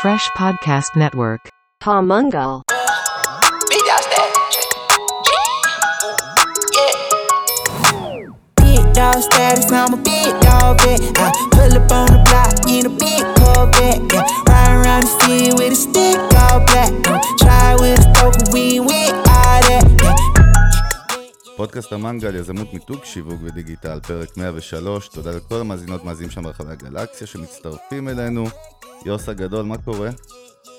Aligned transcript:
Fresh 0.00 0.30
Podcast 0.36 0.94
Network. 0.94 1.40
Pamungal. 1.82 2.62
Big 3.68 3.82
dog. 3.84 4.04
Big 8.56 8.94
dog 8.94 9.22
status, 9.22 9.72
I'm 9.72 9.94
a 9.94 9.96
big 9.96 10.40
dog 10.40 10.80
vet. 10.82 11.00
I 11.18 11.32
pull 11.50 11.74
up 11.74 11.90
on 11.90 12.06
the 12.12 12.22
block 12.30 12.70
in 12.70 12.86
a 12.86 12.90
big 12.90 13.24
Corvette. 13.42 14.12
Yeah. 14.12 14.22
Ride 14.46 14.86
around 14.86 15.02
the 15.02 15.10
city 15.26 15.52
with 15.54 15.72
a 15.72 15.76
stick 15.76 16.18
all 16.42 16.60
black. 16.66 16.92
Uh, 17.08 17.18
try 17.38 17.74
with 17.74 17.98
a 17.98 18.14
stroke, 18.14 18.34
but 18.38 18.52
we 18.52 18.78
ain't 18.78 18.86
with 18.86 19.14
all 19.26 19.60
that. 19.66 19.84
Yeah. 20.00 20.37
פודקאסט 21.58 21.92
המנגל, 21.92 22.34
יזמות 22.34 22.72
מיתוג, 22.72 23.04
שיווק 23.04 23.40
ודיגיטל, 23.44 24.00
פרק 24.00 24.36
103, 24.36 25.08
תודה 25.08 25.30
לכל 25.30 25.60
המאזינות 25.60 26.04
מאזינים 26.04 26.30
שם 26.30 26.42
ברחבי 26.42 26.72
הגלקסיה 26.72 27.26
שמצטרפים 27.26 28.08
אלינו. 28.08 28.44
יוס 29.04 29.28
הגדול, 29.28 29.64
מה 29.64 29.78
קורה? 29.78 30.10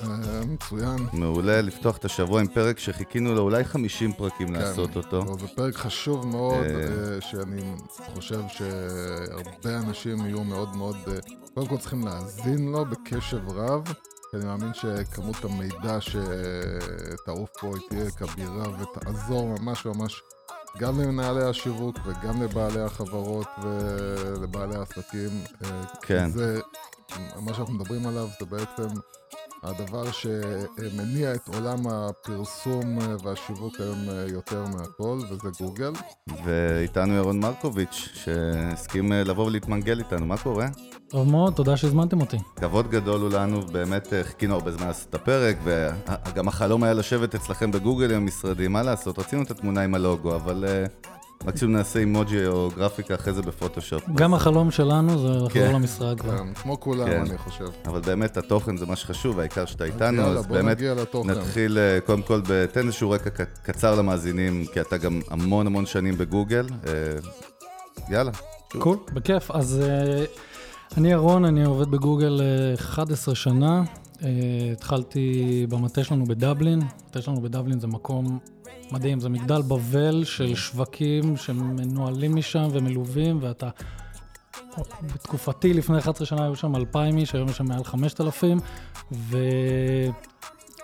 אה, 0.02 0.08
מצוין. 0.48 0.98
מעולה 1.14 1.62
לפתוח 1.62 1.98
את 1.98 2.06
השבוע 2.06 2.40
עם 2.40 2.48
פרק 2.48 2.80
שחיכינו 2.80 3.36
לו 3.36 3.42
אולי 3.42 3.64
50 3.64 4.14
פרקים 4.14 4.54
לעשות 4.54 4.96
אותו. 4.96 5.38
זה 5.40 5.48
פרק 5.56 5.76
חשוב 5.76 6.28
מאוד, 6.28 6.66
אה. 6.66 7.14
אה, 7.14 7.22
שאני 7.22 7.62
חושב 8.14 8.42
שהרבה 8.48 9.78
אנשים 9.78 10.26
יהיו 10.26 10.44
מאוד 10.44 10.76
מאוד, 10.76 10.98
קודם 11.54 11.68
כל 11.68 11.78
צריכים 11.78 12.06
להאזין 12.06 12.72
לו 12.72 12.86
בקשב 12.86 13.50
רב, 13.50 13.94
אני 14.34 14.46
מאמין 14.46 14.73
שכמות 14.73 15.44
המידע 15.44 15.98
שתעוף 16.02 17.50
פה 17.59 17.68
היא 17.68 17.84
תהיה 17.90 18.12
כבירה 18.12 18.66
ותעזור 18.80 19.56
ממש 19.59 19.86
ממש 19.86 20.22
גם 20.78 21.02
למנהלי 21.02 21.44
השיווק 21.44 21.98
וגם 22.05 22.44
לבעלי 22.44 22.82
החברות 22.82 23.48
ולבעלי 23.64 24.76
העסקים. 24.76 25.30
אה, 25.64 25.84
כן. 26.02 26.30
זה, 26.30 26.59
מה 27.36 27.54
שאנחנו 27.54 27.73
מדברים 27.73 28.08
עליו 28.08 28.28
זה 28.40 28.45
בעצם 28.45 28.88
הדבר 29.63 30.04
שמניע 30.12 31.36
את 31.36 31.47
עולם 31.56 31.88
הפרסום 31.88 32.97
והשיווק 33.23 33.80
היום 33.80 33.97
יותר 34.34 34.66
מהכל, 34.66 35.20
וזה 35.30 35.50
גוגל. 35.59 35.92
ואיתנו 36.44 37.14
ירון 37.14 37.39
מרקוביץ', 37.39 38.09
שהסכים 38.14 39.14
אה, 39.14 39.23
לבוא 39.23 39.45
ולהתמנגל 39.45 40.00
איתנו, 40.00 40.25
מה 40.25 40.38
קורה? 40.38 40.67
טוב 41.08 41.31
מאוד, 41.31 41.53
תודה 41.53 41.78
שהזמנתם 41.78 42.22
אותי. 42.22 42.38
כבוד 42.56 42.89
גדול 42.89 43.22
הוא 43.22 43.30
לנו, 43.30 43.61
באמת 43.61 44.14
אה, 44.14 44.23
חיכינו 44.23 44.53
הרבה 44.53 44.72
זמן 44.72 44.88
לעשות 44.88 45.09
את 45.09 45.16
הפרק, 45.16 45.58
וגם 45.64 46.47
החלום 46.47 46.84
היה 46.84 46.94
לשבת 46.94 47.36
אצלכם 47.36 47.72
בגוגל 47.72 48.12
עם 48.12 48.22
המשרדים, 48.22 48.73
מה 48.73 48.84
לעשות? 48.84 49.19
רצינו 49.19 49.41
את 49.41 49.52
התמונה 49.52 49.81
עם 49.81 49.95
הלוגו, 49.95 50.36
אבל 50.36 50.66
אה, 50.67 50.86
מקסימום 51.45 51.76
נעשה 51.76 52.00
אימוג'י 52.00 52.48
או 52.48 52.70
גרפיקה 52.78 53.16
אחרי 53.16 53.34
זה 53.34 53.42
בפוטושופ. 53.42 54.04
גם 54.16 54.34
החלום 54.34 54.72
שלנו 54.72 55.18
זה 55.18 55.28
לחזור 55.28 55.50
כן. 55.50 55.73
למשרד 55.73 56.20
כבר. 56.20 56.38
כן, 56.38 56.54
כמו 56.54 56.80
כולם, 56.80 57.08
כן. 57.08 57.22
אני 57.30 57.38
חושב. 57.38 57.66
אבל 57.86 58.00
באמת 58.00 58.38
התוכן 58.38 58.78
זה 58.78 58.86
מה 58.86 58.96
שחשוב, 58.96 59.40
העיקר 59.40 59.66
שאתה 59.66 59.84
איתנו, 59.84 60.22
אז 60.22 60.48
באמת. 60.48 60.81
נתחיל 61.26 61.78
אה, 61.78 62.00
קודם 62.06 62.22
כל, 62.22 62.42
תן 62.72 62.86
איזשהו 62.88 63.09
רקע 63.09 63.44
קצר 63.64 63.96
למאזינים, 63.96 64.66
כי 64.73 64.81
אתה 64.81 64.98
גם 64.98 65.22
המון 65.30 65.68
המון 65.68 65.86
שנים 65.86 66.18
בגוגל. 66.18 66.68
אה, 66.88 66.94
יאללה. 68.09 68.31
קול, 68.78 68.98
בכיף. 69.14 69.52
אז 69.52 69.81
אה, 69.81 70.26
אני 70.98 71.12
ירון, 71.12 71.46
אני 71.46 71.66
עובד 71.66 71.92
בגוגל 71.92 72.42
אה, 72.42 72.74
11 72.74 73.36
שנה. 73.36 73.84
התחלתי 74.72 75.66
במטה 75.70 76.03
שלנו 76.03 76.26
בדבלין. 76.26 76.81
המטה 76.81 77.22
שלנו 77.22 77.42
בדבלין 77.42 77.80
זה 77.80 77.88
מקום 77.88 78.40
מדהים, 78.92 79.20
זה 79.20 79.30
מגדל 79.30 79.62
בבל 79.62 80.23
של 80.23 80.56
שווקים 80.56 81.38
שמנוהלים 81.38 82.36
משם 82.36 82.68
ומלווים, 82.72 83.40
ואתה... 83.42 83.70
בתקופתי, 85.02 85.73
לפני 85.73 85.98
11 85.98 86.28
שנה 86.28 86.44
היו 86.44 86.56
שם 86.56 86.76
2,000 86.76 87.18
איש, 87.18 87.36
היום 87.36 87.50
יש 87.50 87.58
שם 87.58 87.66
מעל 87.66 87.84
5,000, 87.84 88.59
ו... 89.12 89.38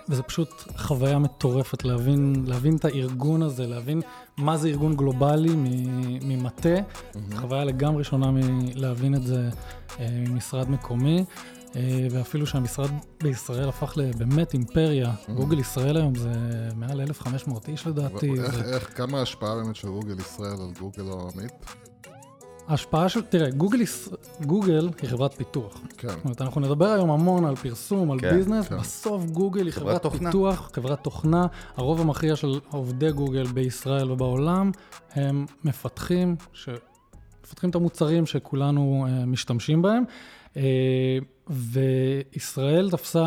וזה 0.09 0.23
פשוט 0.23 0.50
חוויה 0.78 1.20
מטורפת 1.20 1.86
להבין, 1.86 2.44
להבין 2.47 2.75
את 2.75 2.86
הארגון 2.86 3.42
הזה, 3.42 3.67
להבין 3.67 4.02
מה 4.38 4.58
זה 4.58 4.68
ארגון 4.68 4.96
גלובלי 4.96 5.56
ממטה. 6.22 6.75
חוויה 7.35 7.63
לגמרי 7.63 8.03
שונה 8.03 8.31
מלהבין 8.31 9.16
את 9.16 9.24
זה 9.24 9.50
אה, 10.00 10.08
ממשרד 10.12 10.69
מקומי. 10.69 11.25
אה, 11.75 11.81
ואפילו 12.12 12.47
שהמשרד 12.47 12.90
בישראל 13.24 13.69
הפך 13.69 13.94
לבאמת 13.97 14.53
אימפריה. 14.53 15.13
גוגל 15.36 15.59
ישראל 15.59 15.97
היום 15.97 16.16
זה 16.16 16.31
מעל 16.75 17.02
1,500 17.02 17.68
איש 17.69 17.88
לדעתי. 17.88 18.31
איך, 18.31 18.56
זה- 18.56 18.74
איך, 18.75 18.97
כמה 18.97 19.19
ההשפעה 19.19 19.56
באמת 19.56 19.75
של 19.75 19.88
גוגל 19.88 20.19
ישראל 20.19 20.52
על 20.62 20.72
גוגל 20.80 21.09
העולמית? 21.09 21.52
ההשפעה 22.68 23.09
של, 23.09 23.22
תראה, 23.22 23.50
גוגל, 23.50 23.81
יש- 23.81 24.09
גוגל 24.46 24.90
היא 25.02 25.09
חברת 25.09 25.34
פיתוח. 25.34 25.81
כן. 25.97 26.08
זאת 26.08 26.24
אומרת, 26.24 26.41
אנחנו 26.41 26.62
נדבר 26.62 26.85
היום 26.85 27.09
המון 27.12 27.46
על 27.46 27.56
פרסום, 27.56 28.12
על 28.12 28.19
כן, 28.19 28.35
business, 28.35 28.68
כן. 28.68 28.78
בסוף 28.78 29.25
גוגל 29.25 29.66
היא 29.66 29.74
חברת 29.74 29.85
חברת 29.88 30.02
תוכנה. 30.02 30.30
פיתוח, 30.31 30.72
חברת 30.74 31.03
תוכנה. 31.03 31.47
הרוב 31.78 32.02
המכריע 32.02 32.35
של 32.35 32.59
עובדי 32.72 33.12
גוגל 33.12 33.44
בישראל 33.47 34.12
ובעולם 34.12 34.72
הם 35.14 35.46
מפתחים, 35.64 36.35
שמפתחים 36.53 37.69
את 37.69 37.75
המוצרים 37.75 38.25
שכולנו 38.25 39.06
אה, 39.09 39.25
משתמשים 39.25 39.81
בהם. 39.81 40.03
אה, 40.58 40.62
וישראל 41.50 42.89
תפסה 42.91 43.23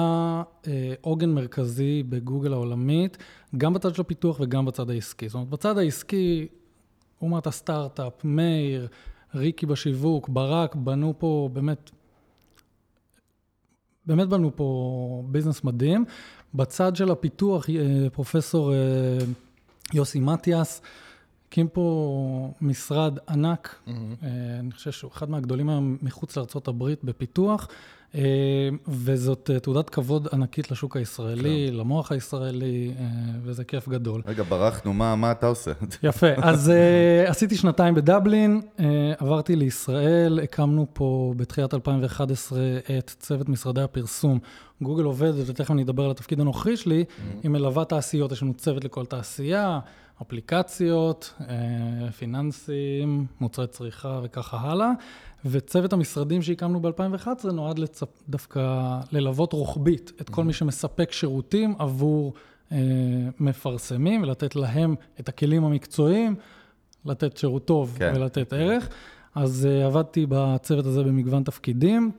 אה, 0.67 0.95
עוגן 1.01 1.31
מרכזי 1.31 2.03
בגוגל 2.03 2.53
העולמית, 2.53 3.19
גם 3.57 3.75
בצד 3.75 3.95
של 3.95 4.01
הפיתוח 4.01 4.41
וגם 4.41 4.65
בצד 4.65 4.91
העסקי. 4.91 5.29
זאת 5.29 5.35
אומרת, 5.35 5.49
בצד 5.49 5.79
העסקי, 5.79 6.49
אומת 7.23 7.47
הסטארט-אפ, 7.47 8.25
מאיר, 8.25 8.89
ריקי 9.35 9.67
בשיווק, 9.67 10.29
ברק, 10.29 10.75
בנו 10.75 11.15
פה 11.19 11.51
באמת, 11.53 11.91
באמת 14.07 14.29
בנו 14.29 14.57
פה 14.57 15.23
ביזנס 15.27 15.65
מדהים. 15.65 16.05
בצד 16.55 16.97
של 16.97 17.11
הפיתוח, 17.11 17.71
אה, 17.71 18.11
פרופסור 18.13 18.73
אה, 18.73 18.79
יוסי 19.95 20.21
מתיאס, 20.21 20.83
הקים 21.49 21.69
פה 21.69 22.53
משרד 22.61 23.19
ענק, 23.29 23.75
אה, 23.89 23.93
אני 24.61 24.73
חושב 24.73 24.91
שהוא 24.91 25.11
אחד 25.11 25.31
מהגדולים 25.31 25.69
היום 25.69 25.97
מחוץ 26.03 26.37
לארה"ב 26.37 26.85
בפיתוח, 27.05 27.69
וזאת 28.89 29.51
אה, 29.55 29.61
תעודת 29.61 29.91
כבוד 29.91 30.29
ענקית 30.33 30.71
לשוק 30.71 30.97
הישראלי, 30.97 31.71
למוח 31.71 32.13
הישראלי, 32.13 32.93
אה, 32.99 33.05
וזה 33.43 33.65
כיף 33.65 33.89
גדול. 33.89 34.23
רגע, 34.27 34.43
ברחנו, 34.43 34.93
מה 34.93 35.17
מה 35.17 35.33
אתה 35.33 35.47
עושה? 35.47 35.73
יפה, 36.03 36.27
אז 36.37 36.73
עשיתי 37.27 37.57
שנתיים 37.57 37.95
בדבלין, 37.95 38.61
עברתי 39.19 39.57
לישראל, 39.57 40.41
הקמנו 40.43 40.87
פה 40.93 41.35
בתחילת 41.37 41.75
2011 41.75 42.59
את 42.99 43.15
צוות 43.19 43.49
משרדי 43.49 43.83
הפרסום. 43.83 44.39
גוגל 44.83 45.05
עובדת, 45.05 45.49
ותכף 45.49 45.71
אני 45.71 45.83
אדבר 45.83 46.05
על 46.05 46.11
התפקיד 46.11 46.41
הנוכחי 46.41 46.77
שלי, 46.77 47.05
היא 47.43 47.51
מלווה 47.51 47.85
תעשיות, 47.85 48.33
יש 48.33 48.43
לנו 48.43 48.55
צוות 48.55 48.85
לכל 48.85 49.07
תעשייה, 49.07 49.81
אפליקציות, 50.23 51.35
פיננסים, 52.19 53.27
מוצרי 53.41 53.67
צריכה 53.67 54.21
וככה 54.23 54.59
הלאה. 54.61 54.91
וצוות 55.45 55.93
המשרדים 55.93 56.43
שהקמנו 56.43 56.81
ב-2011 56.81 57.53
נועד 57.53 57.79
לצפ... 57.79 58.23
דווקא 58.29 59.01
ללוות 59.13 59.53
רוחבית 59.53 60.13
את 60.21 60.31
כל 60.31 60.45
מי 60.45 60.53
שמספק 60.53 61.13
שירותים 61.13 61.75
עבור 61.79 62.35
אה, 62.73 62.79
מפרסמים 63.41 64.23
ולתת 64.23 64.57
להם 64.57 64.95
את 65.21 65.29
הכלים 65.29 65.65
המקצועיים, 65.65 66.35
לתת 67.05 67.37
שירות 67.37 67.65
טוב 67.65 67.97
כן. 67.99 68.13
ולתת 68.17 68.53
ערך. 68.53 68.89
אז 69.35 69.69
uh, 69.71 69.87
עבדתי 69.87 70.27
בצוות 70.29 70.87
הזה 70.87 71.03
במגוון 71.03 71.43
תפקידים, 71.43 72.11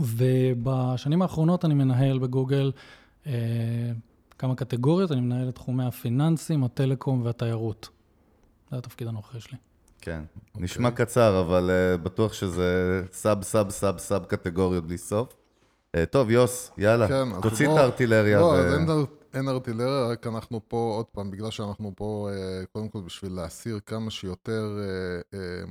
ובשנים 0.00 1.22
האחרונות 1.22 1.64
אני 1.64 1.74
מנהל 1.74 2.18
בגוגל 2.18 2.72
אה, 3.24 3.28
כמה 4.38 4.54
קטגוריות, 4.54 5.12
אני 5.12 5.20
מנהל 5.20 5.48
את 5.48 5.54
תחומי 5.54 5.84
הפיננסים, 5.84 6.64
הטלקום 6.64 7.22
והתיירות. 7.24 7.88
זה 8.70 8.78
התפקיד 8.78 9.08
הנוכחי 9.08 9.40
שלי. 9.40 9.56
כן, 10.04 10.22
נשמע 10.56 10.90
קצר, 10.90 11.40
אבל 11.40 11.70
אה, 11.70 11.96
בטוח 11.96 12.32
שזה 12.32 13.02
sub 13.12 13.42
sub 13.42 13.70
sub 13.70 13.98
sub 13.98 14.24
קטגוריות 14.24 14.86
בלי 14.86 14.98
סוף. 14.98 15.36
אה, 15.94 16.06
טוב, 16.06 16.30
יוס, 16.30 16.70
יאללה, 16.78 17.08
כן, 17.08 17.40
תוציא 17.42 17.66
את 17.72 17.76
הארטילריה. 17.76 18.38
לא, 18.40 18.44
ו- 18.44 18.54
אז 18.54 18.74
אין, 18.74 18.86
אין 19.34 19.48
ארטילריה, 19.48 20.06
רק 20.06 20.26
אנחנו 20.26 20.60
פה, 20.68 20.92
עוד 20.96 21.06
פעם, 21.06 21.30
בגלל 21.30 21.50
שאנחנו 21.50 21.92
פה, 21.96 22.28
אה, 22.32 22.66
קודם 22.72 22.88
כל 22.88 23.00
בשביל 23.00 23.32
להסיר 23.32 23.80
כמה 23.86 24.10
שיותר 24.10 24.78
אה, 24.78 25.38
אה, 25.38 25.64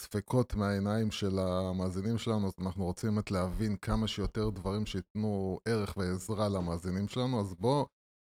ספקות 0.00 0.54
מהעיניים 0.54 1.10
של 1.10 1.38
המאזינים 1.38 2.18
שלנו, 2.18 2.46
אז 2.46 2.52
אנחנו 2.60 2.84
רוצים 2.84 3.14
באמת 3.14 3.30
להבין 3.30 3.76
כמה 3.76 4.06
שיותר 4.06 4.50
דברים 4.50 4.86
שייתנו 4.86 5.58
ערך 5.64 5.94
ועזרה 5.96 6.48
למאזינים 6.48 7.08
שלנו, 7.08 7.40
אז 7.40 7.54
בואו 7.58 7.86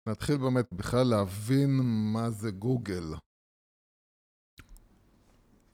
נתחיל 0.09 0.37
באמת 0.37 0.73
בכלל 0.73 1.07
להבין 1.07 1.79
מה 2.13 2.29
זה 2.29 2.51
גוגל. 2.51 3.03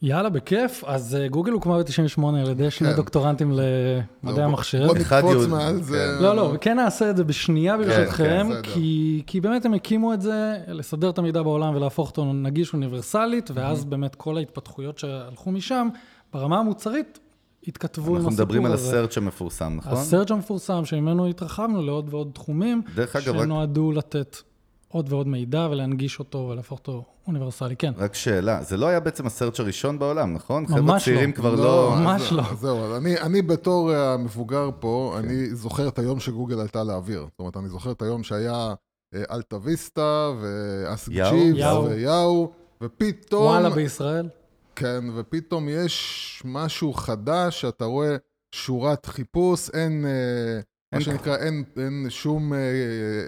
יאללה, 0.02 0.30
בכיף. 0.30 0.84
אז 0.88 1.16
אה, 1.16 1.28
גוגל 1.28 1.52
הוקמה 1.52 1.78
ב-98 1.78 2.22
על 2.28 2.50
ידי 2.50 2.72
שני 2.72 2.90
כן. 2.90 2.96
דוקטורנטים 2.96 3.52
למדעי 3.52 4.40
לא, 4.40 4.44
המחשב. 4.46 4.86
בוא 4.88 4.96
נקפוץ 4.96 5.48
מעל 5.48 5.82
זה. 5.82 6.16
כן. 6.18 6.24
לא, 6.24 6.36
לא, 6.36 6.52
וכן 6.56 6.76
נעשה 6.76 7.10
את 7.10 7.18
זה 7.18 7.24
בשנייה 7.24 7.78
ברשותכם, 7.78 8.48
בסדר. 8.50 8.62
כי, 8.74 9.24
כי 9.28 9.42
באמת 9.42 9.66
הם 9.66 9.74
הקימו 9.74 10.14
את 10.14 10.22
זה, 10.22 10.58
לסדר 10.68 11.10
את 11.10 11.18
המידע 11.18 11.42
בעולם 11.42 11.76
ולהפוך 11.76 12.10
אותו 12.10 12.34
נגיש 12.34 12.74
אוניברסלית, 12.74 13.50
ואז 13.54 13.86
באמת 13.86 14.16
כל 14.16 14.38
ההתפתחויות 14.38 14.98
שהלכו 15.00 15.52
משם, 15.52 15.88
ברמה 16.34 16.60
המוצרית, 16.60 17.20
התכתבו 17.68 18.10
עם 18.10 18.16
אנחנו 18.16 18.28
הסיפור 18.30 18.34
הזה. 18.34 18.44
מדברים 18.44 18.66
על 18.66 18.74
הסרט 18.74 19.12
שמפורסם, 19.12 19.74
נכון? 19.78 19.94
הסרט 19.94 20.32
המפורסם, 20.32 20.86
שממנו 20.86 21.28
התרחבנו 21.28 21.82
לעוד 21.82 22.14
ועוד 22.14 22.30
תחומים, 22.34 22.82
דרך 22.96 23.16
אגב, 23.16 23.36
רק- 23.36 23.44
שנועדו 23.44 23.92
לתת 23.92 24.38
עוד 24.88 25.14
ועוד 25.14 25.28
מידע 25.28 25.68
ולהנגיש 25.72 26.20
אותו 26.20 26.38
ולהפוך 26.52 26.80
אותו 26.80 27.04
אוניברסלי. 27.28 27.76
כן, 27.76 27.92
רק 27.98 28.14
שאלה, 28.14 28.64
זה 28.64 28.78
לא 28.78 28.88
היה 28.88 29.00
בעצם 29.00 29.26
הסרט 29.28 29.60
הראשון 29.60 30.00
בעולם, 30.00 30.34
נכון? 30.34 30.64
ממש 30.64 30.72
חבר'ה 30.80 30.96
לא. 30.96 31.00
צעירים 31.00 31.32
כבר 31.32 31.56
לא... 31.56 31.94
ממש 32.00 32.22
אז- 32.22 32.32
לא. 32.32 32.42
אז 32.52 32.60
זהו, 32.60 32.84
אז 32.84 32.98
אני, 32.98 33.20
אני 33.20 33.42
בתור 33.42 33.94
אה, 33.94 34.14
המבוגר 34.14 34.70
פה, 34.80 35.14
כן. 35.22 35.28
אני 35.28 35.56
זוכר 35.56 35.88
את 35.88 36.00
היום 36.00 36.20
שגוגל 36.20 36.60
עלתה 36.60 36.84
לאוויר. 36.84 37.22
זאת 37.22 37.40
אומרת, 37.40 37.58
אני 37.58 37.70
זוכר 37.70 37.92
את 37.92 38.02
היום 38.02 38.24
שהיה 38.24 38.74
אה, 39.16 39.24
אלטה 39.32 39.58
ויסטה, 39.62 40.32
ואסק 40.42 41.12
יאו. 41.12 41.86
ויאו, 41.90 42.52
ופתאום... 42.82 43.44
וואלה 43.46 43.70
בישראל. 43.70 44.30
כן, 44.76 45.04
ופתאום 45.16 45.70
יש 45.70 46.42
משהו 46.46 46.94
חדש, 46.94 47.62
שאתה 47.62 47.86
רואה 47.86 48.16
שורת 48.52 49.06
חיפוש, 49.06 49.70
אין, 49.70 50.06
אה, 50.06 50.12
אין 50.52 50.62
מה 50.94 51.02
שנקרא, 51.02 51.36
אין, 51.36 51.64
אין 51.78 52.06
שום 52.10 52.54
אה, 52.54 52.58
אה, 52.60 52.64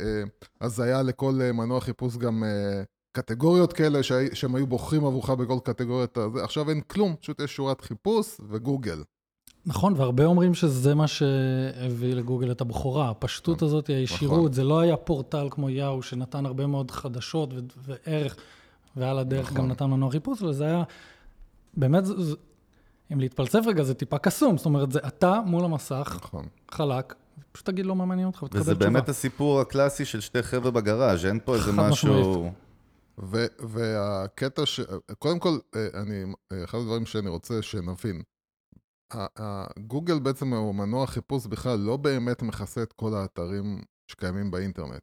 אה, 0.05 0.23
הזיה 0.61 1.01
לכל 1.01 1.39
אה, 1.41 1.51
מנוע 1.51 1.81
חיפוש, 1.81 2.17
גם 2.17 2.43
אה, 2.43 2.83
קטגוריות 3.11 3.73
כאלה 3.73 4.03
שהי- 4.03 4.35
שהם 4.35 4.55
היו 4.55 4.67
בוחרים 4.67 5.05
עבורך 5.05 5.29
בכל 5.29 5.57
קטגוריית 5.63 6.17
הזה. 6.17 6.43
עכשיו 6.43 6.69
אין 6.69 6.81
כלום, 6.81 7.15
פשוט 7.21 7.39
יש 7.41 7.55
שורת 7.55 7.81
חיפוש 7.81 8.37
וגוגל. 8.49 9.03
נכון, 9.65 9.93
והרבה 9.97 10.25
אומרים 10.25 10.53
שזה 10.53 10.95
מה 10.95 11.07
שהביא 11.07 12.13
לגוגל 12.13 12.51
את 12.51 12.61
הבכורה. 12.61 13.09
הפשטות 13.09 13.61
הזאת, 13.61 13.87
הישירות, 13.87 14.37
נכון. 14.39 14.53
זה 14.53 14.63
לא 14.63 14.79
היה 14.79 14.97
פורטל 14.97 15.47
כמו 15.51 15.69
יאו, 15.69 16.01
שנתן 16.03 16.45
הרבה 16.45 16.67
מאוד 16.67 16.91
חדשות 16.91 17.53
ו- 17.53 17.59
וערך, 17.77 18.35
ועל 18.95 19.19
הדרך 19.19 19.45
נכון. 19.51 19.57
גם 19.57 19.67
נתן 19.67 19.85
מנוע 19.85 20.11
חיפוש, 20.11 20.41
וזה 20.41 20.65
היה, 20.65 20.83
באמת, 21.77 22.05
זה- 22.05 22.13
אם 23.13 23.19
להתפלסף 23.19 23.59
רגע, 23.67 23.83
זה 23.83 23.93
טיפה 23.93 24.17
קסום. 24.17 24.57
זאת 24.57 24.65
אומרת, 24.65 24.91
זה 24.91 24.99
אתה 25.07 25.39
מול 25.45 25.65
המסך, 25.65 26.17
נכון. 26.21 26.45
חלק, 26.71 27.13
פשוט 27.51 27.65
תגיד 27.69 27.85
לו 27.85 27.95
מה 27.95 28.05
מעניין 28.05 28.27
אותך 28.27 28.43
ותקבל 28.43 28.61
וזה 28.61 28.75
תשובה. 28.75 28.89
באמת 28.89 29.09
הסיפור 29.09 29.61
הקלאסי 29.61 30.05
של 30.05 30.19
שתי 30.19 30.43
חבר'ה 30.43 30.71
בגראז', 30.71 31.25
אין 31.25 31.39
פה 31.45 31.55
איזה 31.55 31.71
משהו... 31.71 32.51
ו- 33.23 33.45
והקטע 33.59 34.65
ש... 34.65 34.79
קודם 35.19 35.39
כל, 35.39 35.57
אה, 35.75 36.01
אני, 36.01 36.23
אחד 36.63 36.77
הדברים 36.77 37.05
שאני 37.05 37.29
רוצה 37.29 37.61
שנבין, 37.61 38.21
גוגל 39.79 40.19
בעצם 40.19 40.53
הוא 40.53 40.75
מנוע 40.75 41.07
חיפוש 41.07 41.45
בכלל 41.45 41.79
לא 41.79 41.97
באמת 41.97 42.41
מכסה 42.41 42.83
את 42.83 42.93
כל 42.93 43.13
האתרים 43.13 43.81
שקיימים 44.07 44.51
באינטרנט. 44.51 45.01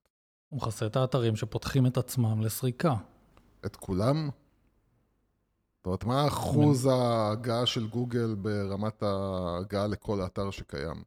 הוא 0.49 0.61
מכסה 0.61 0.87
את 0.87 0.97
האתרים 0.97 1.37
שפותחים 1.37 1.87
את 1.87 1.97
עצמם 1.97 2.41
לסריקה. 2.41 2.95
את 3.67 3.77
כולם? 3.77 4.31
זאת 5.77 5.87
אומרת, 5.87 6.05
מה 6.05 6.29
אחוז 6.29 6.87
ההגעה 6.87 7.67
של 7.67 7.87
גוגל 7.87 8.35
ברמת 8.35 9.03
ההגעה 9.03 9.87
לכל 9.87 10.21
האתר 10.21 10.51
שקיים? 10.51 11.03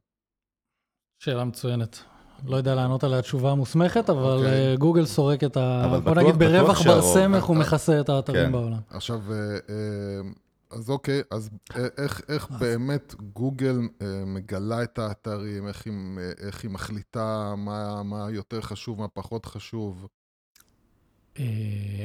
שאלה 1.20 1.44
מצוינת. 1.44 1.98
לא 2.46 2.56
יודע 2.56 2.74
לענות 2.74 3.04
עליה 3.04 3.22
תשובה 3.22 3.54
מוסמכת, 3.54 4.10
אבל 4.10 4.36
אוקיי. 4.38 4.70
אה, 4.70 4.76
גוגל 4.76 5.06
סורק 5.06 5.44
את 5.44 5.56
ה... 5.56 5.84
אבל 5.84 6.00
בוא 6.00 6.12
בטוח- 6.12 6.22
נגיד 6.24 6.36
ברווח 6.38 6.82
שהרוב. 6.82 7.00
בר-סמך 7.00 7.44
הוא 7.44 7.56
מכסה 7.56 8.00
את 8.00 8.08
האתרים 8.08 8.46
כן. 8.46 8.52
בעולם. 8.52 8.78
עכשיו, 8.90 9.20
אה, 9.32 9.36
אה, 9.54 10.30
אז 10.70 10.90
אוקיי, 10.90 11.22
אז 11.30 11.50
איך, 11.98 12.20
איך 12.28 12.50
באמת 12.50 13.14
גוגל 13.32 13.78
מגלה 14.26 14.82
את 14.82 14.98
האתרים, 14.98 15.68
איך 15.68 15.86
היא, 15.86 15.92
איך 16.40 16.62
היא 16.62 16.70
מחליטה 16.70 17.54
מה, 17.56 18.02
מה 18.02 18.26
יותר 18.30 18.60
חשוב, 18.60 18.98
מה 19.00 19.08
פחות 19.08 19.46
חשוב? 19.46 20.06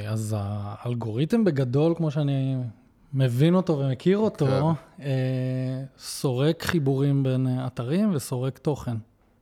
אז 0.09 0.35
האלגוריתם 0.39 1.43
בגדול, 1.43 1.93
כמו 1.97 2.11
שאני 2.11 2.55
מבין 3.15 3.55
אותו 3.55 3.79
ומכיר 3.79 4.17
אותו, 4.17 4.45
כן. 4.45 5.03
אה, 5.03 5.83
סורק 5.97 6.63
חיבורים 6.63 7.23
בין 7.23 7.47
אה, 7.47 7.67
אתרים 7.67 8.15
וסורק 8.15 8.57
תוכן. 8.57 8.95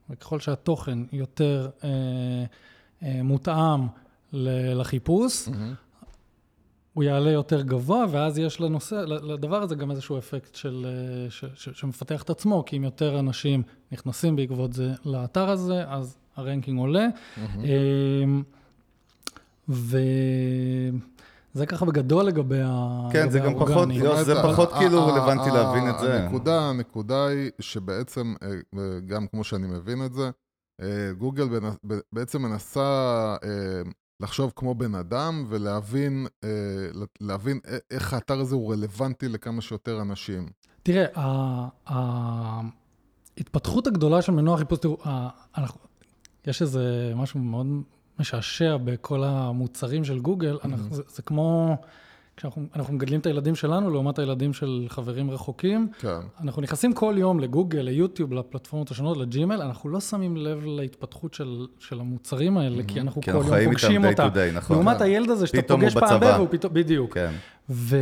וככל 0.09 0.39
שהתוכן 0.39 0.99
יותר 1.11 1.69
אה, 1.83 1.89
אה, 3.03 3.23
מותאם 3.23 3.87
לחיפוש, 4.33 5.49
הוא 6.93 7.03
יעלה 7.03 7.31
יותר 7.31 7.61
גבוה, 7.61 8.05
ואז 8.11 8.39
יש 8.39 8.61
לנושא, 8.61 8.95
לדבר 9.07 9.61
הזה 9.61 9.75
גם 9.75 9.91
איזשהו 9.91 10.17
אפקט 10.17 10.55
של, 10.55 10.85
אה, 10.85 11.29
ש, 11.29 11.45
ש, 11.55 11.69
שמפתח 11.73 12.23
את 12.23 12.29
עצמו, 12.29 12.63
כי 12.65 12.77
אם 12.77 12.83
יותר 12.83 13.19
אנשים 13.19 13.63
נכנסים 13.91 14.35
בעקבות 14.35 14.73
זה 14.73 14.93
לאתר 15.05 15.49
הזה, 15.49 15.83
אז 15.87 16.17
הרנקינג 16.35 16.79
עולה. 16.79 17.07
אמ, 17.37 18.43
וזה 21.55 21.65
ככה 21.65 21.85
בגדול 21.85 22.25
לגבי 22.25 22.61
ה... 22.65 22.99
כן, 23.11 23.29
זה 23.29 23.39
גם 23.39 23.53
פחות- 23.55 23.69
האורגני. 23.69 23.93
יוס, 23.97 24.25
זה 24.25 24.33
פחות 24.43 24.71
כאילו 24.73 25.07
רלוונטי 25.07 25.49
להבין 25.51 25.89
את 25.89 25.99
זה. 25.99 26.23
הנקודה, 26.23 26.61
הנקודה 26.61 27.27
היא 27.27 27.51
שבעצם, 27.59 28.33
אה, 28.43 28.47
אה, 28.79 28.99
גם 29.07 29.27
כמו 29.27 29.43
שאני 29.43 29.67
מבין 29.67 30.05
את 30.05 30.13
זה, 30.13 30.29
אה, 30.81 31.11
גוגל 31.17 31.49
בעצם 32.11 32.41
מנסה 32.41 33.35
לחשוב 34.19 34.53
כמו 34.55 34.75
בן 34.75 34.95
אדם 34.95 35.45
ולהבין 35.47 36.27
להבין 37.21 37.59
איך 37.91 38.13
האתר 38.13 38.39
הזה 38.39 38.55
הוא 38.55 38.73
רלוונטי 38.73 39.27
לכמה 39.27 39.61
שיותר 39.61 40.01
אנשים. 40.01 40.49
תראה, 40.83 41.05
ההתפתחות 43.37 43.87
הגדולה 43.87 44.21
של 44.21 44.31
מנוע 44.31 44.57
חיפוש, 44.57 44.79
תראו, 44.79 44.97
יש 46.47 46.61
איזה 46.61 47.13
משהו 47.15 47.39
מאוד 47.39 47.67
משעשע 48.19 48.77
בכל 48.77 49.23
המוצרים 49.23 50.03
של 50.05 50.19
גוגל, 50.19 50.57
אנחנו, 50.63 50.95
זה, 50.95 51.03
זה 51.07 51.21
כמו 51.21 51.77
כשאנחנו 52.37 52.65
אנחנו 52.75 52.93
מגדלים 52.93 53.19
את 53.19 53.25
הילדים 53.25 53.55
שלנו 53.55 53.89
לעומת 53.89 54.19
הילדים 54.19 54.53
של 54.53 54.85
חברים 54.89 55.31
רחוקים. 55.31 55.87
כן. 55.99 56.07
אנחנו 56.41 56.61
נכנסים 56.61 56.93
כל 56.93 57.15
יום 57.17 57.39
לגוגל, 57.39 57.81
ליוטיוב, 57.81 58.33
לפלטפורמות 58.33 58.91
השונות, 58.91 59.17
לג'ימל, 59.17 59.61
אנחנו 59.61 59.89
לא 59.89 59.99
שמים 59.99 60.37
לב 60.37 60.65
להתפתחות 60.65 61.33
של, 61.33 61.65
של 61.79 61.99
המוצרים 61.99 62.57
האלה, 62.57 62.83
כי 62.83 63.01
אנחנו 63.01 63.21
כי 63.21 63.31
כל 63.31 63.37
אנחנו 63.37 63.55
יום 63.57 63.71
פוגשים 63.71 64.05
איתם 64.05 64.27
day 64.33 64.55
נכון. 64.55 64.75
לעומת 64.75 65.01
הילד 65.01 65.29
הזה 65.29 65.47
שאתה 65.47 65.61
פוגש 65.61 65.93
פעם 65.93 66.19
ב... 66.19 66.23
והוא 66.23 66.47
פתאום, 66.51 66.73
בדיוק. 66.73 67.13
כן. 67.13 67.31
ו... 67.69 67.97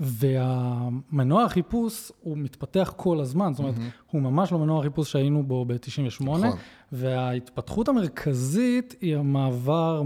והמנוע 0.00 1.44
החיפוש 1.44 2.12
הוא 2.20 2.38
מתפתח 2.38 2.92
כל 2.96 3.20
הזמן, 3.20 3.52
זאת 3.52 3.58
אומרת, 3.58 3.74
הוא 4.10 4.22
ממש 4.22 4.52
לא 4.52 4.58
מנוע 4.58 4.80
החיפוש 4.80 5.12
שהיינו 5.12 5.42
בו 5.42 5.64
ב-98, 5.64 6.22
נכון. 6.22 6.58
וההתפתחות 6.92 7.88
המרכזית 7.88 8.94
היא 9.00 9.16
המעבר 9.16 10.02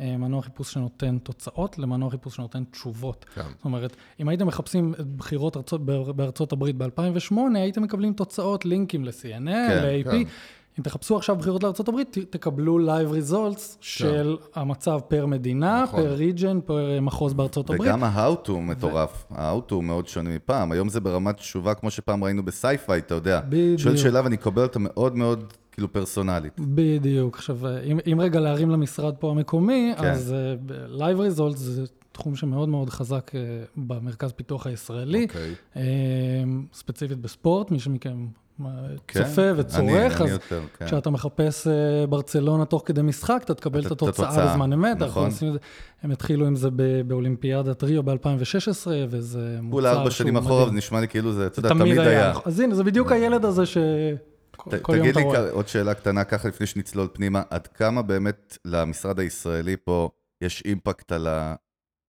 ממנוע 0.00 0.42
חיפוש 0.42 0.72
שנותן 0.72 1.18
תוצאות 1.18 1.78
למנוע 1.78 2.10
חיפוש 2.10 2.36
שנותן 2.36 2.64
תשובות. 2.70 3.26
כן. 3.34 3.42
זאת 3.56 3.64
אומרת, 3.64 3.96
אם 4.20 4.28
הייתם 4.28 4.46
מחפשים 4.46 4.94
בחירות 5.16 5.56
ארצות, 5.56 5.84
בארצות 6.16 6.52
הברית 6.52 6.76
ב-2008, 6.76 7.34
הייתם 7.54 7.82
מקבלים 7.82 8.12
תוצאות, 8.12 8.64
לינקים 8.64 9.04
ל-CNN, 9.04 9.48
ל-AP. 9.72 10.10
כן. 10.10 10.16
אם 10.78 10.84
תחפשו 10.84 11.16
עכשיו 11.16 11.36
בחירות 11.36 11.62
לארצות 11.62 11.88
הברית, 11.88 12.18
ת- 12.18 12.36
תקבלו 12.36 12.78
live 12.86 13.30
results 13.32 13.60
של 13.80 14.36
המצב 14.54 15.00
פר 15.08 15.26
מדינה, 15.26 15.82
נכון. 15.82 16.00
פר 16.02 16.16
region, 16.18 16.60
פר 16.64 16.98
מחוז 17.02 17.32
בארצות 17.34 17.70
הברית. 17.70 17.80
וגם 17.82 18.04
ה-how 18.04 18.46
to 18.48 18.52
מטורף. 18.52 19.24
ה-how 19.30 19.70
to 19.70 19.74
מאוד 19.74 20.08
שונה 20.08 20.30
מפעם. 20.30 20.72
היום 20.72 20.88
זה 20.88 21.00
ברמת 21.00 21.36
תשובה 21.36 21.74
כמו 21.74 21.90
שפעם 21.90 22.24
ראינו 22.24 22.42
בסייפיי, 22.44 22.98
אתה 22.98 23.14
יודע. 23.14 23.40
בדיוק. 23.48 23.80
שואל 23.80 23.96
שאלה 23.96 24.20
ואני 24.24 24.36
אקבל 24.36 24.62
אותה 24.62 24.78
מאוד 24.78 25.16
מאוד 25.16 25.52
כאילו 25.72 25.92
פרסונלית. 25.92 26.52
בדיוק. 26.60 27.36
עכשיו, 27.36 27.58
אם, 27.84 27.98
אם 28.12 28.20
רגע 28.20 28.40
להרים 28.40 28.70
למשרד 28.70 29.14
פה 29.18 29.30
המקומי, 29.30 29.92
כן. 29.98 30.04
אז 30.10 30.34
uh, 30.68 30.72
live 31.00 31.38
results 31.38 31.56
זה 31.56 31.82
תחום 32.12 32.36
שמאוד 32.36 32.68
מאוד 32.68 32.90
חזק 32.90 33.30
uh, 33.30 33.34
במרכז 33.76 34.32
פיתוח 34.32 34.66
הישראלי, 34.66 35.24
אוקיי. 35.24 35.54
uh, 35.74 35.78
ספציפית 36.72 37.18
בספורט, 37.18 37.70
מי 37.70 37.78
שמכם 37.78 38.26
כן? 39.08 39.22
צופה 39.24 39.50
אני- 39.50 39.60
וצורך, 39.60 40.20
אני 40.20 40.24
אז 40.26 40.30
יותר, 40.30 40.60
כן. 40.78 40.86
כשאתה 40.86 41.10
מחפש 41.10 41.66
uh, 41.66 41.70
ברצלונה 42.10 42.64
תוך 42.64 42.82
כדי 42.86 43.02
משחק, 43.02 43.40
אתה 43.44 43.54
תקבל 43.54 43.80
את- 43.80 43.86
את 43.86 43.92
התוצאה 43.92 44.46
בזמן 44.52 44.72
אמת. 44.72 44.96
נכון. 44.98 45.24
עושים 45.26 45.56
הם 46.02 46.10
התחילו 46.10 46.46
עם 46.46 46.56
זה 46.56 46.68
באולימפיאדת 47.06 47.82
ריו 47.84 48.02
ב-2016, 48.02 48.86
וזה 49.08 49.58
מוצר 49.62 49.70
כולה 49.76 49.90
ארבע 49.92 50.10
שנים 50.10 50.34
שהוא 50.34 50.44
אחורה, 50.44 50.56
מדהים. 50.60 50.72
זה 50.72 50.78
נשמע 50.78 51.00
לי 51.00 51.08
כאילו 51.08 51.32
זה, 51.32 51.46
אתה 51.46 51.58
יודע, 51.58 51.68
תמיד 51.68 51.82
תמיד 51.94 51.98
היה. 51.98 52.30
נכון. 52.30 52.42
אז 52.46 52.60
הנה, 52.60 52.74
זה 52.74 52.84
בדיוק 52.84 53.12
הילד 53.12 53.44
הזה 53.44 53.66
ש... 53.66 53.76
כל- 54.82 54.92
יום 54.94 55.02
תגיד 55.02 55.10
אתה 55.10 55.20
לי 55.20 55.24
רואה. 55.24 55.50
כ- 55.50 55.52
עוד 55.52 55.68
שאלה 55.68 55.94
קטנה 55.94 56.24
ככה 56.24 56.48
לפני 56.48 56.66
שנצלול 56.66 57.08
פנימה, 57.12 57.42
עד 57.50 57.66
כמה 57.66 58.02
באמת 58.02 58.58
למשרד 58.64 59.20
הישראלי 59.20 59.76
פה 59.84 60.08
יש 60.40 60.62
אימפקט 60.64 61.12
על 61.12 61.26
ה- 61.26 61.54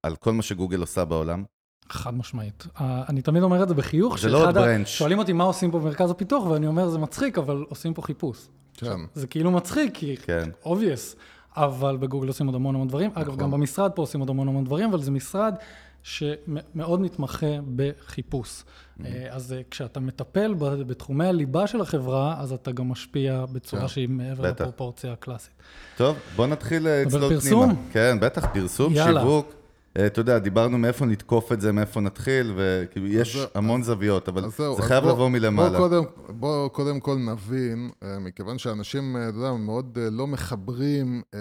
על 0.03 0.15
כל 0.15 0.34
מה 0.34 0.41
שגוגל 0.41 0.81
עושה 0.81 1.05
בעולם? 1.05 1.43
חד 1.89 2.13
משמעית. 2.13 2.63
Uh, 2.77 2.81
אני 3.10 3.22
תמיד 3.22 3.43
אומר 3.43 3.63
את 3.63 3.67
זה 3.67 3.74
בחיוך, 3.74 4.20
זה 4.20 4.29
לא 4.29 4.48
עוד 4.48 4.55
ברנץ'. 4.55 4.88
שואלים 4.88 5.20
אותי 5.20 5.34
מה 5.34 5.43
עושים 5.43 5.72
פה 5.72 5.79
במרכז 5.79 6.12
הפיתוח, 6.12 6.46
ואני 6.46 6.67
אומר, 6.67 6.89
זה 6.89 6.98
מצחיק, 6.98 7.38
אבל 7.38 7.65
עושים 7.70 7.93
פה 7.93 8.01
חיפוש. 8.01 8.48
כן. 8.74 8.98
זה 9.13 9.27
כאילו 9.27 9.51
מצחיק, 9.51 9.93
כי 9.93 10.17
כן. 10.17 10.50
obvious, 10.63 11.15
אבל 11.58 11.98
בגוגל 11.98 12.27
עושים 12.27 12.46
עוד 12.46 12.55
המון 12.55 12.75
המון 12.75 12.88
דברים. 12.88 13.12
אגב, 13.13 13.27
נכון. 13.27 13.39
גם 13.39 13.51
במשרד 13.51 13.91
פה 13.91 14.01
עושים 14.01 14.20
עוד 14.20 14.29
המון 14.29 14.48
המון 14.48 14.63
דברים, 14.63 14.89
אבל 14.89 15.01
זה 15.01 15.12
משרד 15.12 15.55
שמאוד 16.03 17.01
מתמחה 17.01 17.48
בחיפוש. 17.75 18.62
Mm-hmm. 18.62 19.05
אה, 19.05 19.27
אז 19.29 19.53
אה, 19.53 19.62
כשאתה 19.72 20.00
מטפל 20.00 20.53
בתחומי 20.60 21.25
הליבה 21.25 21.67
של 21.67 21.81
החברה, 21.81 22.36
אז 22.39 22.53
אתה 22.53 22.72
גם 22.72 22.89
משפיע 22.89 23.46
בצורה 23.51 23.81
כן, 23.81 23.88
שהיא 23.88 24.10
מעבר 24.10 24.43
בטח. 24.43 24.62
לפרופורציה 24.62 25.13
הקלאסית. 25.13 25.53
טוב, 25.98 26.17
בוא 26.36 26.48
נתחיל 26.48 26.88
אה, 26.88 27.03
אבל 27.03 27.08
לצלול 27.08 27.34
פרסום? 27.34 27.65
פנימה. 27.65 27.79
כן, 27.91 28.17
בטח, 28.20 28.46
פרסום, 28.53 28.93
יאללה. 28.93 29.22
שיווק. 29.22 29.61
אה, 29.98 30.07
אתה 30.07 30.19
יודע, 30.21 30.39
דיברנו 30.39 30.77
מאיפה 30.77 31.05
נתקוף 31.05 31.51
את 31.51 31.62
זה, 31.62 31.71
מאיפה 31.71 32.00
נתחיל, 32.01 32.53
וכאילו 32.57 33.07
יש 33.07 33.38
המון 33.55 33.83
זוויות, 33.83 34.29
אבל 34.29 34.41
זהו, 34.50 34.75
זה 34.75 34.81
אז 34.83 34.88
חייב 34.88 35.03
בוא- 35.03 35.12
לבוא 35.12 35.29
מלמעלה. 35.29 35.69
בוא 35.69 35.77
קודם, 35.77 36.03
בוא 36.39 36.67
קודם 36.67 37.00
כל 37.00 37.15
נבין, 37.17 37.89
אה, 38.03 38.19
מכיוון 38.19 38.57
שאנשים, 38.57 39.15
אה, 39.17 39.29
אתה 39.29 39.38
יודע, 39.38 39.53
מאוד 39.53 39.98
לא 40.12 40.27
מחברים 40.27 41.21
אה, 41.33 41.39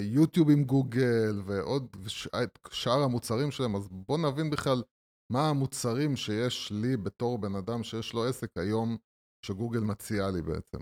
יוטיוב 0.00 0.50
עם 0.50 0.64
גוגל 0.64 1.42
ועוד 1.46 1.86
שאר 2.70 3.02
המוצרים 3.02 3.50
שלהם, 3.50 3.76
אז 3.76 3.88
בוא 3.90 4.18
נבין 4.18 4.50
בכלל 4.50 4.82
מה 5.32 5.48
המוצרים 5.50 6.16
שיש 6.16 6.72
לי 6.74 6.96
בתור 6.96 7.38
בן 7.38 7.54
אדם 7.54 7.82
שיש 7.82 8.12
לו 8.12 8.24
עסק 8.24 8.48
היום, 8.56 8.96
שגוגל 9.46 9.80
מציעה 9.80 10.30
לי 10.30 10.42
בעצם. 10.42 10.78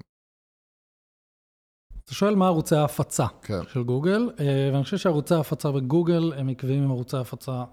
אתה 2.04 2.14
שואל 2.14 2.34
מה 2.34 2.46
ערוצי 2.46 2.76
ההפצה 2.76 3.26
כן, 3.42 3.60
של 3.72 3.82
גוגל, 3.82 4.30
אה, 4.40 4.70
ואני 4.72 4.84
חושב 4.84 4.96
שערוצי 4.96 5.34
ההפצה 5.34 5.72
בגוגל 5.72 6.32
הם 6.36 6.48
עקביים 6.48 6.82
עם 6.82 6.90
ערוצי 6.90 7.16
ההפצה 7.16 7.64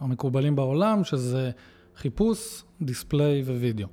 המקובלים 0.00 0.56
בעולם, 0.56 1.04
שזה 1.04 1.50
חיפוש, 1.96 2.62
דיספליי 2.82 3.42
ווידאו. 3.42 3.88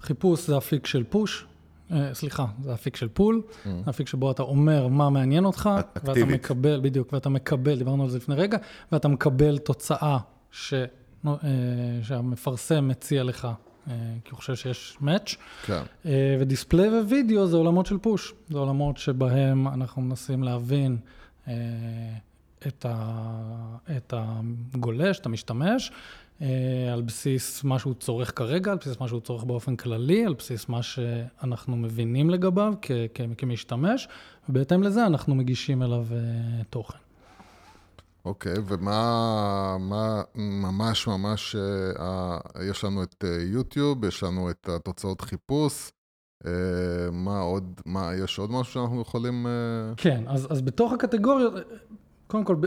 חיפוש 0.00 0.46
זה 0.46 0.58
אפיק 0.58 0.86
של 0.86 1.04
פוש, 1.04 1.46
אה, 1.92 2.14
סליחה, 2.14 2.46
זה 2.62 2.74
אפיק 2.74 2.96
של 2.96 3.08
פול, 3.08 3.42
Mm. 3.64 3.68
אפיק 3.90 4.08
שבו 4.08 4.30
אתה 4.30 4.42
אומר 4.42 4.88
מה 4.88 5.10
מעניין 5.10 5.44
אותך, 5.44 5.70
ואתה 5.76 6.10
אקטיבית. 6.10 6.34
מקבל, 6.44 6.80
בדיוק, 6.82 7.12
ואתה 7.12 7.28
מקבל, 7.28 7.78
דיברנו 7.78 8.02
על 8.02 8.10
זה 8.10 8.16
לפני 8.16 8.34
רגע, 8.34 8.58
ואתה 8.92 9.08
מקבל 9.08 9.58
תוצאה 9.58 10.18
ש, 10.50 10.74
אה, 11.26 11.34
שהמפרסם 12.02 12.88
מציע 12.88 13.24
לך, 13.24 13.48
כי 14.24 14.30
הוא 14.30 14.36
חושב 14.36 14.54
שיש 14.54 14.98
match. 15.02 15.36
כן. 15.62 15.82
אה, 16.06 16.36
ודיספליי 16.40 16.88
ווידאו 16.88 17.46
זה 17.46 17.56
עולמות 17.56 17.86
של 17.86 17.98
פוש. 17.98 18.34
זה 18.48 18.58
עולמות 18.58 18.96
שבהם 18.96 19.68
אנחנו 19.68 20.02
מנסים 20.02 20.42
להבין 20.42 20.96
אה, 21.48 21.54
את, 22.66 22.86
ה, 22.88 23.76
את 23.96 24.14
הגולש, 24.16 25.18
את 25.18 25.26
המשתמש, 25.26 25.92
אה, 26.42 26.92
על 26.92 27.02
בסיס 27.02 27.64
מה 27.64 27.78
שהוא 27.78 27.94
צורך 27.94 28.38
כרגע, 28.38 28.72
על 28.72 28.78
בסיס 28.78 29.00
מה 29.00 29.08
שהוא 29.08 29.20
צורך 29.20 29.44
באופן 29.44 29.76
כללי, 29.76 30.26
על 30.26 30.34
בסיס 30.34 30.68
מה 30.68 30.82
שאנחנו 30.82 31.76
מבינים 31.76 32.30
לגביו 32.30 32.74
כ, 32.82 32.90
כ, 33.14 33.20
כמשתמש, 33.38 34.08
ובהתאם 34.48 34.82
לזה 34.82 35.06
אנחנו 35.06 35.34
מגישים 35.34 35.82
אליו 35.82 36.06
אה, 36.12 36.18
תוכן. 36.70 36.98
אוקיי, 38.24 38.54
ומה 38.66 39.76
מה, 39.80 40.22
ממש 40.36 41.06
ממש, 41.06 41.56
אה, 42.00 42.38
יש 42.70 42.84
לנו 42.84 43.02
את 43.02 43.24
אה, 43.24 43.42
יוטיוב, 43.42 44.04
יש 44.04 44.22
לנו 44.22 44.50
את 44.50 44.68
התוצאות 44.68 45.20
חיפוש, 45.20 45.92
אה, 46.46 46.52
מה 47.12 47.38
עוד, 47.38 47.80
מה, 47.86 48.10
יש 48.24 48.38
עוד 48.38 48.50
משהו 48.50 48.72
שאנחנו 48.72 49.00
יכולים... 49.00 49.46
אה, 49.46 49.52
כן, 49.96 50.24
אז, 50.26 50.52
אז 50.52 50.60
בתוך 50.62 50.92
הקטגוריות, 50.92 51.54
קודם 52.26 52.44
כל, 52.44 52.54
ב- 52.54 52.66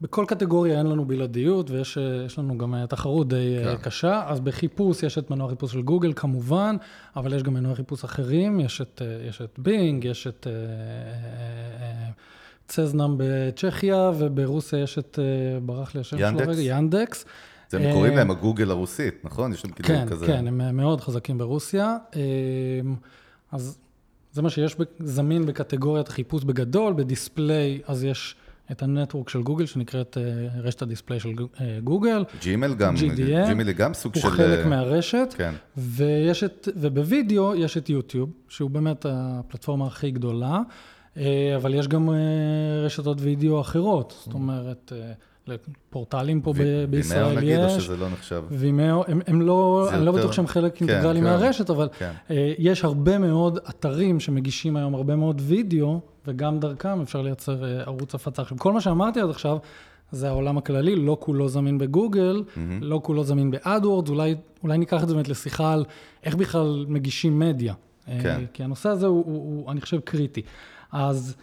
בכל 0.00 0.24
קטגוריה 0.28 0.78
אין 0.78 0.86
לנו 0.86 1.04
בלעדיות, 1.04 1.70
ויש 1.70 1.98
אה, 1.98 2.26
לנו 2.38 2.58
גם 2.58 2.74
אה, 2.74 2.86
תחרות 2.86 3.28
די 3.28 3.56
כן. 3.64 3.76
קשה. 3.76 4.22
אז 4.26 4.40
בחיפוש 4.40 5.02
יש 5.02 5.18
את 5.18 5.30
מנוע 5.30 5.48
חיפוש 5.48 5.72
של 5.72 5.82
גוגל 5.82 6.12
כמובן, 6.12 6.76
אבל 7.16 7.32
יש 7.32 7.42
גם 7.42 7.54
מנועי 7.54 7.74
חיפוש 7.74 8.04
אחרים, 8.04 8.60
יש 8.60 8.80
את, 8.80 9.02
יש 9.28 9.42
את 9.42 9.58
בינג, 9.58 10.04
יש 10.04 10.26
את 10.26 10.46
אה, 10.46 10.52
אה, 10.52 12.10
צזנם 12.70 13.14
בצ'כיה, 13.18 14.10
וברוסיה 14.18 14.78
יש 14.78 14.98
את, 14.98 15.18
אה, 15.22 15.60
ברח 15.60 15.94
לי 15.94 16.00
השם 16.00 16.18
שלו? 16.18 16.38
רגע, 16.38 16.60
ינדקס. 16.62 17.24
זה 17.68 17.78
הם 17.78 17.92
קוראים 17.92 18.12
אה, 18.12 18.18
להם 18.18 18.30
הגוגל 18.30 18.70
הרוסית, 18.70 19.14
נכון? 19.24 19.52
יש 19.52 19.64
להם 19.64 19.74
כאילו 19.74 19.88
כן, 19.88 20.08
כזה... 20.08 20.26
כן, 20.26 20.46
הם 20.46 20.76
מאוד 20.76 21.00
חזקים 21.00 21.38
ברוסיה. 21.38 21.96
אה, 22.16 22.20
אז 23.52 23.78
זה 24.32 24.42
מה 24.42 24.50
שיש 24.50 24.76
זמין 24.98 25.46
בקטגוריית 25.46 26.08
החיפוש 26.08 26.44
בגדול, 26.44 26.92
ב 26.92 27.02
display, 27.02 27.80
אז 27.86 28.04
יש 28.04 28.36
את 28.70 28.82
ה 28.82 28.88
network 28.88 29.28
של 29.28 29.42
גוגל, 29.42 29.66
שנקראת 29.66 30.16
רשת 30.62 30.82
ה 30.82 30.87
display 30.87 31.20
של 31.20 31.32
גו- 31.32 31.48
גוגל. 31.84 32.24
ג'ימל 32.40 32.74
גם, 32.74 32.94
ג'ימל 32.96 33.68
היא 33.68 33.76
גם 33.76 33.94
סוג 33.94 34.14
הוא 34.14 34.22
של... 34.22 34.30
חלק 34.30 34.58
אה, 34.58 34.68
מהרשת, 34.68 35.34
כן. 35.36 35.54
ויש 35.76 36.44
את, 36.44 36.68
ובווידאו 36.76 37.54
יש 37.54 37.76
את 37.76 37.90
יוטיוב, 37.90 38.30
שהוא 38.48 38.70
באמת 38.70 39.06
הפלטפורמה 39.08 39.86
הכי 39.86 40.10
גדולה, 40.10 40.60
אבל 41.56 41.74
יש 41.74 41.88
גם 41.88 42.10
אה, 42.10 42.14
רשתות 42.84 43.18
וידאו 43.20 43.60
אחרות, 43.60 44.14
זאת 44.24 44.34
אומרת, 44.34 44.92
אה, 44.96 45.12
פורטלים 45.90 46.40
פה 46.40 46.52
ו- 46.56 46.84
בישראל 46.90 47.24
Vimeo 47.24 47.36
נגיד, 47.40 47.58
או 47.58 47.64
יש. 47.64 47.72
שזה 47.84 47.96
לא 47.96 48.08
נחשב? 48.08 48.42
Vimeo, 48.50 49.04
הם, 49.08 49.20
הם 49.26 49.40
לא, 49.42 49.88
אני 49.92 50.04
לא 50.04 50.10
יותר- 50.10 50.20
בטוח 50.20 50.32
שהם 50.32 50.46
חלק 50.46 50.76
כן, 50.76 50.88
אינטגרלי 50.88 51.18
כן. 51.20 51.24
מהרשת, 51.24 51.70
אבל 51.70 51.88
כן. 51.98 52.10
אה, 52.30 52.52
יש 52.58 52.84
הרבה 52.84 53.18
מאוד 53.18 53.58
אתרים 53.68 54.20
שמגישים 54.20 54.76
היום 54.76 54.94
הרבה 54.94 55.16
מאוד 55.16 55.42
וידאו, 55.44 56.00
וגם 56.26 56.60
דרכם 56.60 57.00
אפשר 57.00 57.22
לייצר 57.22 57.64
אה, 57.64 57.80
ערוץ 57.80 58.14
הפצה. 58.14 58.42
עכשיו, 58.42 58.58
כל 58.58 58.72
מה 58.72 58.80
שאמרתי 58.80 59.20
עד 59.20 59.30
עכשיו, 59.30 59.58
זה 60.12 60.28
העולם 60.28 60.58
הכללי, 60.58 60.96
לא 60.96 61.16
כולו 61.20 61.48
זמין 61.48 61.78
בגוגל, 61.78 62.42
לא 62.80 63.00
כולו 63.04 63.24
זמין 63.24 63.50
ב 63.50 63.57
AdWords, 63.57 64.10
אולי, 64.10 64.34
אולי 64.62 64.78
ניקח 64.78 65.02
את 65.02 65.08
זה 65.08 65.14
באמת 65.14 65.28
לשיחה 65.28 65.72
על 65.72 65.84
איך 66.24 66.34
בכלל 66.36 66.84
מגישים 66.88 67.38
מדיה. 67.38 67.74
אה, 68.08 68.18
כן. 68.22 68.40
כי 68.52 68.62
הנושא 68.64 68.88
הזה 68.88 69.06
הוא, 69.06 69.24
הוא, 69.26 69.34
הוא, 69.36 69.70
אני 69.70 69.80
חושב, 69.80 70.00
קריטי. 70.00 70.42
אז 70.92 71.34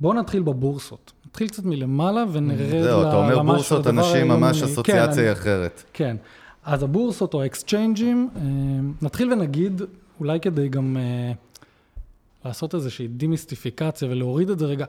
בואו 0.00 0.14
נתחיל 0.14 0.42
בבורסות. 0.42 1.12
נתחיל 1.26 1.48
קצת 1.48 1.64
מלמעלה 1.64 2.24
ונרד 2.32 2.82
זהו, 2.82 3.02
אתה 3.02 3.16
אומר 3.16 3.42
בורסות, 3.42 3.86
אנשים. 3.86 4.28
ממש 4.28 4.58
כן, 4.62 4.64
אסוציאציה 4.64 5.14
אני- 5.22 5.22
היא 5.22 5.32
אחרת. 5.32 5.82
כן. 5.92 6.16
אז 6.64 6.82
הבורסות 6.82 7.34
או 7.34 7.42
ה 7.42 7.49
exchange 7.49 8.07
ים, 8.07 8.28
אה, 8.36 8.40
נתחיל 9.02 9.32
ונגיד, 9.32 9.82
אולי 10.20 10.40
כדי 10.40 10.68
גם 10.68 10.96
אה, 10.96 11.32
לעשות 12.44 12.74
איזושהי 12.74 13.08
דימיסטיפיקציה 13.08 14.08
ולהוריד 14.10 14.50
את 14.50 14.58
זה 14.58 14.66
רגע, 14.66 14.84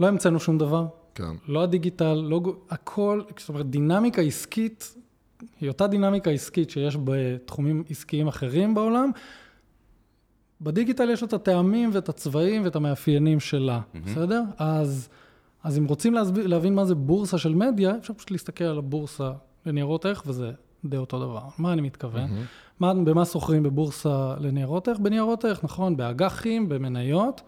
לא 0.00 0.06
המצאנו 0.06 0.40
שום 0.40 0.58
דבר, 0.58 0.86
כן, 1.14 1.24
לא 1.48 1.62
הדיגיטל, 1.62 2.14
לא, 2.14 2.40
הכל, 2.70 3.20
זאת 3.38 3.48
אומרת, 3.48 3.70
דינמיקה 3.70 4.22
עסקית, 4.22 4.94
היא 5.60 5.68
אותה 5.68 5.86
דינמיקה 5.86 6.30
עסקית 6.30 6.70
שיש 6.70 6.96
בתחומים 7.04 7.84
עסקיים 7.90 8.28
אחרים 8.28 8.74
בעולם. 8.74 9.10
בדיגיטל 10.60 11.10
יש 11.10 11.22
את 11.22 11.32
הטעמים 11.32 11.90
ואת 11.92 12.08
הצבעים 12.08 12.64
ואת 12.64 12.76
המאפיינים 12.76 13.40
שלה, 13.40 13.80
בסדר? 14.04 14.42
אז, 14.58 15.08
אז 15.64 15.78
אם 15.78 15.84
רוצים 15.84 16.14
להסביר, 16.14 16.46
להבין 16.46 16.74
מה 16.74 16.84
זה 16.84 16.94
בורסה 16.94 17.38
של 17.38 17.54
מדיה, 17.54 17.96
אפשר 17.96 18.14
פשוט 18.14 18.30
להסתכל 18.30 18.64
על 18.64 18.78
הבורסה 18.78 19.32
לניירות 19.66 20.06
ערך, 20.06 20.22
וזה 20.26 20.52
די 20.84 20.96
אותו 20.96 21.18
דבר. 21.20 21.42
מה 21.58 21.72
אני 21.72 21.82
מתכוון? 21.82 22.28
מה, 22.80 22.94
במה 22.94 23.24
סוחרים 23.24 23.62
בבורסה 23.62 24.34
לניירות 24.40 24.88
ערך? 24.88 24.98
בניירות 24.98 25.44
ערך, 25.44 25.64
נכון, 25.64 25.96
באג"חים, 25.96 26.68
במניות. 26.68 27.40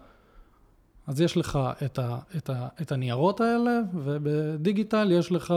אז 1.07 1.21
יש 1.21 1.37
לך 1.37 1.59
את, 1.85 1.99
ה, 1.99 2.17
את, 2.37 2.49
ה, 2.49 2.67
את 2.81 2.91
הניירות 2.91 3.41
האלה, 3.41 3.79
ובדיגיטל 3.93 5.11
יש 5.11 5.31
לך 5.31 5.53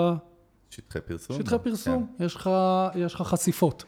שטחי 0.71 1.01
פרסום? 1.01 1.37
שטחי 1.37 1.57
כן. 1.59 1.63
פרסום, 1.63 2.07
יש 2.21 2.35
לך, 2.35 2.51
יש 2.95 3.15
לך 3.15 3.23
חשיפות. 3.23 3.85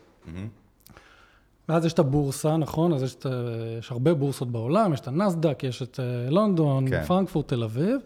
ואז 1.68 1.84
יש 1.84 1.92
את 1.92 1.98
הבורסה, 1.98 2.56
נכון? 2.56 2.92
אז 2.92 3.02
יש, 3.02 3.14
את, 3.14 3.26
ה- 3.26 3.30
יש 3.78 3.90
הרבה 3.90 4.14
בורסות 4.14 4.50
בעולם, 4.50 4.92
יש 4.92 5.00
את 5.00 5.08
הנסדק, 5.08 5.62
יש 5.62 5.82
את 5.82 6.00
אה, 6.00 6.30
לונדון, 6.30 6.90
כן. 6.90 7.04
פרנקפורט, 7.04 7.48
תל 7.48 7.62
אביב. 7.62 7.96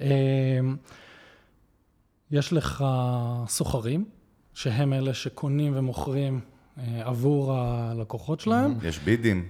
אה, 0.00 0.06
יש 2.30 2.52
לך 2.52 2.84
סוחרים, 3.48 4.04
שהם 4.54 4.92
אלה 4.92 5.14
שקונים 5.14 5.72
ומוכרים 5.76 6.40
אה, 6.78 7.02
עבור 7.04 7.52
הלקוחות 7.52 8.40
שלהם. 8.40 8.74
יש 8.82 8.98
בידים. 8.98 9.44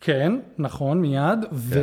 כן, 0.00 0.32
נכון, 0.58 1.00
מיד. 1.00 1.38
ו... 1.52 1.80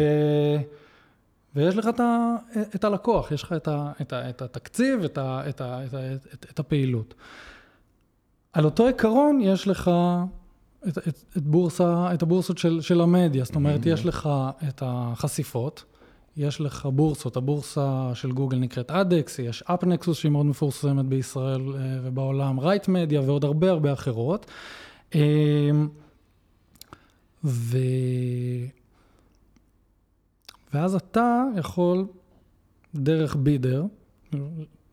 ויש 1.56 1.78
לך 1.78 1.88
את, 1.88 2.00
ה... 2.00 2.36
את 2.76 2.84
הלקוח, 2.84 3.32
יש 3.32 3.44
לך 3.44 3.54
את, 3.54 3.68
ה... 3.68 3.92
את, 4.02 4.14
ה... 4.14 4.30
את 4.30 4.42
התקציב, 4.42 5.04
את, 5.04 5.18
ה... 5.18 5.42
את, 5.50 5.62
ה... 5.62 5.86
את, 5.86 5.94
ה... 5.94 6.14
את... 6.34 6.46
את 6.52 6.60
הפעילות. 6.60 7.14
על 8.54 8.66
אותו 8.66 8.88
עיקרון 8.88 9.40
יש 9.42 9.68
לך 9.68 9.92
את, 10.88 10.98
את, 10.98 11.24
את, 11.38 11.44
בורסה, 11.44 12.14
את 12.14 12.24
הבורסות 12.24 12.58
של, 12.58 12.82
של 12.82 13.02
המדיה, 13.02 13.44
זאת 13.44 13.56
אומרת, 13.56 13.86
יש 13.86 14.06
לך 14.06 14.30
את 14.70 14.84
החשיפות, 14.86 15.84
יש 16.38 16.62
לך 16.62 16.86
בורסות, 16.86 17.38
הבורסה 17.38 18.12
של 18.14 18.32
גוגל 18.32 18.58
נקראת 18.58 18.92
AdX, 18.92 19.40
יש 19.40 19.64
AppNexus 19.64 20.18
שהיא 20.18 20.32
מאוד 20.32 20.46
מפורסמת 20.46 21.06
בישראל 21.06 21.62
אה, 21.62 22.00
ובעולם, 22.04 22.60
Right 22.60 22.88
Media 22.88 23.22
ועוד 23.22 23.46
הרבה 23.46 23.70
הרבה 23.72 23.94
אחרות. 23.94 24.46
אה, 25.16 25.72
ו... 27.44 27.78
ואז 30.74 30.96
אתה 30.96 31.44
יכול 31.58 32.06
דרך 32.96 33.36
bidder 33.36 33.86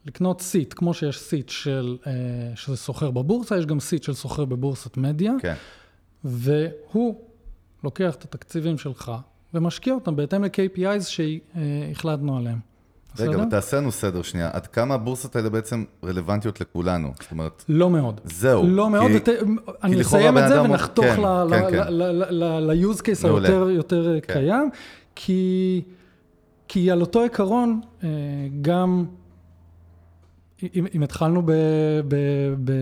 לקנות 0.07 0.41
seat, 0.41 0.75
כמו 0.77 0.95
שיש 0.95 1.19
seat 1.19 1.49
של, 1.49 1.97
אה, 2.07 2.13
שזה 2.55 2.77
סוחר 2.77 3.11
בבורסה, 3.11 3.59
יש 3.59 3.67
גם 3.67 3.81
seat 3.81 4.03
של 4.03 4.15
סוחר 4.15 4.45
בבורסת 4.45 4.97
מדיה, 4.97 5.33
כן. 5.41 5.55
והוא 6.25 7.21
לוקח 7.85 8.15
את 8.15 8.25
התקציבים 8.25 8.79
שלך 8.79 9.13
ומשקיע 9.55 9.95
אותם 9.95 10.17
בהתאם 10.17 10.45
ל-KPIs 10.45 11.03
שהחלטנו 11.03 12.37
עליהם. 12.37 12.59
רגע? 13.19 13.35
אבל 13.35 13.45
תעשה 13.45 13.77
לנו 13.77 13.93
סדר 13.93 14.23
שנייה. 14.23 14.51
עד 14.53 14.67
כמה 14.67 14.95
הבורסות 14.95 15.37
האלה 15.37 15.49
בעצם 15.51 15.85
רלוונטיות 16.05 16.61
לכולנו? 16.61 17.13
זאת 17.21 17.31
אומרת, 17.31 17.65
לא 17.69 17.91
מאוד. 17.91 18.21
זהו. 18.25 18.67
לא 18.67 18.91
מאוד, 18.91 19.11
כי- 19.11 19.17
ות... 19.17 19.29
אני 19.83 20.01
אסיים 20.01 20.39
את 20.39 20.49
זה 20.49 20.63
ונחתוך 20.63 21.05
כן, 21.05 21.23
כן, 21.51 21.71
כן. 21.71 21.93
ל-use 21.93 23.01
case. 23.01 23.27
היותר 23.27 23.71
יותר 23.71 24.21
כן. 24.23 24.33
קיים, 24.33 24.71
כי, 25.15 25.83
כי 26.69 26.91
על 26.91 27.01
אותו 27.01 27.23
עיקרון, 27.23 27.81
אה, 28.05 28.09
גם 28.63 29.05
אם, 30.75 30.87
אם 30.95 31.03
התחלנו 31.03 31.43
ב, 31.43 31.53
ב, 32.09 32.17
ב, 32.65 32.73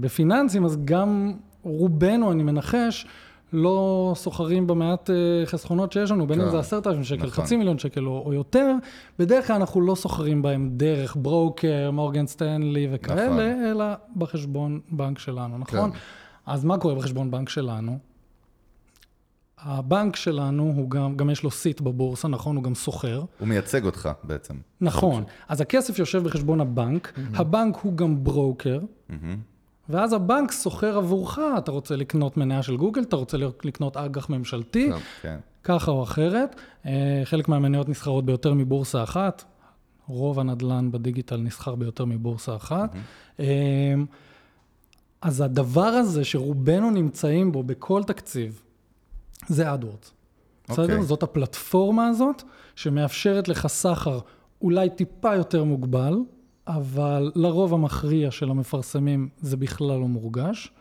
בפיננסים, 0.00 0.64
אז 0.64 0.78
גם 0.84 1.32
רובנו, 1.62 2.32
אני 2.32 2.42
מנחש, 2.42 3.06
לא 3.52 4.12
סוחרים 4.16 4.66
במעט 4.66 5.10
אה, 5.10 5.46
חסכונות 5.46 5.92
שיש 5.92 6.10
לנו, 6.10 6.26
בין 6.26 6.40
אם 6.40 6.46
כן. 6.46 6.50
זה 6.50 6.58
עשרת 6.58 6.86
אלפים 6.86 7.04
שקל, 7.04 7.26
נכון. 7.26 7.44
חצי 7.44 7.56
מיליון 7.56 7.78
שקל 7.78 8.06
או, 8.06 8.22
או 8.26 8.32
יותר, 8.32 8.74
בדרך 9.18 9.46
כלל 9.46 9.56
אנחנו 9.56 9.80
לא 9.80 9.94
סוחרים 9.94 10.42
בהם 10.42 10.70
דרך 10.72 11.16
ברוקר, 11.20 11.90
מורגן 11.90 12.26
סטנלי 12.26 12.88
וכאלה, 12.92 13.26
נכון. 13.26 13.40
אלא 13.40 13.84
בחשבון 14.16 14.80
בנק 14.90 15.18
שלנו, 15.18 15.58
נכון? 15.58 15.90
כן. 15.90 15.98
אז 16.46 16.64
מה 16.64 16.78
קורה 16.78 16.94
בחשבון 16.94 17.30
בנק 17.30 17.48
שלנו? 17.48 17.98
הבנק 19.62 20.16
שלנו, 20.16 20.72
הוא 20.76 20.90
גם, 20.90 21.16
גם 21.16 21.30
יש 21.30 21.42
לו 21.42 21.50
סיט 21.50 21.80
בבורסה, 21.80 22.28
נכון? 22.28 22.56
הוא 22.56 22.64
גם 22.64 22.74
סוחר. 22.74 23.22
הוא 23.38 23.48
מייצג 23.48 23.84
אותך 23.84 24.08
בעצם. 24.24 24.54
נכון. 24.80 25.24
אז 25.48 25.60
הכסף 25.60 25.98
יושב 25.98 26.22
בחשבון 26.22 26.60
הבנק, 26.60 27.12
הבנק 27.34 27.76
הוא 27.76 27.96
גם 27.96 28.24
ברוקר, 28.24 28.80
ואז 29.88 30.12
הבנק 30.12 30.52
סוחר 30.52 30.96
עבורך, 30.96 31.38
אתה 31.58 31.70
רוצה 31.70 31.96
לקנות 31.96 32.36
מניה 32.36 32.62
של 32.62 32.76
גוגל, 32.76 33.02
אתה 33.02 33.16
רוצה 33.16 33.36
לקנות 33.64 33.96
אג"ח 33.96 34.30
ממשלתי, 34.30 34.90
כן. 34.92 34.98
כן. 35.22 35.38
ככה 35.64 35.90
או 35.90 36.02
אחרת. 36.02 36.56
אה, 36.86 37.20
חלק 37.24 37.48
מהמניות 37.48 37.88
נסחרות 37.88 38.26
ביותר 38.26 38.54
מבורסה 38.54 39.02
אחת, 39.02 39.44
רוב 40.06 40.40
הנדל"ן 40.40 40.90
בדיגיטל 40.92 41.36
נסחר 41.36 41.74
ביותר 41.74 42.04
מבורסה 42.04 42.56
אחת. 42.56 42.94
אה, 43.40 43.94
אז 45.22 45.40
הדבר 45.40 45.82
הזה 45.86 46.24
שרובנו 46.24 46.90
נמצאים 46.90 47.52
בו 47.52 47.62
בכל 47.62 48.02
תקציב, 48.04 48.61
זה 49.48 49.74
AdWords. 49.74 50.12
בסדר? 50.68 50.82
אוקיי. 50.82 51.02
זאת 51.02 51.22
הפלטפורמה 51.22 52.06
הזאת 52.08 52.42
שמאפשרת 52.76 53.48
לך 53.48 53.66
סחר 53.66 54.18
אולי 54.62 54.90
טיפה 54.90 55.34
יותר 55.36 55.64
מוגבל, 55.64 56.14
אבל 56.66 57.32
לרוב 57.34 57.74
המכריע 57.74 58.30
של 58.30 58.50
המפרסמים 58.50 59.28
זה 59.40 59.56
בכלל 59.56 59.86
לא 60.00 60.08
מורגש. 60.08 60.72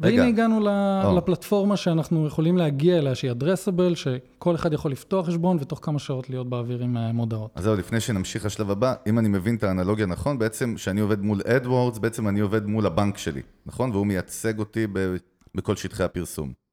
רגע. 0.00 0.16
והנה 0.20 0.28
הגענו 0.28 0.60
ל- 0.60 0.68
או. 1.04 1.16
לפלטפורמה 1.16 1.76
שאנחנו 1.76 2.26
יכולים 2.26 2.56
להגיע 2.56 2.98
אליה, 2.98 3.14
שהיא 3.14 3.30
addressable, 3.30 3.94
שכל 3.94 4.54
אחד 4.54 4.72
יכול 4.72 4.90
לפתוח 4.92 5.26
חשבון 5.26 5.56
ותוך 5.60 5.78
כמה 5.82 5.98
שעות 5.98 6.30
להיות 6.30 6.48
באוויר 6.48 6.82
עם 6.82 6.96
אה, 6.96 7.12
מודעות. 7.12 7.50
אז 7.54 7.64
זהו, 7.64 7.76
לפני 7.76 8.00
שנמשיך 8.00 8.44
לשלב 8.46 8.70
הבא, 8.70 8.94
אם 9.06 9.18
אני 9.18 9.28
מבין 9.28 9.56
את 9.56 9.64
האנלוגיה 9.64 10.06
נכון, 10.06 10.38
בעצם 10.38 10.74
כשאני 10.74 11.00
עובד 11.00 11.20
מול 11.20 11.40
AdWords, 11.46 11.98
בעצם 11.98 12.28
אני 12.28 12.40
עובד 12.40 12.66
מול 12.66 12.86
הבנק 12.86 13.18
שלי, 13.18 13.42
נכון? 13.66 13.90
והוא 13.90 14.06
מייצג 14.06 14.58
אותי 14.58 14.86
ב- 14.92 15.16
בכל 15.54 15.76
שטחי 15.76 16.02
הפרסום. 16.04 16.65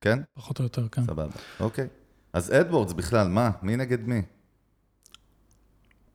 כן? 0.00 0.18
פחות 0.34 0.58
או 0.58 0.64
יותר, 0.64 0.88
כן. 0.88 1.02
סבבה. 1.04 1.26
אוקיי. 1.60 1.86
אז 2.32 2.52
AdWords 2.52 2.92
בכלל, 2.92 3.28
מה? 3.28 3.50
מי 3.62 3.76
נגד 3.76 4.08
מי? 4.08 4.22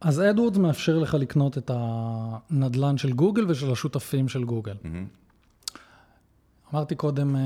אז 0.01 0.21
AdWords 0.21 0.57
מאפשר 0.57 0.97
לך 0.99 1.13
לקנות 1.13 1.57
את 1.57 1.71
הנדלן 1.73 2.97
של 2.97 3.13
גוגל 3.13 3.45
ושל 3.51 3.71
השותפים 3.71 4.27
של 4.27 4.43
גוגל. 4.43 4.75
אמרתי 6.73 6.95
קודם, 6.95 7.35
אה, 7.35 7.41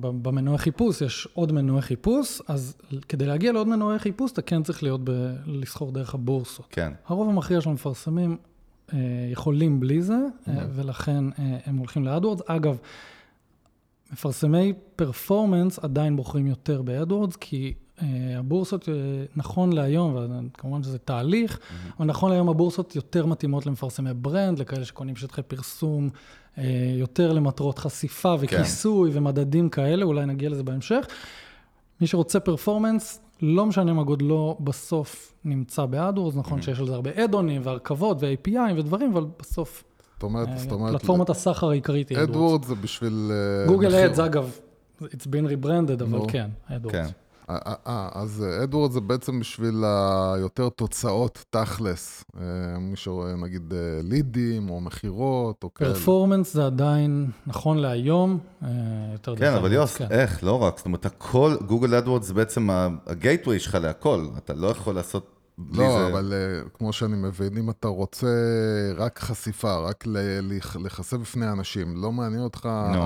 במנועי 0.00 0.58
חיפוש 0.58 1.00
יש 1.00 1.28
עוד 1.34 1.52
מנועי 1.52 1.82
חיפוש, 1.82 2.42
אז 2.48 2.76
כדי 3.08 3.26
להגיע 3.26 3.52
לעוד 3.52 3.68
מנועי 3.68 3.98
חיפוש, 3.98 4.32
אתה 4.32 4.42
כן 4.42 4.62
צריך 4.62 4.82
להיות, 4.82 5.00
ב- 5.04 5.34
לסחור 5.46 5.92
דרך 5.92 6.14
הבורסות. 6.14 6.66
כן. 6.70 6.92
הרוב 7.06 7.28
המכריע 7.28 7.60
של 7.60 7.70
המפרסמים 7.70 8.36
אה, 8.92 8.98
יכולים 9.32 9.80
בלי 9.80 10.02
זה, 10.02 10.16
אה, 10.48 10.66
ולכן 10.74 11.24
אה, 11.38 11.58
הם 11.66 11.76
הולכים 11.76 12.04
ל 12.04 12.08
AdWords. 12.08 12.42
אגב, 12.46 12.78
מפרסמי 14.12 14.72
performance 14.96 15.78
עדיין 15.78 16.16
בוחרים 16.16 16.46
יותר 16.46 16.82
ב 16.82 16.88
AdWords, 16.88 17.36
כי 17.36 17.74
אה, 18.02 18.38
הבורסות, 18.38 18.88
אה, 18.88 18.94
נכון 19.36 19.72
להיום, 19.72 20.16
וכמובן 20.16 20.82
שזה 20.82 20.98
תהליך, 20.98 21.58
אבל 21.98 22.06
נכון 22.06 22.30
להיום 22.30 22.48
הבורסות 22.48 22.96
יותר 22.96 23.26
מתאימות 23.26 23.66
למפרסמי 23.66 24.14
brand, 24.14 24.58
לכאלה 24.58 24.84
שקונים 24.84 25.16
שטחי 25.16 25.42
פרסום, 25.42 26.08
אה, 26.58 26.64
יותר 26.98 27.32
למטרות 27.32 27.78
חשיפה 27.78 28.34
וכיסוי 28.40 29.10
ומדדים 29.12 29.68
כאלה, 29.68 30.04
אולי 30.04 30.26
נגיע 30.26 30.48
לזה 30.50 30.62
בהמשך. 30.62 31.06
מי 32.00 32.06
שרוצה 32.06 32.40
performance, 32.40 33.20
לא 33.42 33.66
משנה 33.66 33.92
מה 33.92 34.02
גודלו, 34.02 34.56
בסוף 34.60 35.34
נמצא 35.44 35.86
ב 35.86 35.92
AdWords, 35.92 36.36
נכון 36.36 36.62
שיש 36.62 36.80
על 36.80 36.86
זה 36.86 36.94
הרבה 36.94 37.24
add-on 37.24 37.51
ים 37.51 37.60
והרכבות 37.64 38.16
ו-API 38.20 38.72
ודברים, 38.76 39.12
אבל 39.12 39.26
בסוף 39.38 39.84
אומרת, 40.24 40.48
אה, 40.48 40.58
זאת 40.58 40.72
אומרת, 40.72 40.92
פלטפורמת 40.92 41.30
הסחר 41.30 41.70
העיקרית 41.70 42.08
היא 42.08 42.18
AdWords. 42.18 42.34
AdWords 42.34 42.64
זה 42.64 42.74
בשביל... 42.74 43.30
אה, 43.32 43.66
Google 43.66 43.94
Ads, 43.94 44.18
אגב, 44.18 44.58
it's 45.02 45.26
been 45.26 45.64
rebranded, 45.64 46.02
אבל. 46.02 46.18
כן, 46.28 46.50
AdWords. 46.66 46.98
כן. 46.98 47.06
אה, 47.50 48.08
אז 48.12 48.44
AdWords 48.62 48.90
זה 48.90 49.00
בעצם 49.00 49.40
בשביל 49.40 49.84
היותר 50.34 50.68
תוצאות 50.68 51.44
תכלס. 51.50 52.24
מי 52.80 52.96
שרואה 52.96 53.36
נגיד 53.36 53.72
לידים 54.02 54.70
או 54.70 54.80
מכירות 54.80 55.64
או 55.64 55.74
כאלה. 55.74 55.94
performance 55.94 56.54
זה 56.54 56.66
עדיין, 56.66 57.30
נכון 57.46 57.78
להיום, 57.78 58.38
יותר 59.12 59.36
כן, 59.36 59.46
אבל 59.46 59.56
AdWords, 59.56 59.74
יוס, 59.74 59.96
כן. 59.96 60.06
איך? 60.10 60.44
לא 60.44 60.62
רק. 60.62 60.76
זאת 60.76 60.86
אומרת, 60.86 61.06
הכל, 61.06 61.56
Google 61.66 61.94
AdWords 61.94 62.26
זה 62.26 62.34
בעצם 62.34 62.68
ה 63.06 63.12
gateway 63.12 63.58
שלך 63.58 63.74
להכל. 63.74 64.26
אתה 64.38 64.54
לא 64.54 64.66
יכול 64.66 64.94
לעשות 64.94 65.33
לא, 65.58 65.98
זה. 65.98 66.06
אבל 66.06 66.32
אה, 66.32 66.68
כמו 66.74 66.92
שאני 66.92 67.16
מבין, 67.16 67.58
אם 67.58 67.70
אתה 67.70 67.88
רוצה 67.88 68.26
רק 68.96 69.18
חשיפה, 69.18 69.76
רק 69.76 70.04
להיחשף 70.76 71.16
בפני 71.16 71.50
אנשים, 71.50 71.96
לא 71.96 72.12
מעניין 72.12 72.42
אותך 72.42 72.68
נו. 72.94 73.00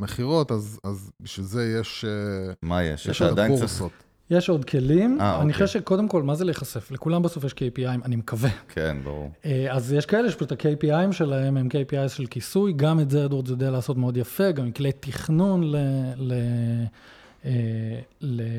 המכירות, 0.00 0.52
אז 0.52 0.80
אז 0.84 1.10
בשביל 1.20 1.46
זה 1.46 1.78
יש 1.80 2.04
אה, 2.04 2.52
מה 2.62 2.82
יש? 2.82 3.06
יש 3.06 3.22
עדיין 3.22 3.48
צריך... 3.48 3.60
בורסות. 3.60 3.92
יש 4.30 4.48
עוד 4.48 4.64
כלים, 4.64 5.20
אה, 5.20 5.34
אני 5.34 5.52
אוקיי. 5.52 5.52
חושב 5.52 5.66
שקודם 5.66 6.08
כל, 6.08 6.22
מה 6.22 6.34
זה 6.34 6.44
להיחשף? 6.44 6.90
לכולם 6.90 7.22
בסוף 7.22 7.44
יש 7.44 7.52
KPI 7.52 7.78
ים, 7.78 8.04
אני 8.04 8.16
מקווה. 8.16 8.50
כן, 8.68 8.96
ברור. 9.04 9.30
אז 9.70 9.92
יש 9.92 10.06
כאלה 10.06 10.30
שפשוט 10.30 10.52
ה-KPI 10.52 10.95
ים 10.95 11.12
שלהם 11.12 11.56
הם 11.56 11.68
KPIs 11.68 12.08
של 12.08 12.26
כיסוי, 12.26 12.72
גם 12.72 13.00
את 13.00 13.10
זה 13.10 13.24
AdWords 13.24 13.50
יודע 13.50 13.70
לעשות 13.70 13.96
מאוד 13.96 14.16
יפה, 14.16 14.50
גם 14.50 14.64
עם 14.64 14.72
כלי 14.72 14.92
תכנון 14.92 15.64
ל, 15.64 15.76
ל, 16.16 16.34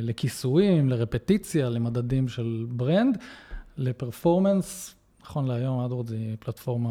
לכיסויים, 0.01 0.89
לרפטיציה, 0.89 1.69
למדדים 1.69 2.27
של 2.27 2.65
brand, 2.69 3.17
ל 3.77 3.86
performance, 3.86 4.95
נכון 5.21 5.47
להיום 5.47 5.79
AdWords 5.79 6.11
היא 6.11 6.35
פלטפורמה 6.39 6.89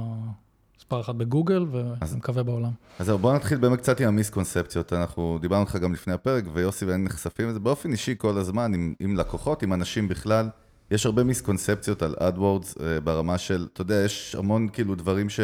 מספר 0.79 1.01
אחת 1.01 1.15
בגוגל, 1.15 1.67
ואני 1.71 2.17
מקווה 2.17 2.43
בעולם. 2.43 2.71
אז 2.99 3.07
זהו, 3.07 3.19
בוא 3.19 3.35
נתחיל 3.35 3.59
באמת 3.59 3.79
קצת 3.79 4.01
עם 4.01 4.09
המיסקונספציות. 4.09 4.93
אנחנו 4.93 5.39
דיברנו 5.41 5.63
איתך 5.63 5.77
גם 5.77 5.93
לפני 5.93 6.13
הפרק, 6.13 6.45
ויוסי 6.53 6.85
ואני 6.85 7.05
נחשפים 7.05 7.49
לזה 7.49 7.59
באופן 7.59 7.93
אישי 7.93 8.15
כל 8.19 8.39
הזמן, 8.39 8.75
עם, 8.75 8.95
עם 9.01 9.17
לקוחות, 9.17 9.63
עם 9.63 9.73
אנשים 9.73 10.09
בכלל. 10.09 10.49
יש 10.91 11.07
הרבה 11.07 11.25
מיסקונספציות 11.25 12.03
על 12.03 12.15
AdWords 12.19 12.83
אה, 12.83 13.01
ברמה 13.01 13.39
של, 13.39 13.67
אתה 13.73 13.81
יודע, 13.81 13.95
יש 13.95 14.35
המון 14.35 14.69
כאילו 14.73 14.95
דברים 14.95 15.31
ש... 15.31 15.41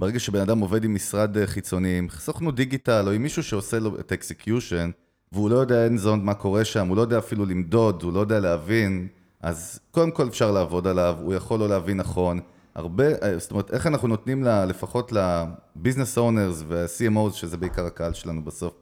ברגע 0.00 0.18
שבן 0.18 0.40
אדם 0.40 0.58
עובד 0.58 0.84
עם 0.84 0.94
משרד 0.94 1.38
אה, 1.38 1.46
חיצוני, 1.46 1.98
עם 1.98 2.08
סוכנות 2.10 2.56
דיגיטל, 2.56 3.04
או 3.06 3.12
עם 3.12 3.22
מישהו 3.22 3.42
שעושה 3.42 3.78
לו 3.78 4.00
את 4.00 4.12
ה 4.12 4.19
execution, 4.19 4.90
והוא 5.32 5.50
לא 5.50 5.56
יודע 5.56 5.84
אין 5.84 5.98
זון 5.98 6.24
מה 6.24 6.34
קורה 6.34 6.64
שם, 6.64 6.88
הוא 6.88 6.96
לא 6.96 7.02
יודע 7.02 7.18
אפילו 7.18 7.46
למדוד, 7.46 8.02
הוא 8.02 8.12
לא 8.12 8.20
יודע 8.20 8.40
להבין, 8.40 9.08
אז 9.40 9.80
קודם 9.90 10.10
כל 10.10 10.28
אפשר 10.28 10.50
לעבוד 10.50 10.86
עליו, 10.86 11.16
הוא 11.20 11.34
יכול 11.34 11.60
לא 11.60 11.68
להבין 11.68 11.96
נכון. 11.96 12.40
הרבה, 12.74 13.04
אה, 13.22 13.38
זאת 13.38 13.50
אומרת, 13.50 13.70
איך 13.70 13.86
אנחנו 13.86 14.08
נותנים 14.08 14.44
לה, 14.44 14.64
לפחות 14.64 15.12
לביזנס 15.12 16.18
אונרס 16.18 16.64
וה-CMOs, 16.68 17.32
שזה 17.32 17.56
בעיקר 17.56 17.86
הקהל 17.86 18.12
שלנו 18.12 18.44
בסוף, 18.44 18.74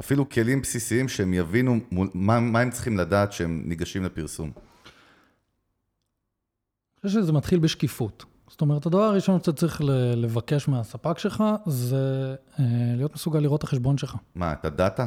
אפילו 0.00 0.28
כלים 0.28 0.62
בסיסיים 0.62 1.08
שהם 1.08 1.34
יבינו 1.34 1.78
מול, 1.90 2.08
מה, 2.14 2.40
מה 2.40 2.60
הם 2.60 2.70
צריכים 2.70 2.98
לדעת 2.98 3.32
שהם 3.32 3.62
ניגשים 3.66 4.04
לפרסום. 4.04 4.50
אני 7.04 7.08
חושב 7.08 7.20
שזה 7.20 7.32
מתחיל 7.32 7.58
בשקיפות. 7.58 8.24
זאת 8.48 8.60
אומרת, 8.60 8.86
הדבר 8.86 9.02
הראשון 9.02 9.38
שאתה 9.38 9.52
צריך 9.52 9.80
לבקש 10.16 10.68
מהספק 10.68 11.18
שלך, 11.18 11.44
זה 11.66 12.34
אה, 12.60 12.64
להיות 12.96 13.14
מסוגל 13.14 13.40
לראות 13.40 13.58
את 13.58 13.64
החשבון 13.64 13.98
שלך. 13.98 14.16
מה, 14.34 14.52
את 14.52 14.64
הדאטה? 14.64 15.06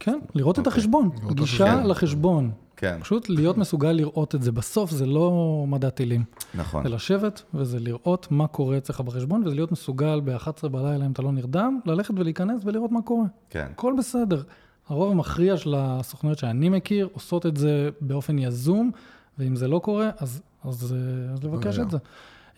כן, 0.00 0.18
לראות 0.34 0.54
את 0.58 0.66
אוקיי. 0.66 0.72
החשבון, 0.72 1.10
גישה. 1.34 1.84
לחשבון. 1.84 2.50
כן, 2.76 2.98
פשוט 3.00 3.28
להיות 3.28 3.58
מסוגל 3.58 3.92
לראות 3.92 4.34
את 4.34 4.42
זה. 4.42 4.52
בסוף 4.52 4.90
זה 4.90 5.06
לא 5.06 5.64
מדע 5.68 5.90
טילים. 5.90 6.24
נכון. 6.54 6.82
זה 6.82 6.88
לשבת 6.88 7.42
וזה 7.54 7.80
לראות 7.80 8.26
מה 8.30 8.46
קורה 8.46 8.78
אצלך 8.78 9.00
בחשבון, 9.00 9.42
וזה 9.46 9.54
להיות 9.54 9.72
מסוגל 9.72 10.20
ב-11 10.24 10.68
בלילה, 10.68 11.06
אם 11.06 11.12
אתה 11.12 11.22
לא 11.22 11.32
נרדם, 11.32 11.80
ללכת 11.86 12.14
ולהיכנס 12.16 12.62
ולראות 12.64 12.92
מה 12.92 13.02
קורה. 13.02 13.24
כן, 13.50 13.66
הכל 13.70 13.94
בסדר. 13.98 14.42
הרוב 14.88 15.12
המכריע 15.12 15.56
של 15.56 15.74
הסוכנויות 15.78 16.38
שאני 16.38 16.68
מכיר 16.68 17.08
עושות 17.12 17.46
את 17.46 17.56
זה 17.56 17.90
באופן 18.00 18.38
יזום, 18.38 18.90
ואם 19.38 19.56
זה 19.56 19.68
לא 19.68 19.78
קורה, 19.78 20.10
אז, 20.18 20.42
אז, 20.64 20.94
אה, 20.96 21.32
אז 21.32 21.44
לבקש 21.44 21.74
בעיה. 21.76 21.86
את 21.86 21.90
זה. 21.90 21.98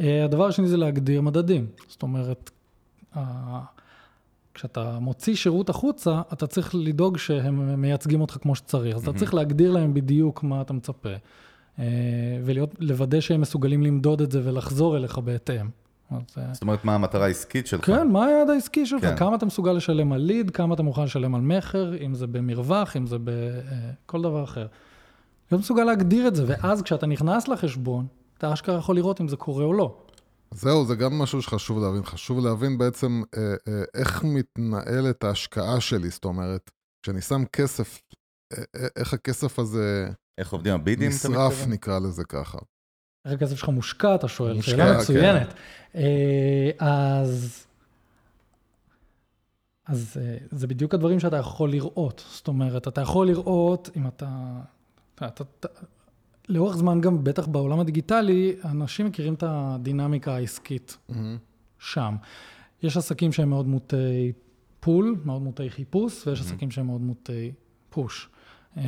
אה, 0.01 0.24
הדבר 0.24 0.46
השני 0.46 0.68
זה 0.68 0.77
להגדיר 0.77 1.20
מדדים. 1.20 1.66
זאת 1.88 2.03
אומרת, 2.03 2.51
כשאתה 4.59 4.99
מוציא 5.01 5.35
שירות 5.35 5.68
החוצה, 5.68 6.23
אתה 6.33 6.47
צריך 6.47 6.75
לדאוג 6.75 7.16
שהם 7.16 7.81
מייצגים 7.81 8.21
אותך 8.21 8.37
כמו 8.40 8.55
שצריך. 8.55 8.97
אז 8.97 9.03
אתה 9.03 9.18
צריך 9.18 9.35
להגדיר 9.35 9.71
להם 9.71 9.94
בדיוק 9.94 10.42
מה 10.42 10.61
אתה 10.61 10.73
מצפה, 10.73 11.09
אה, 11.79 11.85
ולוודא 12.44 13.21
שהם 13.21 13.40
מסוגלים 13.40 13.83
למדוד 13.83 14.21
את 14.21 14.33
זה 14.33 14.40
ולחזור 14.44 14.97
אליך 14.97 15.18
בהתאם. 15.18 15.68
אז, 16.11 16.21
אה, 16.38 16.44
זאת 16.53 16.62
אומרת, 16.62 16.85
מה 16.85 16.94
המטרה 16.94 17.25
העסקית 17.25 17.66
שלך? 17.66 17.87
כן, 17.87 18.09
מה 18.09 18.27
היעד 18.27 18.51
העסקי 18.51 18.87
שלך? 18.87 19.01
כן. 19.01 19.16
כמה 19.16 19.37
אתה 19.37 19.47
מסוגל 19.47 19.73
לשלם 19.73 20.12
על 20.12 20.21
ליד, 20.21 20.51
כמה 20.51 20.75
אתה 20.75 20.83
מוכן 20.83 21.03
לשלם 21.03 21.35
על 21.35 21.40
מכר, 21.40 22.05
אם 22.07 22.14
זה 22.14 22.27
במרווח, 22.27 22.97
אם 22.97 23.07
זה 23.07 23.16
בכל 23.25 24.23
דבר 24.23 24.44
אחר. 24.44 24.66
להיות 25.53 25.62
מסוגל 25.62 25.85
להגדיר 25.85 26.29
את 26.29 26.37
זה, 26.37 26.44
ואז 26.47 26.83
כשאתה 26.83 27.07
נכנס 27.07 27.49
לחשבון, 27.49 28.07
אתה 28.38 28.53
אשכרה 28.53 28.79
יכול 28.79 28.97
לראות 28.97 29.21
אם 29.21 29.29
זה 29.29 29.37
קורה 29.37 29.64
או 29.64 29.73
לא. 29.73 29.97
זהו, 30.51 30.85
זה 30.85 30.95
גם 30.95 31.19
משהו 31.19 31.43
שחשוב 31.43 31.79
להבין. 31.79 32.05
חשוב 32.05 32.47
להבין 32.47 32.79
בעצם 32.79 33.23
אה, 33.37 33.55
אה, 33.69 33.83
איך 33.95 34.25
מתנהלת 34.25 35.25
ההשקעה 35.25 35.81
שלי. 35.81 36.09
זאת 36.09 36.25
אומרת, 36.25 36.71
כשאני 37.03 37.21
שם 37.21 37.45
כסף, 37.53 38.01
אה, 38.53 38.63
אה, 38.77 38.87
איך 38.97 39.15
הכסף 39.15 39.59
הזה 39.59 40.09
איך 40.39 40.53
עובדים 40.53 40.75
הבידים, 40.75 41.09
נשרף? 41.09 41.67
נקרא 41.67 41.99
לזה 41.99 42.25
ככה. 42.25 42.59
איך 43.25 43.35
הכסף 43.35 43.57
שלך 43.57 43.69
מושקע, 43.69 44.15
אתה 44.15 44.29
שואל, 44.29 44.55
מושקע, 44.55 44.71
שאלה 44.71 44.95
כן. 44.95 45.01
מצוינת. 45.01 45.55
אה, 45.95 46.71
אז, 46.79 47.67
אז 49.87 50.17
אה, 50.21 50.37
זה 50.51 50.67
בדיוק 50.67 50.95
הדברים 50.95 51.21
שאתה 51.21 51.37
יכול 51.37 51.71
לראות. 51.71 52.25
זאת 52.31 52.49
אומרת, 52.49 52.89
אתה 52.89 53.01
יכול 53.01 53.27
לראות 53.27 53.91
אם 53.97 54.07
אתה... 54.07 54.29
אתה, 55.15 55.27
אתה, 55.27 55.45
אתה 55.61 55.69
לאורך 56.49 56.77
זמן 56.77 57.01
גם, 57.01 57.25
בטח 57.25 57.47
בעולם 57.47 57.81
הדיגיטלי, 57.81 58.57
אנשים 58.65 59.07
מכירים 59.07 59.35
את 59.35 59.45
הדינמיקה 59.47 60.35
העסקית 60.35 60.99
שם. 61.79 62.17
יש 62.83 62.97
עסקים 62.97 63.33
שהם 63.33 63.49
מאוד 63.49 63.67
מוטי 63.67 64.33
פול, 64.81 65.17
מאוד 65.25 65.43
מוטי 65.43 65.71
חיפוש, 65.71 66.27
ויש 66.27 66.41
עסקים 66.41 66.71
שהם 66.71 66.87
מאוד 66.87 67.01
מוטי 67.01 67.53
פוש. 67.91 68.29
אה, 68.77 68.83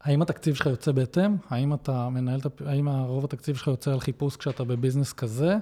האם 0.00 0.22
התקציב 0.22 0.54
שלך 0.54 0.66
יוצא 0.66 0.92
בהתאם? 0.92 1.36
האם 1.48 1.74
אתה 1.74 2.08
מנהל, 2.08 2.40
האם 2.66 2.88
רוב 2.88 3.24
התקציב 3.24 3.56
שלך 3.56 3.66
יוצא 3.66 3.92
על 3.92 4.00
חיפוש 4.00 4.36
כשאתה 4.36 4.64
בביזנס 4.64 5.12
כזה, 5.12 5.56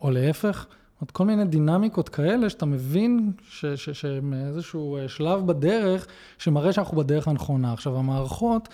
או 0.00 0.10
להפך? 0.10 0.66
זאת 0.68 1.00
אומרת, 1.00 1.10
כל 1.10 1.24
מיני 1.24 1.44
דינמיקות 1.44 2.08
כאלה 2.08 2.50
שאתה 2.50 2.66
מבין 2.66 3.32
שהם 3.74 4.34
איזשהו 4.34 4.96
אה, 4.96 5.08
שלב 5.08 5.46
בדרך 5.46 6.06
שמראה 6.38 6.72
שאנחנו 6.72 6.96
בדרך 6.96 7.28
הנכונה. 7.28 7.72
עכשיו, 7.72 7.96
המערכות, 7.96 8.68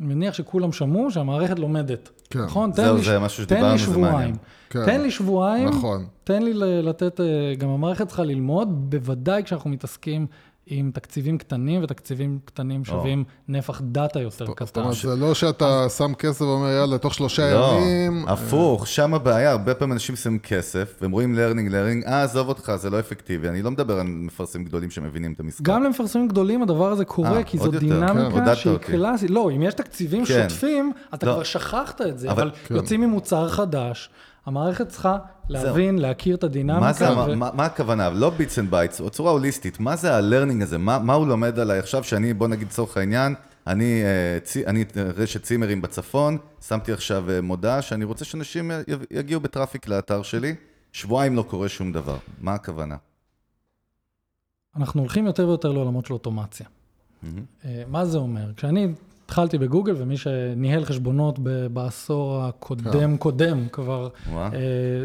אני 0.00 0.14
מניח 0.14 0.34
שכולם 0.34 0.72
שמעו 0.72 1.10
שהמערכת 1.10 1.58
לומדת. 1.58 2.10
כן. 2.30 2.38
נכון? 2.42 2.70
תן 2.72 2.82
זהו, 2.84 3.02
זה 3.02 3.18
משהו 3.18 3.42
שדיברנו, 3.44 3.78
זה 3.78 3.84
שבועיים. 3.84 4.12
מעניין. 4.12 4.36
כן. 4.70 4.84
תן 4.86 5.00
לי 5.00 5.10
שבועיים, 5.10 5.68
נכון. 5.68 6.06
תן 6.24 6.42
לי 6.42 6.54
ל- 6.54 6.88
לתת, 6.88 7.20
אה, 7.20 7.26
גם 7.58 7.68
המערכת 7.68 8.06
צריכה 8.06 8.24
ללמוד, 8.24 8.90
בוודאי 8.90 9.42
כשאנחנו 9.44 9.70
מתעסקים 9.70 10.26
עם 10.66 10.90
תקציבים 10.94 11.38
קטנים, 11.38 11.82
ותקציבים 11.82 12.38
קטנים 12.44 12.84
שווים 12.84 13.24
נפח 13.48 13.80
דאטה 13.84 14.20
יותר 14.20 14.46
זאת 14.46 14.56
קטן. 14.56 14.80
אומרת, 14.80 14.94
זה 14.96 15.16
לא 15.16 15.34
שאתה 15.34 15.86
שם 15.88 16.14
כסף 16.14 16.40
ואומר, 16.40 16.68
יאללה, 16.68 16.98
תוך 16.98 17.14
שלושה 17.14 17.54
לא, 17.54 17.78
ימים... 17.80 18.28
הפוך, 18.28 18.86
שם 18.86 19.14
הבעיה, 19.14 19.50
הרבה 19.50 19.74
פעמים 19.74 19.92
אנשים 19.92 20.16
שמים 20.16 20.38
כסף, 20.38 20.94
והם 21.00 21.10
רואים 21.10 21.34
learning, 21.34 21.70
learning, 21.72 22.08
אה, 22.08 22.22
עזוב 22.22 22.48
אותך, 22.48 22.72
זה 22.76 22.90
לא 22.90 23.00
אפקטיבי. 23.00 23.48
אני 23.48 23.62
לא 23.62 23.70
מדבר 23.70 23.98
על 24.00 24.06
מפרסמים 24.06 24.64
גדולים 24.66 24.90
שמבינים 24.90 25.32
את 25.32 25.40
המשחק. 25.40 25.62
גם 25.62 25.82
למפרסמים 25.82 26.28
גדולים 26.28 26.62
הדבר 26.62 26.92
הזה 26.92 27.04
קורה, 27.04 27.36
אה, 27.36 27.42
כי 27.44 27.58
זו 27.58 27.72
כן, 27.72 27.78
דינמיקה 27.78 28.22
עודדת 28.22 28.56
שהיא. 28.56 28.76
קלאסית. 28.76 29.30
לא, 29.30 29.50
אם 29.56 29.62
יש 29.62 29.74
תקציבים 29.74 30.24
כן. 30.24 30.48
שוטפים, 30.48 30.92
אתה 31.14 31.26
לא. 31.26 31.32
כבר 31.32 31.42
שכחת 31.42 32.00
את 32.00 32.18
זה, 32.18 32.30
אבל- 32.30 32.42
אבל 32.42 32.50
כן. 32.66 32.74
יוצאים 32.74 33.02
עם 33.02 33.10
מוצר 33.10 33.48
חדש, 33.48 34.10
המערכת 34.46 34.88
צריכה 34.88 35.18
להבין, 35.48 35.98
להכיר 35.98 36.36
את 36.36 36.44
הדינמיקה. 36.44 36.80
מה 36.80 36.92
זה, 36.92 37.18
ו- 37.18 37.36
מה, 37.36 37.50
מה 37.54 37.64
הכוונה? 37.64 38.10
לא 38.10 38.30
bits 38.30 38.58
and 38.58 38.70
bytes, 38.70 39.00
בצורה 39.00 39.30
הוליסטית, 39.30 39.80
מה 39.80 39.96
זה 39.96 40.14
ה 40.14 40.19
learning 40.19 40.62
הזה? 40.62 40.78
מה, 40.78 40.98
מה 40.98 41.14
הוא 41.14 41.26
לומד 41.26 41.58
עליי 41.58 41.78
עכשיו 41.78 42.04
שאני, 42.04 42.34
בוא 42.34 42.48
נגיד 42.48 42.68
לצורך 42.68 42.96
העניין, 42.96 43.34
אני, 43.66 44.02
אה, 44.04 44.40
צי, 44.40 44.66
אני 44.66 44.84
אה, 44.96 45.02
רשת 45.02 45.42
צימרים 45.42 45.82
בצפון, 45.82 46.38
שמתי 46.68 46.92
עכשיו 46.92 47.30
אה, 47.30 47.40
מודעה 47.40 47.82
שאני 47.82 48.04
רוצה 48.04 48.24
שאנשים 48.24 48.70
יגיעו 49.10 49.40
בטראפיק 49.40 49.88
לאתר 49.88 50.22
שלי, 50.22 50.54
שבועיים 50.92 51.36
לא 51.36 51.42
קורה 51.42 51.68
שום 51.68 51.92
דבר. 51.92 52.16
מה 52.40 52.54
הכוונה? 52.54 52.96
אנחנו 54.76 55.00
הולכים 55.00 55.26
יותר 55.26 55.48
ויותר 55.48 55.72
לעולמות 55.72 56.06
של 56.06 56.12
אוטומציה. 56.12 56.66
אה, 57.64 57.82
מה 57.88 58.04
זה 58.04 58.18
אומר? 58.18 58.52
כשאני 58.56 58.88
התחלתי 59.24 59.58
בגוגל, 59.58 59.94
ומי 59.98 60.16
שניהל 60.16 60.84
חשבונות 60.84 61.38
בעשור 61.72 62.42
הקודם 62.42 63.16
קודם 63.16 63.68
כבר. 63.72 64.08
אה, 64.36 64.50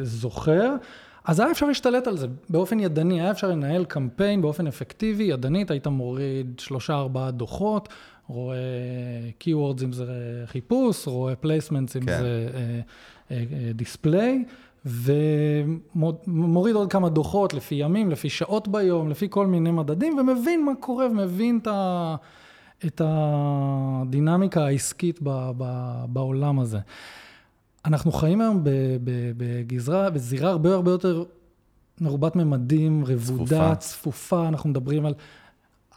זוכר, 0.01 0.75
אז 1.25 1.39
היה 1.39 1.51
אפשר 1.51 1.65
להשתלט 1.65 2.07
על 2.07 2.17
זה 2.17 2.27
באופן 2.49 2.79
ידני, 2.79 3.21
היה 3.21 3.31
אפשר 3.31 3.47
לנהל 3.47 3.85
קמפיין 3.85 4.41
באופן 4.41 4.67
אפקטיבי, 4.67 5.23
ידנית, 5.23 5.71
היית 5.71 5.87
מוריד 5.87 6.59
שלושה 6.59 6.93
ארבעה 6.93 7.31
דוחות, 7.31 7.89
רואה 8.27 8.57
keywords 9.43 9.83
אם 9.83 9.91
זה 9.91 10.05
חיפוש, 10.45 11.07
רואה 11.07 11.33
placements 11.43 11.97
אם 11.97 12.05
כן. 12.05 12.19
זה 12.19 12.49
דיספליי, 13.73 14.43
ומוריד 14.85 16.75
עוד 16.75 16.91
כמה 16.91 17.09
דוחות 17.09 17.53
לפי 17.53 17.75
ימים, 17.75 18.11
לפי 18.11 18.29
שעות 18.29 18.67
ביום, 18.67 19.09
לפי 19.09 19.27
כל 19.29 19.47
מיני 19.47 19.71
מדדים, 19.71 20.17
ומבין 20.17 20.65
מה 20.65 20.71
קורה 20.79 21.05
ומבין 21.05 21.59
את, 21.61 21.67
ה, 21.67 22.15
את 22.85 23.01
הדינמיקה 23.05 24.65
העסקית 24.65 25.19
ב, 25.23 25.51
ב, 25.57 25.93
בעולם 26.07 26.59
הזה. 26.59 26.79
אנחנו 27.85 28.11
חיים 28.11 28.41
היום 28.41 28.63
ב, 28.63 28.69
ב, 29.03 29.31
בגזרה, 29.37 30.09
בזירה 30.09 30.49
הרבה 30.49 30.73
הרבה 30.73 30.91
יותר 30.91 31.23
מרובת 32.01 32.35
ממדים, 32.35 33.03
רבודה, 33.05 33.45
צפופה. 33.45 33.75
צפופה. 33.75 34.47
אנחנו 34.47 34.69
מדברים 34.69 35.05
על... 35.05 35.13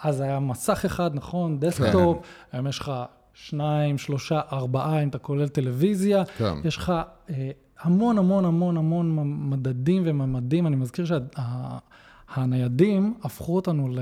אז 0.02 0.20
היה 0.20 0.40
מסך 0.40 0.84
אחד, 0.84 1.14
נכון, 1.14 1.60
דסקטופ, 1.60 2.18
היום 2.52 2.66
יש 2.66 2.78
לך 2.78 2.92
שניים, 3.34 3.98
שלושה, 3.98 4.40
ארבעה, 4.52 5.02
אם 5.02 5.08
אתה 5.08 5.18
כולל 5.18 5.48
טלוויזיה. 5.48 6.24
כן. 6.24 6.54
יש 6.64 6.76
לך 6.76 6.92
אה, 7.30 7.50
המון 7.82 8.18
המון 8.18 8.44
המון 8.44 8.76
המון 8.76 9.16
מדדים 9.50 10.02
וממדים. 10.06 10.66
אני 10.66 10.76
מזכיר 10.76 11.04
שהניידים 12.34 13.14
הפכו 13.22 13.56
אותנו 13.56 13.88
ל... 13.88 13.98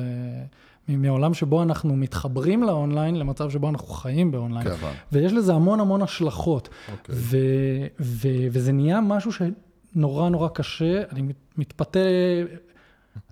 מעולם 0.97 1.35
שבו 1.35 1.63
אנחנו 1.63 1.97
מתחברים 1.97 2.63
לאונליין, 2.63 3.17
למצב 3.17 3.51
שבו 3.51 3.69
אנחנו 3.69 3.89
חיים 3.89 4.31
באונליין. 4.31 4.69
כן. 4.69 4.75
ויש 5.13 5.33
לזה 5.33 5.55
המון 5.55 5.81
המון 5.81 6.03
השלכות. 6.03 6.69
אוקיי. 6.93 7.15
ו- 7.19 7.87
ו- 8.01 8.29
וזה 8.53 8.73
נהיה 8.73 9.01
משהו 9.01 9.31
שנורא 9.33 10.29
נורא 10.29 10.49
קשה, 10.49 11.03
אני 11.13 11.23
מת- 11.23 11.59
מתפתה 11.59 11.99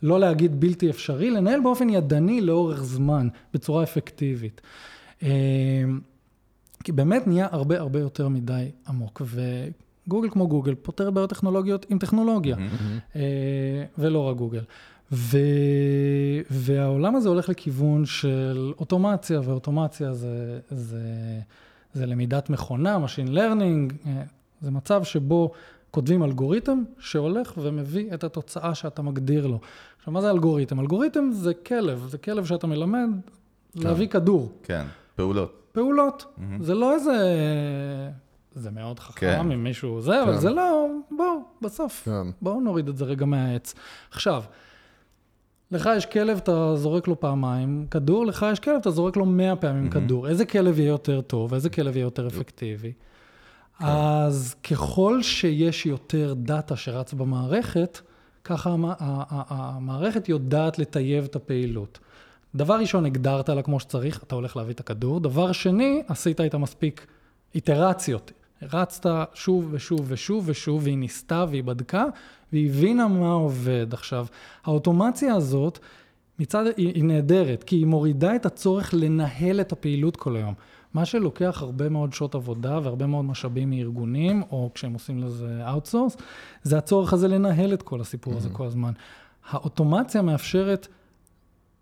לא 0.03 0.21
להגיד 0.21 0.61
בלתי 0.61 0.90
אפשרי, 0.90 1.31
לנהל 1.31 1.61
באופן 1.61 1.88
ידני 1.90 2.40
לאורך 2.40 2.83
זמן, 2.85 3.29
בצורה 3.55 3.83
אפקטיבית. 3.83 4.61
אה, 5.23 5.29
כי 6.85 6.92
באמת 6.92 7.27
נהיה 7.27 7.47
הרבה 7.51 7.79
הרבה 7.79 8.01
יותר 8.01 8.29
מדי 8.29 8.71
עמוק, 8.88 9.23
וגוגל 9.25 10.31
כמו 10.31 10.49
גוגל 10.49 10.75
פותרת 10.75 11.12
בעיות 11.14 11.31
טכנולוגיות 11.31 11.87
עם 11.88 11.99
טכנולוגיה, 11.99 12.57
אה, 13.16 13.21
ולא 13.99 14.18
רק 14.29 14.37
גוגל. 14.37 14.62
ו... 15.12 15.38
והעולם 16.51 17.16
הזה 17.16 17.29
הולך 17.29 17.49
לכיוון 17.49 18.07
של 18.07 18.73
אוטומציה, 18.79 19.40
ואוטומציה 19.44 20.14
זה, 20.14 20.61
זה, 20.71 21.03
זה 21.92 22.07
למידת 22.07 22.51
מכונה, 22.51 22.99
Machine 23.05 23.31
Learning, 23.31 24.07
אה, 24.07 24.23
זה 24.61 24.71
מצב 24.71 25.05
שבו 25.05 25.53
כותבים 25.90 26.23
אלגוריתם 26.23 26.83
שהולך 26.99 27.53
ומביא 27.57 28.14
את 28.14 28.25
התוצאה 28.25 28.75
שאתה 28.75 29.03
מגדיר 29.03 29.47
לו. 29.47 29.61
עכשיו, 29.99 30.12
מה 30.12 30.21
זה 30.21 30.31
אלגוריתם? 30.31 30.81
אלגוריתם 30.81 31.31
זה 31.33 31.55
כלב, 31.55 32.07
זה 32.09 32.18
כלב 32.18 32.44
שאתה 32.44 32.66
מלמד 32.66 33.09
להביא 33.75 34.09
כדור. 34.09 34.53
כן, 34.62 34.87
פעולות. 35.16 35.68
פעולות. 35.73 36.38
זה 36.61 36.75
לא 36.75 36.94
איזה... 36.94 37.16
זה 38.55 38.71
מאוד 38.71 38.99
חכם 38.99 39.21
כן. 39.21 39.53
אם 39.53 39.64
מישהו 39.64 40.01
זה, 40.01 40.23
אבל 40.23 40.33
כן. 40.33 40.38
זה 40.38 40.51
לא... 40.51 40.87
בואו, 41.11 41.38
בסוף. 41.62 42.03
כן. 42.05 42.31
בואו 42.42 42.61
נוריד 42.61 42.88
את 42.88 42.97
זה 42.97 43.05
רגע 43.05 43.27
מהעץ. 43.27 43.75
עכשיו, 44.11 44.42
לך 45.70 45.88
יש 45.96 46.07
כלב, 46.07 46.37
אתה 46.37 46.76
זורק 46.76 47.09
לו 47.09 47.20
פעמיים 47.20 47.87
כדור, 47.90 48.26
לך 48.26 48.46
יש 48.52 48.61
כלב, 48.61 48.74
אתה 48.81 48.90
זורק 48.90 49.16
לו 49.16 49.26
מאה 49.26 49.57
פעמים 49.57 49.90
כדור. 49.90 50.28
איזה 50.28 50.44
כלב 50.44 50.78
יהיה 50.78 50.88
יותר 50.88 51.20
טוב, 51.20 51.54
איזה 51.54 51.70
כלב 51.70 51.96
יהיה 51.96 52.04
יותר 52.04 52.26
אפקטיבי? 52.26 52.92
אז 53.81 54.54
ככל 54.70 55.22
שיש 55.22 55.87
יותר 55.87 56.35
דאטה 56.37 56.76
שרץ 56.76 57.12
במערכת, 57.12 58.00
ככה 58.44 58.74
המערכת 59.48 60.28
יודעת 60.28 60.78
לטייב 60.78 61.24
את 61.24 61.37
הפעילות. 61.37 61.98
דבר 62.54 62.78
ראשון, 62.81 63.07
הגדרת 63.07 63.48
לה 63.48 63.62
כמו 63.62 63.81
שצריך, 63.81 64.22
אתה 64.22 64.35
הולך 64.35 64.57
להביא 64.57 64.74
את 64.74 64.81
הכדור. 64.81 65.20
דבר 65.20 65.52
שני, 65.52 66.02
עשית 66.09 66.40
איתה 66.40 66.59
מספיק 66.59 67.07
איטרציות. 67.54 68.33
רצת 68.62 69.11
שוב 69.35 69.68
ושוב 69.70 70.04
ושוב 70.09 70.44
ושוב, 70.46 70.83
והיא 70.85 70.98
ניסתה 70.98 71.44
והיא 71.48 71.64
בדקה, 71.64 72.04
והיא 72.53 72.71
הבינה 72.71 73.09
מה 73.09 73.31
עובד. 73.31 73.87
עכשיו, 73.93 74.27
האוטומציה 74.65 75.35
הזאת, 75.35 75.79
מצד, 76.39 76.65
היא, 76.77 76.95
היא 76.95 77.05
נהדרת, 77.05 77.65
כי 77.65 77.77
היא 77.77 77.87
מורידה 77.87 78.37
את 78.37 78.47
הצורך 78.47 78.95
לנהל 78.95 79.61
את 79.61 79.73
הפעילות 79.73 80.17
כל 80.17 80.37
היום. 80.37 80.55
מה 80.95 81.05
שלוקח 81.05 81.63
הרבה 81.63 81.89
מאוד 81.89 82.13
שעות 82.13 82.35
עבודה 82.35 82.79
והרבה 82.83 83.07
מאוד 83.07 83.25
משאבים 83.25 83.71
מארגונים, 83.71 84.43
או 84.51 84.71
כשהם 84.75 84.93
עושים 84.93 85.19
לזה 85.19 85.61
outsource, 85.68 86.16
זה 86.63 86.79
הצורך 86.79 87.13
הזה 87.13 87.29
לנהל 87.29 87.75
את 87.75 87.83
כל 87.83 88.01
הסיפור 88.01 88.37
הזה 88.37 88.49
כל 88.49 88.67
הזמן. 88.67 88.93
האוטומציה 89.51 90.23
מאפשרת 90.23 90.89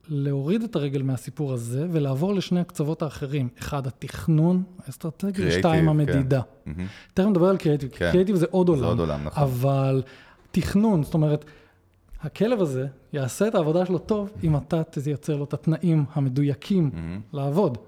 להוריד 0.08 0.62
את 0.62 0.76
הרגל 0.76 1.02
מהסיפור 1.02 1.52
הזה 1.52 1.86
ולעבור 1.90 2.34
לשני 2.34 2.60
הקצוות 2.60 3.02
האחרים. 3.02 3.48
אחד, 3.58 3.86
התכנון 3.86 4.62
האסטרטגי, 4.86 5.46
ושתיים, 5.46 5.82
כן. 5.82 5.88
המדידה. 5.88 6.40
מהמם. 6.66 6.86
תכף 7.14 7.26
נדבר 7.26 7.48
על 7.48 7.56
קריאיטיב, 7.56 7.90
כן. 7.92 8.10
קריאיטיב 8.10 8.36
זה 8.36 8.46
עוד 8.50 8.68
עולם. 8.68 8.84
עוד 8.84 9.00
עולם, 9.00 9.24
נכון. 9.24 9.42
אבל 9.42 10.02
תכנון, 10.50 11.02
זאת 11.02 11.14
אומרת, 11.14 11.44
הכלב 12.20 12.60
הזה 12.60 12.86
יעשה 13.12 13.48
את 13.48 13.54
העבודה 13.54 13.86
שלו 13.86 13.98
טוב 13.98 14.30
אם 14.44 14.56
אתה 14.56 14.82
תייצר 14.82 15.36
לו 15.36 15.44
את 15.44 15.54
התנאים 15.54 16.04
המדויקים 16.12 16.90
לעבוד. 17.32 17.78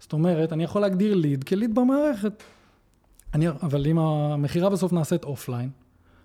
זאת 0.00 0.12
אומרת, 0.12 0.52
אני 0.52 0.64
יכול 0.64 0.82
להגדיר 0.82 1.14
ליד 1.14 1.44
כליד 1.44 1.74
במערכת. 1.74 2.42
אני, 3.34 3.48
אבל 3.48 3.86
אם 3.86 3.98
המכירה 3.98 4.70
בסוף 4.70 4.92
נעשית 4.92 5.24
אופליין, 5.24 5.70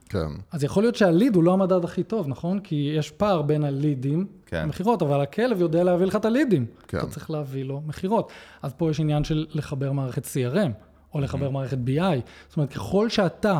כן. 0.09 0.27
אז 0.51 0.63
יכול 0.63 0.83
להיות 0.83 0.95
שהליד 0.95 1.35
הוא 1.35 1.43
לא 1.43 1.53
המדד 1.53 1.83
הכי 1.83 2.03
טוב, 2.03 2.27
נכון? 2.27 2.59
כי 2.59 2.93
יש 2.97 3.11
פער 3.11 3.41
בין 3.41 3.63
הלידים 3.63 4.27
כן. 4.45 4.63
למכירות, 4.63 5.01
אבל 5.01 5.21
הכלב 5.21 5.61
יודע 5.61 5.83
להביא 5.83 6.05
לך 6.05 6.15
את 6.15 6.25
הלידים. 6.25 6.65
כן. 6.87 6.97
אתה 6.97 7.07
צריך 7.07 7.31
להביא 7.31 7.63
לו 7.63 7.81
מכירות. 7.85 8.31
אז 8.61 8.73
פה 8.73 8.89
יש 8.89 8.99
עניין 8.99 9.23
של 9.23 9.45
לחבר 9.53 9.91
מערכת 9.91 10.25
CRM, 10.25 10.71
או 11.13 11.19
לחבר 11.19 11.49
מערכת 11.49 11.77
BI. 11.77 12.19
זאת 12.47 12.57
אומרת, 12.57 12.73
ככל 12.73 13.09
שאתה, 13.09 13.59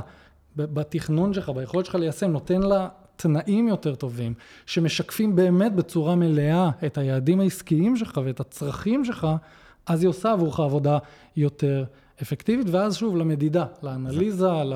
בתכנון 0.57 1.33
שלך, 1.33 1.49
ביכולת 1.49 1.85
שלך 1.85 1.95
ליישם, 1.95 2.31
נותן 2.31 2.61
לה 2.61 2.87
תנאים 3.15 3.67
יותר 3.67 3.95
טובים, 3.95 4.33
שמשקפים 4.65 5.35
באמת 5.35 5.75
בצורה 5.75 6.15
מלאה 6.15 6.69
את 6.85 6.97
היעדים 6.97 7.39
העסקיים 7.39 7.95
שלך 7.97 8.21
ואת 8.25 8.39
הצרכים 8.39 9.05
שלך, 9.05 9.27
אז 9.87 10.01
היא 10.01 10.09
עושה 10.09 10.31
עבורך 10.31 10.59
עבודה 10.59 10.97
יותר 11.35 11.83
אפקטיבית, 12.21 12.67
ואז 12.71 12.95
שוב, 12.95 13.17
למדידה, 13.17 13.65
לאנליזה, 13.83 14.47
ל- 14.47 14.73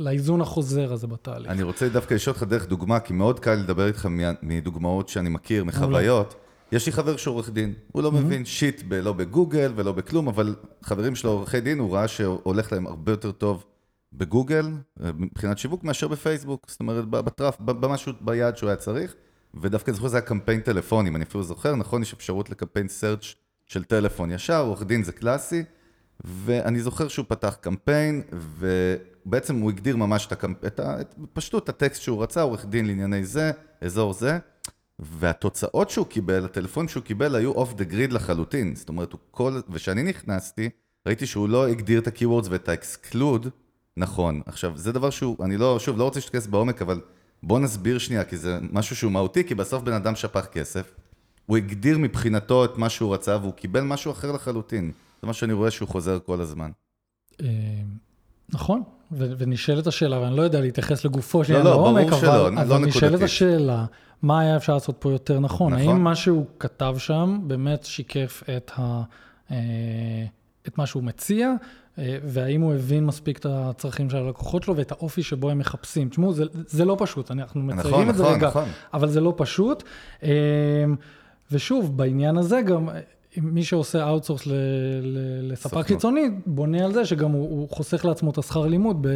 לאיזון 0.00 0.40
החוזר 0.40 0.92
הזה 0.92 1.06
בתהליך. 1.06 1.50
אני 1.50 1.62
רוצה 1.62 1.88
דווקא 1.88 2.14
לשאול 2.14 2.34
אותך 2.34 2.46
דרך 2.48 2.68
דוגמה, 2.68 3.00
כי 3.00 3.12
מאוד 3.12 3.40
קל 3.40 3.54
לדבר 3.54 3.86
איתך 3.86 4.08
מדוגמאות 4.42 5.08
שאני 5.08 5.28
מכיר, 5.28 5.64
מחוויות. 5.64 6.34
יש 6.72 6.86
לי 6.86 6.92
חבר 6.92 7.16
שהוא 7.16 7.34
עורך 7.34 7.50
דין, 7.50 7.72
הוא 7.92 8.02
לא 8.02 8.12
מבין 8.12 8.44
שיט 8.44 8.82
ב- 8.88 8.94
לא 8.94 9.12
בגוגל 9.12 9.72
ולא 9.76 9.92
בכלום, 9.92 10.28
אבל 10.28 10.54
חברים 10.82 11.14
שלו 11.14 11.30
עורכי 11.30 11.60
דין, 11.60 11.78
הוא 11.78 11.94
ראה 11.94 12.08
שהולך 12.08 12.72
להם 12.72 12.86
הרבה 12.86 13.12
יותר 13.12 13.32
טוב 13.32 13.64
בגוגל, 14.16 14.66
אה, 15.02 15.10
מבחינת 15.18 15.58
שיווק, 15.58 15.84
מאשר 15.84 16.08
בפייסבוק. 16.08 16.66
זאת 16.68 16.80
אומרת, 16.80 17.04
ב- 17.04 17.20
בטראף, 17.20 17.56
ב- 17.60 17.70
במשהו, 17.70 18.12
ביעד 18.20 18.56
שהוא 18.56 18.68
היה 18.68 18.76
צריך. 18.76 19.14
ודווקא 19.60 19.92
זוכר 19.92 20.08
זה 20.08 20.16
היה 20.16 20.26
קמפיין 20.26 20.60
טלפונים, 20.60 21.16
אני 21.16 21.24
אפילו 21.24 21.44
זוכר, 21.44 21.76
נכון, 21.76 22.02
יש 22.02 22.12
אפשרות 22.12 22.50
לקמפיין 22.50 22.88
search 22.88 23.34
של 23.66 23.84
טלפון 23.84 24.30
ישר, 24.30 24.60
עורך 24.60 24.82
דין 24.82 25.02
זה 25.02 25.12
קלאסי. 25.12 25.64
ואני 26.24 26.80
זוכר 26.80 27.08
שהוא 27.08 27.26
פתח 27.28 27.56
קמפיין, 27.60 28.22
ובעצם 28.58 29.56
הוא 29.56 29.70
הגדיר 29.70 29.96
ממש 29.96 30.26
את, 30.26 30.32
הקמפ... 30.32 30.64
את, 30.64 30.80
ה... 30.80 31.00
את 31.00 31.14
פשטות 31.32 31.68
הטקסט 31.68 32.02
שהוא 32.02 32.22
רצה, 32.22 32.42
עורך 32.42 32.66
דין 32.66 32.86
לענייני 32.86 33.24
זה, 33.24 33.50
אזור 33.80 34.12
זה, 34.12 34.38
והתוצאות 34.98 35.90
שהוא 35.90 36.06
קיבל, 36.06 36.44
הטלפון 36.44 36.88
שהוא 36.88 37.02
קיבל, 37.02 37.34
היו 37.34 37.52
off 37.52 37.74
the 37.74 37.84
grid 37.84 38.12
לחלוטין. 38.12 38.74
זאת 38.76 38.88
אומרת, 38.88 39.12
הוא 39.12 39.20
כל... 39.30 39.60
וכשאני 39.68 40.02
נכנסתי, 40.02 40.70
ראיתי 41.06 41.26
שהוא 41.26 41.48
לא 41.48 41.68
הגדיר 41.68 42.00
את 42.00 42.06
ה-Keywords 42.06 42.48
ואת 42.50 42.68
ה-exclude 42.68 43.48
נכון. 43.96 44.40
עכשיו, 44.46 44.72
זה 44.76 44.92
דבר 44.92 45.10
שהוא, 45.10 45.44
אני 45.44 45.56
לא, 45.56 45.78
שוב, 45.78 45.98
לא 45.98 46.04
רוצה 46.04 46.20
שתכנס 46.20 46.46
בעומק, 46.46 46.82
אבל 46.82 47.00
בוא 47.42 47.60
נסביר 47.60 47.98
שנייה, 47.98 48.24
כי 48.24 48.36
זה 48.36 48.58
משהו 48.72 48.96
שהוא 48.96 49.12
מהותי, 49.12 49.44
כי 49.44 49.54
בסוף 49.54 49.82
בן 49.82 49.92
אדם 49.92 50.14
שפך 50.14 50.46
כסף, 50.46 50.94
הוא 51.46 51.56
הגדיר 51.56 51.98
מבחינתו 51.98 52.64
את 52.64 52.78
מה 52.78 52.88
שהוא 52.88 53.14
רצה, 53.14 53.36
והוא 53.36 53.52
קיבל 53.52 53.80
משהו 53.80 54.12
אחר 54.12 54.32
לחלוטין. 54.32 54.92
זה 55.22 55.26
מה 55.26 55.32
שאני 55.32 55.52
רואה 55.52 55.70
שהוא 55.70 55.88
חוזר 55.88 56.18
כל 56.26 56.40
הזמן. 56.40 56.70
אה, 57.40 57.46
נכון, 58.48 58.82
ו- 59.12 59.32
ונשאלת 59.38 59.86
השאלה, 59.86 60.20
ואני 60.20 60.36
לא 60.36 60.42
יודע 60.42 60.60
להתייחס 60.60 61.04
לגופו 61.04 61.44
של 61.44 61.52
לא, 61.52 61.58
לא, 61.64 61.70
ברור 61.70 61.84
לעומק, 61.84 62.20
שלא, 62.20 62.46
אבל, 62.46 62.54
לא 62.54 62.60
אבל 62.62 62.84
נשאלת. 62.86 63.22
השאלה, 63.22 63.84
מה 64.22 64.40
היה 64.40 64.56
אפשר 64.56 64.74
לעשות 64.74 64.96
פה 64.98 65.12
יותר 65.12 65.40
נכון? 65.40 65.72
נכון. 65.72 65.88
האם 65.88 66.04
מה 66.04 66.14
שהוא 66.14 66.46
כתב 66.58 66.94
שם 66.98 67.40
באמת 67.46 67.84
שיקף 67.84 68.42
את, 68.56 68.70
ה, 68.76 69.02
אה, 69.50 69.56
את 70.68 70.78
מה 70.78 70.86
שהוא 70.86 71.02
מציע, 71.02 71.52
והאם 71.98 72.60
הוא 72.60 72.74
הבין 72.74 73.06
מספיק 73.06 73.38
את 73.38 73.46
הצרכים 73.48 74.10
של 74.10 74.16
הלקוחות 74.16 74.62
שלו 74.62 74.76
ואת 74.76 74.92
האופי 74.92 75.22
שבו 75.22 75.50
הם 75.50 75.58
מחפשים? 75.58 76.08
תשמעו, 76.08 76.32
זה, 76.32 76.44
זה 76.52 76.84
לא 76.84 76.96
פשוט, 76.98 77.30
אנחנו 77.30 77.62
מציירים 77.62 77.90
נכון, 77.90 78.10
את 78.10 78.14
זה 78.14 78.22
נכון, 78.22 78.34
רגע, 78.34 78.48
נכון. 78.48 78.68
אבל 78.94 79.08
זה 79.08 79.20
לא 79.20 79.34
פשוט. 79.36 79.82
אה, 80.22 80.30
ושוב, 81.52 81.96
בעניין 81.96 82.36
הזה 82.36 82.60
גם, 82.62 82.88
אה, 82.88 83.00
מי 83.36 83.64
שעושה 83.64 84.08
outsource 84.08 84.42
לספק. 85.42 85.86
חיצוני, 85.86 86.30
בונה 86.46 86.84
על 86.84 86.92
זה 86.92 87.04
שגם 87.04 87.30
הוא, 87.30 87.50
הוא 87.50 87.68
חוסך 87.70 88.04
לעצמו 88.04 88.30
את 88.30 88.38
השכר 88.38 88.66
לימוד 88.66 88.98
ב, 89.00 89.08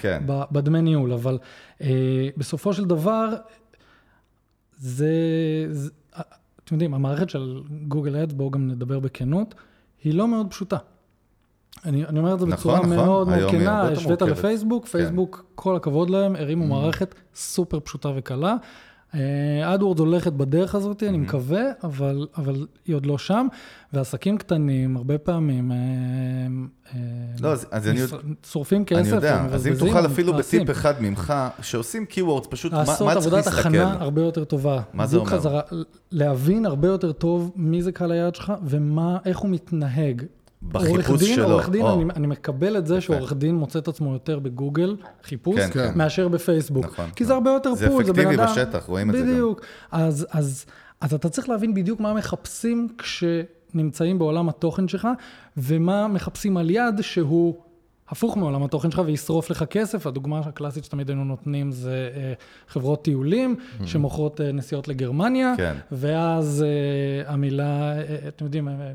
כן. 0.00 0.22
ב, 0.26 0.42
בדמי 0.52 0.82
ניהול, 0.82 1.12
אבל 1.12 1.38
אה, 1.80 2.28
בסופו 2.36 2.72
של 2.72 2.84
דבר, 2.84 3.28
זה, 4.78 5.08
זה, 5.70 5.90
אה, 6.16 6.22
אתם 6.64 6.74
יודעים, 6.74 6.94
המערכת 6.94 7.30
של 7.30 7.62
גוגל 7.88 8.16
אדס, 8.16 8.32
בואו 8.32 8.50
גם 8.50 8.68
נדבר 8.68 9.00
בכנות, 9.00 9.54
היא 10.04 10.14
לא 10.14 10.28
מאוד 10.28 10.46
פשוטה. 10.50 10.76
אני, 11.84 12.04
אני 12.04 12.18
אומר 12.18 12.34
את 12.34 12.40
זה 12.40 12.46
נכון, 12.46 12.56
בצורה 12.74 12.78
נכון. 12.78 13.06
מאוד 13.06 13.28
מאוד 13.28 13.50
כנה, 13.50 13.82
השווית. 13.82 14.22
לפייסבוק, 14.22 14.84
כן. 14.84 14.90
פייסבוק, 14.98 15.44
כל 15.54 15.76
הכבוד 15.76 16.10
להם, 16.10 16.36
הרימו 16.36 16.66
מערכת 16.66 17.14
סופר 17.34 17.80
פשוטה 17.80 18.08
וקלה. 18.16 18.56
אדוורד 19.64 19.98
הולכת 19.98 20.32
בדרך 20.32 20.74
הזאת, 20.74 21.02
אני 21.02 21.18
מקווה, 21.18 21.62
אבל, 21.84 22.26
אבל 22.36 22.66
היא 22.86 22.96
עוד 22.96 23.06
לא 23.06 23.18
שם, 23.18 23.46
ועסקים 23.92 24.38
קטנים, 24.38 24.96
הרבה 24.96 25.18
פעמים, 25.18 25.72
אה, 25.72 25.76
אה, 26.94 27.00
לא, 27.40 27.52
אז- 27.52 27.66
אז 27.70 27.88
אני 27.88 27.98
שורפים 28.46 28.84
כסף, 28.84 29.00
אני 29.00 29.08
יודע, 29.08 29.46
אז 29.52 29.66
אם 29.66 29.72
תוכל 29.78 30.06
אפילו 30.06 30.28
ומתנאסים. 30.32 30.62
בטיפ 30.62 30.76
אחד 30.76 30.94
ממך, 31.00 31.34
שעושים 31.62 32.04
keywords, 32.10 32.48
פשוט 32.48 32.72
מה, 32.72 32.78
מה 32.78 32.84
לעשות 32.84 33.08
צריך 33.12 33.16
עבודת 33.26 33.46
להסתכל? 33.46 33.60
הכנה 33.60 33.96
הרבה 34.00 34.22
יותר 34.22 34.44
טובה. 34.44 34.80
מה 34.94 35.06
זה 35.06 35.16
אומר? 35.16 35.30
חזרה, 35.30 35.60
להבין 36.10 36.66
הרבה 36.66 36.88
יותר 36.88 37.12
טוב 37.12 37.52
מי 37.56 37.82
זה 37.82 37.92
קהל 37.92 38.12
היעד 38.12 38.34
שלך, 38.34 38.52
ומה, 38.64 39.18
איך 39.24 39.38
הוא 39.38 39.50
מתנהג. 39.50 40.22
בחיפוש 40.62 41.08
עורך 41.08 41.20
דין, 41.20 41.34
שלו, 41.36 41.50
עורך 41.50 41.68
דין, 41.68 41.82
או. 41.82 41.94
אני, 41.94 42.04
אני 42.16 42.26
מקבל 42.26 42.76
את 42.76 42.86
זה 42.86 43.00
שעורך 43.00 43.32
דין 43.32 43.54
מוצא 43.54 43.78
את 43.78 43.88
עצמו 43.88 44.12
יותר 44.12 44.38
בגוגל, 44.38 44.96
חיפוש, 45.24 45.60
כן, 45.60 45.70
כן. 45.70 45.92
מאשר 45.98 46.28
בפייסבוק. 46.28 46.84
נכון, 46.84 47.10
כי. 47.16 47.24
זה 47.24 47.34
הרבה 47.34 47.50
יותר 47.50 47.74
זה 47.74 47.88
פול, 47.88 48.04
זה 48.04 48.12
בן 48.12 48.20
אפקטיבי 48.20 48.42
אדם... 48.42 48.52
בשטח, 48.52 48.84
רואים 48.86 49.10
את 49.10 49.14
זה 49.14 49.20
גם. 49.20 49.28
בדיוק. 49.28 49.60
אז, 49.90 50.26
אז, 50.30 50.66
אז 51.00 51.14
אתה 51.14 51.28
צריך 51.28 51.48
להבין 51.48 51.74
בדיוק 51.74 52.00
מה 52.00 52.14
מחפשים 52.14 52.88
כשנמצאים 52.98 54.18
בעולם 54.18 54.48
התוכן 54.48 54.88
שלך, 54.88 55.08
ומה 55.56 56.08
מחפשים 56.08 56.56
על 56.56 56.70
יד 56.70 57.00
שהוא 57.00 57.54
הפוך 58.08 58.36
מעולם 58.36 58.62
התוכן 58.62 58.90
שלך 58.90 59.02
וישרוף 59.06 59.50
לך 59.50 59.64
כסף. 59.70 60.06
הדוגמה 60.06 60.38
הקלאסית 60.38 60.84
שתמיד 60.84 61.08
היינו 61.08 61.24
נותנים 61.24 61.72
זה 61.72 62.10
אה, 62.16 62.32
חברות 62.68 63.04
טיולים 63.04 63.56
שמוכרות 63.84 64.40
אה, 64.40 64.52
נסיעות 64.52 64.88
לגרמניה, 64.88 65.54
כן. 65.56 65.74
ואז 65.92 66.64
אה, 66.66 67.32
המילה, 67.32 67.98
אה, 67.98 68.02
אתם 68.28 68.44
יודעים, 68.44 68.68
אה, 68.68 68.92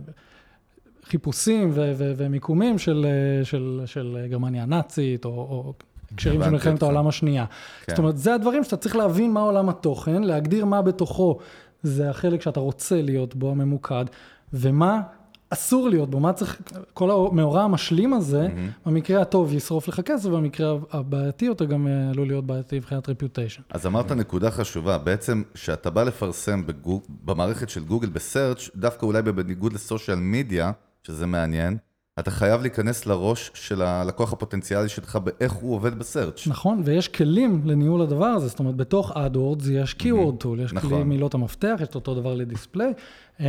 חיפושים 1.12 1.72
ומיקומים 1.98 2.78
של, 2.78 3.06
אה, 3.06 3.46
של, 3.46 3.82
של 3.86 4.18
גרמניה 4.30 4.64
הנאצית, 4.64 5.26
או, 5.26 5.30
או 5.30 5.74
הקשרים 6.14 6.44
של 6.44 6.50
מלחמת. 6.50 6.82
העולם 6.82 7.08
השנייה. 7.08 7.46
כן. 7.46 7.92
זאת 7.92 8.00
אומרת, 8.00 8.18
זה 8.18 8.34
הדברים 8.34 8.64
שאתה 8.64 8.78
צריך 8.78 8.96
להבין 8.96 9.32
מה 9.34 9.40
עולם 9.40 9.70
התוכן, 9.70 10.24
להגדיר 10.24 10.66
מה 10.66 10.82
בתוכו 10.82 11.38
זה 11.84 12.10
החלק 12.10 12.42
שאתה 12.42 12.60
רוצה 12.60 13.02
להיות 13.02 13.36
בו, 13.36 13.52
הממוקד, 13.52 14.06
ומה 14.54 15.02
אסור 15.50 15.90
להיות 15.90 16.10
בו, 16.10 16.20
מה 16.20 16.34
צריך, 16.34 16.62
כל 16.94 17.12
המאורע 17.12 17.62
המשלים 17.62 18.14
הזה, 18.14 18.48
במקרה 18.86 19.22
הטוב 19.22 19.54
ישרוף 19.54 19.88
לך 19.88 20.02
כסף, 20.02 20.30
במקרה 20.30 20.78
הבעייתי 20.92 21.46
יותר 21.46 21.66
גם 21.66 21.88
אה, 21.88 22.10
עלול 22.10 22.28
להיות 22.28 22.46
בעייתי 22.46 22.78
מבחינת 22.78 23.10
רפיוטיישן. 23.10 23.62
אז 23.70 23.86
אמרת 23.86 24.12
נקודה 24.12 24.52
חשובה, 24.52 24.98
בעצם 24.98 25.44
כשאתה 25.54 25.90
בא 25.90 26.04
לפרסם 26.04 26.66
בגוג... 26.68 27.04
במערכת 27.26 27.70
של 27.70 27.84
גוגל 27.84 28.10
בסרצ', 28.10 28.70
דווקא 28.76 29.06
אולי 29.06 29.22
בניגוד 29.22 29.74
לסושיאל 29.74 30.18
מדיה, 30.22 30.72
שזה 31.08 31.26
מעניין, 31.26 31.78
אתה 32.20 32.32
חייב 32.32 32.62
להיכנס 32.62 33.06
לראש 33.06 33.52
של 33.54 33.82
הלקוח 33.82 34.34
הפוטנציאלי 34.34 34.90
שלך 34.90 35.16
באיך 35.16 35.52
הוא 35.54 35.76
עובד 35.76 36.00
בסרצ'. 36.00 36.48
נכון, 36.48 36.82
ויש 36.86 37.08
כלים 37.08 37.62
לניהול 37.66 38.02
הדבר 38.02 38.26
הזה, 38.26 38.48
זאת 38.48 38.60
אומרת, 38.60 38.76
בתוך 38.76 39.12
AdWords 39.12 39.70
יש 39.72 39.96
keyword 40.00 40.44
tool, 40.44 40.62
יש 40.66 40.74
נכון. 40.74 40.90
כלי 40.90 41.04
מילות 41.04 41.34
המפתח, 41.34 41.76
יש 41.82 41.88
את 41.88 41.96
אותו 41.96 42.16
דבר 42.16 42.34
לדיספליי, 42.34 42.94
אמ, 43.40 43.46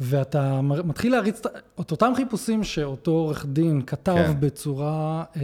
ואתה 0.00 0.60
מתחיל 0.62 1.12
להריץ 1.12 1.40
את- 1.80 1.90
אותם 1.92 2.12
חיפושים 2.16 2.64
שאותו 2.64 3.10
עורך 3.10 3.46
דין 3.48 3.82
כתב 3.86 4.14
כן. 4.14 4.40
בצורה 4.40 5.24
אה, 5.36 5.42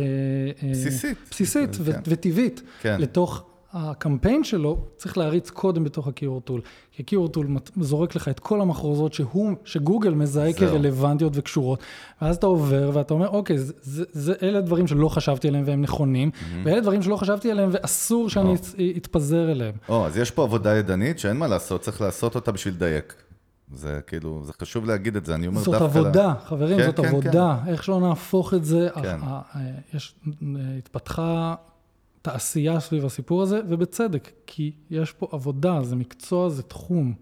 אה, 0.63 0.71
בסיסית. 0.71 1.19
בסיסית 1.31 1.77
כן. 1.77 2.01
וטבעית, 2.07 2.63
כן. 2.81 3.01
לתוך 3.01 3.45
הקמפיין 3.73 4.45
שלו, 4.45 4.79
צריך 4.97 5.19
להריץ 5.19 5.51
קודם 5.51 5.85
בתוך 5.85 6.09
ה-keyword 6.09 6.51
tool. 6.51 6.61
כי 6.93 7.17
ה-keyword 7.17 7.37
tool 7.37 7.41
זורק 7.81 8.15
לך 8.15 8.29
את 8.29 8.41
כל 8.41 8.61
המחרוזות 8.61 9.13
שהוא, 9.13 9.53
שגוגל 9.65 10.15
מזהה. 10.15 10.53
כרלוונטיות 10.53 11.33
וקשורות, 11.37 11.79
ואז 12.23 12.37
אתה 12.37 12.47
עובר 12.47 12.91
ואתה 12.95 13.15
אומר, 13.15 13.29
אוקיי, 13.29 13.59
זה, 13.59 13.73
זה, 13.83 14.05
זה, 14.13 14.33
אלה 14.43 14.61
דברים 14.61 14.87
שלא 14.87 15.09
חשבתי 15.09 15.49
עליהם 15.49 15.65
והם 15.67 15.83
נכונים, 15.83 16.31
ואלה 16.65 16.81
דברים 16.81 17.03
שלא 17.03 17.17
חשבתי 17.17 17.51
עליהם 17.51 17.71
ואסור 17.73 18.29
שאני. 18.31 18.55
אצ- 18.55 18.75
אתפזר 18.97 19.51
אליהם. 19.51 19.75
או, 19.89 20.07
אז 20.07 20.17
יש 20.17 20.31
פה 20.31 20.43
עבודה 20.43 20.77
ידנית 20.77 21.19
שאין 21.19 21.37
מה 21.37 21.47
לעשות, 21.47 21.81
צריך 21.81 22.01
לעשות 22.01 22.35
אותה 22.35 22.53
בשביל 22.53 22.75
לדייק. 22.75 23.15
זה 23.75 24.01
כאילו, 24.07 24.41
זה 24.45 24.53
חשוב 24.61 24.85
להגיד 24.85 25.17
את 25.17 25.27
זה, 25.27 25.35
אני 25.35 25.47
אומר 25.47 25.59
זאת 25.61 25.69
דווקא... 25.79 25.85
עבודה, 25.85 26.35
חברים, 26.45 26.79
כן, 26.79 26.87
זאת 26.87 27.01
כן, 27.01 27.05
עבודה. 27.07 27.57
איך 27.67 27.83
שלא 27.85 28.01
נהפוך 28.01 28.55
את 28.55 28.65
זה, 28.65 28.89
כן. 29.03 29.19
ה- 29.23 29.41
ה- 29.55 29.59
יש, 29.95 30.15
התפתחה 30.79 31.55
תעשייה 32.23 32.81
סביב 32.81 33.05
הסיפור 33.05 33.43
הזה, 33.43 33.61
ובצדק, 33.69 34.31
כי 34.47 34.73
יש 34.91 35.13
פה 35.13 35.29
עבודה, 35.33 35.83
זה 35.83 35.97
מקצוע, 35.97 36.49
זה 36.49 36.63
תחום. 36.63 37.15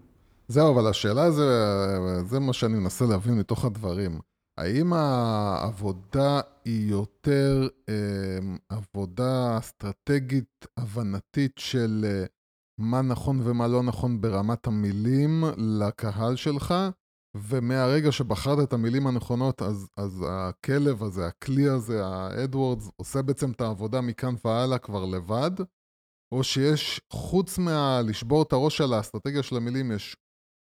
זהו, 0.47 0.73
אבל 0.73 0.89
השאלה 0.89 1.31
זה, 1.31 1.47
זה 2.25 2.39
מה 2.39 2.53
שאני 2.53 2.73
מנסה 2.73 3.05
להבין 3.05 3.39
מתוך 3.39 3.65
הדברים. 3.65 4.19
האם 4.57 4.93
העבודה 4.93 6.41
היא 6.65 6.91
יותר 6.91 7.67
אה, 7.89 7.95
עבודה 8.69 9.57
אסטרטגית, 9.57 10.65
הבנתית 10.77 11.51
של 11.57 12.05
אה, 12.05 12.25
מה 12.77 13.01
נכון 13.01 13.39
ומה 13.43 13.67
לא 13.67 13.83
נכון 13.83 14.21
ברמת 14.21 14.67
המילים 14.67 15.43
לקהל 15.57 16.35
שלך, 16.35 16.73
ומהרגע 17.35 18.11
שבחרת 18.11 18.67
את 18.67 18.73
המילים 18.73 19.07
הנכונות, 19.07 19.61
אז, 19.61 19.87
אז 19.97 20.25
הכלב 20.29 21.03
הזה, 21.03 21.27
הכלי 21.27 21.69
הזה, 21.69 22.05
ה 22.05 22.14
AdWords, 22.14 22.89
עושה 22.95 23.21
בעצם 23.21 23.51
את 23.51 23.61
העבודה 23.61 24.01
מכאן 24.01 24.33
והלאה 24.45 24.77
כבר 24.77 25.05
לבד, 25.05 25.51
או 26.31 26.43
שיש, 26.43 27.01
חוץ 27.13 27.57
מלשבור 27.57 28.41
את 28.41 28.53
הראש 28.53 28.81
על 28.81 28.93
האסטרטגיה 28.93 29.43
של 29.43 29.57
המילים, 29.57 29.91
יש 29.91 30.15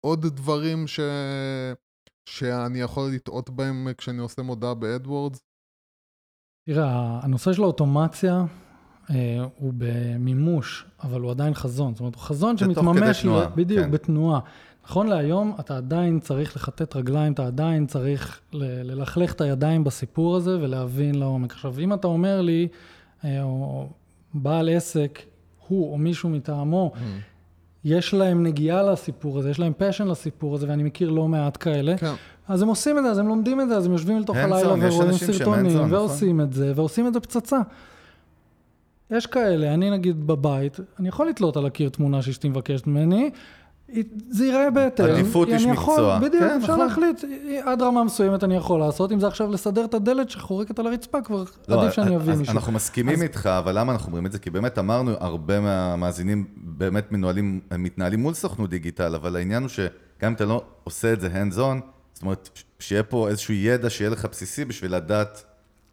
עוד 0.07 0.27
דברים 0.27 0.87
ש... 0.87 1.01
שאני 2.29 2.81
יכול 2.81 3.11
לטעות 3.14 3.51
בהם 3.51 3.88
כשאני 3.98 4.18
עושה 4.18 4.42
מודעה 4.42 4.75
ב 4.74 4.82
AdWords? 4.82 5.40
תראה, 6.68 7.20
הנושא 7.22 7.53
של 7.53 7.62
האוטומציה 7.62 8.44
אה, 9.11 9.44
הוא 9.57 9.72
במימוש, 9.77 10.87
אבל 11.03 11.20
הוא 11.20 11.31
עדיין 11.31 11.55
חזון. 11.55 11.94
זאת 11.94 12.01
אומרת, 12.01 12.14
הוא 12.14 12.22
חזון 12.22 12.57
שמתממש, 12.57 13.27
בדיוק, 13.57 13.85
כן. 13.85 13.90
בתנועה. 13.90 14.40
נכון 14.84 15.06
להיום, 15.06 15.54
אתה 15.60 15.76
עדיין 15.76 16.20
צריך 16.20 16.56
לכתת 16.56 16.96
רגליים, 16.96 17.32
אתה 17.32 17.46
עדיין 17.46 17.86
צריך 17.86 18.40
ללכלך 18.52 19.32
את 19.32 19.40
הידיים 19.40 19.84
בסיפור 19.84 20.36
הזה 20.36 20.58
ולהבין 20.60 21.14
לעומק. 21.14 21.52
עכשיו, 21.52 21.78
אם 21.78 21.92
אתה 21.92 22.06
אומר 22.06 22.40
לי, 22.40 22.68
אה, 23.24 23.42
או 23.42 23.88
בעל 24.34 24.68
עסק, 24.68 25.18
הוא 25.68 25.92
או 25.92 25.98
מישהו 25.98 26.28
מטעמו, 26.28 26.92
יש 27.84 28.14
להם 28.14 28.42
נגיעה 28.42 28.82
לסיפור 28.82 29.38
הזה, 29.38 29.50
יש 29.50 29.58
להם 29.58 29.72
פשן 29.76 30.08
לסיפור 30.08 30.54
הזה, 30.54 30.68
ואני 30.68 30.82
מכיר 30.82 31.10
לא 31.10 31.28
מעט 31.28 31.56
כאלה. 31.60 31.96
כן. 31.98 32.12
אז 32.48 32.62
הם 32.62 32.68
עושים 32.68 32.98
את 32.98 33.04
זה, 33.04 33.10
אז 33.10 33.18
הם 33.18 33.28
לומדים 33.28 33.60
את 33.60 33.68
זה, 33.68 33.76
אז 33.76 33.86
הם 33.86 33.92
יושבים 33.92 34.18
לתוך 34.18 34.36
הלילה 34.36 34.74
ורואים 34.80 35.12
סרטונים, 35.12 35.66
נכון. 35.66 35.92
ועושים 35.92 36.40
את 36.40 36.52
זה, 36.52 36.72
ועושים 36.76 37.06
את 37.06 37.14
זה 37.14 37.20
פצצה. 37.20 37.60
יש 39.10 39.26
כאלה, 39.26 39.74
אני 39.74 39.90
נגיד 39.90 40.26
בבית, 40.26 40.80
אני 40.98 41.08
יכול 41.08 41.28
לתלות 41.28 41.56
על 41.56 41.66
הקיר 41.66 41.88
תמונה 41.88 42.22
שאשתי 42.22 42.48
מבקשת 42.48 42.86
ממני, 42.86 43.30
זה 44.31 44.44
ייראה 44.44 44.70
בהתאם. 44.70 45.05
עדיפות 45.07 45.48
איש 45.48 45.66
מקצוע. 45.66 46.18
בדיוק, 46.18 46.42
כן, 46.42 46.59
אפשר 46.61 46.72
נכון. 46.72 46.87
להחליט, 46.87 47.24
עד 47.64 47.83
רמה 47.83 48.05
מסוימת 48.05 48.44
אני 48.44 48.57
יכול 48.57 48.81
לעשות, 48.81 49.12
אם 49.12 49.20
זה 49.20 49.26
עכשיו 49.26 49.50
לסדר 49.50 49.85
את 49.85 49.94
הדלת 49.94 50.31
שחורקת 50.31 50.78
על 50.78 50.87
הרצפה, 50.87 51.22
כבר 51.22 51.44
לא, 51.68 51.83
עדיף 51.83 51.92
שאני 51.92 52.16
אז 52.16 52.22
אביא 52.22 52.35
מישהו. 52.35 52.55
אנחנו 52.55 52.72
מסכימים 52.72 53.22
איתך, 53.22 53.46
אבל 53.46 53.78
למה 53.78 53.92
אנחנו 53.92 54.07
אומרים 54.07 54.26
את 54.26 54.33
זה? 54.33 54.38
כי 54.38 54.50
באמת 54.50 54.78
אמרנו, 54.78 55.12
הרבה 55.20 55.61
מהמאזינים 55.61 56.44
באמת 56.57 57.12
מנוהלים, 57.12 57.61
מתנהלים 57.78 58.20
מול 58.20 58.35
סוכנות 58.35 58.70
דיגיטל, 58.70 59.14
אבל 59.14 59.37
העניין 59.37 59.62
הוא 59.62 59.68
שגם 59.68 59.90
אם 60.22 60.33
אתה 60.33 60.44
לא 60.44 60.62
עושה 60.85 61.12
את 61.12 61.20
זה 61.20 61.28
hands 61.28 61.57
on, 61.57 61.81
זאת 62.12 62.22
אומרת, 62.22 62.48
שיהיה 62.78 63.02
פה 63.02 63.28
איזשהו 63.28 63.55
ידע 63.55 63.90
שיהיה 63.90 64.11
לך 64.11 64.26
בסיסי 64.31 64.64
בשביל 64.64 64.94
לדעת 64.94 65.44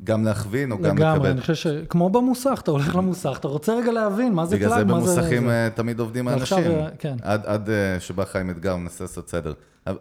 גם 0.04 0.26
להכווין 0.26 0.72
או 0.72 0.78
גם 0.78 0.98
לגמרי, 0.98 1.20
לקבל. 1.20 1.30
אני 1.30 1.42
חושב 1.42 1.56
שכמו 1.56 2.10
במוסך, 2.10 2.60
אתה 2.64 2.72
הולך 2.72 2.96
למוסך, 2.96 3.38
אתה 3.40 3.48
רוצה 3.48 3.74
רגע 3.74 3.92
להבין 3.92 4.34
מה 4.34 4.46
זה 4.46 4.56
בגלל 4.56 4.70
פלאג, 4.70 4.88
מה 4.88 5.02
זה... 5.02 5.16
במוסכים 5.16 5.48
זה. 5.48 5.66
אה, 5.66 5.70
תמיד 5.70 6.00
עובדים 6.00 6.28
האנשים. 6.28 6.58
אה, 6.58 6.88
כן. 7.00 7.18
עד, 7.22 7.42
עד 7.46 7.70
אה, 7.70 8.00
שבא 8.00 8.26
חיים 8.26 8.50
אתגר, 8.50 8.76
מנסה 8.76 9.04
לעשות 9.04 9.30
סדר. 9.30 9.54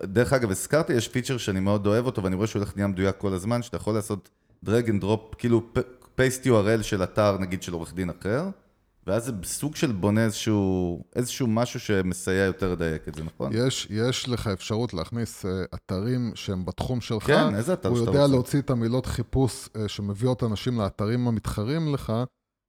דרך 0.05 0.33
אגב, 0.33 0.51
הזכרתי, 0.51 0.93
יש 0.93 1.09
פיצ'ר 1.09 1.37
שאני 1.37 1.61
מאוד 1.61 1.87
אוהב 1.87 2.07
אותו, 2.07 2.23
ואני 2.23 2.37
רואה 2.37 2.47
שהוא 2.47 2.61
הולך 2.61 2.77
נהיה 2.77 2.87
מדויק 2.87 3.17
כל 3.19 3.33
הזמן, 3.33 3.63
שאתה 3.63 3.77
יכול 3.77 3.95
לעשות 3.95 4.29
drag 4.67 4.89
and 4.89 5.03
drop, 5.03 5.37
כאילו 5.39 5.63
paste 6.17 6.45
URL 6.45 6.83
של 6.83 7.03
אתר, 7.03 7.39
נגיד 7.39 7.63
של 7.63 7.73
עורך 7.73 7.95
דין 7.95 8.11
אחר, 8.21 8.49
ואז 9.09 9.25
זה 9.25 9.33
סוג 9.45 9.77
של 9.77 9.93
בונה 9.93 10.25
איזשהו, 10.25 11.05
איזשהו 11.17 11.47
משהו 11.47 11.81
שמסייע 11.81 12.45
יותר 12.45 12.73
לדייק 12.73 13.09
את 13.09 13.15
זה, 13.15 13.25
נכון? 13.25 13.51
יש, 13.55 13.87
יש 13.91 14.29
לך 14.29 14.47
אפשרות 14.47 14.95
להכניס 14.95 15.45
אה, 15.45 15.49
אתרים 15.75 16.33
שהם 16.35 16.65
בתחום 16.65 17.01
שלך. 17.01 17.27
כן, 17.27 17.55
איזה 17.55 17.73
אתר 17.73 17.89
הוא 17.89 17.99
שאתה 17.99 18.11
יודע 18.11 18.23
רוצה. 18.23 18.33
להוציא 18.33 18.61
את 18.61 18.71
המילות 18.71 19.07
חיפוש 19.07 19.67
אה, 19.67 19.89
שמביאות 19.89 20.43
אנשים 20.43 20.79
לאתרים 20.79 21.29
המתחרים 21.29 21.95
לך, 21.95 22.13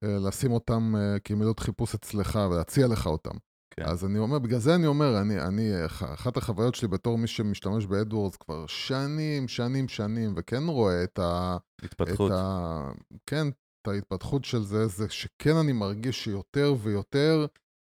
אה, 0.05 0.07
לשים 0.07 0.51
אותם 0.51 0.95
כמילות 1.23 1.59
חיפוש 1.59 1.95
אצלך 1.95 2.39
ולהציע 2.51 2.87
לך 2.87 3.07
אותם. 3.07 3.37
כן. 3.75 3.85
אז 3.85 4.05
אני 4.05 4.19
אומר, 4.19 4.39
בגלל 4.39 4.59
זה 4.59 4.75
אני 4.75 4.87
אומר, 4.87 5.21
אני, 5.21 5.41
אני, 5.41 5.85
אח- 5.85 6.03
אחת 6.13 6.37
החוויות 6.37 6.75
שלי 6.75 6.87
בתור 6.87 7.17
מי 7.17 7.27
שמשתמש 7.27 7.85
ב 7.85 7.92
AdWords 7.92 8.35
כבר 8.35 8.65
שנים, 8.67 9.47
שנים, 9.47 9.87
שנים, 9.87 10.33
וכן 10.37 10.63
רואה 10.67 11.03
את 11.03 11.19
ה... 11.19 11.57
התפתחות. 11.83 12.31
את 12.31 12.37
ה... 12.37 12.91
כן, 13.25 13.47
ההתפתחות 13.87 14.45
של 14.45 14.61
זה, 14.61 14.87
זה 14.87 15.09
שכן 15.09 15.55
אני 15.55 15.71
מרגיש 15.71 16.23
שיותר 16.23 16.75
ויותר 16.81 17.45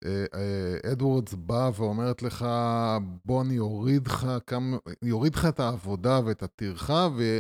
אה, 0.06 0.26
אה, 0.34 0.92
AdWords 0.92 1.34
בא 1.34 1.72
ואומרת 1.76 2.22
לך, 2.22 2.46
בוא 3.26 3.42
אני 3.42 3.60
אוריד 3.60 4.08
לך 4.08 4.28
כמה, 4.48 4.78
אני 5.04 5.12
אוריד 5.12 5.36
לך 5.36 5.46
את 5.46 5.60
העבודה 5.60 6.20
ואת 6.26 6.44
הטרחה, 6.44 7.08
ו... 7.16 7.40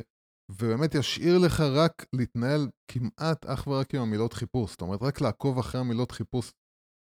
ובאמת 0.51 0.95
ישאיר 0.95 1.38
לך 1.38 1.60
רק 1.60 2.06
להתנהל 2.13 2.67
כמעט 2.88 3.45
אך 3.45 3.67
ורק 3.67 3.95
עם 3.95 4.01
המילות 4.01 4.34
חיפוש. 4.34 4.71
זאת 4.71 4.82
אומרת, 4.82 5.01
רק 5.01 5.21
לעקוב 5.21 5.60
אחרי 5.60 5.82
המילות 5.82 6.12
חיפוש. 6.12 6.51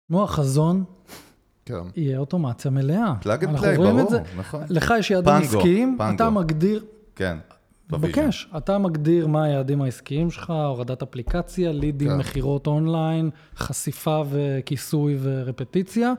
כמו 0.07 0.23
החזון, 0.23 0.83
כן. 1.65 1.75
יהיה 1.95 2.19
אוטומציה 2.19 2.71
מלאה. 2.71 3.13
plug 3.21 3.43
and 3.43 3.49
אנחנו 3.49 3.67
play, 3.67 3.77
רואים 3.77 3.99
את 3.99 4.05
ברור, 4.05 4.11
זה. 4.11 4.21
נכון. 4.37 4.63
לך 4.69 4.93
יש 4.99 5.11
יעדים 5.11 5.33
עסקיים. 5.33 5.97
אתה 6.15 6.29
מגדיר, 6.29 6.85
כן. 7.15 7.37
מבקש, 7.91 8.49
אתה 8.57 8.77
מגדיר 8.77 9.27
מה 9.27 9.43
היעדים 9.43 9.81
העסקיים 9.81 10.31
שלך, 10.31 10.49
הורדת 10.49 11.01
אפליקציה, 11.01 11.71
לידים, 11.71 12.09
כן. 12.09 12.17
מכירות 12.17 12.67
אונליין, 12.67 13.29
חשיפה 13.55 14.23
וכיסוי 14.29 15.17
ורפטיציה. 15.21 16.13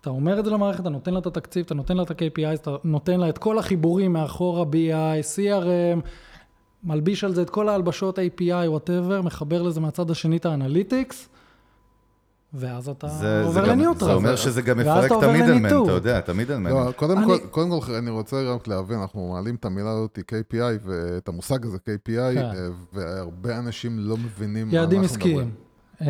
אתה 0.00 0.10
אומר 0.10 0.40
את 0.40 0.44
זה 0.44 0.50
למערכת, 0.50 0.80
אתה 0.80 0.88
נותן 0.88 1.12
לה 1.14 1.18
את 1.18 1.26
התקציב, 1.26 1.64
אתה 1.64 1.74
נותן 1.74 1.96
לה 1.96 2.02
את 2.02 2.10
ה-KPI, 2.10 2.54
אתה 2.54 2.76
נותן 2.84 3.20
לה 3.20 3.28
את 3.28 3.38
כל 3.38 3.58
החיבורים 3.58 4.12
מאחורה, 4.12 4.64
BI, 4.64 5.36
CRM, 5.36 6.00
מלביש 6.84 7.24
על 7.24 7.34
זה 7.34 7.42
את 7.42 7.50
כל 7.50 7.68
ההלבשות 7.68 8.18
API, 8.18 8.66
whatever, 8.66 9.22
מחבר 9.22 9.62
לזה 9.62 9.80
מהצד 9.80 10.10
השני 10.10 10.36
את 10.36 10.46
ה 10.46 10.54
Analytics, 10.54 11.28
ואז 12.54 12.88
אתה 12.88 13.08
זה, 13.08 13.16
זה, 13.18 13.42
עובר 13.46 13.60
גם, 13.66 13.68
ל 13.68 13.72
neutral. 13.72 14.08
זה 14.08 14.14
אומר 14.14 14.36
שזה 14.36 14.62
גם 14.62 14.78
מפרק 14.78 15.06
אתה 15.06 15.18
את 15.18 15.22
ה 15.22 15.26
middleman. 15.26 15.66
אתה 15.66 15.92
יודע, 15.92 16.18
את 16.18 16.28
ה 16.28 16.32
middleman. 16.32 16.70
לא, 16.70 16.92
קודם, 16.96 17.18
אני- 17.18 17.26
כל, 17.26 17.38
קודם 17.50 17.80
כל 17.80 17.92
אני 17.94 18.10
רוצה 18.10 18.42
רק 18.54 18.68
להבין, 18.68 18.98
אנחנו 18.98 19.32
מעלים 19.32 19.54
את 19.54 19.64
המילה 19.64 19.90
הזאת 19.90 20.18
KPI 20.18 20.56
ואת 20.84 21.28
המושג 21.28 21.64
הזה 21.64 21.76
KPI, 21.76 22.10
כן. 22.34 22.38
אה, 22.38 22.52
והרבה 22.92 23.58
אנשים 23.58 23.98
לא 23.98 24.16
מבינים 24.16 24.68
מה 24.68 24.74
יעדים 24.74 25.00
אנחנו 25.02 25.16
מדברים. 25.16 25.38
עסקיים. 25.38 25.50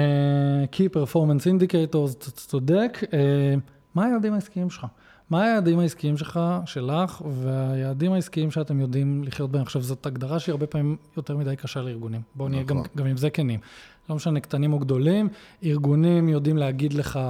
אה, 0.01 0.65
Key 0.73 0.95
Performance 0.97 1.45
Indicators, 1.45 2.17
אתה 2.19 2.31
צודק. 2.31 2.99
אה, 3.13 3.55
מה 3.95 4.05
היעדים 4.07 4.33
העסקיים 4.35 4.71
שלך? 4.71 4.87
מה 5.31 5.45
היעדים 5.45 5.79
העסקיים 5.79 6.17
שלך, 6.17 6.41
שלך, 6.65 7.23
והיעדים 7.43 8.13
העסקיים 8.13 8.51
שאתם 8.51 8.81
יודעים 8.81 9.25
לחיות 9.25 9.51
בהם? 9.51 9.63
עכשיו, 9.63 9.83
זאת 9.83 10.07
הגדרה 10.07 10.39
שהיא 10.39 10.53
הרבה 10.53 10.67
פעמים 10.67 10.97
יותר 11.17 11.37
מדי 11.37 11.57
קשה 11.57 11.81
לארגונים. 11.83 12.21
בואו 12.35 12.49
נהיה 12.49 12.63
גם, 12.63 12.77
נכון. 12.79 12.89
גם 12.97 13.07
עם 13.07 13.17
זה 13.17 13.31
כנים. 13.31 13.61
לא 14.09 14.17
משנה, 14.17 14.41
קטנים 14.41 14.73
או 14.73 14.79
גדולים, 14.79 15.29
ארגונים 15.65 16.29
יודעים 16.29 16.57
להגיד 16.57 16.93
לך, 16.93 17.21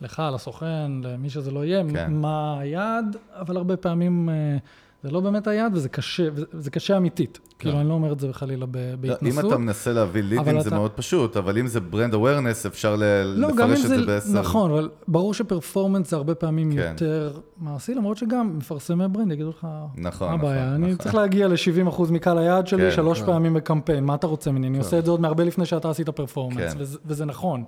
לך, 0.00 0.22
לסוכן, 0.34 0.90
למי 1.02 1.30
שזה 1.30 1.50
לא 1.50 1.64
יהיה, 1.64 1.82
כן. 1.92 2.12
מה 2.12 2.58
היעד, 2.60 3.16
אבל 3.32 3.56
הרבה 3.56 3.76
פעמים 3.76 4.28
אה, 4.28 4.56
זה 5.02 5.10
לא 5.10 5.20
באמת 5.20 5.46
היעד, 5.46 5.72
וזה 5.76 5.88
קשה, 5.88 6.28
וזה 6.34 6.70
קשה 6.70 6.96
אמיתית. 6.96 7.38
כאילו, 7.58 7.80
אני 7.80 7.88
לא 7.88 7.94
אומר 7.94 8.12
את 8.12 8.20
זה 8.20 8.32
חלילה 8.32 8.66
ב- 8.66 8.76
לא, 8.76 8.96
בהתנסות. 9.00 9.44
אם 9.44 9.50
אתה 9.50 9.58
מנסה 9.58 9.92
להביא 9.92 10.22
לידים 10.22 10.60
זה 10.60 10.68
אתה- 10.68 10.76
מאוד 10.76 10.90
פשוט, 10.90 11.36
אבל 11.36 11.58
אם 11.58 11.66
זה 11.66 11.80
brand 11.80 12.14
awareness 12.14 12.66
אפשר 12.66 12.96
ל- 12.96 13.22
לא, 13.36 13.48
לפרש 13.48 13.84
את 13.84 13.88
זה, 13.88 13.96
זה 14.00 14.06
בעשר. 14.06 14.40
נכון, 14.40 14.70
אבל 14.70 14.88
ברור 15.08 15.34
ש 15.34 15.46
performance 15.46 16.10
זה 16.10 16.16
הרבה 16.16 16.34
פעמים 16.34 16.72
כן. 16.72 16.76
יותר 16.92 17.38
מעשי, 17.58 17.94
למרות 17.94 18.16
שגם 18.16 18.58
מפרסמי 18.58 19.08
brand 19.08 19.32
יגידו 19.32 19.50
לך, 19.50 19.66
נכון, 19.96 20.28
מה 20.28 20.34
הבעיה, 20.34 20.62
נכון, 20.66 20.74
אני 20.74 20.92
נכון. 20.92 20.96
צריך 21.02 21.14
להגיע 21.14 21.48
ל-70% 21.48 22.02
מקהל 22.12 22.38
היעד 22.38 22.66
שלי 22.66 22.90
כן, 22.90 22.96
שלוש 22.96 23.20
כן. 23.20 23.26
פעמים 23.26 23.54
בקמפיין, 23.54 24.04
מה 24.04 24.14
אתה 24.14 24.26
רוצה 24.26 24.50
ממני? 24.52 24.66
אני 24.68 24.78
עושה 24.78 24.98
את 24.98 25.04
זה 25.04 25.10
עוד 25.10 25.20
מהרבה 25.20 25.44
לפני 25.44 25.66
שאתה 25.66 25.90
עשית 25.90 26.08
performance, 26.08 26.72
כן. 26.72 26.78
וזה- 26.80 26.98
וזה 27.06 27.24
נכון. 27.24 27.64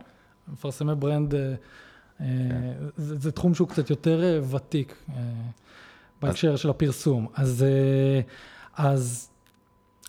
מפרסמי 0.52 0.94
brand, 0.94 1.34
אה, 1.34 1.40
אה, 1.40 1.54
כן. 2.20 2.72
זה 2.96 3.16
זה 3.18 3.30
תחום 3.32 3.54
שהוא 3.54 3.68
קצת 3.68 3.90
יותר 3.90 4.22
אה, 4.24 4.40
ותיק 4.50 4.94
אה, 5.08 5.14
בהקשר 6.26 6.56
של 6.56 6.70
הפרסום. 6.70 7.26
אז 7.34 7.64
אה, 7.68 8.20
אז... 8.76 9.30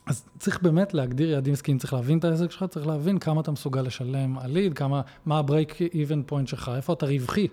אז 0.07 0.23
צריך 0.39 0.61
באמת 0.61 0.93
להגדיר 0.93 1.29
יעדים 1.29 1.53
עסקיים, 1.53 1.77
צריך 1.77 1.93
להבין 1.93 2.17
את 2.17 2.23
העסק 2.23 2.51
שלך, 2.51 2.65
צריך 2.69 2.87
להבין 2.87 3.19
כמה 3.19 3.41
אתה 3.41 3.51
מסוגל 3.51 3.81
לשלם 3.81 4.37
על 4.39 4.51
ליד, 4.51 4.73
כמה, 4.73 5.01
מה 5.25 5.39
ה-break 5.39 5.71
even 5.93 6.31
point 6.31 6.45
שלך, 6.45 6.71
איפה 6.75 6.93
אתה 6.93 7.05
רווחי. 7.05 7.47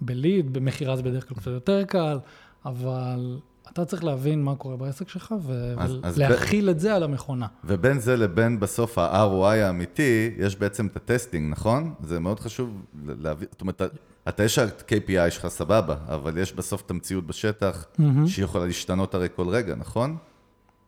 בליד, 0.00 0.52
במכירה 0.52 0.96
זה 0.96 1.02
בדרך 1.02 1.28
כלל 1.28 1.36
קצת 1.36 1.50
יותר 1.50 1.84
קל, 1.84 2.18
אבל 2.64 3.38
אתה 3.72 3.84
צריך 3.84 4.04
להבין 4.04 4.42
מה 4.42 4.54
קורה 4.54 4.76
בעסק 4.76 5.08
שלך 5.08 5.34
ולהכיל 5.46 6.70
את 6.70 6.80
זה 6.80 6.94
על 6.94 7.02
המכונה. 7.02 7.46
ובין 7.64 7.98
זה 8.00 8.16
לבין 8.16 8.60
בסוף 8.60 8.98
ה-ROI 8.98 9.44
האמיתי, 9.44 10.30
יש 10.38 10.56
בעצם 10.56 10.86
את 10.86 10.96
הטסטינג, 10.96 11.52
נכון? 11.52 11.94
זה 12.00 12.20
מאוד 12.20 12.40
חשוב 12.40 12.82
להביא, 13.06 13.46
זאת 13.50 13.60
אומרת, 13.60 13.82
אתה 14.28 14.44
יש 14.44 14.58
את 14.58 14.92
ה-KPI 14.92 15.30
שלך 15.30 15.46
סבבה, 15.48 15.96
אבל 16.08 16.38
יש 16.38 16.52
בסוף 16.52 16.82
את 16.82 16.90
המציאות 16.90 17.26
בשטח, 17.26 17.86
שהיא 18.26 18.44
יכולה 18.44 18.66
להשתנות 18.66 19.14
הרי 19.14 19.28
כל 19.36 19.48
רגע, 19.48 19.74
נכון? 19.74 20.16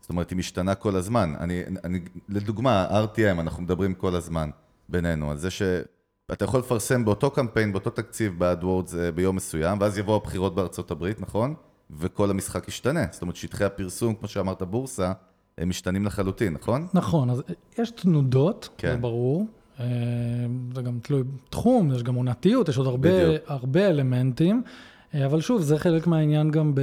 זאת 0.01 0.11
אומרת, 0.11 0.31
היא 0.31 0.39
משתנה 0.39 0.75
כל 0.75 0.97
הזמן. 0.97 1.35
אני, 1.41 1.63
אני, 1.85 2.01
לדוגמה, 2.29 2.87
RTM, 3.05 3.41
אנחנו 3.41 3.63
מדברים 3.63 3.95
כל 3.95 4.15
הזמן 4.15 4.51
בינינו, 4.89 5.31
על 5.31 5.37
זה 5.37 5.51
שאתה 5.51 6.45
יכול 6.45 6.61
לפרסם 6.61 7.05
באותו 7.05 7.31
קמפיין, 7.31 7.73
באותו 7.73 7.91
תקציב 7.91 8.39
ב 8.39 8.46
AdWords 8.46 8.95
ביום 9.15 9.37
מסוים, 9.37 9.81
ואז 9.81 9.99
יבואו 9.99 10.17
הבחירות 10.17 10.55
בארצות 10.55 10.91
הברית, 10.91 11.21
נכון? 11.21 11.55
וכל 11.91 12.31
המשחק 12.31 12.69
ישתנה. 12.69 13.05
זאת 13.11 13.23
אומרת, 13.23 13.37
שטחי 13.37 13.65
הפרסום, 13.65 14.15
כמו 14.15 14.29
שאמרת, 14.29 14.63
בורסה, 14.63 15.13
הם 15.59 15.69
משתנים 15.69 16.05
לחלוטין, 16.05 16.53
נכון? 16.53 16.87
נכון, 16.95 17.31
אז 17.31 17.43
יש 17.79 17.91
תנודות, 17.91 18.69
כן. 18.79 18.93
זה 18.93 18.97
ברור. 18.97 19.47
אה, 19.81 19.87
זה 20.75 20.83
גם 20.83 20.99
תלוי 21.03 21.23
תחום, 21.51 21.95
יש 21.95 22.03
גם 22.03 22.15
עונתיות, 22.15 22.69
יש 22.69 22.77
עוד 22.77 22.87
הרבה, 22.87 23.27
בדיוק. 23.27 23.43
הרבה 23.47 23.89
אלמנטים. 23.89 24.63
אה, 25.15 25.27
אבל 25.27 25.41
שוב, 25.41 25.63
זה 25.63 25.79
חלק 25.79 26.07
מהעניין 26.07 26.51
גם 26.51 26.75
ב, 26.75 26.81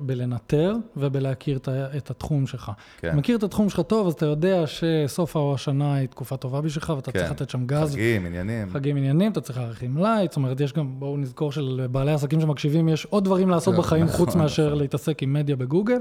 בלנטר 0.00 0.74
ובלהכיר 0.96 1.56
את, 1.56 1.68
את 1.96 2.10
התחום 2.10 2.46
שלך. 2.46 2.72
כן. 2.98 3.16
מכיר 3.16 3.36
את 3.36 3.42
התחום 3.42 3.68
שלך 3.68 3.80
טוב, 3.80 4.06
אז 4.06 4.12
אתה 4.12 4.26
יודע 4.26 4.64
שסוף 4.66 5.36
השנה 5.36 5.94
היא 5.94 6.08
תקופה 6.08 6.36
טובה 6.36 6.60
בשבילך, 6.60 6.92
ואתה 6.96 7.12
כן. 7.12 7.18
צריך 7.18 7.30
לתת 7.30 7.50
שם 7.50 7.66
גז. 7.66 7.92
חגים, 7.92 8.26
עניינים. 8.26 8.70
חגים 8.70 8.96
עניינים, 8.96 9.32
אתה 9.32 9.40
צריך 9.40 9.58
להעריך 9.58 9.82
מלאי, 9.82 10.26
זאת 10.28 10.36
אומרת, 10.36 10.60
יש 10.60 10.72
גם, 10.72 10.94
בואו 10.98 11.16
נזכור 11.16 11.52
שלבעלי 11.52 12.12
עסקים 12.12 12.40
שמקשיבים, 12.40 12.88
יש 12.88 13.04
עוד 13.04 13.24
דברים 13.24 13.48
לעשות 13.48 13.74
כן, 13.74 13.80
בחיים 13.80 14.04
נכון, 14.04 14.26
חוץ 14.26 14.34
מאשר 14.34 14.74
להתעסק 14.74 15.22
עם 15.22 15.32
מדיה 15.32 15.56
בגוגל, 15.56 15.98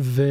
ו... 0.00 0.22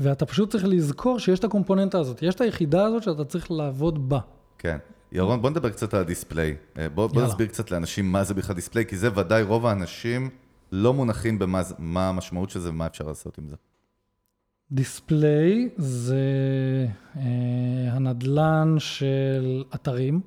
ואתה 0.00 0.26
פשוט 0.26 0.50
צריך 0.50 0.64
לזכור 0.64 1.18
שיש 1.18 1.38
את 1.38 1.44
הקומפוננטה 1.44 1.98
הזאת, 1.98 2.22
יש 2.22 2.34
את 2.34 2.40
היחידה 2.40 2.84
הזאת 2.84 3.02
שאתה 3.02 3.24
צריך 3.24 3.50
לעבוד 3.50 4.08
בה. 4.08 4.18
כן. 4.64 4.76
ירון, 5.12 5.42
בוא 5.42 5.50
נדבר 5.50 5.70
קצת 5.70 5.94
על 5.94 6.00
הדיספליי. 6.00 6.56
אה, 6.78 6.88
בוא, 6.88 7.06
בוא. 7.06 7.22
נסביר 7.22 7.46
קצת 7.46 7.70
לאנשים 7.70 8.12
מה 8.12 8.24
זה 8.24 8.34
בכלל 8.34 8.54
דיספליי, 8.56 8.86
כי 8.86 8.96
זה 8.96 9.18
ודאי 9.18 9.42
רוב 9.42 9.66
האנשים 9.66 10.30
לא 10.72 10.94
מונחים 10.94 11.38
במה 11.38 11.62
מה 11.78 12.08
המשמעות 12.08 12.50
של 12.50 12.60
זה 12.60 12.70
ומה 12.70 12.86
אפשר 12.86 13.06
לעשות 13.06 13.38
עם 13.38 13.48
זה. 13.48 13.56
דיספליי 14.72 15.68
זה 15.76 16.16
אה, 17.16 17.22
הנדלן 17.90 18.74
של 18.78 19.64
אתרים 19.74 20.20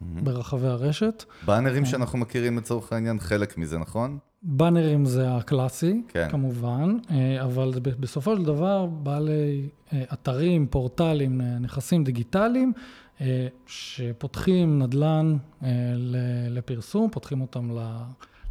ברחבי 0.00 0.66
הרשת. 0.66 1.24
באנרים 1.46 1.84
שאנחנו 1.84 2.18
מכירים 2.18 2.58
לצורך 2.58 2.92
העניין, 2.92 3.20
חלק 3.20 3.58
מזה, 3.58 3.78
נכון? 3.78 4.18
באנרים 4.42 5.04
זה 5.04 5.34
הקלאסי, 5.34 6.02
כן. 6.08 6.28
כמובן, 6.30 6.96
אה, 7.10 7.44
אבל 7.44 7.72
בסופו 8.00 8.36
של 8.36 8.44
דבר 8.44 8.86
בעלי 8.86 9.68
אה, 9.92 10.02
אתרים, 10.12 10.66
פורטלים, 10.66 11.40
אה, 11.40 11.58
נכסים 11.58 12.04
דיגיטליים, 12.04 12.72
אה, 12.76 12.82
שפותחים 13.66 14.78
נדל"ן 14.82 15.36
אה, 15.62 15.68
לפרסום, 16.50 17.10
פותחים 17.10 17.40
אותם 17.40 17.70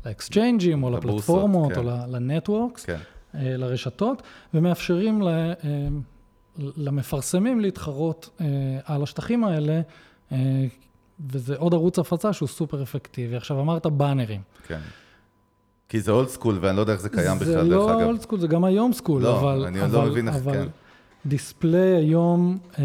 לאקסצ'יינג'ים, 0.06 0.84
או 0.84 0.90
לפלטפורמות, 0.90 1.74
כן. 1.74 1.80
או 1.80 1.84
לנטוורקס, 2.08 2.86
כן. 2.86 2.98
אה, 3.36 3.58
לרשתות, 3.58 4.22
ומאפשרים 4.54 5.28
אה, 5.28 5.54
למפרסמים 6.58 7.60
להתחרות 7.60 8.30
אה, 8.42 8.46
על 8.86 9.04
השטחים 9.04 9.44
האלה, 9.44 9.82
אה, 10.32 10.38
וזה 11.30 11.56
עוד 11.58 11.74
ערוץ 11.74 12.00
הפצה 12.00 12.34
שהוא 12.34 12.48
סופר 12.50 12.84
אפקטיבי. 12.84 13.36
עכשיו, 13.36 13.60
אמרת 13.62 13.86
באנרים. 13.88 14.42
כן. 14.68 14.80
כי 15.90 16.00
זה 16.02 16.12
old 16.12 16.28
school, 16.28 16.58
ואני 16.62 16.76
לא 16.78 16.82
יודע 16.82 16.94
איך 16.94 17.02
זה 17.02 17.10
קיים 17.10 17.36
בכלל, 17.40 17.46
זה 17.48 17.56
דרך 17.56 17.68
לא 17.70 17.98
אגב. 17.98 18.08
old 18.08 18.22
school, 18.22 18.40
זה 18.40 18.48
גם 18.48 18.64
היום 18.64 18.94
school, 18.94 19.22
לא, 19.22 19.40
אבל... 19.40 19.66
אני 19.66 19.80
עוד 19.80 19.92
לא 19.92 20.02
אבל- 20.02 20.10
מבין 20.10 20.28
איך, 20.28 20.36
אבל 20.36 20.54
כן. 20.54 20.66
display 21.26 21.96
היום, 21.96 22.58
אה, 22.80 22.84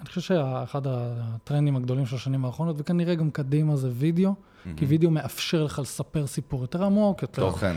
אני 0.00 0.08
חושב 0.08 0.20
שאחד 0.20 0.82
הטרנדים 0.86 1.76
הגדולים 1.76 2.06
של 2.06 2.16
השנים 2.16 2.44
האחרונות, 2.44 2.76
וכנראה 2.78 3.14
גם 3.14 3.30
קדימה, 3.30 3.76
זה 3.76 3.90
וידאו, 3.92 4.34
כי 4.76 4.84
וידאו 4.84 5.10
מאפשר 5.10 5.64
לך 5.64 5.78
לספר 5.78 6.26
סיפור 6.26 6.60
יותר 6.60 6.84
עמוק, 6.84 7.22
יותר... 7.22 7.42
תוכן, 7.42 7.76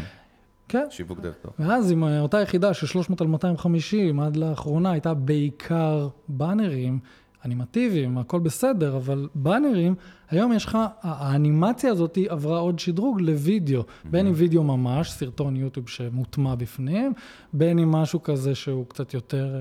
כן. 0.67 0.87
שיווק 0.89 1.19
דרך 1.19 1.35
טוב. 1.41 1.53
ואז 1.59 1.91
עם 1.91 2.03
אותה 2.03 2.41
יחידה 2.41 2.73
של 2.73 2.87
300 2.87 3.21
על 3.21 3.27
250, 3.27 4.19
עד 4.19 4.35
לאחרונה 4.35 4.91
הייתה 4.91 5.13
בעיקר 5.13 6.07
באנרים, 6.27 6.99
אנימטיביים, 7.45 8.17
הכל 8.17 8.39
בסדר, 8.39 8.97
אבל 8.97 9.27
באנרים, 9.35 9.95
היום 10.29 10.53
יש 10.53 10.65
לך, 10.65 10.77
האנימציה 11.01 11.91
הזאת 11.91 12.17
עברה 12.29 12.59
עוד 12.59 12.79
שדרוג 12.79 13.21
לוידאו, 13.21 13.83
בין 14.05 14.27
אם 14.27 14.33
וידאו 14.35 14.63
ממש, 14.63 15.11
סרטון 15.11 15.55
יוטיוב 15.55 15.89
שמוטמע 15.89 16.55
בפנים, 16.55 17.13
בין 17.53 17.79
אם 17.79 17.91
משהו 17.91 18.23
כזה 18.23 18.55
שהוא 18.55 18.85
קצת 18.85 19.13
יותר 19.13 19.55
אה, 19.55 19.59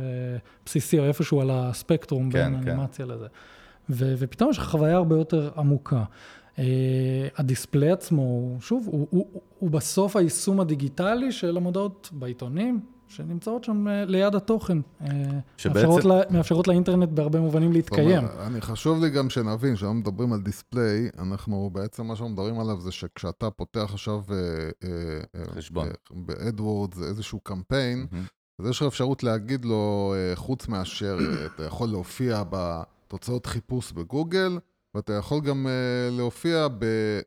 בסיסי, 0.67 0.99
או 0.99 1.05
איפשהו 1.05 1.41
על 1.41 1.51
הספקטרום 1.51 2.31
כן, 2.31 2.53
בין 2.53 2.65
כן. 2.65 2.71
אנימציה 2.71 3.07
לזה. 3.07 3.27
ו- 3.91 4.15
ופתאום 4.19 4.51
יש 4.51 4.59
לך 4.59 4.65
חוויה 4.65 4.97
הרבה 4.97 5.17
יותר 5.17 5.51
עמוקה. 5.57 6.05
Uh, 6.57 6.61
הדיספליי 7.37 7.91
עצמו, 7.91 8.57
שוב, 8.61 8.87
הוא, 8.87 9.07
הוא, 9.11 9.27
הוא, 9.33 9.43
הוא 9.59 9.71
בסוף 9.71 10.17
היישום 10.17 10.61
הדיגיטלי 10.61 11.33
של 11.33 11.57
המודעות 11.57 12.11
בעיתונים, 12.13 12.81
שנמצאות 13.11 13.65
שם 13.65 13.87
אה, 13.87 14.11
ליד 14.11 14.35
התוכן. 14.35 14.79
אה, 14.79 15.05
שבעצם- 15.57 15.79
מאפשרות, 15.89 16.05
לה, 16.05 16.21
מאפשרות 16.31 16.69
לאינטרנט 16.69 17.09
בהרבה 17.09 17.41
מובנים 17.41 17.73
להתקיים. 17.73 18.19
אומרת, 18.19 18.31
אני 18.47 18.61
חשוב 18.61 19.05
לי 19.05 19.11
גם 19.11 19.31
שנבין, 19.31 19.75
כשאנחנו 19.75 19.95
מדברים 19.99 20.33
על 20.33 20.41
display, 20.41 21.09
אנחנו 21.19 21.71
בעצם, 21.73 22.07
מה 22.07 22.17
שאנחנו 22.17 22.33
מדברים 22.33 22.61
עליו 22.61 22.81
זה 22.81 22.93
שכשאתה 22.93 23.51
פותח 23.51 23.91
עכשיו 23.93 24.23
אה, 24.31 24.37
אה, 24.37 24.91
אה, 25.41 25.45
חשבון. 25.57 25.89
ב 26.11 26.22
AdWords 26.22 27.03
איזשהו 27.03 27.41
קמפיין. 27.41 28.07
אז 28.59 28.67
יש 28.67 28.81
לך 28.81 28.87
אפשרות 28.87 29.23
להגיד 29.23 29.65
לו, 29.65 30.15
אה, 30.17 30.37
חוץ 30.37 30.69
מאשר, 30.69 31.19
אה, 31.21 31.47
אתה 31.47 31.65
יכול 31.65 31.89
להופיע 31.89 32.43
בתוצאות 32.51 33.47
חיפוש 33.47 33.93
בגוגל, 33.93 34.59
ואתה 34.95 35.13
יכול 35.13 35.41
גם 35.41 35.67
אה, 35.67 35.73
להופיע 36.17 36.69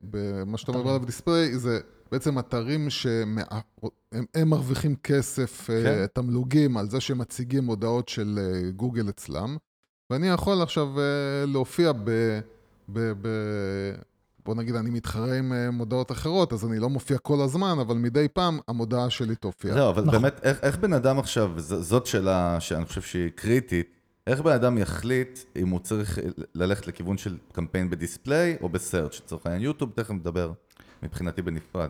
במה 0.02 0.58
שאתה 0.58 0.72
מדבר 0.72 0.90
עליו 0.90 1.02
ב 1.02 1.08
display, 1.08 1.58
זה 1.58 1.80
בעצם 2.14 2.40
אתרים 2.40 2.90
שהם 2.90 3.38
הם 4.36 4.50
מרוויחים 4.50 4.96
כסף, 4.96 5.70
אה, 5.70 5.84
כן. 5.84 6.06
תמלוגים 6.14 6.78
על 6.78 6.90
זה 6.90 7.02
שהם 7.02 7.18
מציגים 7.18 7.66
הודעות 7.66 8.10
של 8.10 8.40
אה, 8.42 8.72
גוגל 8.72 9.10
אצלם, 9.10 9.58
ואני 10.10 10.28
יכול 10.28 10.62
עכשיו 10.62 11.00
אה, 11.00 11.04
להופיע 11.46 11.92
ב... 11.92 12.10
ב, 12.90 13.00
ב 13.22 13.28
בוא 14.46 14.56
נגיד, 14.56 14.76
אני 14.76 14.90
מתחרה 14.90 15.38
עם 15.38 15.54
מודעות 15.74 16.12
אחרות, 16.12 16.54
אז 16.54 16.66
אני 16.66 16.80
לא 16.80 16.90
מופיע 16.90 17.18
כל 17.18 17.42
הזמן, 17.42 17.78
אבל 17.82 17.96
מדי 17.96 18.28
פעם 18.28 18.60
המודעה 18.68 19.10
שלי 19.10 19.36
תופיע. 19.36 19.74
זהו, 19.74 19.90
אבל 19.90 20.04
נכון. 20.04 20.22
באמת, 20.22 20.40
איך, 20.44 20.60
איך 20.62 20.78
בן 20.78 20.94
אדם 20.94 21.20
עכשיו, 21.20 21.52
ז- 21.58 21.90
זאת 21.90 22.06
שאלה 22.06 22.60
שאני 22.60 22.86
חושב 22.86 23.02
שהיא 23.02 23.30
קריטית, 23.30 23.88
איך 24.28 24.42
בן 24.42 24.52
אדם 24.52 24.78
יחליט 24.78 25.40
אם 25.56 25.70
הוא 25.70 25.80
צריך 25.80 26.20
ללכת 26.56 26.88
לכיוון 26.88 27.18
של 27.18 27.38
קמפיין 27.52 27.90
בדיספליי 27.90 28.58
או 28.62 28.70
בסרצ' 28.70 29.20
לצורך 29.20 29.46
העניין 29.46 29.64
יוטיוב, 29.64 29.92
תכף 29.96 30.12
נדבר 30.12 30.52
מבחינתי 31.04 31.42
בנפרד. 31.42 31.90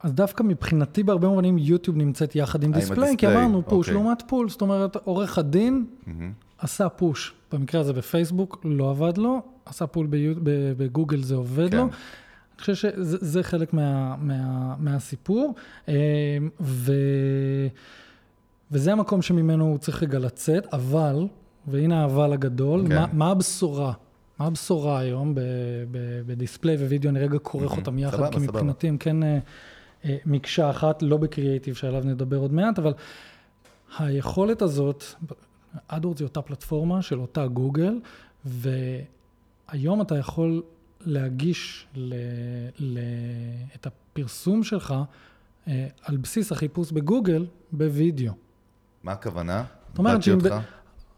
אז 0.00 0.12
דווקא 0.12 0.42
מבחינתי 0.42 1.02
בהרבה 1.02 1.28
מובנים 1.28 1.58
יוטיוב 1.58 1.96
נמצאת 1.96 2.36
יחד 2.36 2.62
עם 2.62 2.74
עם 2.74 2.80
display, 2.80 3.16
כי 3.18 3.26
אמרנו 3.26 3.62
push 3.62 3.88
אוקיי. 3.88 3.94
לעומת 3.94 4.22
pull, 4.26 4.48
זאת 4.48 4.60
אומרת, 4.60 4.96
עורך 4.96 5.38
הדין 5.38 5.86
מהמם. 6.06 6.32
עשה 6.58 6.88
push. 6.88 7.34
במקרה 7.52 7.80
הזה 7.80 7.92
בפייסבוק 7.92 8.60
לא 8.64 8.90
עבד 8.90 9.18
לו, 9.18 9.42
עשה 9.66 9.86
pull 9.86 10.06
בגוגל 10.76 11.22
זה 11.22 11.34
עובד 11.34 11.70
כן. 11.70 11.76
לו. 11.76 11.82
אני 11.82 12.60
חושב 12.60 12.74
שזה 12.74 13.16
זה 13.20 13.42
חלק 13.42 13.72
מה, 13.72 14.16
מה, 14.16 14.74
מהסיפור, 14.78 15.54
אה, 15.88 15.94
ו, 16.60 16.92
וזה 18.70 18.92
המקום 18.92 19.22
שממנו 19.22 19.64
הוא 19.64 19.78
צריך 19.78 20.02
רגע 20.02 20.18
לצאת, 20.18 20.66
אבל, 20.74 21.26
והנה 21.66 22.02
האבל 22.02 22.32
הגדול, 22.32 22.84
כן. 22.88 22.94
מה, 22.94 23.06
מה 23.12 23.30
הבשורה? 23.30 23.92
מה 24.38 24.46
הבשורה 24.46 24.98
היום 24.98 25.34
ב 26.26 26.32
display 26.32 26.76
ווידאו? 26.76 27.10
אני 27.10 27.20
רגע 27.20 27.38
כורך 27.38 27.76
אותם 27.76 27.98
יחד, 27.98 28.34
כי. 28.34 28.38
מבחינתי 28.38 28.88
הם 28.88 28.98
כן 28.98 29.22
אה, 29.22 29.38
אה, 30.04 30.16
מקשה 30.26 30.70
אחת, 30.70 31.02
לא 31.02 31.16
בקריאייטיב 31.16 31.74
שעליו 31.74 32.02
נדבר 32.04 32.36
עוד 32.36 32.52
מעט, 32.52 32.78
אבל 32.78 32.94
היכולת 33.98 34.62
הזאת, 34.62 35.04
AdWords 35.88 36.20
היא 36.20 36.26
אותה 36.26 36.42
פלטפורמה 36.42 37.02
של 37.02 37.20
אותה 37.20 37.46
גוגל, 37.46 38.00
והיום 38.44 40.02
אתה 40.02 40.18
יכול 40.18 40.62
להגיש 41.00 41.86
ל, 41.94 42.14
ל, 42.78 42.98
את 43.74 43.86
הפרסום 43.86 44.64
שלך 44.64 44.94
אה, 45.68 45.86
על 46.02 46.16
בסיס 46.16 46.52
החיפוש 46.52 46.92
בגוגל 46.92 47.46
בווידאו. 47.72 48.32
מה 49.02 49.12
הכוונה? 49.12 49.64
זאת 49.88 49.98
אומרת 49.98 50.22
שאם? 50.22 50.38
ב- 50.38 50.60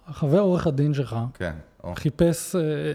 החבר 0.09 0.41
עורך 0.41 0.67
הדין 0.67 0.95
שלך 0.95 1.17
כן, 1.35 1.53
או, 1.85 1.95
חיפש, 1.95 2.57
אה, 2.57 2.61
אה, 2.61 2.93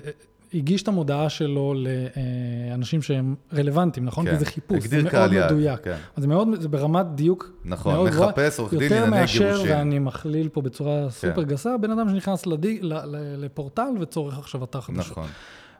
הגיש 0.53 0.83
את 0.83 0.87
המודעה 0.87 1.29
שלו 1.29 1.73
לאנשים 1.75 3.01
שהם 3.01 3.35
רלוונטיים, 3.53 4.05
נכון? 4.05 4.25
כן. 4.25 4.31
כי 4.31 4.37
זה 4.39 4.45
חיפוש, 4.45 4.85
זה 4.85 5.03
מאוד 5.03 5.33
יעד, 5.33 5.51
מדויק. 5.51 5.79
כן. 5.83 5.97
זה 6.17 6.27
מאוד, 6.27 6.47
זה 6.61 6.69
ברמת 6.69 7.05
דיוק 7.15 7.51
נכון, 7.65 7.93
מאוד 7.93 8.09
גבוהה. 8.09 8.29
מחפש 8.29 8.59
עורך 8.59 8.73
דין 8.73 8.81
יותר 8.81 8.95
לענייני 8.95 9.21
מאשר, 9.21 9.51
גירושין. 9.51 9.77
ואני 9.77 9.99
מכליל 9.99 10.49
פה 10.49 10.61
בצורה 10.61 11.09
סופר 11.09 11.43
גסה, 11.43 11.77
בן 11.77 11.91
אדם 11.91 12.09
שנכנס 12.09 12.45
לדי, 12.45 12.79
ל, 12.81 12.93
ל, 12.93 13.45
לפורטל 13.45 13.89
וצורך 14.01 14.55
אתר 14.63 14.81
חדשות. 14.81 15.11
נכון, 15.11 15.27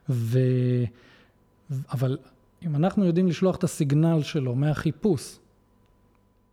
ו... 0.08 0.38
אבל 1.92 2.18
אם 2.66 2.76
אנחנו 2.76 3.04
יודעים 3.04 3.28
לשלוח 3.28 3.56
את 3.56 3.64
הסיגנל 3.64 4.22
שלו 4.22 4.54
מהחיפוש 4.54 5.38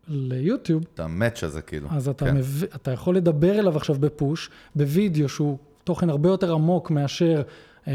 ליוטיוב, 0.07 0.83
את 0.93 0.99
המאץ' 0.99 1.43
הזה 1.43 1.61
כאילו. 1.61 1.87
אז 1.91 2.09
אתה, 2.09 2.25
כן. 2.25 2.37
מב... 2.37 2.63
אתה 2.63 2.91
יכול 2.91 3.15
לדבר 3.15 3.59
אליו 3.59 3.77
עכשיו 3.77 3.95
בפוש, 3.99 4.49
בווידאו 4.75 5.29
שהוא 5.29 5.57
תוכן 5.83 6.09
הרבה 6.09 6.29
יותר 6.29 6.53
עמוק 6.53 6.91
מאשר 6.91 7.41
אה, 7.87 7.93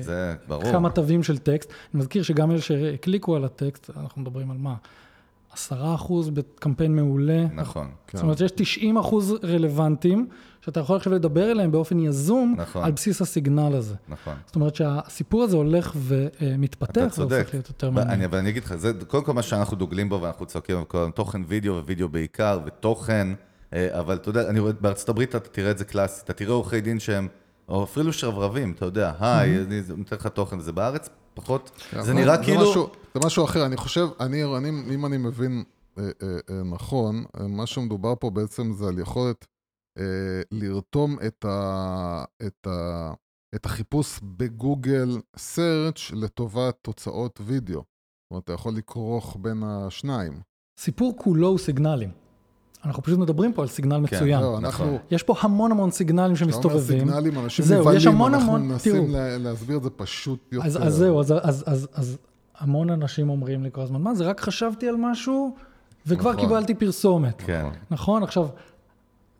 זה 0.00 0.34
ברור. 0.48 0.72
כמה 0.72 0.90
תווים 0.90 1.22
של 1.22 1.38
טקסט. 1.38 1.70
אני 1.70 2.00
מזכיר 2.00 2.22
שגם 2.22 2.50
אלה 2.50 2.60
שהקליקו 2.60 3.36
על 3.36 3.44
הטקסט, 3.44 3.90
אנחנו 3.96 4.22
מדברים 4.22 4.50
על 4.50 4.56
מה? 4.56 4.74
עשרה 5.52 5.94
אחוז 5.94 6.30
בקמפיין 6.30 6.96
מעולה. 6.96 7.46
נכון. 7.54 7.90
זאת 8.12 8.22
אומרת, 8.22 8.40
יש 8.40 8.50
90 8.50 8.96
אחוז 8.96 9.34
רלוונטיים, 9.44 10.28
שאתה 10.60 10.80
יכול 10.80 10.96
עכשיו 10.96 11.12
לדבר 11.12 11.50
אליהם 11.50 11.72
באופן 11.72 11.98
יזום, 11.98 12.54
נכון. 12.58 12.84
על 12.84 12.92
בסיס 12.92 13.22
הסיגנל 13.22 13.76
הזה. 13.76 13.94
נכון. 14.08 14.34
זאת 14.46 14.54
אומרת 14.54 14.74
שהסיפור 14.74 15.42
הזה 15.42 15.56
הולך 15.56 15.92
ומתפתח, 15.96 16.90
אתה 16.90 17.10
צודק. 17.10 17.36
והופך 17.36 17.54
להיות 17.54 17.68
יותר 17.68 17.90
מעניין. 17.90 18.22
אבל 18.22 18.38
אני 18.38 18.50
אגיד 18.50 18.64
לך, 18.64 18.74
זה 18.74 18.92
קודם 19.06 19.24
כל 19.24 19.32
מה 19.32 19.42
שאנחנו 19.42 19.76
דוגלים 19.76 20.08
בו 20.08 20.20
ואנחנו 20.20 20.46
צועקים 20.46 20.84
כל 20.84 20.98
הזמן, 20.98 21.10
תוכן 21.10 21.42
וידאו 21.46 21.84
ווידאו 21.84 22.08
בעיקר, 22.08 22.60
ותוכן, 22.66 23.28
אה, 23.72 23.98
אבל 24.00 24.16
אתה 24.16 24.28
יודע, 24.28 24.48
אני 24.48 24.60
רואה, 24.60 24.72
בארצות 24.80 25.08
הברית 25.08 25.36
אתה 25.36 25.48
תראה 25.48 25.70
את 25.70 25.78
זה 25.78 25.84
קלאסי, 25.84 26.22
אתה 26.24 26.32
תראה 26.32 26.52
עורכי 26.52 26.80
דין 26.80 27.00
שהם, 27.00 27.28
או 27.68 27.84
אפילו 27.84 28.12
שרברבים, 28.12 28.72
אתה 28.72 28.84
יודע, 28.84 29.12
היי, 29.20 29.58
אני 29.62 29.80
נותן 29.96 30.16
לך 30.16 30.26
תוכן, 30.26 30.60
זה 30.60 30.72
בארץ 30.72 31.08
פחות, 31.40 31.70
כן, 31.90 32.02
זה 32.02 32.14
נראה 32.14 32.44
כאילו, 32.44 32.90
זה 33.14 33.20
משהו 33.24 33.44
אחר, 33.44 33.66
אני 33.66 33.76
חושב, 33.76 34.08
אני, 34.20 34.44
אני, 34.56 34.68
אם 34.94 35.06
אני 35.06 35.16
מבין 35.16 35.64
אה, 35.98 36.04
אה, 36.22 36.38
אה, 36.50 36.62
נכון, 36.62 37.24
אה, 37.40 37.48
מה 37.48 37.66
שמדובר 37.66 38.14
פה 38.20 38.30
בעצם 38.30 38.72
זה 38.72 38.88
על 38.88 38.98
יכולת 38.98 39.46
אה, 39.98 40.04
לרתום 40.50 41.16
את, 41.26 41.44
ה, 41.44 42.24
את, 42.46 42.66
ה, 42.66 43.12
את 43.54 43.66
החיפוש 43.66 44.20
בגוגל 44.22 45.18
search 45.36 46.14
לטובת 46.16 46.76
תוצאות 46.82 47.40
וידאו. 47.44 47.78
זאת 47.80 48.30
אומרת, 48.30 48.44
אתה 48.44 48.52
יכול 48.52 48.74
לכרוך 48.74 49.36
בין 49.40 49.62
השניים. 49.62 50.40
סיפור 50.78 51.14
כולו 51.18 51.48
הוא 51.48 51.58
סיגנלים. 51.58 52.27
אנחנו 52.84 53.02
פשוט 53.02 53.18
מדברים 53.18 53.52
פה 53.52 53.62
על 53.62 53.68
סיגנל 53.68 53.96
מצוין. 53.98 54.40
לא, 54.40 54.58
אנחנו... 54.58 54.98
יש 55.10 55.22
פה 55.22 55.34
המון 55.40 55.72
המון 55.72 55.90
סיגנלים 55.90 56.34
כשאתה 56.34 56.44
אומר 56.50 56.62
שמסתובבים. 56.62 56.98
סיגנלים, 57.08 57.38
אנשים 57.38 57.64
זהו, 57.64 57.80
נבהלים, 57.80 57.98
יש 57.98 58.06
המון 58.06 58.34
אנחנו 58.34 58.52
מנסים 58.58 58.92
תראו. 58.94 59.06
לה- 59.08 59.38
להסביר 59.38 59.76
את 59.76 59.82
זה 59.82 59.90
פשוט 59.90 60.38
יותר. 60.52 60.66
אז, 60.66 60.86
אז 60.86 60.94
זהו, 60.94 61.20
אז, 61.20 61.34
אז, 61.42 61.64
אז, 61.66 61.88
אז 61.94 62.18
המון 62.58 62.90
אנשים 62.90 63.30
אומרים 63.30 63.62
לי 63.62 63.68
כל 63.72 63.80
הזמן, 63.80 64.02
מה 64.02 64.14
זה, 64.14 64.24
רק 64.24 64.40
חשבתי 64.40 64.88
על 64.88 64.96
משהו 64.98 65.54
וכבר 66.06 66.30
נכון. 66.32 66.42
קיבלתי 66.44 66.74
פרסומת. 66.74 67.42
כן. 67.46 67.66
נכון? 67.90 68.22
עכשיו, 68.22 68.46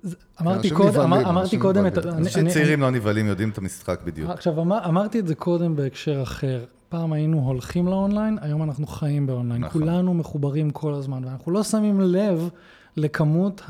זה- 0.03 0.17
אמרתי 0.41 0.71
קודם, 0.71 1.13
אמרתי 1.13 1.59
קודם, 1.59 1.87
את, 1.87 1.99
אנשים 1.99 2.43
אני, 2.43 2.51
צעירים 2.51 2.81
לא 2.81 2.91
נבהלים, 2.91 3.27
יודעים 3.27 3.51
את 3.51 3.59
המשחק 3.59 4.01
בדיוק. 4.05 4.31
עכשיו, 4.31 4.61
אמר, 4.61 4.85
אמרתי 4.85 5.19
את 5.19 5.27
זה 5.27 5.35
קודם 5.35 5.77
בהקשר 5.77 6.23
אחר. 6.23 6.65
פעם 6.89 7.13
היינו 7.13 7.39
הולכים 7.47 7.87
לאונליין, 7.89 8.39
היום 8.41 8.63
אנחנו 8.63 8.87
חיים 8.87 9.27
באונליין. 9.27 9.65
נכון. 9.65 9.81
כולנו 9.83 10.15
מחוברים 10.15 10.71
כל 10.71 10.95
הזמן, 10.95 11.25
ואנחנו 11.25 11.53
לא 11.53 11.63
שמים 11.63 12.01
לב 12.01 12.49
לכמות 12.99 13.63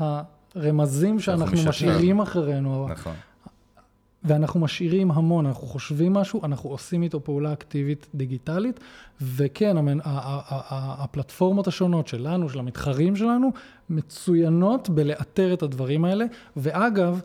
הרמזים 0.55 1.19
שאנחנו. 1.19 1.69
משאירים 1.69 2.19
אחרינו. 2.19 2.87
נכון. 2.89 3.13
ואנחנו 4.23 4.59
משאירים 4.59 5.11
המון, 5.11 5.45
אנחנו 5.45 5.67
חושבים 5.67 6.13
משהו, 6.13 6.45
אנחנו 6.45 6.69
עושים 6.69 7.03
איתו 7.03 7.23
פעולה 7.23 7.53
אקטיבית 7.53 8.07
דיגיטלית, 8.15 8.79
וכן, 9.21 9.77
המנ... 9.77 9.97
הפלטפורמות 10.03 11.67
השונות 11.67 12.07
שלנו, 12.07 12.49
של 12.49 12.59
המתחרים 12.59 13.15
שלנו, 13.15 13.51
מצוינות 13.89 14.89
בלאתר 14.89 15.53
את 15.53 15.63
הדברים 15.63 16.05
האלה, 16.05 16.25
ואגב, 16.57 17.21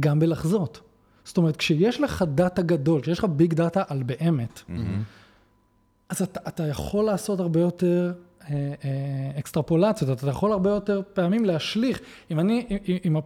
גם 0.00 0.18
בלחזות. 0.18 0.80
זאת 1.24 1.36
אומרת, 1.36 1.56
כשיש 1.56 2.00
לך 2.00 2.24
data 2.34 2.62
גדול, 2.62 3.00
כשיש 3.00 3.18
לך 3.18 3.24
big 3.24 3.54
data 3.54 3.82
על 3.88 4.02
באמת, 4.02 4.62
אז 6.08 6.22
אתה, 6.22 6.40
אתה 6.48 6.66
יכול 6.66 7.04
לעשות 7.04 7.40
הרבה 7.40 7.60
יותר 7.60 8.12
אקסטרפולציות, 9.38 10.18
אתה 10.18 10.30
יכול 10.30 10.52
הרבה 10.52 10.70
יותר 10.70 11.00
פעמים 11.14 11.44
להשליך. 11.44 12.00
אם 12.30 12.40
אני, 12.40 12.66
אם, 12.70 12.76
אם, 13.04 13.16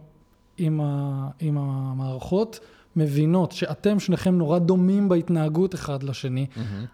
אם, 0.59 0.79
אם 1.41 1.57
המערכות 1.57 2.59
מבינות 2.95 3.51
שאתם 3.51 3.99
שניכם 3.99 4.35
נורא 4.37 4.59
דומים 4.59 5.09
בהתנהגות 5.09 5.75
אחד 5.75 6.03
לשני, 6.03 6.45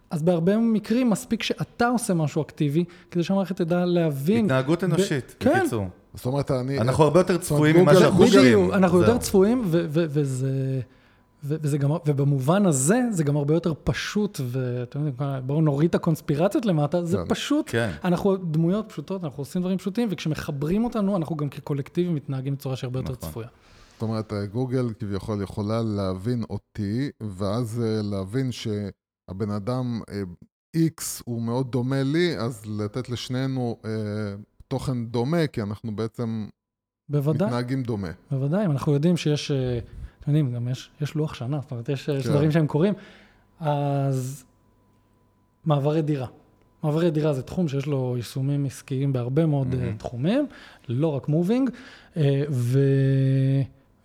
אז 0.10 0.24
בהרבה 0.24 0.58
מקרים 0.58 1.10
מספיק 1.10 1.44
שאתה 1.44 1.88
עושה 1.88 2.14
משהו 2.14 2.42
אקטיבי, 2.42 2.84
כדי 3.12 3.24
שהמערכת 3.24 3.56
תדע 3.58 3.86
להבין. 3.86 4.46
התנהגות 4.46 4.84
ב- 4.84 4.86
אנושית, 4.86 5.36
כן, 5.40 5.60
בקיצור. 5.60 5.86
זאת 6.14 6.26
אומרת, 6.26 6.52
אני... 6.52 6.80
אנחנו 6.80 7.04
הרבה 7.04 7.20
יותר 7.20 7.38
צפויים 7.38 7.80
ממה 7.80 7.96
שאנחנו 7.96 8.18
חושבים. 8.18 8.42
בדיוק, 8.44 8.74
אנחנו. 8.74 9.00
יותר 9.00 9.18
צפויים, 9.18 9.62
ו- 9.66 9.86
ו- 9.90 10.06
וזה... 10.10 10.48
ו- 10.48 11.03
וזה 11.44 11.78
גם, 11.78 11.92
ובמובן 12.06 12.66
הזה, 12.66 13.02
זה 13.12 13.24
גם 13.24 13.38
הרבה 13.38 13.54
יותר 13.54 13.74
פשוט, 13.84 14.40
ואתם 14.48 15.06
יודעים, 15.06 15.30
בואו 15.46 15.62
נוריד 15.62 15.90
את 15.90 15.96
הקונספירציות 15.96 16.66
למטה, 16.66 17.06
זה 17.06 17.18
כן. 17.18 17.24
פשוט, 17.28 17.66
כן. 17.70 17.92
אנחנו 18.04 18.38
דמויות 18.38 18.90
פשוטות, 18.90 19.24
אנחנו 19.24 19.42
עושים 19.42 19.62
דברים 19.62 19.78
פשוטים, 19.78 20.08
וכשמחברים 20.12 20.84
אותנו, 20.84 21.18
אנחנו 21.18 21.36
גם 21.36 21.50
כקולקטיב 21.50 22.12
מתנהגים 22.12 22.56
בצורה 22.56 22.76
שהרבה 22.76 23.00
יותר 23.00 23.14
נכון. 23.14 23.30
צפויה. 23.30 23.48
זאת 23.94 24.02
אומרת, 24.02 24.34
גוגל 24.52 24.94
כביכול 25.00 25.42
יכולה 25.42 25.82
להבין 25.82 26.44
אותי, 26.50 27.10
ואז 27.22 27.82
אה, 27.86 28.02
להבין 28.02 28.52
שהבן 28.52 29.50
אדם 29.50 30.02
אה, 30.10 30.22
X 30.76 31.22
הוא 31.26 31.42
מאוד 31.42 31.72
דומה 31.72 32.04
לי, 32.04 32.38
אז 32.38 32.66
לתת 32.66 33.10
לשנינו 33.10 33.78
אה, 33.86 33.90
תוכן 34.68 35.06
דומה, 35.06 35.48
כי 35.48 35.62
אנחנו 35.62 35.96
בעצם 35.96 36.48
בוודאי, 37.10 37.48
מתנהגים 37.48 37.84
דומה. 37.84 38.12
בוודאי, 38.32 38.66
אם 38.66 38.72
אנחנו 38.72 38.94
יודעים 38.94 39.18
שיש, 39.18 39.52
אה, 39.52 39.80
אתם 40.24 40.32
יודעים, 40.32 40.54
גם 40.54 40.68
יש, 40.68 40.90
יש 41.02 41.16
לוח 41.16 41.34
שנה, 41.34 41.60
זאת 41.62 41.72
אומרת, 41.72 41.90
יש, 41.90 42.08
יש 42.08 42.24
כן. 42.26 42.30
דברים 42.30 42.52
שהם 42.52 42.68
קורים, 42.68 42.94
אז 43.60 44.46
מעברי 45.66 46.02
דירה. 46.02 46.28
מעברי 46.84 47.12
דירה 47.12 47.34
זה 47.34 47.42
תחום 47.42 47.68
שיש 47.68 47.86
לו 47.86 48.14
יישומים 48.18 48.66
עסקיים 48.66 49.14
בהרבה 49.14 49.46
מאוד 49.46 49.68
mm-hmm. 49.74 49.98
תחומים, 50.00 50.46
לא 50.90 51.08
רק 51.08 51.28
מובינג, 51.28 51.70
אה, 52.18 52.44
ו... 52.50 52.80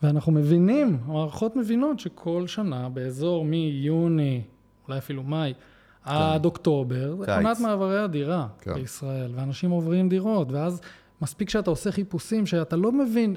ואנחנו 0.03 0.33
מבינים, 0.33 0.99
המערכות 1.05 1.57
מבינות 1.57 2.01
שכל 2.01 2.47
שנה 2.47 2.89
באזור 2.89 3.45
מיוני, 3.45 4.43
אולי 4.89 4.99
אפילו 4.99 5.23
מאי, 5.23 5.53
עד 6.05 6.45
אוקטובר, 6.45 7.17
זה. 7.25 7.37
עונת 7.37 7.61
מעברי 7.61 7.99
הדירה 7.99 8.47
כן. 8.61 8.75
בישראל, 8.75 9.31
ואנשים 9.35 9.71
עוברים 9.71 10.09
דירות, 10.09 10.53
ואז 10.53 10.81
מספיק 11.23 11.51
שאתה 11.51 11.71
עושה 11.71 11.93
חיפושים 11.93 12.47
שאתה 12.47 12.77
לא 12.77 12.93
מבין, 12.93 13.37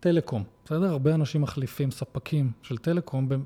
טלקום, 0.00 0.42
בסדר? 0.64 0.90
הרבה 0.90 1.14
אנשים 1.14 1.42
מחליפים 1.42 1.90
ספקים 1.90 2.50
של 2.62 2.78
טלקום 2.78 3.28
במ- 3.28 3.44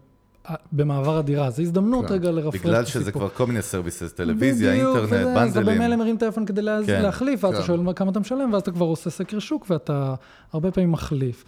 במעבר 0.72 1.18
הדירה, 1.18 1.50
זו 1.50 1.62
הזדמנות 1.62 2.06
כן. 2.06 2.14
רגע 2.14 2.30
לרפרש 2.30 2.48
את 2.48 2.54
הסיפור. 2.54 2.70
בגלל 2.72 2.84
שזה 2.84 3.12
כבר 3.12 3.28
כל 3.28 3.46
מיני 3.46 3.62
services, 3.62 4.12
טלוויזיה, 4.12 4.72
בדיוק, 4.72 4.96
אינטרנט, 4.96 5.06
וזה, 5.12 5.40
אז 5.42 5.50
אתה 5.50 5.60
בנדלים. 5.60 5.78
במילא 5.78 5.96
מרים 5.96 6.16
טלפון 6.16 6.46
כדי 6.46 6.62
לה... 6.62 6.78
כן. 6.86 7.02
להחליף, 7.02 7.44
ואז 7.44 7.52
אתה 7.54 7.62
כן. 7.62 7.66
שואל 7.66 7.92
כמה 7.96 8.10
אתה 8.10 8.20
משלם, 8.20 8.52
ואז 8.52 8.62
אתה 8.62 8.70
כבר 8.70 8.86
עושה 8.86 9.10
סקר 9.10 9.38
שוק, 9.38 9.66
ואתה 9.70 10.14
הרבה 10.52 10.70
פעמים 10.70 10.92
מחליף. 10.92 11.44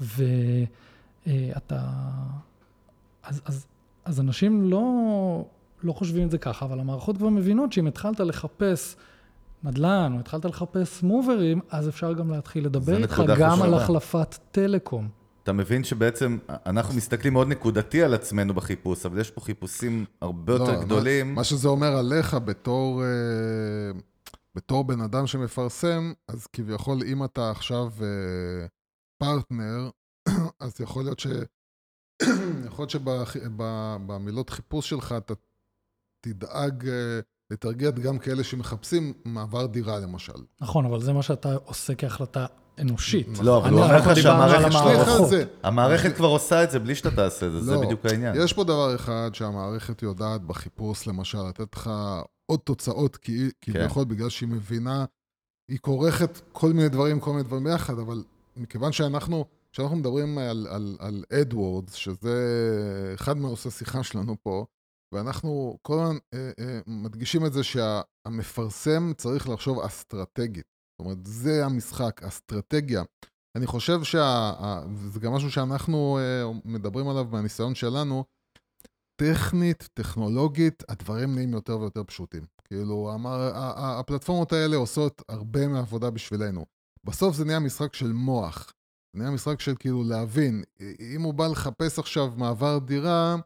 ואתה... 0.00 1.80
אז, 3.24 3.40
אז, 3.44 3.66
אז 4.04 4.20
אנשים 4.20 4.70
לא, 4.70 4.82
לא 5.82 5.92
חושבים 5.92 6.26
את 6.26 6.30
זה 6.30 6.38
ככה, 6.38 6.64
אבל 6.64 6.80
המערכות 6.80 7.16
כבר 7.16 7.28
מבינות 7.28 7.72
שאם 7.72 7.86
התחלת 7.86 8.20
לחפש 8.20 8.96
נדל"ן, 9.64 10.12
או 10.14 10.20
התחלת 10.20 10.44
לחפש 10.44 11.02
מוברים, 11.02 11.60
אז 11.70 11.88
אפשר 11.88 12.12
גם 12.12 12.30
להתחיל 12.30 12.64
לדבר 12.64 12.96
איתך 12.96 13.22
גם 13.38 13.50
על 13.50 13.58
חשובה. 13.58 13.76
החלפת 13.76 14.38
טלקום. 14.50 15.08
אתה 15.42 15.52
מבין 15.52 15.84
שבעצם 15.84 16.38
אנחנו 16.66 16.94
מסתכלים 16.94 17.32
מאוד 17.32 17.48
נקודתי 17.48 18.02
על 18.02 18.14
עצמנו 18.14 18.54
בחיפוש, 18.54 19.06
אבל 19.06 19.20
יש 19.20 19.30
פה 19.30 19.40
חיפושים 19.40 20.04
הרבה 20.20 20.52
יותר 20.52 20.72
לא, 20.72 20.84
גדולים. 20.84 21.28
מה, 21.28 21.34
מה 21.34 21.44
שזה 21.44 21.68
אומר 21.68 21.96
עליך 21.96 22.34
בתור, 22.34 23.02
אה, 23.02 24.00
בתור 24.54 24.84
בן 24.84 25.00
אדם 25.00 25.26
שמפרסם, 25.26 26.12
אז 26.28 26.46
כביכול 26.46 27.02
אם 27.06 27.24
אתה 27.24 27.50
עכשיו 27.50 27.92
אה, 28.02 28.66
פרטנר, 29.18 29.90
אז 30.60 30.80
יכול 30.80 31.04
להיות 31.04 31.20
ש... 31.20 31.26
יכול 32.66 32.82
להיות 32.82 32.90
שבמילות 32.90 34.50
חיפוש 34.50 34.88
שלך 34.88 35.14
אתה 35.18 35.34
תדאג 36.20 36.88
אה, 36.88 37.20
לטרגט 37.52 37.94
גם 37.94 38.18
כאלה 38.18 38.44
שמחפשים 38.44 39.12
מעבר 39.24 39.66
דירה 39.66 39.98
למשל. 39.98 40.32
נכון, 40.60 40.84
אבל 40.86 41.00
זה 41.00 41.12
מה 41.12 41.22
שאתה 41.22 41.54
עושה 41.64 41.94
כהחלטה 41.94 42.46
אנושית. 42.80 43.26
לא, 43.42 43.58
אבל 43.58 43.66
אני- 43.68 43.76
הוא 43.76 43.84
אומר 43.84 43.96
לך 43.96 44.16
שהמערכת 44.16 44.72
שלך-. 44.72 45.48
המערכת 45.62 46.16
כבר 46.16 46.26
עושה 46.28 46.64
את 46.64 46.70
זה 46.70 46.78
בלי 46.78 46.94
שאתה 46.94 47.10
תעשה 47.10 47.46
את 47.46 47.52
זה, 47.52 47.60
זה 47.62 47.74
לא, 47.74 47.80
בדיוק 47.80 48.06
העניין. 48.06 48.34
יש 48.38 48.52
פה 48.52 48.64
דבר 48.64 48.94
אחד 48.94 49.30
שהמערכת 49.32 50.02
יודעת 50.02 50.42
בחיפוש, 50.42 51.06
למשל, 51.06 51.38
לתת 51.48 51.76
לך 51.76 51.90
עוד 52.46 52.60
תוצאות, 52.60 53.16
כי 53.16 53.48
כן. 53.60 53.72
כביכול 53.72 54.04
בגלל 54.04 54.28
שהיא 54.28 54.48
מבינה, 54.48 55.04
היא 55.70 55.78
כורכת 55.80 56.40
כל 56.52 56.72
מיני 56.72 56.88
דברים, 56.88 57.20
כל 57.20 57.30
מיני 57.30 57.42
דברים 57.42 57.64
ביחד, 57.64 57.98
אבל 57.98 58.24
מכיוון 58.56 58.92
שאנחנו, 58.92 59.44
כשאנחנו 59.72 59.96
מדברים 59.96 60.38
על, 60.38 61.24
AdWords, 61.32 61.94
שזה 61.96 62.34
אחד 63.14 63.36
מהעושי 63.36 63.70
שיחה 63.70 64.02
שלנו 64.02 64.36
פה, 64.42 64.64
ואנחנו 65.12 65.78
כל 65.82 66.00
הזמן 66.00 66.16
אה, 66.34 66.50
אה, 66.58 66.80
מדגישים 66.86 67.46
את 67.46 67.52
זה 67.52 67.60
שהמפרסם 67.64 69.12
צריך 69.16 69.48
לחשוב 69.48 69.80
אסטרטגית. 69.80 70.64
זאת 70.92 71.06
אומרת, 71.06 71.26
זה 71.26 71.66
המשחק, 71.66 72.22
אסטרטגיה. 72.22 73.02
אני 73.58 73.66
חושב 73.66 74.02
שזה 74.02 75.20
גם 75.20 75.32
משהו 75.32 75.50
שאנחנו 75.50 76.18
אה, 76.18 76.52
מדברים 76.64 77.08
עליו 77.08 77.24
מהניסיון 77.24 77.74
שלנו, 77.74 78.24
טכנית, 79.20 79.88
טכנולוגית, 79.94 80.82
הדברים 80.88 81.34
נהיים 81.34 81.52
יותר 81.52 81.80
ויותר 81.80 82.04
פשוטים. 82.04 82.46
כאילו, 82.64 83.10
ה- 83.10 83.98
הפלטפורמות 84.00 84.52
האלה 84.52 84.76
עושות 84.76 85.22
הרבה 85.28 85.68
מהעבודה 85.68 86.10
בשבילנו. 86.10 86.66
בסוף 87.04 87.36
זה 87.36 87.44
נהיה 87.44 87.60
משחק 87.60 87.94
של 87.94 88.12
מוח. 88.12 88.72
זה 89.16 89.22
נהיה 89.22 89.30
משחק 89.30 89.60
של 89.60 89.74
כאילו 89.78 90.02
להבין, 90.04 90.62
אם 91.14 91.22
הוא 91.22 91.34
בא 91.34 91.46
לחפש 91.46 91.98
עכשיו 91.98 92.32
מעבר 92.36 92.78
דירה, 92.78 93.36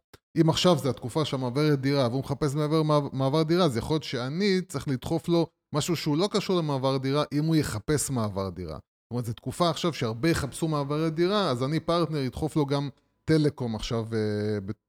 אם 0.41 0.51
עכשיו 0.51 0.79
זה 0.79 0.91
התקופה 0.91 1.25
שהמעברת 1.25 1.81
דירה, 1.81 2.09
והוא 2.09 2.21
מחפש 2.21 2.55
מעבר, 2.55 2.83
מעבר 3.13 3.43
דירה, 3.43 3.65
אז 3.65 3.77
יכול 3.77 3.95
להיות 3.95 4.03
שאני 4.03 4.61
צריך 4.69 4.89
לדחוף 4.89 5.29
לו 5.29 5.47
משהו 5.75 5.97
שהוא 5.97 6.17
לא 6.17 6.29
קשור 6.33 6.59
למעבר 6.59 6.97
דירה, 6.97 7.25
אם 7.33 7.45
הוא 7.45 7.57
יחפש 7.57 8.11
מעבר 8.11 8.51
דירה. 8.51 8.75
זאת 8.75 9.11
אומרת, 9.11 9.25
זו 9.25 9.33
תקופה 9.33 9.71
עכשיו 9.71 9.93
שהרבה 9.93 10.29
יחפשו 10.29 10.69
מעברי 10.69 11.11
דירה, 11.11 11.51
אז 11.51 11.63
אני 11.63 11.81
פרטנר, 11.81 12.19
ידחוף 12.19 12.57
לו 12.57 12.67
גם 12.67 12.89
טלקום 13.25 13.75
עכשיו 13.75 14.07
אה, 14.13 14.19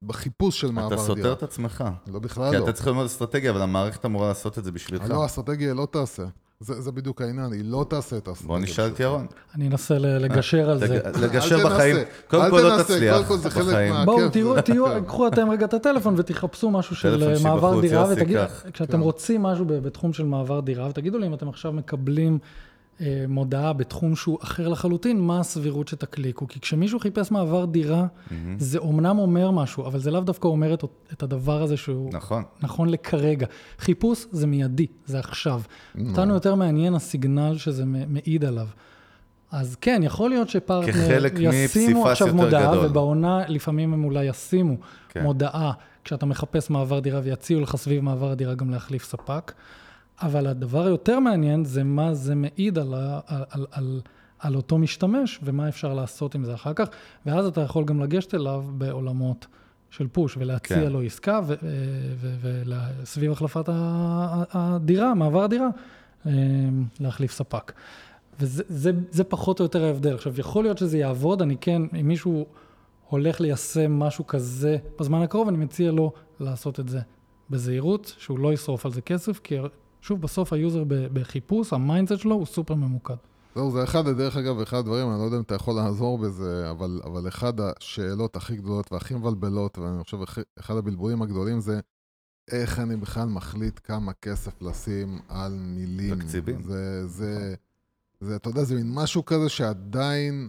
בחיפוש 0.02 0.60
של 0.60 0.70
מעבר 0.70 0.86
אתה 0.86 0.94
דירה. 0.94 1.06
סותר 1.06 1.32
את 1.32 1.42
עצמך. 1.42 1.84
לא 2.06 2.18
בכלל 2.18 2.50
כי 2.50 2.56
לא. 2.56 2.64
אתה 2.64 2.72
צריך 2.72 2.86
ללמוד 2.86 3.06
אסטרטגיה, 3.06 3.50
אבל 3.50 3.62
המערכת 3.62 4.04
אמורה 4.04 4.28
לעשות 4.28 4.58
את 4.58 4.64
זה 4.64 4.72
בשבילך. 4.72 5.04
לא, 5.08 5.22
האסטרטגיה 5.22 5.74
לא 5.74 5.86
תעשה. 5.90 6.24
זה, 6.60 6.80
זה 6.80 6.92
בדיוק 6.92 7.22
העניין, 7.22 7.52
היא 7.52 7.62
לא 7.64 7.86
תעשה 7.88 8.16
את 8.16 8.28
הסגל 8.28 8.46
בוא 8.48 8.58
נשאל 8.58 8.86
את. 8.86 9.00
ירון. 9.00 9.26
אני 9.54 9.68
אנסה 9.68 9.98
ל- 9.98 10.06
לגשר 10.24 10.70
על 10.70 10.78
זה. 10.78 10.86
לג- 10.86 11.00
אל 11.16 11.24
לגשר 11.24 11.66
בחיים, 11.68 11.96
קודם 12.28 12.50
כל 12.50 12.60
לא 12.60 12.70
תנסה, 12.70 12.84
תצליח 12.84 13.16
קודם 13.16 13.28
כל 13.28 13.36
זה 13.38 13.50
חלק 13.50 13.64
בחיים. 13.66 13.94
בואו, 14.04 14.20
זה- 14.20 14.28
תהיו, 14.62 14.86
כן. 14.86 15.04
קחו 15.06 15.26
אתם 15.28 15.50
רגע 15.50 15.66
את 15.66 15.74
הטלפון 15.74 16.14
ותחפשו 16.16 16.70
משהו 16.70 16.96
של 16.96 17.22
אה, 17.22 17.34
מעבר 17.42 17.80
דירה, 17.80 18.06
ותגידו, 18.10 18.40
קח. 18.40 18.64
כשאתם 18.72 18.92
כן. 18.92 19.00
רוצים 19.00 19.42
משהו 19.42 19.64
בתחום 19.68 20.12
של 20.12 20.24
מעבר 20.24 20.60
דירה, 20.60 20.88
ותגידו 20.88 21.18
לי 21.18 21.26
אם 21.26 21.34
אתם 21.34 21.48
עכשיו 21.48 21.72
מקבלים 21.72 22.32
אה, 22.32 22.67
מודעה 23.28 23.72
בתחום 23.72 24.16
שהוא 24.16 24.38
אחר 24.42 24.68
לחלוטין, 24.68 25.20
מה 25.20 25.40
הסבירות 25.40 25.88
שתקליקו. 25.88 26.48
כי 26.48 26.60
כשמישהו 26.60 26.98
חיפש 26.98 27.30
מעבר 27.30 27.64
דירה, 27.64 28.06
זה 28.58 28.78
אומנם 28.78 29.18
אומר 29.18 29.50
משהו, 29.50 29.86
אבל 29.86 29.98
זה 29.98 30.10
לאו 30.10 30.20
דווקא 30.20 30.48
אומר 30.48 30.74
את, 30.74 30.84
את 31.12 31.22
הדבר 31.22 31.62
הזה 31.62 31.76
שהוא 31.76 32.10
נכון. 32.12 32.42
נכון 32.62 32.88
לכרגע. 32.88 33.46
חיפוש 33.78 34.26
זה 34.30 34.46
מיידי, 34.46 34.86
זה 35.06 35.18
עכשיו. 35.18 35.60
אותנו 36.08 36.34
יותר 36.34 36.54
מעניין 36.54 36.94
הסיגנל 36.94 37.58
שזה 37.58 37.84
מעיד 37.84 38.44
עליו. 38.44 38.66
אז 39.50 39.76
כן, 39.80 40.00
יכול 40.04 40.30
להיות 40.30 40.48
שפרטנר 40.48 41.26
ישימו 41.38 42.08
עכשיו 42.08 42.34
מודעה, 42.34 42.72
גדול. 42.72 42.86
ובעונה 42.86 43.42
לפעמים 43.48 43.92
הם 43.92 44.04
אולי 44.04 44.24
ישימו 44.24 44.76
כן. 45.08 45.22
מודעה 45.22 45.72
כשאתה 46.04 46.26
מחפש 46.26 46.70
מעבר 46.70 47.00
דירה, 47.00 47.20
ויציעו 47.24 47.60
לך 47.60 47.76
סביב 47.76 48.04
מעבר 48.04 48.30
הדירה 48.30 48.54
גם 48.54 48.70
להחליף 48.70 49.04
ספק. 49.04 49.52
אבל 50.22 50.46
הדבר 50.46 50.86
היותר 50.86 51.20
מעניין 51.20 51.64
זה 51.64 51.84
מה 51.84 52.14
זה 52.14 52.34
מעיד 52.34 52.78
על, 52.78 52.94
ה, 52.94 53.20
על, 53.26 53.44
על, 53.50 53.66
על, 53.70 54.00
על 54.38 54.56
אותו 54.56 54.78
משתמש, 54.78 55.40
ומה 55.42 55.68
אפשר 55.68 55.94
לעשות 55.94 56.34
עם 56.34 56.44
זה 56.44 56.54
אחר 56.54 56.72
כך, 56.74 56.88
ואז 57.26 57.46
אתה 57.46 57.60
יכול 57.60 57.84
גם 57.84 58.00
לגשת 58.00 58.34
אליו 58.34 58.64
בעולמות 58.68 59.46
של 59.90 60.08
push, 60.08 60.36
ולהציע 60.36 60.76
כן. 60.76 60.92
לו 60.92 61.02
עסקה, 61.02 61.40
וסביב 63.02 63.32
החלפת 63.32 63.68
ה- 63.68 63.72
ה- 63.72 64.44
הדירה, 64.52 65.14
מעבר 65.14 65.42
הדירה, 65.42 65.68
אה, 66.26 66.32
להחליף 67.00 67.32
ספק. 67.32 67.72
וזה 68.40 68.62
זה, 68.68 68.92
זה 69.10 69.24
פחות 69.24 69.60
או 69.60 69.64
יותר 69.64 69.84
ההבדל. 69.84 70.14
עכשיו, 70.14 70.40
יכול 70.40 70.64
להיות 70.64 70.78
שזה 70.78 70.98
יעבוד, 70.98 71.42
אני 71.42 71.56
כן, 71.60 71.82
אם 72.00 72.08
מישהו 72.08 72.46
הולך 73.08 73.40
ליישם 73.40 73.92
משהו 73.92 74.26
כזה 74.26 74.76
בזמן 75.00 75.22
הקרוב, 75.22 75.48
אני 75.48 75.56
מציע 75.56 75.90
לו 75.90 76.12
לעשות 76.40 76.80
את 76.80 76.88
זה 76.88 77.00
בזהירות, 77.50 78.14
שהוא 78.18 78.38
לא 78.38 78.52
ישרוף 78.52 78.86
על 78.86 78.92
זה 78.92 79.00
כסף, 79.00 79.40
כי 79.44 79.56
שוב, 80.00 80.20
בסוף 80.20 80.52
ה 80.52 80.58
user 80.58 80.84
בחיפוש, 80.88 81.72
ה 81.72 81.78
mindset 81.78 82.20
שלו 82.20 82.34
הוא 82.34 82.46
סופר 82.46 82.74
ממוקד. 82.74 83.14
זהו, 83.54 83.70
זה 83.70 83.84
אחד, 83.84 84.08
דרך 84.08 84.36
אגב, 84.36 84.60
אחד 84.60 84.76
הדברים, 84.76 85.10
אני 85.10 85.18
לא 85.18 85.24
יודע 85.24 85.36
אם 85.36 85.42
אתה 85.42 85.54
יכול 85.54 85.74
לעזור 85.74 86.18
בזה, 86.18 86.70
אבל, 86.70 87.00
אבל 87.04 87.28
אחד 87.28 87.52
השאלות 87.60 88.36
הכי 88.36 88.56
גדולות 88.56 88.92
והכי 88.92 89.14
מבלבלות, 89.14 89.78
ואני 89.78 90.04
חושב 90.04 90.16
אחד 90.60 90.76
הבלבולים 90.76 91.22
הגדולים 91.22 91.60
זה, 91.60 91.80
איך 92.50 92.78
אני 92.78 92.96
בכלל 92.96 93.28
מחליט 93.28 93.80
כמה 93.84 94.12
כסף 94.12 94.62
לשים 94.62 95.18
על 95.28 95.52
מילים. 95.52 96.14
תקציבים. 96.14 96.62
זה, 96.62 97.06
זה, 97.06 97.54
זה, 98.20 98.36
אתה 98.36 98.48
יודע, 98.48 98.64
זה 98.64 98.74
מין 98.74 98.94
משהו 98.94 99.24
כזה 99.24 99.48
שעדיין, 99.48 100.48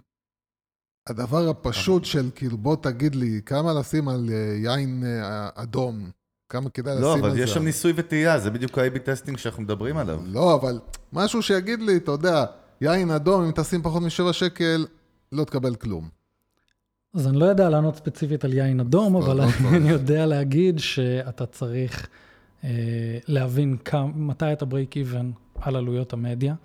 הדבר 1.08 1.50
הפשוט 1.50 2.06
של 2.06 2.30
כאילו, 2.36 2.58
בוא 2.58 2.76
תגיד 2.76 3.16
לי, 3.16 3.42
כמה 3.46 3.74
לשים 3.74 4.10
על 4.10 4.30
אה, 4.32 4.56
יין 4.56 5.04
אה, 5.06 5.50
אדום, 5.56 6.12
כמה 6.50 6.70
כדאי 6.70 6.94
לשים 6.94 7.04
לא, 7.04 7.14
על 7.14 7.22
זה. 7.22 7.28
אבל 7.28 7.40
יש 7.40 7.54
שם 7.54 7.64
ניסוי 7.64 7.94
וטעייה, 7.96 8.40
זה 8.40 8.52
בדיוק 8.52 8.78
ה-AB 8.78 9.00
testing 9.00 9.38
שאנחנו 9.38 9.64
מדברים 9.64 9.98
עליו. 9.98 10.20
לא, 10.26 10.56
אבל 10.56 10.80
משהו 11.14 11.42
שיגיד 11.42 11.82
לי, 11.82 11.98
אתה 11.98 12.12
יודע, 12.12 12.46
יין 12.82 13.12
אדום, 13.12 13.44
אם 13.44 13.52
תשים 13.56 13.82
פחות 13.82 14.02
משבע 14.02 14.34
שקל, 14.34 14.86
לא 15.32 15.44
תקבל 15.44 15.76
כלום. 15.76 16.10
אז 17.14 17.28
אני 17.28 17.38
לא 17.38 17.46
יודע 17.46 17.70
לענות 17.70 17.96
ספציפית 17.96 18.46
על 18.46 18.54
יין 18.54 18.80
אדום, 18.80 19.16
אבל 19.16 19.38
לא. 19.38 19.44
אני 19.70 19.90
יודע 19.98 20.26
להגיד 20.26 20.80
שאתה 20.80 21.46
צריך 21.46 22.08
אה, 22.64 22.70
להבין 23.28 23.78
כמה, 23.86 24.08
מתי 24.16 24.54
אתה 24.54 24.66
break 24.66 24.94
even 24.94 25.26
על 25.62 25.76
עלויות 25.76 26.14
המדיה, 26.14 26.56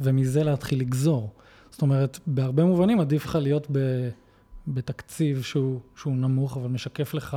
ומזה 0.00 0.44
להתחיל 0.44 0.80
לגזור. 0.80 1.30
זאת 1.70 1.82
אומרת, 1.82 2.18
בהרבה 2.26 2.64
מובנים 2.64 3.00
עדיף 3.00 3.24
לך 3.26 3.38
להיות 3.40 3.66
ב, 3.72 3.78
בתקציב 4.68 5.42
שהוא, 5.42 5.80
שהוא 5.96 6.16
נמוך, 6.16 6.56
אבל 6.56 6.68
משקף 6.68 7.14
לך 7.14 7.36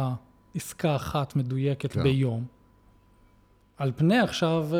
עסקה 0.57 0.95
אחת 0.95 1.35
מדויקת 1.35 1.91
כן. 1.91 2.03
ביום. 2.03 2.45
על 3.77 3.91
פני 3.95 4.19
עכשיו 4.19 4.67
אה, 4.73 4.79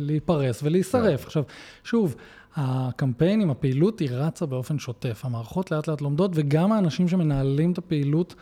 להיפרס 0.00 0.62
ולהישרף. 0.62 1.24
עכשיו, 1.24 1.42
שוב, 1.84 2.14
הקמפיינים, 2.56 3.50
הפעילות 3.50 3.98
היא 3.98 4.08
רצה 4.12 4.46
באופן 4.46 4.78
שוטף. 4.78 5.20
המערכות 5.24 5.70
לאט 5.70 5.88
לאט 5.88 6.00
לומדות, 6.00 6.30
וגם 6.34 6.72
האנשים 6.72 7.08
שמנהלים 7.08 7.72
את 7.72 7.78
הפעילות 7.78 8.34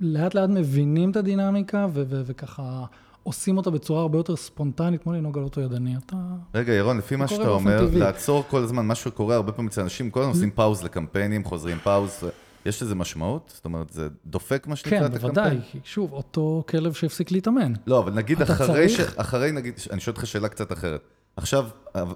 לאט 0.00 0.34
לאט 0.34 0.50
מבינים 0.50 1.10
את 1.10 1.16
הדינמיקה, 1.16 1.86
ו- 1.92 2.02
ו- 2.08 2.22
וככה 2.26 2.84
עושים 3.22 3.56
אותה 3.56 3.70
בצורה 3.70 4.00
הרבה 4.00 4.18
יותר 4.18 4.36
ספונטנית, 4.36 5.02
כמו 5.02 5.12
לנהוג 5.12 5.38
על 5.38 5.44
אוטו 5.44 5.60
ידני. 5.60 5.96
אתה... 5.96 6.16
רגע, 6.54 6.72
ירון, 6.72 6.98
לפי 6.98 7.16
מה 7.16 7.28
שאתה 7.28 7.48
אומר, 7.48 7.86
טבעי. 7.86 8.00
לעצור 8.00 8.44
כל 8.48 8.62
הזמן, 8.62 8.86
מה 8.86 8.94
שקורה 8.94 9.34
הרבה 9.34 9.52
פעמים 9.52 9.68
אצל 9.68 9.80
אנשים, 9.80 10.10
כל 10.10 10.20
הזמן 10.20 10.32
עושים 10.32 10.50
פאוז 10.50 10.82
לקמפיינים, 10.82 11.44
חוזרים 11.44 11.78
פאוז, 11.78 12.24
יש 12.66 12.82
לזה 12.82 12.94
משמעות? 12.94 13.52
זאת 13.56 13.64
אומרת, 13.64 13.90
זה 13.90 14.08
דופק 14.26 14.66
מה 14.66 14.76
שנקרא 14.76 14.98
כן, 14.98 15.04
את 15.04 15.10
בוודאי. 15.10 15.44
הקמפיין? 15.46 15.62
כי 15.72 15.78
שוב, 15.84 16.12
אותו 16.12 16.64
כלב 16.68 16.92
שהפסיק 16.92 17.30
להתאמן. 17.32 17.72
לא, 17.86 17.98
אבל 17.98 18.12
נגיד 18.12 18.42
אחרי, 18.42 18.88
ש... 18.88 18.96
צריך- 18.96 19.14
אחרי, 19.18 19.52
נגיד, 19.52 19.74
אני 19.90 20.00
שואל 20.00 20.16
אותך 20.16 20.26
שאלה 20.26 20.48
קצת 20.48 20.72
אחרת. 20.72 21.00
עכשיו 21.36 21.68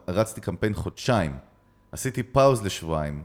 רצתי 0.08 0.40
קמפיין 0.40 0.74
חודשיים, 0.74 1.36
עשיתי 1.92 2.22
פאוז 2.22 2.62
לשבועיים, 2.64 3.24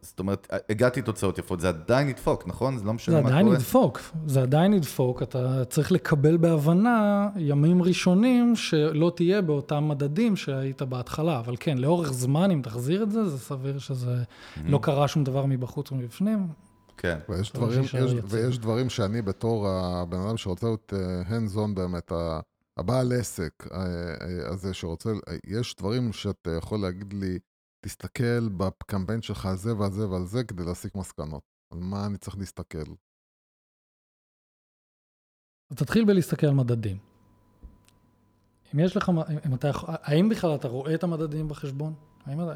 זאת 0.00 0.18
אומרת, 0.18 0.46
הגעתי 0.70 1.02
תוצאות 1.02 1.38
יפות, 1.38 1.60
זה 1.60 1.68
עדיין 1.68 2.08
ידפוק, 2.08 2.46
נכון? 2.46 2.78
זה 2.78 2.84
לא 2.84 2.92
משנה 2.92 3.16
זה 3.16 3.22
מה 3.22 3.28
עדיין 3.28 3.46
קורה. 3.46 3.56
ידפוק, 3.56 4.00
זה 4.26 4.42
עדיין 4.42 4.72
ידפוק, 4.72 5.22
אתה 5.22 5.64
צריך 5.64 5.92
לקבל 5.92 6.36
בהבנה 6.36 7.28
ימים 7.36 7.82
ראשונים 7.82 8.56
שלא 8.56 9.12
תהיה 9.16 9.42
באותם 9.42 9.88
מדדים 9.88 10.36
שהיית 10.36 10.82
בהתחלה, 10.82 11.38
אבל 11.38 11.54
כן, 11.60 11.78
לאורך 11.78 12.12
זמן, 12.12 12.50
אם 12.50 12.60
תחזיר 12.62 13.02
את 13.02 13.10
זה, 13.10 13.28
זה 13.28 13.38
סביר 13.38 13.78
שזה 13.78 14.22
לא 14.64 14.78
קרה 14.82 15.08
שום 15.08 15.24
דבר 15.24 15.46
מבחוץ 15.46 15.92
ומבפנים. 15.92 16.48
כן. 16.96 17.18
ויש 17.28 17.52
דברים, 17.52 17.82
יש. 17.82 18.14
ויש 18.24 18.58
דברים 18.58 18.90
שאני 18.90 19.22
בתור 19.22 19.68
הבן 19.68 20.20
אדם 20.20 20.36
שרוצה 20.36 20.66
להיות 20.66 20.92
uh, 20.92 21.28
hands 21.30 21.56
on 21.56 21.74
באמת, 21.74 22.12
הבעל 22.76 23.12
עסק 23.12 23.52
uh, 23.62 23.70
uh, 23.70 23.74
הזה 24.52 24.74
שרוצה, 24.74 25.10
יש 25.46 25.76
דברים 25.78 26.12
שאתה 26.12 26.50
יכול 26.50 26.80
להגיד 26.80 27.12
לי, 27.12 27.38
תסתכל 27.80 28.48
בקמפיין 28.48 29.22
שלך 29.22 29.46
על 29.46 29.56
זה 29.56 29.76
ועל 29.76 29.92
זה 29.92 30.08
ועל 30.08 30.26
זה 30.26 30.44
כדי 30.44 30.64
להסיק 30.64 30.94
מסקנות. 30.94 31.42
על 31.72 31.78
מה 31.78 32.06
אני 32.06 32.18
צריך 32.18 32.38
להסתכל. 32.38 32.92
אז 35.70 35.76
תתחיל 35.76 36.04
בלהסתכל 36.04 36.46
על 36.46 36.54
מדדים. 36.54 36.98
אם 38.74 38.78
יש 38.78 38.96
לך, 38.96 39.12
אם 39.46 39.54
אתה 39.54 39.68
יכול, 39.68 39.94
האם 40.02 40.28
בכלל 40.28 40.54
אתה 40.54 40.68
רואה 40.68 40.94
את 40.94 41.02
המדדים 41.02 41.48
בחשבון? 41.48 41.94
האם 42.24 42.40
אתה... 42.40 42.52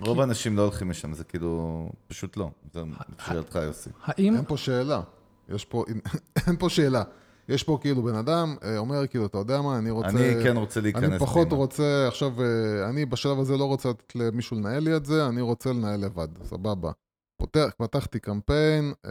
רוב 0.00 0.20
האנשים 0.20 0.56
לא 0.56 0.62
הולכים 0.62 0.90
לשם, 0.90 1.12
זה 1.12 1.24
כאילו, 1.24 1.90
פשוט 2.06 2.36
לא. 2.36 2.50
זה 2.72 2.80
שאלתך, 3.26 3.58
יוסי. 3.62 3.90
האם... 4.02 4.34
אין 4.36 4.44
פה 4.44 4.56
שאלה. 4.56 5.00
יש 5.48 5.64
פה, 5.64 5.84
אין 6.46 6.56
פה 6.58 6.68
שאלה. 6.68 7.04
יש 7.48 7.62
פה 7.62 7.78
כאילו 7.80 8.02
בן 8.02 8.14
אדם 8.14 8.56
אה, 8.62 8.78
אומר 8.78 9.06
כאילו, 9.06 9.26
אתה 9.26 9.38
יודע 9.38 9.60
מה, 9.60 9.78
אני 9.78 9.90
רוצה... 9.90 10.08
אני 10.08 10.42
כן 10.42 10.56
רוצה 10.56 10.80
להיכנס 10.80 11.04
אני 11.04 11.18
פחות 11.18 11.48
פנימה. 11.48 11.56
רוצה, 11.56 12.08
עכשיו, 12.08 12.42
אה, 12.42 12.88
אני 12.88 13.06
בשלב 13.06 13.38
הזה 13.38 13.56
לא 13.56 13.64
רוצה 13.64 13.88
לתת 13.88 14.16
למישהו 14.16 14.56
לנהל 14.56 14.82
לי 14.82 14.96
את 14.96 15.04
זה, 15.04 15.26
אני 15.28 15.40
רוצה 15.40 15.72
לנהל 15.72 16.04
לבד, 16.04 16.28
סבבה. 16.44 16.92
פותח, 17.36 17.70
פתחתי 17.78 18.18
קמפיין, 18.18 18.92
אה, 19.04 19.10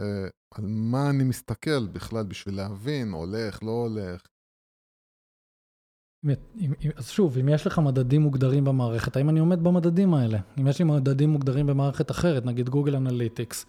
על 0.54 0.64
מה 0.66 1.10
אני 1.10 1.24
מסתכל 1.24 1.86
בכלל 1.86 2.24
בשביל 2.24 2.56
להבין, 2.56 3.12
הולך, 3.12 3.62
לא 3.62 3.70
הולך. 3.70 4.22
אז 6.96 7.08
שוב, 7.08 7.38
אם 7.38 7.48
יש 7.48 7.66
לך 7.66 7.78
מדדים 7.78 8.22
מוגדרים 8.22 8.64
במערכת, 8.64 9.16
האם 9.16 9.28
אני 9.28 9.40
עומד 9.40 9.64
במדדים 9.64 10.14
האלה? 10.14 10.38
אם 10.60 10.66
יש 10.66 10.78
לי 10.78 10.84
מדדים 10.84 11.30
מוגדרים 11.30 11.66
במערכת 11.66 12.10
אחרת, 12.10 12.44
נגיד 12.44 12.68
Google 12.68 12.96
Analytics, 12.96 13.66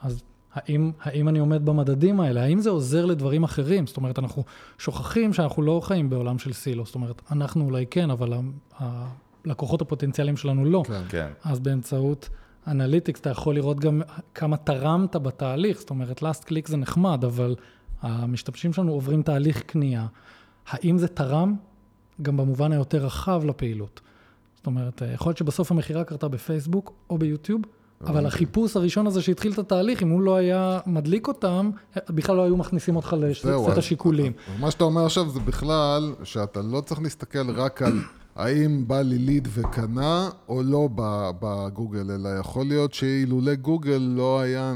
אז 0.00 0.22
האם, 0.54 0.90
האם 1.02 1.28
אני 1.28 1.38
עומד 1.38 1.64
במדדים 1.64 2.20
האלה? 2.20 2.42
האם 2.42 2.60
זה 2.60 2.70
עוזר 2.70 3.06
לדברים 3.06 3.44
אחרים? 3.44 3.86
זאת 3.86 3.96
אומרת, 3.96 4.18
אנחנו 4.18 4.44
שוכחים 4.78 5.32
שאנחנו 5.32 5.62
לא 5.62 5.80
חיים 5.84 6.10
בעולם 6.10 6.38
של 6.38 6.52
silo. 6.52 6.86
זאת 6.86 6.94
אומרת, 6.94 7.22
אנחנו 7.30 7.64
אולי 7.64 7.86
כן, 7.90 8.10
אבל 8.10 8.32
הלקוחות 8.78 9.82
הפוטנציאליים 9.82 10.36
שלנו 10.36 10.64
לא. 10.64 10.82
כן. 10.86 11.02
כן. 11.08 11.28
אז 11.44 11.60
באמצעות 11.60 12.28
Analytics 12.66 13.20
אתה 13.20 13.30
יכול 13.30 13.54
לראות 13.54 13.80
גם 13.80 14.02
כמה 14.34 14.56
תרמת 14.56 15.16
בתהליך, 15.16 15.80
זאת 15.80 15.90
אומרת, 15.90 16.22
last 16.22 16.44
click 16.44 16.68
זה 16.68 16.76
נחמד, 16.76 17.24
אבל 17.24 17.54
המשתמשים 18.02 18.72
שלנו 18.72 18.92
עוברים 18.92 19.22
תהליך 19.22 19.62
קנייה. 19.62 20.06
האם 20.66 20.98
זה 20.98 21.08
תרם? 21.08 21.56
גם 22.22 22.36
במובן 22.36 22.72
היותר 22.72 23.04
רחב 23.04 23.42
לפעילות. 23.44 24.00
זאת 24.56 24.66
אומרת, 24.66 25.02
יכול 25.14 25.30
להיות 25.30 25.38
שבסוף 25.38 25.70
המכירה 25.72 26.04
קרתה 26.04 26.28
בפייסבוק 26.28 26.92
או 27.10 27.18
ביוטיוב, 27.18 27.60
אבל 28.06 28.26
החיפוש 28.26 28.76
הראשון 28.76 29.06
הזה 29.06 29.22
שהתחיל 29.22 29.52
את 29.52 29.58
התהליך, 29.58 30.02
אם 30.02 30.08
הוא 30.08 30.22
לא 30.22 30.36
היה 30.36 30.80
מדליק 30.86 31.28
אותם, 31.28 31.70
בכלל 32.10 32.36
לא 32.36 32.42
היו 32.42 32.56
מכניסים 32.56 32.96
אותך 32.96 33.16
לסט 33.18 33.46
השיקולים. 33.76 34.32
מה 34.60 34.70
שאתה 34.70 34.84
אומר 34.84 35.06
עכשיו 35.06 35.28
זה 35.28 35.40
בכלל 35.40 36.14
שאתה 36.24 36.62
לא 36.62 36.80
צריך 36.80 37.00
להסתכל 37.02 37.50
רק 37.50 37.82
על 37.82 37.92
האם 38.36 38.88
בא 38.88 39.00
לי 39.02 39.18
ליד 39.18 39.48
וקנה 39.54 40.28
או 40.48 40.62
לא 40.62 40.88
בגוגל, 41.40 42.10
אלא 42.10 42.28
יכול 42.40 42.66
להיות 42.66 42.94
שאילולא 42.94 43.54
גוגל 43.54 44.02
לא 44.16 44.40
היה 44.40 44.74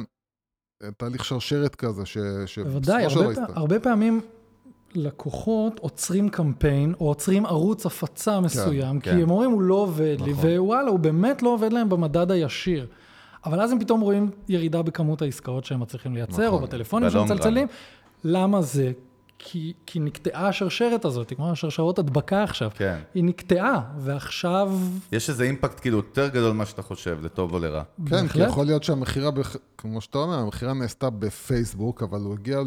תהליך 0.96 1.24
שרשרת 1.24 1.74
כזה, 1.74 2.06
ש... 2.06 2.18
בוודאי, 2.58 3.04
הרבה. 3.04 3.34
פע- 3.34 3.52
הרבה 3.54 3.80
פעמים, 3.80 4.20
לקוחות 4.94 5.78
עוצרים 5.78 6.28
קמפיין, 6.28 6.94
או 7.00 7.06
עוצרים 7.08 7.46
ערוץ 7.46 7.86
הפצה 7.86 8.40
מסוים, 8.40 9.00
כי 9.00 9.10
כן. 9.10 9.18
הם 9.18 9.30
אומרים, 9.30 9.50
הוא 9.50 9.62
לא 9.62 9.74
עובד 9.74 10.16
לי, 10.24 10.32
נכון. 10.32 10.50
ווואלה, 10.50 10.90
הוא 10.90 10.98
באמת 10.98 11.42
לא 11.42 11.54
עובד 11.54 11.72
להם 11.72 11.88
במדד 11.88 12.30
הישיר. 12.30 12.86
אבל 13.46 13.60
אז 13.60 13.72
הם 13.72 13.78
פתאום 13.80 14.00
רואים 14.00 14.30
ירידה 14.48 14.82
בכמות 14.82 15.22
העסקאות 15.22 15.64
שהם 15.64 15.80
מצליחים 15.80 16.14
לייצר, 16.14 16.48
או 16.48 16.54
נכון. 16.54 16.62
בטלפונים 16.68 17.10
שהם 17.10 17.24
בלונג 17.24 17.32
מצלצלים. 17.32 17.66
למה 18.24 18.62
זה? 18.62 18.92
כי, 19.38 19.72
כי 19.86 20.00
נקטעה 20.00 20.48
השרשרת 20.48 21.04
הזאת, 21.04 21.32
כמו 21.36 21.50
השרשרות 21.50 21.98
הדבקה 21.98 22.42
עכשיו. 22.42 22.70
כן. 22.74 22.98
היא 23.14 23.24
נקטעה, 23.24 23.80
ועכשיו... 23.98 24.72
יש 25.12 25.30
איזה 25.30 25.44
אימפקט 25.44 25.80
כאילו 25.80 25.96
יותר 25.96 26.28
גדול 26.28 26.52
ממה 26.52 26.66
שאתה 26.66 26.82
חושב, 26.82 27.18
לטוב 27.22 27.52
או 27.52 27.58
לרע. 27.58 27.82
כן, 27.82 28.04
כי 28.04 28.10
בהחלט. 28.22 28.48
יכול 28.48 28.66
להיות 28.66 28.84
שהמכירה, 28.84 29.30
בח- 29.30 29.56
כמו 29.78 30.00
שאתה 30.00 30.18
אומר, 30.18 30.38
המכירה 30.38 30.74
נעשתה 30.74 31.10
בפייסבוק, 31.10 32.02
אבל 32.02 32.20
הוא 32.20 32.34
הגיע 32.34 32.60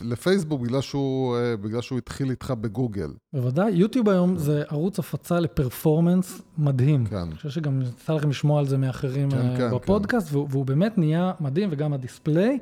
לפייסבוק 0.00 0.60
בגלל 0.60 0.80
שהוא, 0.80 1.36
אה, 1.36 1.56
בגלל 1.56 1.80
שהוא 1.80 1.98
התחיל 1.98 2.30
איתך 2.30 2.50
בגוגל. 2.60 3.10
בוודאי, 3.32 3.70
יוטיוב 3.72 4.08
היום 4.08 4.38
זה 4.38 4.62
ערוץ 4.68 4.98
הפצה 4.98 5.40
לפרפורמנס 5.40 6.42
מדהים. 6.58 7.06
כן. 7.06 7.16
אני 7.16 7.34
חושב 7.36 7.50
שגם 7.50 7.82
יצא 7.82 8.12
לכם 8.12 8.30
לשמוע 8.30 8.60
על 8.60 8.66
זה 8.66 8.78
מאחרים 8.78 9.30
כן, 9.30 9.36
אה, 9.38 9.56
כן, 9.56 9.70
בפודקאסט, 9.74 10.28
והוא, 10.32 10.46
והוא 10.50 10.66
באמת 10.66 10.98
נהיה 10.98 11.32
מדהים, 11.40 11.68
וגם 11.72 11.92
הדיספליי, 11.92 12.58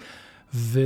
ו... 0.54 0.80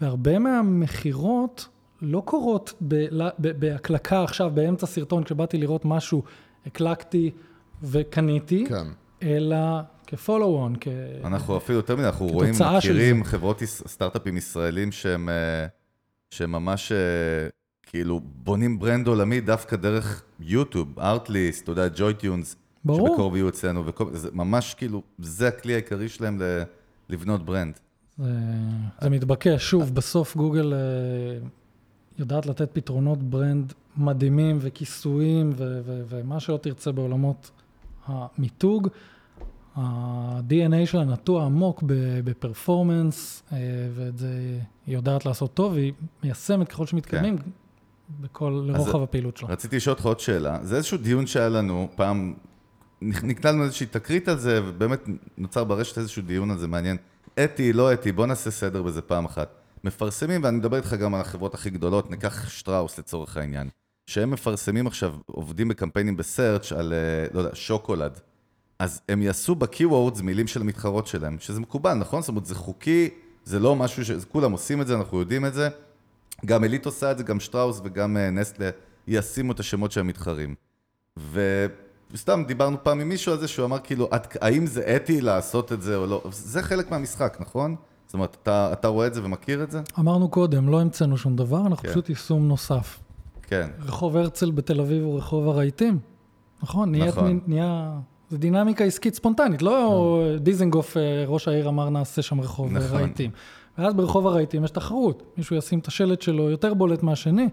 והרבה 0.00 0.38
מהמכירות 0.38 1.68
לא 2.02 2.22
קורות 2.24 2.72
ב... 2.88 2.94
ב... 3.38 3.48
בהקלקה 3.58 4.24
עכשיו, 4.24 4.50
באמצע 4.54 4.86
סרטון, 4.86 5.24
כשבאתי 5.24 5.58
לראות 5.58 5.84
משהו, 5.84 6.22
הקלקתי 6.66 7.30
וקניתי, 7.82 8.66
כן. 8.68 8.86
אלא 9.22 9.56
כ 10.06 10.17
follow-on, 10.17 10.74
כ... 10.80 10.88
אנחנו 11.24 11.56
אפילו 11.56 11.78
יותר 11.78 11.96
מדי, 11.96 12.06
אנחנו 12.06 12.26
רואים, 12.26 12.54
מכירים. 12.76 13.24
חברות 13.24 13.62
סטארט-אפים 13.62 14.36
ישראלים 14.36 14.92
שהם, 14.92 15.28
אה, 15.28 15.66
שהם 16.30 16.52
ממש 16.52 16.92
אה, 16.92 16.98
כאילו 17.82 18.20
בונים 18.24 18.78
brand 18.78 19.06
עולמי 19.06 19.40
דווקא 19.40 19.76
דרך 19.76 20.22
YouTube, 20.40 21.00
Artlist, 21.00 21.62
אתה 21.62 21.72
יודע, 21.72 21.88
JoyTunes, 21.96 22.56
ברור. 22.84 23.08
שבקרוב 23.08 23.36
יהיו 23.36 23.48
אצלנו, 23.48 23.86
וכל, 23.86 24.04
זה 24.12 24.28
ממש 24.32 24.74
כאילו, 24.74 25.02
זה 25.18 25.48
הכלי 25.48 25.72
העיקרי 25.72 26.08
שלהם 26.08 26.42
ל, 26.42 26.62
לבנות 27.08 27.44
brand. 27.44 27.78
זה, 28.18 28.30
זה 29.00 29.10
מתבקש. 29.10 29.70
שוב, 29.70 29.94
בסוף 29.94 30.36
גוגל 30.36 30.72
אה, 30.74 30.78
יודעת 32.18 32.46
לתת 32.46 32.68
פתרונות 32.72 33.22
ברנד 33.22 33.72
מדהימים 33.96 34.58
וכיסויים 34.60 35.52
ו- 35.56 35.80
ו- 35.84 36.02
ומה 36.08 36.40
שלא 36.40 36.56
תרצה 36.56 36.92
בעולמות 36.92 37.50
המיתוג. 38.06 38.88
ה-DNA 39.76 40.86
שלה 40.86 41.04
נטוע 41.04 41.44
עמוק 41.44 41.82
בפרפורמנס, 42.24 43.42
אה, 43.52 43.58
ואת 43.94 44.18
זה 44.18 44.58
היא 44.86 44.94
יודעת 44.94 45.26
לעשות 45.26 45.54
טוב, 45.54 45.72
והיא 45.72 45.92
מיישמת 46.22 46.68
ככל 46.68 46.86
שמתקדמים 46.86 47.36
בכל, 48.20 48.62
לרוחב 48.66 49.02
הפעילות 49.02 49.36
שלה. 49.36 49.48
רציתי 49.48 49.76
לשאול 49.76 49.94
אותך 49.94 50.06
עוד 50.06 50.20
שאלה, 50.20 50.58
זה 50.62 50.76
איזשהו 50.76 50.98
דיון 50.98 51.26
שהיה 51.26 51.48
לנו, 51.48 51.88
פעם 51.96 52.34
נקלענו 53.02 53.64
איזושהי 53.64 53.86
תקרית 53.86 54.28
על 54.28 54.38
זה, 54.38 54.60
ובאמת 54.64 55.08
נוצר 55.38 55.64
ברשת 55.64 55.98
איזשהו 55.98 56.22
דיון 56.22 56.50
על 56.50 56.58
זה 56.58 56.66
מעניין. 56.68 56.96
אתי, 57.44 57.72
לא 57.72 57.92
אתי, 57.92 58.12
בוא 58.12 58.26
נעשה 58.26 58.50
סדר 58.50 58.82
בזה 58.82 59.02
פעם 59.02 59.24
אחת. 59.24 59.48
מפרסמים, 59.84 60.44
ואני 60.44 60.56
מדבר 60.56 60.76
איתך 60.76 60.94
גם 60.94 61.14
על 61.14 61.20
החברות 61.20 61.54
הכי 61.54 61.70
גדולות, 61.70 62.10
ניקח 62.10 62.48
שטראוס 62.48 62.98
לצורך 62.98 63.36
העניין, 63.36 63.68
שהם 64.06 64.30
מפרסמים 64.30 64.86
עכשיו, 64.86 65.14
עובדים 65.26 65.68
בקמפיינים 65.68 66.16
בסרצ' 66.16 66.72
על, 66.72 66.92
אה, 66.92 67.26
לא 67.32 67.40
יודע, 67.40 67.54
שוקולד. 67.54 68.20
אז 68.78 69.00
הם 69.08 69.22
יעשו 69.22 69.54
ב-Keywords 69.54 70.22
מילים 70.22 70.46
של 70.46 70.60
המתחרות 70.60 71.06
שלהם, 71.06 71.36
שזה 71.38 71.60
מקובל, 71.60 71.94
נכון? 71.94 72.20
זאת 72.22 72.28
אומרת, 72.28 72.46
זה 72.46 72.54
חוקי, 72.54 73.10
זה 73.44 73.58
לא 73.58 73.76
משהו 73.76 74.04
ש... 74.04 74.10
כולם 74.10 74.52
עושים 74.52 74.80
את 74.80 74.86
זה, 74.86 74.94
אנחנו 74.94 75.18
יודעים 75.20 75.46
את 75.46 75.54
זה. 75.54 75.68
גם 76.46 76.64
אלית 76.64 76.86
עושה 76.86 77.10
את 77.10 77.18
זה, 77.18 77.24
גם 77.24 77.40
שטראוס 77.40 77.80
וגם 77.84 78.16
אה, 78.16 78.30
נסטלה 78.30 78.70
ישימו 79.06 79.52
את 79.52 79.60
השמות 79.60 79.92
של 79.92 80.00
המתחרים. 80.00 80.54
וסתם 82.10 82.44
דיברנו 82.46 82.76
פעם 82.82 83.00
עם 83.00 83.08
מישהו 83.08 83.32
על 83.32 83.38
זה, 83.38 83.48
שהוא 83.48 83.66
אמר 83.66 83.78
כאילו, 83.78 84.08
את, 84.14 84.36
האם 84.40 84.66
זה 84.66 84.96
אתי 84.96 85.20
לעשות 85.20 85.72
את 85.72 85.82
זה 85.82 85.96
או 85.96 86.06
לא? 86.06 86.22
זה 86.30 86.62
חלק 86.62 86.90
מהמשחק, 86.90 87.36
נכון? 87.40 87.76
זאת 88.06 88.14
אומרת, 88.14 88.36
אתה, 88.42 88.68
אתה 88.72 88.88
רואה 88.88 89.06
את 89.06 89.14
זה 89.14 89.24
ומכיר 89.24 89.62
את 89.62 89.70
זה? 89.70 89.80
אמרנו 89.98 90.28
קודם, 90.28 90.68
לא 90.68 90.80
המצאנו 90.80 91.16
שום 91.16 91.36
דבר, 91.36 91.60
אנחנו 91.60 91.76
כן. 91.76 91.88
פשוט 91.88 92.08
יישום 92.08 92.48
נוסף. 92.48 93.00
כן. 93.42 93.68
רחוב 93.80 94.16
הרצל 94.16 94.50
בתל 94.50 94.80
אביב 94.80 95.04
הוא 95.04 95.18
רחוב 95.18 95.48
הרהיטים. 95.48 95.98
נכון, 96.62 96.90
נהיית 96.90 97.08
נכון. 97.08 97.40
נהיה... 97.46 97.98
זה 98.30 98.38
דינמיקה 98.38 98.84
עסקית 98.84 99.14
ספונטנית, 99.14 99.62
לא 99.62 100.22
דיזנגוף, 100.40 100.96
אה, 100.96 101.24
ראש 101.26 101.48
העיר 101.48 101.68
אמר 101.68 101.90
נעשה 101.90 102.22
שם 102.22 102.40
רחוב 102.40 102.72
נכון. 102.72 102.98
רהיטים. 102.98 103.30
ואז 103.78 103.94
ברחוב 103.94 104.26
הרהיטים 104.26 104.64
יש 104.64 104.70
תחרות, 104.70 105.22
מישהו 105.36 105.56
ישים 105.56 105.78
את 105.78 105.86
השלט 105.86 106.22
שלו 106.22 106.50
יותר 106.50 106.74
בולט 106.74 107.02
מהשני. 107.02 107.48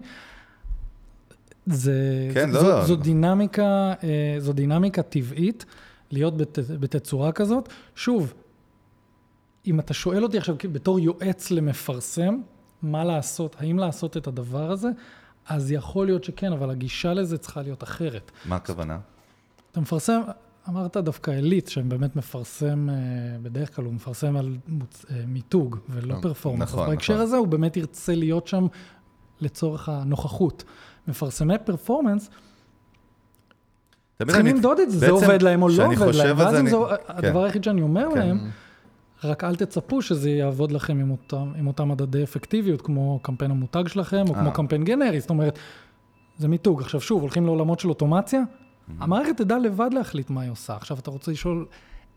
זה, 1.66 2.30
כן, 2.34 2.52
זו, 2.52 2.62
לא, 2.62 2.84
זו 2.84 2.96
לא. 2.96 3.02
דינמיקה, 3.02 3.94
אה, 4.02 4.36
זו 4.38 4.52
דינמיקה 4.52 5.02
טבעית 5.02 5.64
להיות 6.10 6.36
בת, 6.36 6.58
בתצורה 6.80 7.32
כזאת. 7.32 7.68
שוב, 7.94 8.34
אם 9.66 9.80
אתה 9.80 9.94
שואל 9.94 10.22
אותי 10.22 10.38
עכשיו 10.38 10.56
בתור 10.72 11.00
יועץ 11.00 11.50
למפרסם, 11.50 12.38
מה 12.82 13.04
לעשות, 13.04 13.56
האם 13.58 13.78
לעשות 13.78 14.16
את 14.16 14.26
הדבר 14.26 14.70
הזה, 14.70 14.88
אז 15.48 15.72
יכול 15.72 16.06
להיות 16.06 16.24
שכן, 16.24 16.52
אבל 16.52 16.70
הגישה 16.70 17.14
לזה 17.14 17.38
צריכה 17.38 17.62
להיות 17.62 17.82
אחרת. 17.82 18.30
מה 18.44 18.56
הכוונה? 18.56 18.98
אתה 19.72 19.80
מפרסם, 19.80 20.20
אמרת 20.68 20.96
דווקא 20.96 21.30
עילית, 21.30 21.68
שבאמת 21.68 22.16
מפרסם, 22.16 22.88
אה, 22.90 22.94
בדרך 23.42 23.76
כלל 23.76 23.84
הוא 23.84 23.94
מפרסם 23.94 24.36
על 24.36 24.56
מוצ... 24.68 25.04
אה, 25.10 25.22
מיתוג 25.26 25.76
ולא 25.88 26.16
פרפורמנס. 26.22 26.68
נכון, 26.68 26.84
אז 26.84 26.90
בהקשר 26.90 27.12
נכון. 27.12 27.24
הזה 27.24 27.36
הוא 27.36 27.46
באמת 27.46 27.76
ירצה 27.76 28.14
להיות 28.14 28.46
שם 28.46 28.66
לצורך 29.40 29.88
הנוכחות. 29.88 30.64
מפרסמי 31.08 31.54
פרפורמנס, 31.64 32.30
צריכים 34.18 34.46
למדוד 34.46 34.80
את 34.80 34.90
זה, 34.90 34.98
זה 34.98 35.10
עובד 35.10 35.42
להם 35.42 35.62
או 35.62 35.68
לא 35.68 35.86
עובד 35.86 36.14
להם. 36.14 36.38
ואז 36.38 36.54
זה, 36.54 36.60
אם 36.60 36.68
זו, 36.68 36.86
כן. 36.88 36.94
הדבר 37.08 37.44
היחיד 37.44 37.64
שאני 37.64 37.82
אומר 37.82 38.08
כן. 38.14 38.18
להם, 38.18 38.50
רק 39.24 39.44
אל 39.44 39.56
תצפו 39.56 40.02
שזה 40.02 40.30
יעבוד 40.30 40.72
לכם 40.72 40.98
עם 41.00 41.10
אותם, 41.10 41.52
עם 41.58 41.66
אותם 41.66 41.88
מדדי 41.88 42.22
אפקטיביות, 42.22 42.82
כמו 42.82 43.20
קמפיין 43.22 43.50
המותג 43.50 43.88
שלכם, 43.88 44.24
או 44.28 44.34
כמו 44.34 44.48
אה. 44.48 44.54
קמפיין 44.54 44.84
גנרי, 44.84 45.20
זאת 45.20 45.30
אומרת, 45.30 45.58
זה 46.38 46.48
מיתוג. 46.48 46.82
עכשיו 46.82 47.00
שוב, 47.00 47.22
הולכים 47.22 47.46
לעולמות 47.46 47.80
של 47.80 47.88
אוטומציה, 47.88 48.42
המערכת 48.98 49.36
תדע 49.36 49.58
לבד 49.58 49.90
להחליט 49.92 50.30
מה 50.30 50.40
היא 50.40 50.50
עושה. 50.50 50.76
עכשיו 50.76 50.98
אתה 50.98 51.10
רוצה 51.10 51.30
לשאול, 51.30 51.66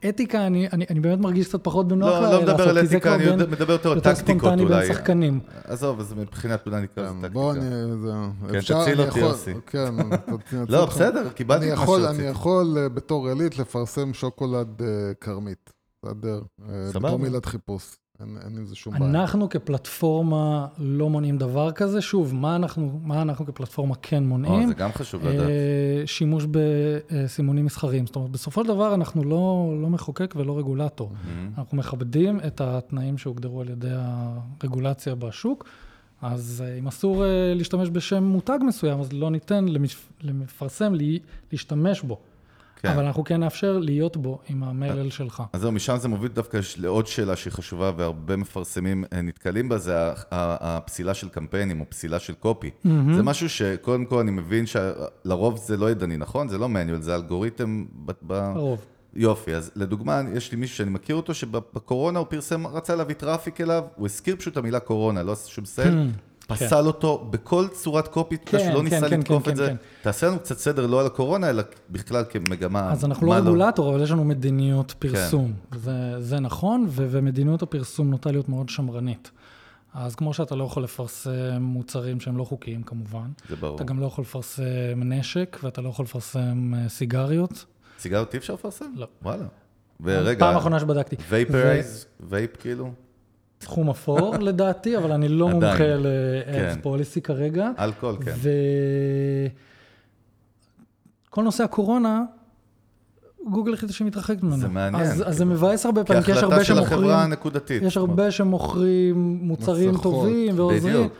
אתיקה, 0.10 0.48
אני, 0.48 0.68
אני, 0.74 0.86
אני 0.90 1.00
באמת 1.00 1.20
מרגיש 1.20 1.48
קצת 1.48 1.64
פחות 1.64 1.88
בנוח 1.88 2.10
לא, 2.22 2.32
לא 2.34 2.42
מדבר 2.42 2.70
על 2.70 2.80
אתיקה, 2.86 3.16
אני 3.16 3.26
בין- 3.26 3.40
מדבר 3.50 3.74
יותר 3.74 3.92
על 3.92 3.98
יותר 3.98 4.14
טקטיקות 4.14 4.40
ספונטני 4.42 4.66
בין 4.66 4.74
אולי. 4.74 4.88
שחקנים. 4.88 5.40
עזוב, 5.64 6.00
אז 6.00 6.14
מבחינת, 6.14 6.66
אולי 6.68 6.82
נקרא 6.82 7.04
לזה 7.04 7.12
כן, 7.14 7.22
טקטיקה. 7.22 7.34
בוא, 7.34 7.52
אני... 7.54 7.62
זה... 8.02 8.12
כן, 8.52 8.56
אפשר- 8.58 8.82
תציל 8.84 9.02
אני 9.02 9.10
אותי, 9.10 9.20
יוסי. 9.20 9.54
כן, 9.68 9.94
תציל 10.46 10.60
לא. 10.70 10.86
בסדר, 10.86 11.30
קיבלתי 11.30 11.66
אני 11.66 11.74
את 11.74 11.78
מה 11.80 11.86
שרציתי. 11.86 12.22
אני 12.22 12.30
יכול 12.32 12.78
אה, 12.78 12.90
בתור 12.90 13.28
עילית 13.30 13.60
לפרסם 13.60 14.14
שוקולד 14.14 14.82
אה, 14.82 14.88
כרמית. 15.22 15.70
בסדר? 16.06 16.42
אה, 16.70 16.76
סבבה. 16.90 17.00
בתור 17.08 17.20
מילת 17.20 17.46
חיפוש. 17.46 17.96
אין 18.20 18.38
אין 18.46 18.58
עם 18.58 18.66
זה 18.66 18.76
שום 18.76 18.94
בעיה. 19.00 19.06
אנחנו 19.12 19.50
כפלטפורמה 19.50 20.68
לא 20.78 21.10
מונעים 21.10 21.38
דבר 21.38 21.72
כזה. 21.72 22.02
שוב, 22.02 22.36
מה 22.36 22.56
אנחנו, 22.56 23.00
מה 23.04 23.22
אנחנו 23.22 23.46
כפלטפורמה 23.46 23.96
כן 24.02 24.24
או, 24.24 24.28
מונעים? 24.28 24.68
זה 24.68 24.74
גם 24.74 24.92
חשוב 24.94 25.28
לדעת. 25.28 25.50
אה, 25.50 26.04
שימוש 26.06 26.46
בסימונים 26.52 27.66
מסחריים. 27.66 28.06
זאת 28.06 28.16
אומרת, 28.16 28.32
בסופו 28.32 28.62
של 28.62 28.68
דבר 28.68 28.94
אנחנו 28.94 29.24
לא, 29.24 29.74
לא 29.82 29.90
מחוקק 29.90 30.34
ולא 30.38 30.58
רגולטור. 30.58 31.12
אנחנו 31.58 31.78
מכבדים 31.78 32.40
את 32.48 32.62
התנאים 32.62 33.18
שהוגדרו 33.18 33.62
על 33.62 33.70
ידי 33.70 33.88
הרגולציה 33.92 35.16
בשוק, 35.16 35.66
אז 36.22 36.64
אה, 36.68 36.80
אם 36.80 36.88
אסור 36.88 37.26
אה, 37.26 37.54
להשתמש 37.56 37.90
בשם 37.90 38.24
מותג 38.24 38.60
מסוים, 38.68 39.00
אז 39.00 39.14
לא 39.14 39.32
ניתן 39.32 39.66
למפ- 39.68 40.12
למפרסם 40.22 40.94
לי- 40.94 41.20
להשתמש 41.52 42.02
בו. 42.02 42.18
כן. 42.82 42.90
אבל 42.90 43.06
אנחנו 43.06 43.24
כן 43.24 43.40
נאפשר 43.40 43.78
להיות 43.78 44.18
בו 44.18 44.40
עם 44.50 44.64
המלל 44.64 45.10
שלך. 45.10 45.44
אז 45.54 45.62
זהו, 45.62 45.72
משם 45.72 45.98
זה 45.98 46.08
מוביל 46.08 46.32
דווקא 46.32 46.60
לעוד 46.78 47.08
שאלה 47.08 47.36
שהיא 47.36 47.54
חשובה 47.54 47.92
והרבה 47.98 48.36
מפרסמים 48.36 49.04
אה, 49.14 49.22
נתקלים 49.22 49.70
בה, 49.70 49.78
זה 49.78 49.94
הפסילה 50.32 51.14
של 51.14 51.30
קמפיינים 51.30 51.80
או 51.82 51.86
פסילה 51.90 52.20
של 52.20 52.34
copy. 52.34 52.70
זה 53.16 53.24
משהו 53.24 53.50
שקודם 53.50 54.06
כל 54.06 54.20
אני 54.20 54.32
מבין 54.32 54.66
שלרוב 54.66 55.58
זה 55.58 55.78
לא 55.78 55.92
ידני, 55.92 56.18
נכון? 56.18 56.48
זה 56.48 56.58
לא 56.58 56.70
manual, 56.70 57.02
זה 57.02 57.16
אלגוריתם 57.16 57.86
ב... 58.06 58.12
ב- 58.22 58.34
הרוב. 58.34 58.86
יופי, 59.14 59.56
אז 59.56 59.72
לדוגמה, 59.76 60.22
יש 60.34 60.52
לי 60.52 60.58
מישהו 60.58 60.78
שאני 60.78 60.90
מכיר 60.90 61.16
אותו, 61.16 61.34
שבקורונה 61.34 62.20
הוא 62.20 62.28
פרסם, 62.30 62.68
רצה 62.68 62.96
להביא 62.96 63.16
traffic 63.16 63.62
אליו, 63.62 63.84
הוא 63.96 64.08
הזכיר 64.08 64.36
פשוט 64.36 64.54
את 64.54 64.58
המילה 64.58 64.80
קורונה, 64.80 65.24
לא 65.24 65.32
עשה 65.32 65.50
שום 65.50 65.66
sale, 65.66 66.08
פסל 66.50 66.88
אותו 66.88 67.28
בכל 67.30 67.68
צורת 67.68 68.08
copy, 68.08 68.38
כן, 68.38 68.60
שהוא 68.60 68.70
לא 68.70 68.78
כן, 68.78 68.84
ניסה 68.84 69.10
כן, 69.10 69.20
לתקוף 69.20 69.46
כן, 69.46 69.52
את 69.52 69.56
זה. 69.56 69.68
כן. 69.68 69.76
תעשה 70.02 70.28
לנו 70.28 70.40
קצת 70.40 70.58
סדר, 70.58 70.88
לא 70.88 71.00
על 71.00 71.06
הקורונה, 71.06 71.50
אלא 71.50 71.64
בכלל 71.90 72.24
כמגמה. 72.30 72.92
אז 72.92 73.06
אנחנו 73.06 73.28
לא 73.28 73.34
הרגולטור, 73.34 73.90
אבל 73.90 74.04
יש 74.04 74.12
לנו 74.12 74.24
מדיניות 74.24 74.92
כן. 75.00 75.10
פרסום. 75.10 75.54
זה, 75.76 76.16
זה 76.20 76.40
נכון, 76.40 76.86
ו- 76.90 77.08
ומדיניות 77.10 77.62
הפרסום 77.62 78.10
נוטה 78.10 78.32
להיות 78.32 78.50
מאוד 78.50 78.70
שמרנית. 78.70 79.32
אז 79.94 80.16
כמו 80.16 80.34
שאתה 80.34 80.56
לא 80.56 80.64
יכול 80.64 80.84
לפרסם 80.84 81.62
מוצרים 81.62 82.20
שהם 82.20 82.38
לא 82.38 82.44
חוקיים 82.44 82.84
כמובן, 82.84 83.28
זה 83.50 83.56
ברור. 83.56 83.76
אתה 83.76 83.84
גם 83.84 84.00
לא 84.00 84.06
יכול 84.06 84.22
לפרסם 84.22 84.64
נשק, 84.96 85.58
ואתה 85.64 85.82
לא 85.82 85.90
יכול 85.90 86.06
לפרסם 86.06 86.74
אה, 86.74 86.90
סיגריות. 86.90 87.66
סיגריות 88.00 88.34
אי 88.34 88.40
אפשר 88.40 88.54
לפרסם? 88.54 88.86
לא. 88.96 89.08
וואלה. 89.22 89.46
ורגע, 90.02 90.40
פעם 90.40 90.58
אחרונה 90.58 90.80
שבדקתי. 90.80 91.16
וייפרייז, 91.30 92.06
וייפ 92.20 92.58
כאילו? 92.60 92.92
תחום 93.60 93.90
אפור 93.90 94.38
לדעתי, 94.48 94.98
אבל 94.98 95.12
אני 95.12 95.28
לא 95.28 95.50
עדיין. 95.50 95.64
מומחה 95.64 95.96
ל-Ads 95.96 96.76
כן. 96.76 96.80
policy 96.84 97.22
כרגע. 97.24 97.70
אלכוהול, 97.80 98.18
כן. 98.24 98.34
וכל 101.30 101.44
נושא 101.44 101.64
הקורונה, 101.64 102.24
גוגל 103.50 103.74
החליטה 103.74 103.94
שהיא 103.94 104.08
מתרחקת 104.08 104.44
ממנו. 104.44 104.58
זה 104.58 104.68
מעניין, 104.68 105.04
אז, 105.04 105.24
אז. 105.28 105.38
זה 105.38 105.46
מבאס 105.46 105.86
הרבה 105.86 106.04
פעמים, 106.04 106.24
כי 106.24 106.32
יש 106.32 106.38
הרבה 106.38 106.56
כהחלטה 106.56 106.66
של 106.66 106.76
שמוכרים, 106.76 107.00
החברה 107.00 107.24
הנקודתית. 107.24 107.84
יש 107.84 107.98
הרבה 107.98 108.32
שמוכרים 108.32 109.40
מוצרים 109.42 109.90
מסכות. 109.90 110.04
טובים 110.04 110.60
ועוזרים. 110.60 110.94
בדיוק. 110.94 111.14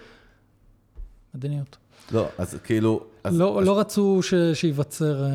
מדיניות. 1.36 1.78
לא, 2.12 2.28
אז 2.38 2.58
כאילו... 2.64 3.04
אז, 3.24 3.40
לא, 3.40 3.60
אז, 3.60 3.68
לא 3.68 3.80
רצו 3.80 4.20
ש, 4.22 4.34
שייווצר, 4.54 5.24
אה, 5.24 5.30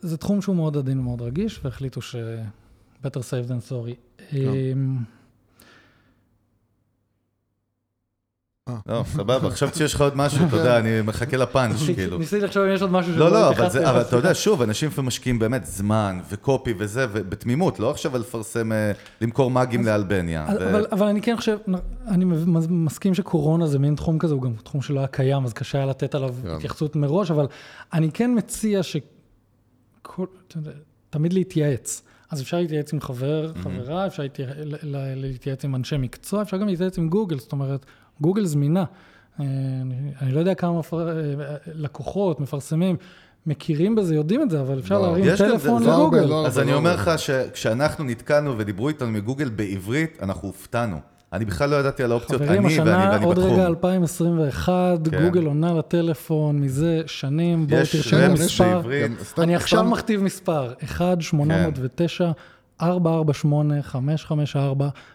זה 0.00 0.16
תחום 0.16 0.42
שהוא 0.42 0.56
מאוד 0.56 0.76
עדין 0.76 0.98
ומאוד 0.98 1.22
רגיש, 1.22 1.60
והחליטו 1.64 2.02
ש... 2.02 2.16
better 3.04 3.22
safe 3.22 3.48
than 3.48 3.68
sorry. 3.68 3.94
אמ, 4.32 4.96
לא, 8.86 9.04
סבבה, 9.06 9.50
חשבתי 9.50 9.78
שיש 9.78 9.94
לך 9.94 10.00
עוד 10.00 10.16
משהו, 10.16 10.46
אתה 10.48 10.56
יודע, 10.56 10.78
אני 10.78 11.00
מחכה 11.04 11.36
לפאנץ', 11.36 11.76
כאילו. 11.94 12.18
ניסיתי 12.18 12.44
לחשוב 12.44 12.62
אם 12.62 12.74
יש 12.74 12.82
עוד 12.82 12.90
משהו 12.90 13.12
לא, 13.16 13.30
לא, 13.32 13.38
אבל 13.44 13.52
התייחסתי 13.52 13.72
זה- 13.72 13.78
אליו, 13.78 13.90
אבל 13.90 14.00
אתה 14.00 14.16
יודע. 14.16 14.34
שוב, 14.34 14.62
אנשים 14.62 14.88
לפעמים 14.88 15.06
משקיעים 15.06 15.38
באמת 15.38 15.64
זמן 15.66 16.20
וקופי 16.30 16.74
וזה, 16.78 17.06
ובתמימות, 17.12 17.80
לא 17.80 17.90
עכשיו 17.90 18.18
לפרסם, 18.18 18.72
אה, 18.72 18.92
למכור 19.20 19.50
מאגים 19.50 19.84
לאלבניה. 19.86 20.46
אבל, 20.48 20.86
אבל 20.92 21.06
אני 21.06 21.22
כן 21.22 21.36
חושב, 21.36 21.56
אני 22.08 22.24
מס- 22.24 22.66
מסכים 22.70 23.14
שקורונה 23.14 23.66
זה 23.66 23.78
מין 23.78 23.94
תחום 23.94 24.18
כזה, 24.18 24.34
הוא 24.34 24.42
גם 24.42 24.52
תחום 24.64 24.82
שלא 24.82 24.98
היה 24.98 25.08
קיים, 25.08 25.44
אז 25.44 25.52
קשה 25.52 25.78
היה 25.78 25.86
לתת 25.86 26.14
עליו 26.14 26.34
כן. 26.42 26.48
התייחסות 26.48 26.96
מראש, 26.96 27.30
אבל 27.30 27.46
אני 27.92 28.10
כן 28.12 28.30
מציע 28.36 28.82
ש... 28.82 28.96
תמיד 31.10 31.32
להתייעץ. 31.32 32.02
אז 32.30 32.42
אפשר 32.42 32.56
להתייעץ 32.56 32.92
עם 32.92 33.00
חבר, 33.00 33.52
חברה, 33.62 34.06
אפשר 34.06 34.22
להתייעץ 35.14 35.64
עם 35.64 35.74
אנשי 35.74 35.96
מקצוע, 35.98 36.42
אפשר 36.42 36.56
גם 36.56 36.66
להתייעץ 36.68 36.98
עם 36.98 37.08
גוגל, 37.08 37.38
זאת 37.38 37.52
אומרת, 37.52 37.86
גוגל 38.20 38.44
זמינה. 38.44 38.84
אה, 39.40 39.44
אני, 39.82 39.94
אני 40.22 40.32
לא 40.32 40.38
יודע 40.40 40.54
כמה 40.54 40.78
מפר... 40.78 41.08
אה, 41.08 41.14
לקוחות, 41.74 42.40
מפרסמים, 42.40 42.96
מכירים 43.46 43.94
בזה, 43.94 44.14
יודעים 44.14 44.42
את 44.42 44.50
זה, 44.50 44.60
אבל 44.60 44.78
אפשר 44.78 44.98
לא, 45.00 45.06
להרים 45.06 45.36
טלפון 45.36 45.78
זה- 45.82 45.90
זה 45.90 45.96
לגוגל. 45.96 46.18
הרבה, 46.18 46.26
לא 46.30 46.46
אז 46.46 46.58
אני 46.58 46.70
לא 46.70 46.76
אומר. 46.76 46.94
לך 46.94 47.10
שכשאנחנו 47.16 48.04
נתקענו 48.04 48.58
ודיברו 48.58 48.88
איתנו 48.88 49.10
מגוגל 49.10 49.48
בעברית, 49.48 50.18
אנחנו 50.22 50.48
הופתענו. 50.48 50.96
אני 51.32 51.44
בכלל 51.44 51.70
לא 51.70 51.76
ידעתי 51.76 52.02
על 52.02 52.10
האופציות, 52.12 52.42
חברים, 52.42 52.66
אני 52.66 52.78
ואני 52.78 52.90
השנה, 52.90 53.10
ואני 53.12 53.24
עוד 53.24 53.36
בתחום. 53.36 53.52
רגע 53.54 53.66
2021, 53.66 54.72
כן. 55.10 55.24
גוגל 55.24 55.46
עונה 55.46 55.72
לטלפון 55.74 56.58
מזה 56.60 57.02
שנים, 57.06 57.66
בואו 57.66 57.80
תרשמו 57.92 58.18
מספר. 58.32 58.74
בעברית. 58.76 59.12
אני 59.38 59.56
עכשיו 59.56 59.78
סתם- 59.80 59.90
מכתיב 59.90 60.22
מספר, 60.22 60.72
1-809. 60.82 62.32
448-554, 62.82 62.84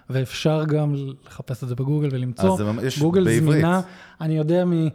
ואפשר 0.09 0.63
גם 0.67 0.95
לחפש 1.27 1.63
את 1.63 1.67
זה 1.69 1.75
בגוגל 1.75 2.09
ולמצוא. 2.11 2.51
אז 2.51 2.57
זה 2.57 2.63
ממש- 2.63 2.99
גוגל 2.99 3.23
בעברית. 3.23 3.41
זמינה. 3.61 3.81
אני 4.21 4.37
יודע 4.37 4.65
מ... 4.65 4.87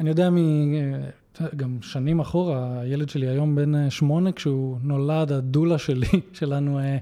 אני 0.00 0.08
יודע 0.08 0.30
מ... 0.30 0.36
גם 1.56 1.78
שנים 1.82 2.20
אחורה, 2.20 2.80
הילד 2.80 3.08
שלי 3.08 3.28
היום 3.28 3.54
בן 3.54 3.74
אה, 3.74 3.90
שמונה, 3.90 4.32
כשהוא 4.32 4.78
נולד, 4.82 5.32
הדולה 5.32 5.78
שלי, 5.78 6.06
שלנו, 6.32 6.78
אה, 6.78 6.96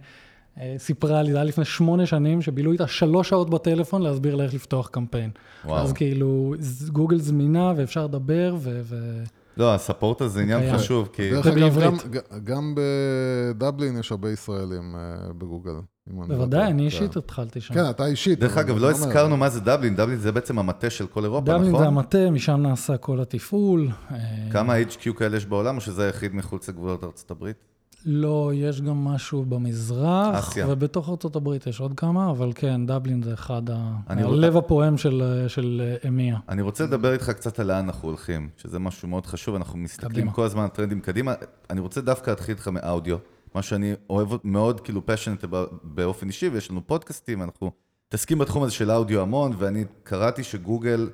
אה, 0.60 0.74
סיפרה 0.78 1.22
לי, 1.22 1.30
זה 1.30 1.36
היה 1.36 1.44
לפני 1.44 1.64
שמונה 1.64 2.06
שנים, 2.06 2.42
שבילו 2.42 2.72
איתה 2.72 2.86
שלוש 2.86 3.28
שעות 3.28 3.50
בטלפון 3.50 4.02
להסביר 4.02 4.34
לה 4.34 4.44
איך 4.44 4.54
לפתוח 4.54 4.88
קמפיין. 4.88 5.30
וואו. 5.64 5.82
אז 5.84 5.92
כאילו, 5.92 6.54
גוגל 6.92 7.18
זמינה 7.18 7.72
ואפשר 7.76 8.04
לדבר, 8.04 8.56
ו... 8.58 8.80
ו... 8.84 9.22
לא, 9.60 9.74
הספורט 9.74 10.20
הזה 10.20 10.42
עניין. 10.42 10.76
חשוב, 10.78 11.08
כי... 11.12 11.30
דרך 11.30 11.46
אגב, 11.46 11.80
גם, 11.80 11.96
גם 12.44 12.74
בדבלין 12.76 13.98
יש 13.98 14.10
הרבה 14.10 14.30
ישראלים 14.30 14.96
אה, 14.96 15.32
בגוגל. 15.32 15.72
לא 16.06 16.26
בוודאי. 16.26 16.66
אני 16.66 16.72
כן. 16.72 16.78
אישית 16.78 17.16
התחלתי 17.16 17.60
שם. 17.60 17.74
כן, 17.74 17.90
אתה 17.90 18.06
אישית. 18.06 18.38
דרך 18.38 18.56
אגב, 18.56 18.78
לא 18.78 18.90
הזכרנו 18.90 19.36
מה 19.36 19.48
זה 19.48 19.60
דבלין, 19.60 19.96
דבלין 19.96 20.18
זה 20.18 20.32
בעצם 20.32 20.58
המטה 20.58 20.90
של 20.90 21.06
כל 21.06 21.24
אירופה, 21.24 21.52
דבלין 21.52 21.68
נכון? 21.68 21.82
זה 21.82 21.86
המטה, 21.86 22.30
משם 22.30 22.56
נעשה 22.56 22.96
כל 22.96 23.20
התפעול. 23.20 23.88
אה, 24.10 24.16
כמה 24.50 24.74
HQ 24.80 25.12
כאלה 25.16 25.36
יש 25.36 25.46
בעולם, 25.46 25.76
או 25.76 25.80
שזה 25.80 26.06
היחיד 26.06 26.34
מחוץ 26.34 26.68
לגבולות 26.68 27.04
ארצות 27.04 27.30
הברית? 27.30 27.69
לא, 28.04 28.50
יש 28.54 28.80
גם 28.80 29.04
משהו 29.04 29.44
במזרח, 29.44 30.48
אסיה. 30.48 30.66
ובתוך 30.68 31.08
הברית 31.36 31.66
יש 31.66 31.80
עוד 31.80 31.92
כמה, 31.96 32.30
אבל 32.30 32.52
כן, 32.54 32.86
דבלין 32.86 33.22
זה 33.22 33.34
אחד 33.34 33.70
ה... 33.70 33.96
הלב 34.06 34.56
הפועם 34.56 34.98
של, 34.98 35.44
של 35.48 35.94
אמיה. 36.08 36.38
אני 36.48 36.62
רוצה 36.62 36.84
לדבר 36.84 37.12
איתך 37.12 37.30
קצת 37.30 37.60
על 37.60 37.66
לאן 37.66 37.84
אנחנו 37.84 38.08
הולכים, 38.08 38.48
שזה 38.56 38.78
משהו 38.78 39.08
מאוד 39.08 39.26
חשוב, 39.26 39.54
אנחנו 39.54 39.78
מסתכלים 39.78 40.12
קדימה. 40.12 40.32
כל 40.32 40.44
הזמן 40.44 40.62
על 40.62 40.68
טרנדים 40.68 41.00
קדימה. 41.00 41.34
אני 41.70 41.80
רוצה 41.80 42.00
דווקא 42.00 42.30
להתחיל 42.30 42.54
איתך 42.54 42.68
מאודיו, 42.68 43.16
מה 43.54 43.62
שאני 43.62 43.92
אוהב 44.10 44.28
מאוד, 44.44 44.80
כאילו 44.80 45.06
פשנט 45.06 45.44
באופן 45.82 46.26
אישי, 46.26 46.48
ויש 46.48 46.70
לנו 46.70 46.86
פודקאסטים, 46.86 47.42
אנחנו 47.42 47.70
מתעסקים 48.08 48.38
בתחום 48.38 48.62
הזה 48.62 48.72
של 48.72 48.90
אודיו 48.90 49.20
המון, 49.20 49.52
ואני 49.58 49.84
קראתי 50.02 50.44
שגוגל 50.44 51.10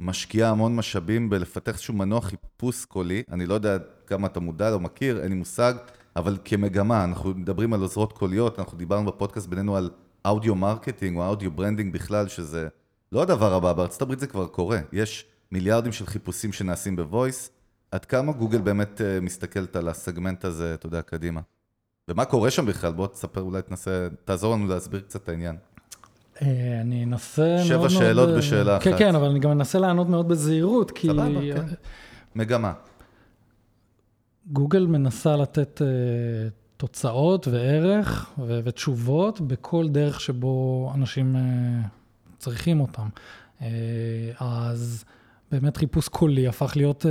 משקיעה 0.00 0.50
המון 0.50 0.76
משאבים 0.76 1.30
בלפתח 1.30 1.72
איזשהו 1.72 1.94
מנוע 1.94 2.20
חיפוש 2.20 2.84
קולי, 2.84 3.22
אני 3.32 3.46
לא 3.46 3.54
יודע 3.54 3.76
כמה 4.06 4.26
אתה 4.26 4.40
מודע 4.40 4.72
או 4.72 4.80
מכיר, 4.80 5.20
אין 5.22 5.28
לי 5.28 5.34
מושג, 5.34 5.74
אבל 6.18 6.36
כמגמה, 6.44 7.04
אנחנו 7.04 7.30
מדברים 7.30 7.72
על 7.72 7.80
עוזרות 7.80 8.12
קוליות, 8.12 8.58
אנחנו 8.58 8.78
דיברנו 8.78 9.06
בפודקאסט 9.06 9.48
בינינו 9.48 9.76
על 9.76 9.90
audio 10.24 10.54
marketing 10.54 11.16
או 11.16 11.26
audio 11.26 11.50
branding 11.50 11.92
בכלל, 11.92 12.28
שזה 12.28 12.68
לא 13.12 13.22
הדבר 13.22 13.54
הבא, 13.54 13.72
בארצות 13.72 14.02
הברית 14.02 14.20
זה 14.20 14.26
כבר 14.26 14.46
קורה. 14.46 14.78
יש 14.92 15.26
מיליארדים 15.52 15.92
של 15.92 16.06
חיפושים 16.06 16.52
שנעשים 16.52 16.96
ב 16.96 17.04
voice. 17.04 17.50
עד 17.90 18.04
כמה 18.04 18.32
גוגל 18.32 18.58
באמת 18.58 19.00
אה, 19.00 19.20
מסתכלת 19.20 19.76
על 19.76 19.88
הסגמנט 19.88 20.44
הזה, 20.44 20.74
אתה 20.74 20.86
יודע, 20.86 21.02
קדימה? 21.02 21.40
ומה 22.08 22.24
קורה 22.24 22.50
שם 22.50 22.66
בכלל? 22.66 22.92
בוא 22.92 23.06
תספר, 23.06 23.40
אולי 23.40 23.62
תנסה, 23.62 24.08
תעזור 24.24 24.54
לנו 24.54 24.66
להסביר 24.66 25.00
קצת 25.00 25.22
את 25.22 25.28
העניין. 25.28 25.56
אה, 26.42 26.80
אני 26.80 27.04
אנסה. 27.04 27.58
שבע 27.64 27.76
מאוד 27.76 27.92
מאוד... 27.92 28.02
שאלות 28.02 28.28
אה, 28.28 28.38
בשאלה 28.38 28.80
כן, 28.80 28.90
אחת. 28.90 28.98
כן, 28.98 29.14
אבל 29.14 29.28
אני 29.28 29.38
גם 29.38 29.50
אנסה 29.50 29.78
לענות 29.78 30.08
מאוד 30.08 30.28
בזהירות, 30.28 30.90
כי 30.90 31.06
סבבה, 31.06 31.40
כן. 31.54 31.74
מגמה. 32.34 32.72
גוגל 34.52 34.86
מנסה 34.86 35.36
לתת 35.36 35.82
uh, 35.84 36.50
תוצאות 36.76 37.48
וערך 37.48 38.30
ו- 38.38 38.60
ותשובות 38.64 39.40
בכל 39.40 39.88
דרך 39.88 40.20
שבו 40.20 40.90
אנשים 40.94 41.36
uh, 41.36 41.88
צריכים 42.38 42.80
אותם. 42.80 43.08
Uh, 43.58 43.62
אז 44.38 45.04
באמת 45.50 45.76
חיפוש 45.76 46.08
קולי 46.08 46.48
הפך 46.48 46.72
להיות 46.76 47.04
uh, 47.04 47.08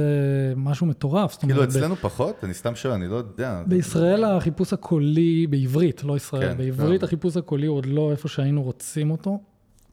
משהו 0.55 0.85
מטורף. 0.85 1.37
כאילו 1.37 1.53
אומרת, 1.53 1.69
ב- 1.73 1.77
אצלנו 1.77 1.95
פחות? 1.95 2.43
אני 2.43 2.53
סתם 2.53 2.75
שואל, 2.75 2.93
אני 2.93 3.07
לא 3.07 3.15
יודע. 3.15 3.63
בישראל 3.67 4.23
החיפוש 4.23 4.73
הקולי, 4.73 5.47
בעברית, 5.47 6.03
לא 6.03 6.17
ישראל, 6.17 6.51
כן, 6.51 6.57
בעברית 6.57 6.99
כן. 7.01 7.05
החיפוש 7.05 7.37
הקולי 7.37 7.67
הוא 7.67 7.77
עוד 7.77 7.85
לא 7.85 8.11
איפה 8.11 8.27
שהיינו 8.27 8.63
רוצים 8.63 9.11
אותו. 9.11 9.39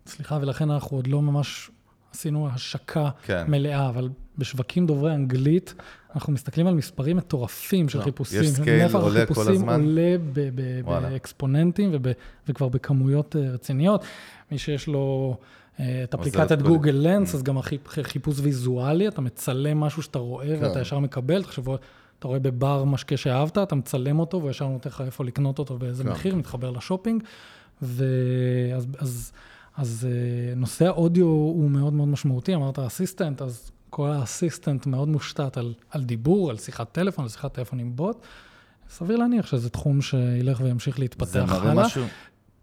סליחה, 0.07 0.39
ולכן 0.43 0.71
אנחנו 0.71 0.97
עוד 0.97 1.07
לא 1.07 1.23
ממש 1.23 1.71
עשינו 2.15 2.49
השקה 2.49 3.11
כן. 3.23 3.45
מלאה, 3.49 3.89
אבל 3.89 4.09
בשווקים 4.39 4.87
דוברי 4.87 5.15
אנגלית, 5.15 5.75
אנחנו 6.15 6.33
מסתכלים 6.33 6.67
על 6.67 6.75
מספרים 6.75 7.17
מטורפים 7.17 7.89
של 7.89 7.99
לא, 7.99 8.05
חיפושים. 8.05 8.43
יש 8.43 8.49
scale 8.49 8.97
עולה 8.97 9.27
כל 9.27 9.53
הזמן? 9.53 9.81
עולה 9.81 10.17
ב- 10.33 10.51
ב- 10.55 10.81
וואלה. 10.85 11.11
באקספוננטים 11.11 11.91
וב- 11.93 12.13
וכבר 12.49 12.69
בכמויות 12.69 13.37
אה, 13.37 13.51
רציניות. 13.51 14.05
מי 14.53 14.59
שיש 14.59 14.87
לו... 14.87 15.37
אה, 15.81 16.05
את 16.05 16.15
אפליקציית 16.15 16.63
Google 16.63 16.91
Lens, 16.95 17.35
אז 17.35 17.43
גם 17.43 17.57
חיפוש 18.03 18.41
ויזואלי, 18.41 19.09
אתה 19.09 19.21
מצלם 19.21 19.81
משהו 19.81 20.03
שאתה 20.03 20.19
רואה 20.19 20.47
כן. 20.47 20.65
ואתה 20.65 20.81
ישר 20.81 20.99
מקבל, 20.99 21.43
תחשבו, 21.43 21.77
אתה 22.19 22.29
רואה 22.29 22.39
בבר 22.39 22.85
משקה 22.85 23.17
שאהבת, 23.17 23.59
אתה 23.59 23.75
מצלם 23.75 24.19
אותו 24.19 24.39
והוא 24.39 24.51
ישר 24.51 24.69
נותן 24.69 24.91
לך 24.91 25.01
איפה 25.07 25.25
לקנות 25.25 25.59
אותו, 25.59 25.79
באיזה 25.79 26.05
כן. 26.05 26.11
מחיר, 26.11 26.35
מתחבר 26.37 26.71
לשופינג. 26.71 27.23
ואז 27.83 28.87
אז, 28.99 29.33
אז, 29.77 30.09
אה, 30.11 30.55
נושא 30.55 30.87
האודיו 30.87 31.27
הוא 31.27 31.71
מאוד 31.71 31.93
מאוד 31.93 32.09
משמעותי, 32.09 32.55
אמרת 32.55 32.79
assistant, 32.79 33.43
אז 33.43 33.71
כל 33.95 34.11
ה 34.11 34.18
assistant 34.18 34.87
מאוד 34.87 35.09
מושתת 35.09 35.57
על, 35.57 35.75
על 35.91 36.05
דיבור, 36.05 36.51
על 36.51 36.57
שיחת 36.57 36.93
טלפון, 36.93 37.25
על 37.25 37.29
שיחת 37.29 37.55
טלפון 37.55 37.79
עם 37.79 37.97
בוט. 37.97 38.17
סביר 38.91 39.17
להניח 39.17 39.47
שזה 39.47 39.71
תחום 39.71 40.03
שילך 40.03 40.61
וימשיך 40.61 40.97
זה 40.97 41.03
להתפתח 41.03 41.37
מראה 41.49 41.71
הלאה. 41.71 41.85
משהו, 41.85 42.05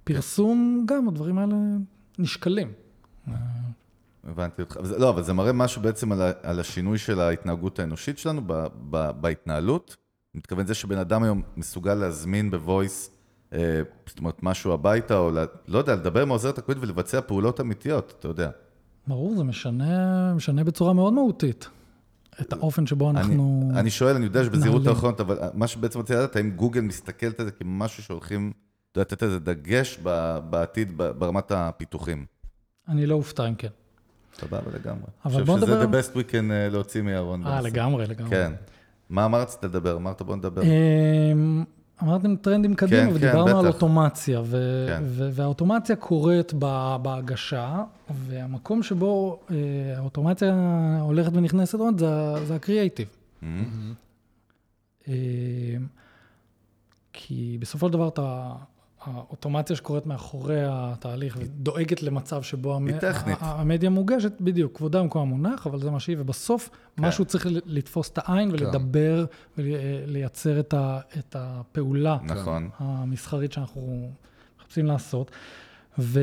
פרסום, 0.04 0.86
גם 0.88 1.08
הדברים 1.08 1.38
האלה 1.38 1.56
נשקלים. 2.20 2.72
הבנתי 4.24 4.62
אותך. 4.62 4.78
זה- 4.84 5.00
לא, 5.00 5.10
אבל 5.10 5.24
זה 5.24 5.34
מראה 5.34 5.54
משהו 5.54 5.82
בעצם 5.82 6.12
על, 6.12 6.22
ה- 6.22 6.32
על 6.44 6.60
השינוי 6.60 6.98
של 6.98 7.20
ההתנהגות 7.20 7.80
האנושית 7.80 8.18
שלנו 8.18 8.42
ב, 8.48 8.54
ב, 8.90 9.12
בהתנהלות. 9.22 9.96
אני 10.34 10.40
מתכוון 10.40 10.66
זה 10.68 10.74
שבן 10.74 10.98
אדם 10.98 11.24
היום 11.24 11.42
מסוגל 11.58 11.94
להזמין 11.94 12.52
בוויס, 12.52 13.12
אה, 13.54 13.82
זאת 14.08 14.20
אומרת, 14.20 14.44
משהו 14.44 14.74
הביתה, 14.74 15.18
או 15.18 15.32
לה, 15.32 15.46
לא 15.68 15.78
יודע, 15.78 15.96
לדבר 15.96 16.22
עם 16.22 16.30
העוזרת 16.32 16.58
הקולית 16.58 16.78
ולבצע 16.82 17.22
פעולות 17.22 17.62
אמיתיות, 17.62 18.14
אתה 18.20 18.28
יודע. 18.28 18.50
ברור, 19.08 19.36
זה 19.38 19.44
משנה, 19.44 20.34
משנה 20.34 20.64
בצורה 20.64 20.94
מאוד 20.94 21.14
מהותית 21.14 21.70
את 22.42 22.54
האופן 22.54 22.86
שבו 22.88 23.10
אנחנו... 23.10 23.70
אני, 23.72 23.80
אני 23.80 23.90
שואל, 23.90 24.16
אני 24.16 24.26
יודע 24.26 24.44
שבזהירות. 24.44 24.88
האחרונות, 24.88 25.20
אבל 25.20 25.38
מה 25.54 25.68
שבעצם 25.68 26.00
רציתי 26.00 26.14
לדעת, 26.20 26.36
האם 26.36 26.52
גוגל 26.52 26.82
מסתכלת 26.82 27.40
על 27.40 27.46
זה 27.46 27.52
כמשהו 27.52 28.04
שהולכים, 28.04 28.52
לתת 28.96 29.24
איזה 29.24 29.40
דגש 29.40 30.00
בעתיד 30.50 30.98
ברמת 30.98 31.52
הפיתוחים. 31.52 32.26
אני 32.88 33.06
לא 33.06 33.16
אופתע 33.16 33.48
אם 33.48 33.56
כן. 33.56 33.68
סבבה 34.40 34.72
לגמרי. 34.74 35.04
אבל 35.26 35.36
אני 35.36 35.44
בוא 35.44 35.56
חושב 35.56 35.68
שזה 35.68 35.84
נדבר- 35.84 36.00
the 36.00 36.04
best 36.04 36.16
we 36.16 36.32
can 36.32 36.52
אה, 36.52 36.70
להוציא 36.70 37.02
מירון. 37.02 37.48
אה. 37.48 37.62
לגמרי, 37.62 38.08
לגמרי. 38.08 38.30
כן. 38.30 38.52
מה, 39.10 39.28
רצית 39.38 39.64
לדבר? 39.64 39.96
אמרת 39.98 40.22
בוא 40.22 40.36
נדבר. 40.36 40.62
אמ, 42.04 42.08
אמרתם 42.10 42.36
טרנדים 42.36 42.76
קדימה, 42.76 43.08
כן, 43.10 43.16
ודיברנו 43.16 43.46
בטח. 43.46 43.58
על 43.58 43.68
אוטומציה, 43.68 44.42
ו- 44.46 44.86
כן. 44.88 45.04
ו- 45.06 45.30
והאוטומציה 45.34 45.96
קורית 45.96 46.54
בהגשה, 47.02 47.84
והמקום 48.10 48.84
שבו 48.84 49.40
אה, 49.52 49.56
האוטומציה 49.98 50.56
הולכת 51.02 51.32
ונכנסת 51.34 51.80
עוד 51.80 52.00
זה, 52.00 52.46
זה 52.46 52.56
הקריאייטיב. 52.56 53.08
אה, 55.08 55.14
כי 57.14 57.58
בסופו 57.62 57.88
של 57.88 57.94
דבר 57.94 58.08
אתה, 58.08 58.54
האוטומציה 59.04 59.76
שקורית 59.76 60.06
מאחורי 60.06 60.62
התהליך 60.66 61.38
ודואגת 61.40 62.04
למצב 62.04 62.44
שבו 62.44 62.76
המ- 62.76 62.88
המדיה 63.40 63.90
מוגשת, 63.90 64.32
בדיוק, 64.42 64.78
כבודה 64.78 65.02
במקום 65.02 65.22
המונח, 65.22 65.68
אבל 65.68 65.80
זה 65.80 65.92
מה 65.92 66.00
שהיא, 66.00 66.18
ובסוף 66.20 66.70
כן. 66.70 67.06
משהו 67.06 67.26
צריך 67.26 67.48
לתפוס 67.66 68.10
את 68.10 68.20
העין 68.22 68.52
ולדבר 68.52 69.26
ולייצר 69.58 70.60
את, 70.60 70.74
ה, 70.74 71.00
את 71.20 71.36
הפעולה 71.40 72.18
נכון. 72.24 72.70
המסחרית 72.78 73.52
שאנחנו 73.52 74.12
מחפשים 74.60 74.86
לעשות. 74.86 75.32
ו, 76.00 76.20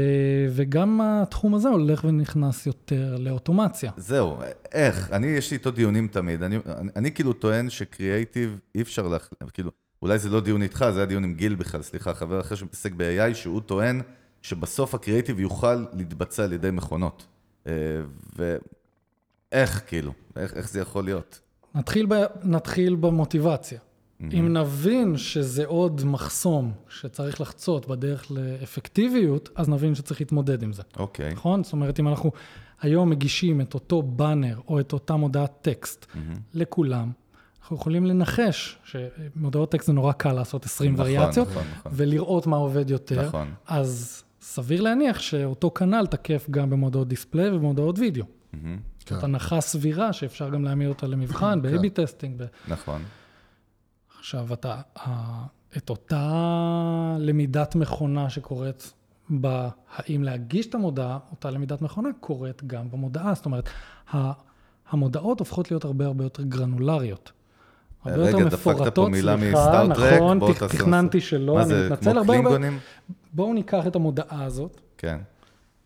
וגם 0.50 1.00
התחום 1.02 1.54
הזה 1.54 1.68
הולך 1.68 2.04
ונכנס 2.04 2.66
יותר 2.66 3.16
לאוטומציה. 3.18 3.92
זהו, 3.96 4.36
איך? 4.72 5.12
אני, 5.12 5.26
יש 5.26 5.50
לי 5.50 5.56
איתו 5.56 5.70
דיונים 5.70 6.08
תמיד. 6.08 6.42
אני, 6.42 6.56
אני, 6.66 6.90
אני 6.96 7.12
כאילו 7.12 7.32
טוען 7.32 7.70
שקריאייטיב, 7.70 8.58
אי 8.74 8.82
אפשר 8.82 9.08
לה... 9.08 9.18
כאילו, 9.52 9.70
אולי 10.03 10.18
זה 10.18 10.28
לא 10.28 10.40
דיון 10.40 10.62
איתך, 10.62 10.84
זה 10.92 10.99
היה 10.99 11.07
דיון 11.07 11.24
עם 11.24 11.34
גיל 11.34 11.55
בכלל, 11.55 11.82
סליחה, 11.82 12.14
חבר 12.14 12.40
אחר 12.40 12.55
שמתעסק 12.55 12.92
ב-AI, 12.96 13.34
שהוא 13.34 13.61
טוען 13.61 14.01
שבסוף 14.42 14.94
הקריאייטיב 14.94 15.40
יוכל 15.40 15.84
להתבצע 15.92 16.44
על 16.44 16.53
ידי 16.53 16.70
מכונות. 16.70 17.26
אה, 17.66 17.72
ואיך, 18.36 19.82
כאילו? 19.86 20.12
איך, 20.36 20.55
איך 20.55 20.70
זה 20.70 20.80
יכול 20.80 21.05
להיות? 21.05 21.40
נתחיל, 21.74 22.07
ב, 22.07 22.14
נתחיל 22.42 22.94
במוטיבציה. 22.94 23.78
אם 24.20 24.57
נבין 24.57 25.16
שזה 25.16 25.66
עוד 25.66 26.05
מחסום 26.05 26.72
שצריך 26.88 27.40
לחצות 27.40 27.88
בדרך 27.88 28.30
לאפקטיביות, 28.30 29.49
אז 29.55 29.68
נבין 29.68 29.94
שצריך 29.94 30.20
להתמודד 30.20 30.62
עם 30.62 30.72
זה. 30.72 30.82
אוקיי. 30.96 31.32
נכון? 31.32 31.64
זאת 31.64 31.72
אומרת, 31.72 32.01
אם 32.01 32.09
אנחנו 32.09 32.30
היום 32.80 33.11
מגישים 33.11 33.61
את 33.61 33.74
אותו 33.74 34.03
banner 34.02 34.61
או 34.68 34.80
את 34.80 34.92
אותה 34.92 35.16
מודעת 35.16 35.53
טקסט 35.62 36.07
לכולם, 36.55 37.11
אנחנו 37.68 37.76
יכולים 37.80 38.06
לנחש 38.06 38.78
שמודעות 38.84 39.70
טקסט 39.70 39.86
זה 39.86 39.92
נורא 39.92 40.12
קל 40.12 40.32
לעשות 40.32 40.64
20 40.64 40.92
נכון, 40.92 41.06
וריאציות, 41.06 41.48
נכון, 41.48 41.62
נכון. 41.78 41.92
ולראות 41.94 42.46
מה 42.46 42.56
עובד 42.56 42.90
יותר. 42.90 43.26
נכון. 43.26 43.54
אז 43.66 44.22
סביר 44.40 44.80
להניח 44.80 45.20
שאותו 45.20 45.70
כנ"ל 45.70 46.06
תקף 46.06 46.46
גם 46.50 46.70
במודעות 46.70 47.08
display 47.09 47.50
ובמודעות 47.50 47.98
וידאו. 47.98 48.24
כן. 48.52 49.14
זאת 49.14 49.24
הנחה 49.24 49.60
סבירה 49.60 50.12
שאפשר 50.12 50.48
גם 50.48 50.64
להעמיד 50.64 50.88
אותה 50.88 51.06
למבחן, 51.06 51.62
ב-AB 51.62 51.88
testing. 51.94 52.42
ב- 52.42 52.46
נכון. 52.68 53.02
עכשיו, 54.18 54.52
אתה, 54.52 54.80
את 55.76 55.90
אותה 55.90 57.16
למידת 57.18 57.74
מכונה 57.74 58.30
שקורית 58.30 58.92
בהאם 59.30 60.22
להגיש 60.22 60.66
את 60.66 60.74
המודעה, 60.74 61.18
אותה 61.30 61.50
למידת 61.50 61.82
מכונה 61.82 62.08
קורית 62.20 62.64
גם 62.64 62.90
במודעה. 62.90 63.34
זאת 63.34 63.46
אומרת, 63.46 63.68
המודעות 64.90 65.38
הופכות 65.40 65.70
להיות 65.70 65.84
הרבה 65.84 66.06
הרבה 66.06 66.24
יותר 66.24 66.42
גרנולריות. 66.42 67.32
הרבה 68.05 68.16
רגע, 68.22 68.30
יותר 68.30 68.49
דפקת 68.49 68.62
פה 68.64 68.72
מפורטות, 68.72 69.11
מילה 69.11 69.36
מ 69.36 69.44
Star 69.44 69.74
Trek, 69.74 70.12
נכון, 70.14 70.38
בוא 70.40 70.53
תעשה- 70.55 70.68
תכננתי 70.78 71.20
שלא, 71.20 71.62
אני 71.62 71.74
מתנצל 71.84 72.09
הרבה 72.18 72.18
הרבה. 72.18 72.32
קלינגונים? 72.49 72.78
בואו 73.32 73.55
ניקח 73.55 73.86
את 73.86 73.96
המודעה 73.96 74.44
הזאת 74.44 74.80
כן. 74.99 75.18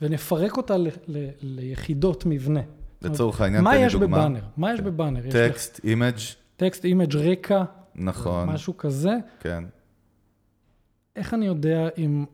ונפרק 0.00 0.56
אותה 0.56 0.76
ל- 0.76 0.88
ל- 1.08 1.28
ליחידות 1.42 2.26
מבנה. 2.26 2.60
לצורך 3.02 3.40
העניין, 3.40 3.64
מה 3.64 3.70
תן 3.72 3.86
לי 3.86 3.92
דוגמה. 3.92 4.18
בבאנר? 4.18 4.40
מה 4.56 4.72
יש 4.74 4.80
בבאנר? 4.80 5.26
יש 5.26 5.34
לך 5.34 5.50
טקסט, 5.52 5.80
image, 5.84 6.16
טקסט, 6.56 6.84
image, 6.84 7.16
רקע, 7.16 7.62
נכון. 7.94 8.48
משהו 8.48 8.76
כזה. 8.76 9.10
כן. 9.40 9.64
איך 11.16 11.34
אני 11.34 11.46
יודע 11.46 11.88
אם 11.98 12.24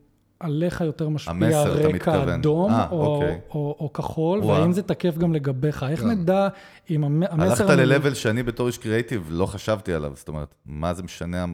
עליך 0.41 0.80
יותר 0.80 1.09
משפיע 1.09 1.62
רקע. 1.62 2.34
אדום 2.34 2.70
אה, 2.70 2.86
או, 2.91 3.07
אוקיי. 3.14 3.39
או, 3.51 3.76
או 3.80 3.93
כחול, 3.93 4.39
וואו. 4.39 4.59
והאם 4.61 4.72
זה 4.72 4.82
תקף 4.82 5.18
גם 5.18 5.32
לגביך? 5.34 5.82
איך 5.91 6.01
כן. 6.01 6.11
נדע 6.11 6.49
אם 6.91 7.05
המ- 7.05 7.22
המסר... 7.30 7.70
הלכת 7.72 7.86
ל-level 7.86 8.14
שאני 8.14 8.43
בתור 8.43 8.66
איש 8.66 8.78
קריאייטיב 8.78 9.26
לא 9.30 9.47
חשבתי 9.47 9.93
עליו, 9.93 10.12
זאת 10.14 10.28
אומרת, 10.28 10.55
מה 10.66 10.95
זה 10.95 11.03
משנה 11.03 11.45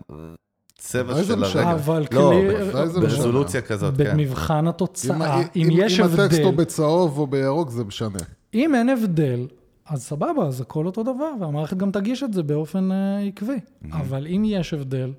הצבע 0.79 1.25
של 1.25 1.35
משנה. 1.35 1.63
הרגע? 1.63 1.73
אבל 1.73 2.05
לא, 2.13 2.33
כלי- 2.73 2.87
זה 2.89 3.01
ברזולוציה 3.01 3.61
כזאת, 3.63 3.95
כן. 3.97 4.17
במבחן 4.17 4.67
התוצאה, 4.69 5.41
אם, 5.41 5.47
אם, 5.57 5.69
יש 5.73 6.01
אם 6.01 6.05
הטקסט 6.05 6.19
הבדל, 6.21 6.43
הוא 6.45 6.55
בצהוב 6.55 7.19
או 7.19 7.27
בירוק, 7.27 7.71
זה 7.71 7.85
משנה. 7.85 8.19
אם 8.55 8.75
אין 8.75 8.89
הבדל, 8.89 9.47
אז 9.89 10.03
סבבה, 10.03 10.47
אז 10.47 10.61
הכל 10.61 10.87
אותו 10.87 11.03
דבר, 11.03 11.31
והמערכת 11.41 11.77
גם 11.77 11.91
תגיש 11.91 12.23
את 12.23 12.33
זה 12.33 12.43
באופן 12.43 12.93
אה, 12.93 13.21
עקבי. 13.27 13.59
אבל 13.93 14.27
אם 14.27 14.43
יש 14.47 14.75
הבדל, 14.75 15.13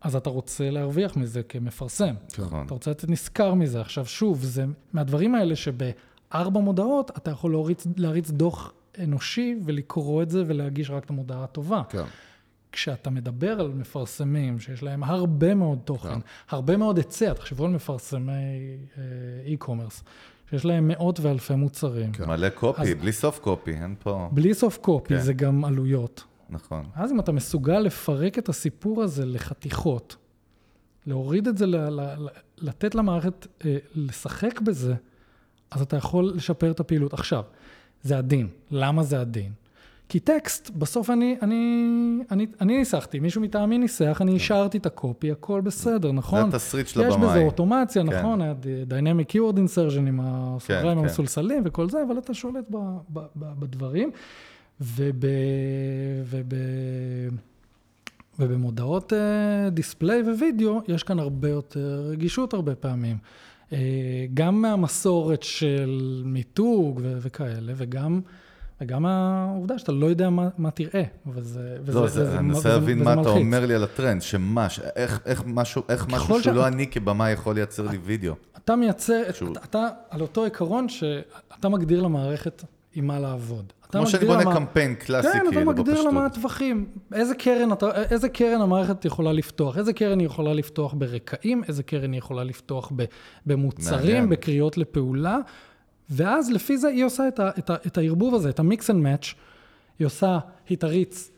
אז 0.00 0.16
אתה 0.16 0.30
רוצה 0.30 0.70
להרוויח 0.70 1.16
מזה 1.16 1.42
כמפרסם. 1.42 2.14
נכון. 2.38 2.66
אתה 2.66 2.74
רוצה 2.74 2.90
להיות 2.90 3.04
נשכר 3.08 3.54
מזה. 3.54 3.80
עכשיו, 3.80 4.06
שוב, 4.06 4.42
זה 4.44 4.64
מהדברים 4.92 5.34
האלה 5.34 5.54
שבארבע 5.56 6.60
מודעות 6.60 7.10
אתה 7.16 7.30
יכול 7.30 7.52
להריץ, 7.52 7.86
להריץ 7.96 8.30
דוח 8.30 8.72
אנושי 9.04 9.54
ולקרוא 9.64 10.22
את 10.22 10.30
זה 10.30 10.42
ולהגיש 10.46 10.90
רק 10.90 11.04
את 11.04 11.10
המודעה 11.10 11.44
הטובה. 11.44 11.82
כן. 11.88 12.02
כשאתה 12.72 13.10
מדבר 13.10 13.60
על 13.60 13.68
מפרסמים 13.68 14.60
שיש 14.60 14.82
להם 14.82 15.04
הרבה 15.04 15.54
מאוד 15.54 15.78
תוכן, 15.84 16.08
כן. 16.14 16.20
הרבה 16.50 16.76
מאוד 16.76 16.96
היצע, 16.96 17.32
תחשבו 17.32 17.64
על 17.64 17.70
מפרסמי 17.70 18.32
אה, 18.98 19.02
e-commerce, 19.54 20.02
שיש 20.50 20.64
להם 20.64 20.88
מאות 20.88 21.20
ואלפי 21.20 21.54
מוצרים. 21.54 22.12
כן. 22.12 22.24
מלא 22.28 22.48
קופי, 22.48 22.82
אז- 22.82 22.88
בלי 23.00 23.12
סוף 23.12 23.38
קופי, 23.38 23.70
אין 23.70 23.94
פה... 23.98 24.28
בלי 24.32 24.54
סוף 24.54 24.76
קופי, 24.78 25.08
כן. 25.14 25.20
זה 25.20 25.32
גם 25.32 25.64
עלויות. 25.64 26.24
נכון. 26.50 26.86
אז 26.94 27.12
אם 27.12 27.20
אתה 27.20 27.32
מסוגל 27.32 27.78
לפרק 27.78 28.38
את 28.38 28.48
הסיפור 28.48 29.02
הזה 29.02 29.26
לחתיכות, 29.26 30.16
להוריד 31.06 31.48
את 31.48 31.58
זה, 31.58 31.66
ל- 31.66 31.76
ל- 32.00 32.28
לתת 32.58 32.94
למערכת 32.94 33.46
אה, 33.64 33.76
לשחק 33.94 34.60
בזה, 34.60 34.94
אז 35.70 35.82
אתה 35.82 35.96
יכול 35.96 36.32
לשפר 36.34 36.70
את 36.70 36.80
הפעילות. 36.80 37.12
עכשיו, 37.12 37.42
זה 38.02 38.18
הדין. 38.18 38.48
למה 38.70 39.02
זה 39.02 39.20
הדין? 39.20 39.52
כי 40.08 40.20
טקסט, 40.20 40.70
בסוף 40.70 41.10
אני, 41.10 41.36
אני, 41.42 41.84
אני, 42.30 42.46
אני 42.60 42.78
ניסחתי, 42.78 43.18
מישהו 43.20 43.40
מטעמי 43.40 43.78
ניסח, 43.78 44.18
אני 44.20 44.36
השארתי 44.36 44.78
את 44.78 44.86
הקופי, 44.86 45.30
הכל 45.32 45.60
בסדר, 45.60 46.12
נכון? 46.12 46.50
זה 46.50 46.56
התסריט 46.56 46.86
של 46.88 47.00
יש 47.00 47.14
הבמאי. 47.14 47.28
בזה 47.28 47.38
אוטומציה, 47.42 48.02
כן. 48.02 48.18
נכון? 48.18 48.40
היה 48.40 48.54
Dynamic 48.88 49.32
Keyword 49.32 49.56
Insertion 49.56 49.98
עם 49.98 50.20
הסוגריים 50.22 50.98
כן. 50.98 51.04
המסולסלים 51.04 51.62
וכל 51.66 51.90
זה, 51.90 52.02
אבל 52.08 52.18
אתה 52.18 52.34
שולט 52.34 52.64
ב, 52.70 52.76
ב, 53.08 53.18
ב, 53.36 53.52
בדברים. 53.58 54.10
וב... 54.80 55.24
וב... 56.24 56.52
ובמודעות 58.38 59.12
דיספליי 59.72 60.22
ווידאו, 60.22 60.80
יש 60.88 61.02
כאן 61.02 61.18
הרבה 61.18 61.48
יותר 61.48 62.06
רגישות 62.10 62.54
הרבה 62.54 62.74
פעמים. 62.74 63.16
אה, 63.72 63.78
גם 64.34 64.62
מהמסורת 64.62 65.42
של 65.42 66.22
מיתוג 66.24 67.00
ו- 67.02 67.18
וכאלה, 67.22 67.72
וגם, 67.76 68.20
וגם 68.80 69.06
העובדה 69.06 69.78
שאתה 69.78 69.92
לא 69.92 70.06
יודע 70.06 70.30
מה, 70.30 70.48
מה 70.58 70.70
תראה. 70.70 71.02
וזה, 71.26 71.76
וזה, 71.82 72.00
לא, 72.00 72.06
זה, 72.06 72.22
וזה, 72.22 72.38
אני 72.38 72.48
מנסה 72.48 72.68
להבין 72.68 72.98
מה 73.02 73.12
אתה. 73.22 73.28
אומר 73.28 73.66
לי 73.66 73.74
על 73.74 73.84
הטרנד, 73.84 74.22
שמה, 74.22 74.68
ש- 74.70 74.80
איך, 74.96 75.20
איך 75.24 75.42
משהו, 75.46 75.82
איך 75.88 76.06
משהו 76.08 76.42
שלא 76.42 76.60
שה- 76.62 76.68
אני 76.68 76.86
כבמאי 76.86 77.32
יכול 77.32 77.54
לייצר 77.54 77.88
לי 77.90 77.98
וידאו. 78.04 78.34
אתה 78.56 78.76
מייצר, 78.76 79.22
שהוא- 79.32 79.52
אתה, 79.52 79.60
אתה 79.64 79.88
על 80.10 80.20
אותו 80.20 80.44
עיקרון 80.44 80.88
שאתה 80.88 81.68
מגדיר 81.68 82.02
למערכת 82.02 82.64
עם 82.94 83.06
מה 83.06 83.18
לעבוד. 83.20 83.72
אתה 83.90 83.98
כמו 83.98 84.06
שאני 84.06 84.26
בונה 84.26 84.54
קמפיין 84.54 84.94
קלאסי, 84.94 85.28
כן, 85.32 85.40
אתה 85.42 85.50
כאילו, 85.50 85.66
מגדיר 85.66 86.02
לה 86.02 86.10
מה 86.10 86.20
בפשטות. 86.20 86.32
הטווחים. 86.32 86.86
איזה 87.14 87.34
קרן, 87.34 87.72
אתה, 87.72 88.02
איזה 88.10 88.28
קרן 88.28 88.60
המערכת 88.60 89.04
יכולה 89.04 89.32
לפתוח, 89.32 89.78
איזה 89.78 89.92
קרן 89.92 90.18
היא 90.18 90.26
יכולה 90.26 90.54
לפתוח 90.54 90.94
ברקעים, 90.94 91.64
איזה 91.68 91.82
קרן 91.82 92.12
היא 92.12 92.18
יכולה 92.18 92.44
לפתוח 92.44 92.92
ב, 92.96 93.04
במוצרים, 93.46 94.00
מעניין. 94.00 94.28
בקריאות 94.28 94.78
לפעולה, 94.78 95.38
ואז 96.10 96.50
לפי 96.50 96.78
זה 96.78 96.88
היא 96.88 97.04
עושה 97.04 97.28
את, 97.28 97.40
ה, 97.40 97.50
את, 97.58 97.70
ה, 97.70 97.74
את 97.86 97.98
הערבוב 97.98 98.34
הזה, 98.34 98.48
את 98.48 98.58
ה 98.58 98.66
mix 98.66 98.90
and 98.90 99.02
match, 99.02 99.34
היא 99.98 100.06
עושה, 100.06 100.38
היא 100.68 100.78
תריץ 100.78 101.30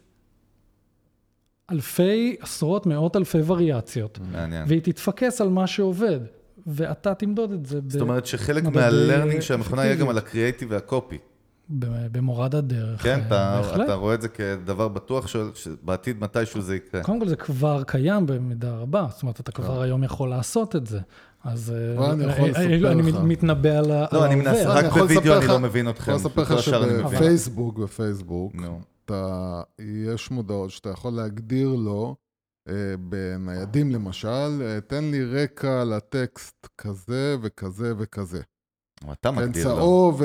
אלפי, 1.71 2.37
עשרות, 2.41 2.87
מאות 2.87 3.17
אלפי 3.17 3.39
וריאציות, 3.47 4.19
מעניין. 4.33 4.65
והיא 4.69 4.81
תתפקס 4.81 5.41
על 5.41 5.49
מה 5.49 5.67
שעובד, 5.67 6.21
ואתה 6.67 7.15
תמדוד 7.15 7.53
את 7.53 7.67
זה 7.67 7.81
זאת 7.89 8.01
אומרת 8.01 8.27
שחלק 8.27 8.65
מה 8.65 8.80
learning 8.80 9.41
של 9.41 9.55
המכונה 9.55 9.85
יהיה 9.85 9.95
גם. 9.95 10.09
על 10.09 10.19
הקריאייטיב 10.19 10.69
והקופי. 10.71 11.19
במורד 11.71 12.55
הדרך. 12.55 13.03
כן, 13.03 13.21
אה, 13.33 13.61
אתה. 13.61 13.85
אתה 13.85 13.95
רואה 13.95 14.15
את 14.15 14.23
זה 14.23 14.29
כדבר 14.29 14.89
בטוח 14.89 15.27
שבעתיד 15.55 16.21
מתישהו 16.21 16.61
זה 16.61 16.77
יקרה. 16.77 17.03
קודם 17.03 17.21
כל 17.21 17.29
זה 17.29 17.37
כבר 17.37 17.83
קיים 17.87 18.27
במידה 18.27 18.77
רבה, 18.77 19.07
זאת 19.11 19.23
אומרת, 19.23 19.41
אתה 19.41 19.53
כבר 19.53 19.83
היום 19.83 20.05
יכול 20.05 20.29
לעשות 20.29 20.77
את 20.77 20.87
זה. 20.87 21.01
אז 21.45 21.75
אה, 21.99 22.13
אני 22.13 22.25
אה, 22.85 22.93
אני. 22.93 23.13
מתנבא 23.23 23.71
על 23.71 23.87
לא, 23.87 24.07
על 24.11 24.23
אני 24.23 24.35
מנסה. 24.35 24.69
רק 24.69 24.85
אני 24.85 24.91
בווידאו 24.91 25.37
אני 25.39 25.47
לא 25.47 25.59
מבין 25.59 25.89
אתכם. 25.89 26.03
יכול 26.03 26.15
לספר 26.15 26.45
כל 26.45 26.55
לך 26.55 26.69
אני. 26.69 27.11
שבפייסבוק, 27.11 27.79
בפייסבוק, 27.79 28.53
יש 29.79 30.31
מודעות 30.31 30.71
שאתה 30.71 30.91
יכול 30.91 31.13
להגדיר 31.13 31.69
לו, 31.69 32.17
בניידים 32.99 33.91
למשל, 33.91 34.79
תן 34.87 35.05
לי 35.05 35.25
רקע 35.25 35.85
לטקסט 35.85 36.69
כזה 36.79 37.37
וכזה 37.43 37.93
וכזה. 37.99 38.41
אתה 39.13 39.31
כן, 39.31 39.37
מגדיר 39.37 39.69
לו. 39.69 39.75
צהוב. 39.75 40.23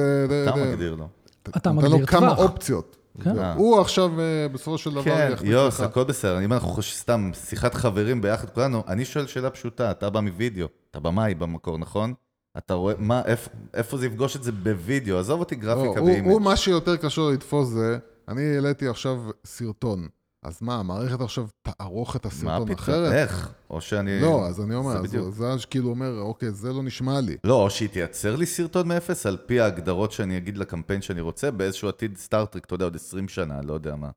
אתה 0.48 0.56
מגדיר 0.56 0.96
לו. 0.96 1.08
אתה 1.50 1.72
נותן 1.72 1.88
מגדיר 1.88 2.02
לו 2.02 2.08
כמה 2.08 2.36
טווח. 2.36 2.40
אופציות. 2.40 2.98
כן. 3.24 3.38
הוא 3.56 3.82
עכשיו, 3.82 4.20
אה, 4.20 4.48
בסופו 4.52 4.78
של 4.78 4.92
דבר, 4.92 5.04
כן, 5.04 5.34
יוס. 5.44 5.80
הכל 5.80 6.04
בסדר. 6.04 6.42
אם 6.42 6.54
אנחנו 6.54 6.68
חושבים 6.68 7.00
סתם 7.00 7.32
שיחת 7.34 7.74
חברים 7.74 8.22
ביחד 8.22 8.50
כולנו, 8.50 8.84
אני 8.88 9.06
שואל 9.06 9.28
שאלה 9.28 9.50
פשוטה, 9.50 9.92
אתה 9.92 10.10
בא 10.10 10.20
מווידאו, 10.20 10.68
אתה 10.92 11.00
במאי 11.00 11.36
במקור, 11.36 11.78
נכון? 11.78 12.14
אתה 12.58 12.74
רואה, 12.74 12.94
מה, 12.98 13.22
איפה, 13.26 13.50
איפה 13.74 13.98
זה 13.98 14.06
יפגוש 14.06 14.36
את 14.36 14.44
זה 14.44 14.52
בווידאו? 14.52 15.20
עזוב 15.20 15.40
אותי 15.40 15.56
לא, 15.56 15.62
גרפיקה 15.62 16.00
הוא. 16.00 16.10
הוא, 16.24 16.42
מה 16.42 16.56
שיותר 16.56 16.98
קשור 16.98 17.32
לתפוס 17.32 17.68
זה, 17.68 17.98
אני 18.28 18.56
העליתי 18.56 18.88
עכשיו 18.88 19.18
סרטון. 19.46 20.08
אז 20.44 20.58
מה, 20.62 20.76
המערכת 20.76 21.22
עכשיו 21.22 21.48
תערוך 21.62 22.16
את 22.16 22.26
מה 22.26 22.32
הסרטון 22.32 22.64
פתאום? 22.66 22.80
אחרת? 22.80 23.14
איך? 23.14 23.52
או 23.70 23.82
שאני... 23.82 24.22
לא, 24.22 24.48
אז 24.48 24.62
אני 24.62 24.76
אומר, 24.76 24.92
זה 24.92 24.98
אז 25.00 25.04
בדיוק. 25.04 25.26
הוא- 25.26 25.34
זה 25.34 25.48
אז 25.48 25.66
כאילו 25.66 25.90
אומר, 25.90 26.20
אוקיי, 26.20 26.52
זה 26.52 26.74
לא 26.74 26.84
נשמע 26.84 27.22
לי. 27.22 27.38
לא, 27.44 27.64
או 27.64 27.70
שהיא 27.70 27.90
תייצר 27.90 28.36
לי 28.36 28.46
סרטון 28.46 28.88
מאפס 28.88 29.26
על 29.26 29.38
פי 29.46 29.60
ההגדרות 29.60 30.12
שאני 30.12 30.38
אגיד 30.38 30.58
לקמפיין 30.58 31.02
שאני 31.02 31.22
רוצה, 31.22 31.52
באיזשהו 31.52 31.90
עתיד 31.90 32.18
Star 32.18 32.39
Trek, 32.39 32.66
אתה 32.66 32.74
יודע, 32.76 32.86
עוד 32.86 32.96
20 32.96 33.28
שנה, 33.28 33.62
לא 33.64 33.74
יודע 33.74 33.96
מה. 33.96 34.10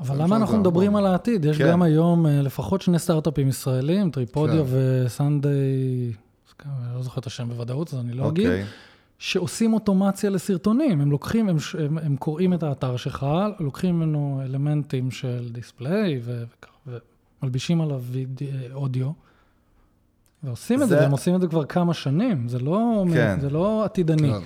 אבל 0.00 0.22
למה 0.22 0.36
אנחנו 0.36 0.58
מדברים 0.58 0.90
נכון. 0.90 1.04
על 1.04 1.12
העתיד? 1.12 1.44
יש 1.44 1.58
כן. 1.58 1.68
גם 1.68 1.82
היום 1.82 2.26
אה, 2.26 2.42
לפחות 2.42 2.82
שני 2.82 2.98
סטארט-אפים 2.98 3.48
ישראלים, 3.48 4.10
Treepodia 4.10 4.64
כן. 4.64 4.70
וסנדיי, 5.06 6.12
אני 6.66 6.94
לא 6.96 7.02
זוכר 7.02 7.20
את 7.20 7.26
השם 7.26 7.48
בוודאות, 7.48 7.94
אז 7.94 8.00
אני 8.00 8.12
לא 8.12 8.28
אגיד, 8.28 8.46
אוקיי. 8.46 8.64
שעושים 9.26 9.72
אוטומציה 9.72 10.30
לסרטונים. 10.30 11.00
הם 11.00 11.10
לוקחים, 11.10 11.48
הם, 11.48 11.56
הם, 11.78 11.98
הם 11.98 12.16
קוראים 12.16 12.54
את 12.54 12.62
האתר 12.62 12.96
שלך, 12.96 13.26
לוקחים 13.60 13.94
ממנו 14.00 14.40
אלמנטים 14.44 15.10
של 15.10 15.48
דיספליי 15.52 16.20
ומלבישים 17.42 17.80
עליו 17.80 18.02
וידאו, 18.10 18.46
אודיו. 18.74 19.10
ועושים 20.42 20.82
את 20.82 20.88
זה, 20.88 20.94
זה- 20.96 21.00
והם 21.02 21.10
עושים 21.10 21.34
את 21.34 21.40
זה 21.40 21.46
כבר 21.46 21.64
כמה 21.64 21.94
שנים, 21.94 22.48
זה 22.48 22.58
לא, 22.58 23.04
כן. 23.14 23.40
זה 23.40 23.50
לא 23.50 23.84
עתידני. 23.84 24.32
כן. 24.32 24.38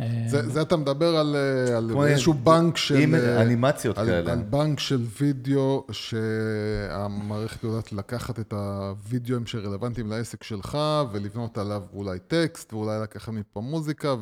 אה, 0.00 0.24
זה, 0.28 0.48
זה 0.48 0.62
אתה 0.62 0.76
מדבר 0.76 1.16
על, 1.16 1.36
אה, 1.36 1.76
על 1.76 1.90
איזשהו 2.06 2.34
בנק 2.34 2.76
של... 2.76 3.14
אה, 3.14 3.42
אנימציות 3.42 3.98
על, 3.98 4.06
כאלה. 4.06 4.32
על 4.32 4.42
בנק 4.42 4.80
של 4.80 5.04
וידאו 5.20 5.86
שהמערכת 5.90 7.64
יודעת 7.64 7.92
לקחת 7.92 8.40
את 8.40 8.52
הוידאוים 8.52 9.46
שרלוונטיים 9.46 10.10
לעסק 10.10 10.42
שלך 10.42 10.78
ולבנות 11.12 11.58
עליו 11.58 11.82
אולי 11.92 12.18
טקסט 12.18 12.72
ואולי 12.72 13.02
לקחת 13.02 13.32
מפה 13.32 13.60
מוזיקה 13.60 14.14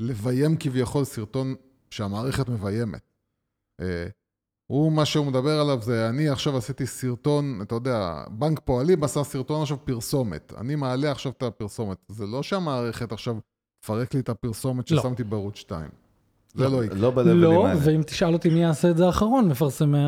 ולביים 0.00 0.56
כביכול 0.56 1.04
סרטון 1.04 1.54
שהמערכת 1.90 2.48
מביימת. 2.48 3.12
הוא, 4.66 4.92
מה 4.92 5.04
שהוא 5.04 5.26
מדבר 5.26 5.60
עליו 5.60 5.82
זה, 5.82 6.08
אני 6.08 6.28
עכשיו 6.28 6.56
עשיתי 6.56 6.86
סרטון, 6.86 7.58
אתה 7.62 7.74
יודע, 7.74 8.24
בנק 8.30 8.60
פועלים 8.64 9.04
עשה 9.04 9.24
סרטון 9.24 9.62
עכשיו 9.62 9.76
פרסומת. 9.84 10.52
אני 10.58 10.74
מעלה 10.74 11.10
עכשיו 11.10 11.32
את 11.32 11.42
הפרסומת. 11.42 11.98
זה 12.08 12.26
לא 12.26 12.42
שהמערכת 12.42 13.12
עכשיו 13.12 13.36
תפרק 13.84 14.14
לי 14.14 14.20
את 14.20 14.28
הפרסומת 14.28 14.90
לא. 14.90 15.00
ששמתי 15.00 15.24
בערוץ 15.24 15.56
2. 15.56 15.88
זה 16.54 16.68
לא 16.68 16.84
יקרה. 16.84 16.98
לא 16.98 17.10
בלבלים 17.10 17.40
לא, 17.40 17.66
האלה. 17.66 17.80
ואם 17.82 18.02
תשאל 18.02 18.32
אותי 18.32 18.48
מי 18.48 18.62
יעשה 18.62 18.90
את 18.90 18.96
זה 18.96 19.06
האחרון, 19.06 19.48
מפרסמי? 19.48 19.98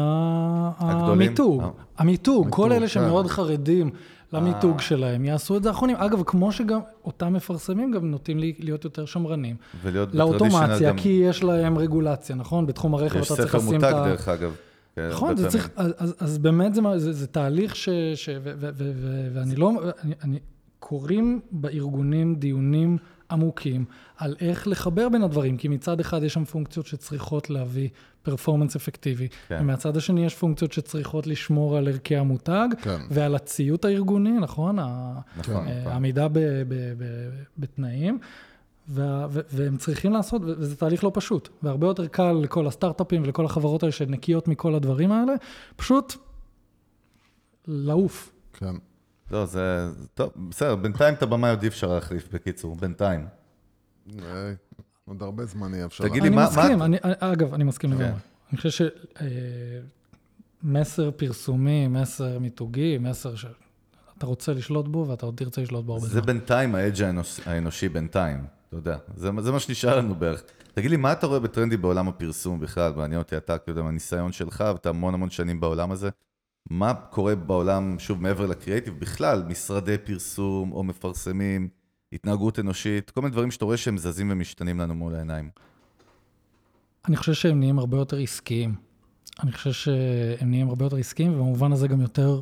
המיתוג. 0.79 1.63
אה. 1.63 1.69
המיתוג, 1.99 2.49
כל 2.51 2.73
אלה 2.73 2.81
כן. 2.81 2.89
שמאוד 2.89 3.27
חרדים 3.27 3.91
למיתוג 4.33 4.77
אה. 4.77 4.83
שלהם, 4.83 5.25
יעשו 5.25 5.57
את 5.57 5.63
זה 5.63 5.69
האחרונים. 5.69 5.97
אגב, 5.97 6.23
כמו 6.27 6.53
שגם 6.53 6.81
אותם 7.05 7.33
מפרסמים 7.33 7.91
גם 7.91 8.11
נוטים 8.11 8.39
להיות 8.39 8.85
יותר 8.85 9.05
שמרנים. 9.05 9.57
ולהיות 9.83 10.15
לאוטומציה, 10.15 10.95
כי 10.97 11.09
יש 11.09 11.45
להם 11.45 11.79
רגולציה, 11.79 12.37
נכון? 12.37 12.67
בתחום 12.67 12.95
הרכב 12.95 13.21
יש 13.21 13.27
אתה 13.27 13.37
צריך 13.37 13.49
ספר 13.49 13.59
לשים 13.59 13.75
מותג 13.75 13.85
את 13.85 13.95
ה... 13.95 14.05
דרך 14.05 14.29
אגב. 14.29 14.55
כן, 14.97 15.09
נכון, 15.11 15.37
זה 15.37 15.49
צריך. 15.49 15.71
אז, 16.19 16.39
באמת 16.39 16.73
זה, 16.97 17.27
תהליך 17.27 17.77
ש... 17.77 17.89
ש 18.15 18.29
ו, 18.29 18.53
ו, 18.59 18.69
ו, 18.75 18.93
ו, 18.97 19.29
ואני 19.35 19.57
לא, 19.57 19.73
אני, 20.05 20.15
אני, 20.25 20.39
קורים 20.79 21.41
בארגונים 21.53 22.35
דיונים 22.35 22.99
עמוקים 23.31 23.85
על 24.17 24.37
איך 24.41 24.69
לחבר 24.69 25.09
בין 25.09 25.23
הדברים, 25.23 25.57
כי 25.57 25.69
מצד 25.69 26.01
אחד 26.01 26.23
יש 26.23 26.35
שם 26.35 26.45
פונקציות 26.45 26.87
שצריכות 26.87 27.51
להביא 27.51 27.89
פרפורמנס 28.23 28.77
אפקטיבי, 28.77 29.29
כן. 29.49 29.59
ומהצד 29.61 29.97
השני 29.97 30.27
יש 30.27 30.35
פונקציות 30.35 30.73
שצריכות 30.73 31.27
לשמור 31.27 31.77
על 31.77 31.89
ערכי 31.89 32.17
המותג, 32.17 32.69
כן. 32.83 33.01
ועל 33.11 33.35
הציות 33.35 33.85
הארגוני, 33.85 34.33
נכון? 34.33 34.77
נכון, 34.77 35.69
אה, 35.69 35.81
נכון. 35.81 35.93
עמידה 35.93 36.29
ב, 36.29 36.39
ב, 36.39 36.75
ב, 36.99 37.05
בתנאים. 37.59 38.19
וה, 38.89 39.27
ו, 39.31 39.41
והם 39.51 39.77
צריכים 39.77 40.13
לעשות, 40.13 40.43
וזה 40.45 40.77
תהליך 40.77 41.05
לא 41.05 41.11
פשוט, 41.15 41.49
והרבה 41.63 41.87
יותר 41.87 42.07
קל 42.07 42.33
לכל 42.33 42.67
הסטארט-אפים 42.67 43.23
ולכל 43.23 43.45
החברות 43.45 43.83
האלה 43.83 43.93
שנקיות 43.93 44.49
מכל 44.49 44.75
הדברים 44.75 45.13
האלה, 45.13 45.33
פשוט 45.77 46.15
לעוף. 47.67 48.33
כן. 48.53 48.75
לא, 49.31 49.47
זה... 49.47 49.87
טוב, 50.15 50.31
בסדר, 50.49 50.77
בינתיים 50.77 51.15
את 51.15 51.23
הבמאי 51.23 51.51
עוד 51.51 51.63
אי 51.63 51.69
אפשר 51.69 51.95
להחליף, 51.95 52.29
בקיצור, 52.33 52.77
בינתיים. 52.77 53.27
אה, 54.23 54.53
עוד 55.05 55.23
הרבה 55.23 55.45
זמן 55.47 55.75
יהיה 55.75 55.87
אפשר. 55.87 56.05
תגיד 56.09 56.23
לי, 56.23 56.29
אני 56.29 56.37
מסכים, 56.37 56.79
מה- 56.79 56.85
אני, 56.85 56.97
אני- 57.05 57.13
אגב, 57.21 57.55
אני 57.55 57.65
מסכים 57.65 57.91
כן. 57.91 57.97
לגמרי. 57.99 58.21
אני 58.53 58.57
חושב 58.61 58.87
שמסר 60.63 61.11
פרסומי, 61.11 61.89
מסר 61.89 62.39
מיתוגי, 62.39 62.99
מסר 62.99 63.35
שאתה 63.37 63.57
רוצה 64.27 64.53
לשלוט 64.53 64.89
בו 64.89 65.07
ואתה 65.09 65.27
עוד 65.27 65.35
תרצה 65.37 65.61
לשלוט 65.61 65.85
בו 65.85 65.93
הרבה 65.95 66.07
זה 66.07 66.13
זמן. 66.13 66.27
בינתיים 66.27 66.75
האדג' 66.75 67.03
האנוש- 67.03 67.41
האנושי 67.47 67.89
בינתיים, 67.89 68.45
אתה 68.69 68.77
יודע. 68.77 68.97
זה, 69.15 69.31
זה 69.41 69.53
מה 69.53 69.61
שנשאר 69.61 69.99
לנו 69.99 70.15
בערך. 70.15 70.43
תגיד 70.75 70.91
לי, 70.91 70.97
מה 70.97 71.13
אתה 71.13 71.27
רואה 71.27 71.41
בטרנדי 71.41 71.77
בעולם 71.77 72.09
הפרסום 72.09 72.61
בכלל? 72.61 72.93
מעניין 72.97 73.21
אותי, 73.21 73.37
אתה, 73.37 73.55
אתה 73.55 73.71
יודע, 73.71 73.83
מהניסיון 73.83 74.33
שלך, 74.33 74.65
ואתה 74.73 74.89
המון 74.89 75.15
המון 75.15 75.31
שנים 75.31 75.61
בעולם 75.61 75.91
הזה. 75.93 76.11
מה 76.71 76.95
קורה 76.95 77.35
בעולם, 77.35 77.99
שוב, 77.99 78.23
מעבר 78.23 78.47
לקריאייטיב, 78.47 78.95
בכלל, 78.99 79.43
משרדי 79.49 79.99
פרסום 79.99 80.73
או 80.73 80.85
מפרסמים, 80.85 81.69
התנהגות 82.13 82.59
אנושית, 82.59 83.11
כל 83.11 83.21
מיני 83.21 83.33
דברים 83.33 83.51
שאתה 83.51 83.65
רואה 83.65 83.77
שהם 83.77 83.99
זזים 83.99 84.31
ומשתנים 84.31 84.81
לנו 84.81 84.95
מול 84.95 85.15
העיניים. 85.15 85.51
אני 87.09 87.17
חושב 87.17 87.33
שהם 87.33 87.59
נהיים 87.59 87.79
הרבה 87.79 87.97
יותר 87.97 88.19
עסקיים. 88.19 88.75
אני 89.43 89.53
חושב 89.53 89.73
שהם 89.73 90.51
נהיים 90.51 90.69
הרבה 90.69 90.85
יותר 90.85 90.97
עסקיים, 90.97 91.33
ובמובן 91.33 91.73
הזה 91.73 91.89
גם 91.89 92.01
יותר 92.01 92.41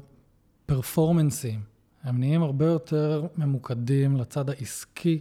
פרפורמנסים. 0.66 1.61
הם 2.03 2.18
נהיים 2.18 2.43
הרבה 2.43 2.66
יותר 2.66 3.27
ממוקדים 3.37 4.16
לצד 4.16 4.51
העסקי, 4.51 5.20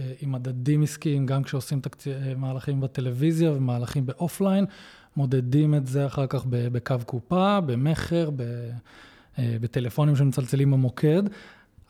אה, 0.00 0.12
עם 0.20 0.32
מדדים 0.32 0.82
עסקיים, 0.82 1.26
גם 1.26 1.42
כשעושים 1.42 1.80
תקצ... 1.80 2.06
אה, 2.06 2.34
מהלכים 2.36 2.80
בטלוויזיה 2.80 3.52
ומהלכים 3.52 4.06
באופליין, 4.06 4.64
מודדים 5.16 5.74
את 5.74 5.86
זה 5.86 6.06
אחר 6.06 6.26
כך 6.26 6.46
בקו 6.48 6.96
קופה, 7.06 7.60
במכר. 7.60 8.30
אה, 9.38 9.56
בטלפונים 9.60 10.16
שמצלצלים 10.16 10.70
במוקד. 10.70 11.22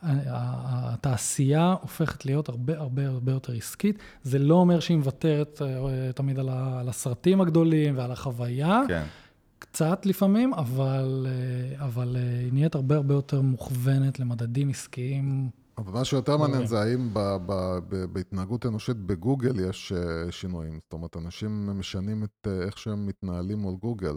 התעשייה 0.03 1.75
הופכת 1.81 2.25
להיות 2.25 2.49
הרבה 2.49 2.77
הרבה 2.77 3.07
הרבה 3.07 3.31
יותר 3.31 3.53
עסקית. 3.53 3.99
זה 4.23 4.39
לא 4.39 4.55
אומר 4.55 4.79
שהיא 4.79 4.97
מוותרת 4.97 5.61
אה, 5.61 6.11
תמיד 6.15 6.39
על 6.39 6.89
הסרטים 6.89 7.41
הגדולים 7.41 7.97
ועל 7.97 8.11
החוויה, 8.11 8.81
כן. 8.87 9.03
קצת 9.59 10.05
לפעמים, 10.05 10.53
אבל, 10.53 11.27
אה, 11.29 11.85
אבל 11.85 12.15
אה, 12.19 12.39
היא 12.39 12.53
נהיית 12.53 12.75
הרבה 12.75 12.95
הרבה 12.95 13.13
יותר 13.13 13.41
מוכוונת 13.41 14.19
למדדים 14.19 14.69
עסקיים. 14.69 15.49
אבל 15.77 15.93
מה 15.93 16.05
שיותר 16.05 16.37
מעניין 16.37 16.51
מעולה. 16.51 16.67
זה 16.67 16.81
האם 16.81 17.09
ב- 17.13 17.37
ב- 17.45 17.79
ב- 17.89 18.05
בהתנהגות 18.13 18.65
אנושית 18.65 18.97
בגוגל 18.97 19.69
יש 19.69 19.91
אה, 19.91 20.31
שינויים. 20.31 20.79
זאת 20.83 20.93
אומרת, 20.93 21.17
אנשים 21.17 21.69
משנים 21.79 22.23
את 22.23 22.47
אה, 22.47 22.61
איך 22.65 22.77
שהם 22.77 23.07
מתנהלים 23.07 23.59
מול 23.59 23.75
גוגל. 23.75 24.15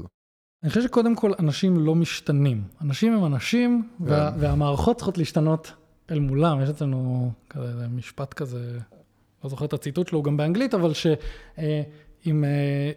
אני 0.62 0.68
חושב 0.68 0.82
שקודם 0.82 1.14
כל 1.14 1.32
אנשים 1.38 1.76
לא 1.86 1.94
משתנים. 1.94 2.62
אנשים 2.80 3.12
הם 3.12 3.24
אנשים, 3.24 3.88
וה, 4.00 4.30
כן. 4.32 4.40
והמערכות 4.40 4.96
צריכות 4.96 5.18
להשתנות 5.18 5.72
אל 6.10 6.18
מולם. 6.18 6.60
יש 6.60 6.68
אצלנו 6.68 7.30
כזה 7.50 7.88
משפט 7.88 8.34
כזה, 8.34 8.78
לא 9.44 9.50
זוכר 9.50 9.64
את 9.64 9.72
הציטוט 9.72 10.08
שלו, 10.08 10.18
הוא 10.18 10.24
גם 10.24 10.36
באנגלית, 10.36 10.74
אבל 10.74 10.92
שאם 10.94 12.44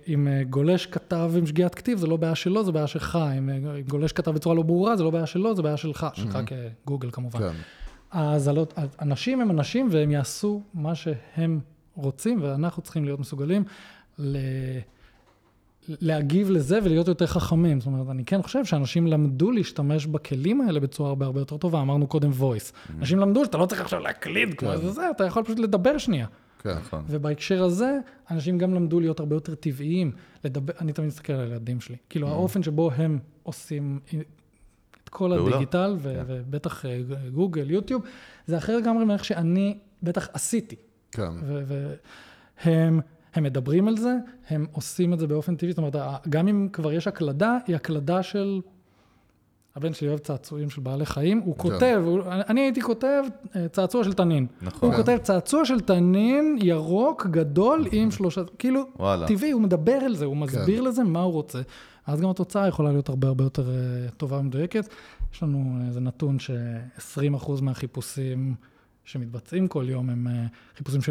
אם 0.07 0.27
אה, 0.27 0.43
גולש 0.49 0.85
כתב 0.85 1.31
עם 1.37 1.45
שגיאת 1.45 1.75
כתיב, 1.75 1.97
זה 1.97 2.07
לא 2.07 2.17
בעיה 2.17 2.35
שלו, 2.35 2.63
זה 2.63 2.71
בעיה 2.71 2.87
שלך. 2.87 3.19
אם 3.37 3.49
אה, 3.49 3.81
גולש 3.87 4.11
כתב 4.11 4.31
בצורה 4.31 4.55
לא 4.55 4.61
ברורה, 4.61 4.97
זה 4.97 5.03
לא 5.03 5.09
בעיה 5.09 5.25
שלו, 5.25 5.55
זה 5.55 5.61
בעיה 5.61 5.77
שלך. 5.77 6.07
שלך 6.13 6.37
כגוגל 6.85 7.11
כמובן. 7.11 7.39
כן. 7.39 7.53
אז 8.11 8.51
אנשים 9.01 9.41
הם 9.41 9.51
אנשים 9.51 9.87
והם 9.91 10.11
יעשו 10.11 10.61
מה 10.73 10.95
שהם 10.95 11.59
רוצים, 11.95 12.39
ואנחנו 12.41 12.81
צריכים 12.81 13.05
להיות 13.05 13.19
מסוגלים 13.19 13.63
ל... 14.19 14.37
להגיב 15.87 16.49
לזה 16.49 16.79
ולהיות 16.83 17.07
יותר 17.07 17.25
חכמים. 17.25 17.79
זאת 17.79 17.87
אומרת, 17.87 18.09
אני 18.09 18.25
כן 18.25 18.41
חושב 18.41 18.65
שאנשים 18.65 19.07
למדו 19.07 19.51
להשתמש 19.51 20.05
בכלים 20.05 20.61
האלה 20.61 20.79
בצורה 20.79 21.09
הרבה 21.09 21.25
הרבה 21.25 21.41
יותר 21.41 21.57
טובה. 21.57 21.81
אמרנו 21.81 22.07
קודם 22.07 22.31
voice. 22.39 22.93
אנשים 22.99 23.19
למדו 23.19 23.45
שאתה 23.45 23.57
לא 23.57 23.65
צריך 23.65 23.81
עכשיו 23.81 23.99
להקליד 23.99 24.53
כמו 24.53 24.71
איזה 24.71 24.91
זה, 24.91 25.09
אתה 25.09 25.23
יכול 25.25 25.43
פשוט 25.43 25.59
לדבר 25.59 25.97
שנייה. 25.97 26.27
כן. 26.63 26.75
נכון. 26.77 27.03
ובהקשר 27.07 27.63
הזה, 27.63 27.99
אנשים 28.31 28.57
גם 28.57 28.73
למדו 28.73 28.99
להיות 28.99 29.19
הרבה 29.19 29.35
יותר 29.35 29.55
טבעיים. 29.55 30.11
לדבר, 30.43 30.73
אני 30.81 30.93
תמיד 30.93 31.07
מסתכל 31.07 31.33
על 31.33 31.39
הילדים 31.39 31.81
שלי. 31.81 31.95
כאילו, 32.09 32.27
האופן 32.27 32.63
שבו 32.63 32.91
הם 32.91 33.19
עושים 33.43 33.99
כל 35.13 35.31
פעולה. 35.37 35.55
הדיגיטל, 35.55 35.95
ו- 35.99 36.21
ובטח 36.27 36.85
אה, 36.85 36.99
גוגל, 37.33 37.71
יוטיוב, 37.71 38.01
זה 38.47 38.57
אחר 38.57 38.77
לגמרי 38.77 39.05
מאיך 39.05 39.25
שאני 39.25 39.77
בטח 40.03 40.27
עשיתי. 40.33 40.75
כן. 41.11 41.29
והם 42.65 42.99
הם 43.33 43.43
מדברים 43.43 43.87
על 43.87 43.97
זה, 43.97 44.15
הם 44.49 44.65
עושים 44.71 45.13
את 45.13 45.19
זה 45.19 45.27
באופן 45.27 45.55
טבעי, 45.55 45.71
זאת 45.71 45.77
אומרת, 45.77 45.95
גם 46.29 46.47
אם 46.47 46.67
כבר 46.73 46.93
יש 46.93 47.07
הקלדה, 47.07 47.57
היא 47.67 47.75
הקלדה 47.75 48.23
של 48.23 48.61
הבן 49.75 49.93
שלי 49.93 50.07
אוהב 50.07 50.19
צעצועים 50.19 50.69
של 50.69 50.81
בעלי 50.81 51.05
חיים, 51.05 51.37
הוא 51.39 51.55
כן. 51.55 51.61
כותב, 51.61 52.01
הוא- 52.05 52.21
אני 52.27 52.61
הייתי 52.61 52.81
כותב 52.81 53.23
אה, 53.55 53.67
צעצוע 53.67 54.03
של 54.03 54.13
תנין. 54.13 54.47
נכון. 54.61 54.89
הוא 54.89 54.97
כותב 54.97 55.17
צעצוע 55.23 55.65
של 55.65 55.79
תנין 55.79 56.57
ירוק 56.61 57.27
גדול 57.27 57.85
עם 57.91 58.11
שלושה, 58.11 58.41
כאילו, 58.59 58.81
וואלה. 58.99 59.27
טבעי, 59.27 59.51
הוא 59.51 59.61
מדבר 59.61 59.91
על 60.05 60.15
זה, 60.15 60.25
הוא 60.25 60.37
מסביר 60.37 60.81
לזה 60.81 61.03
מה 61.03 61.21
הוא 61.21 61.33
רוצה. 61.33 61.61
אז 62.05 62.21
גם 62.21 62.29
התוצאה 62.29 62.67
יכולה 62.67 62.91
להיות 62.91 63.09
הרבה 63.09 63.27
הרבה 63.27 63.43
יותר 63.43 63.69
אה, 63.69 64.11
טובה 64.17 64.37
ומדויקת. 64.37 64.93
יש 65.33 65.43
לנו 65.43 65.77
איזה 65.87 65.99
נתון 65.99 66.39
ש-20% 66.39 67.61
מהחיפושים 67.61 68.55
שמתבצעים 69.03 69.67
כל 69.67 69.85
יום 69.89 70.09
הם 70.09 70.27
אה, 70.27 70.45
חיפושים 70.75 71.01
ש... 71.01 71.09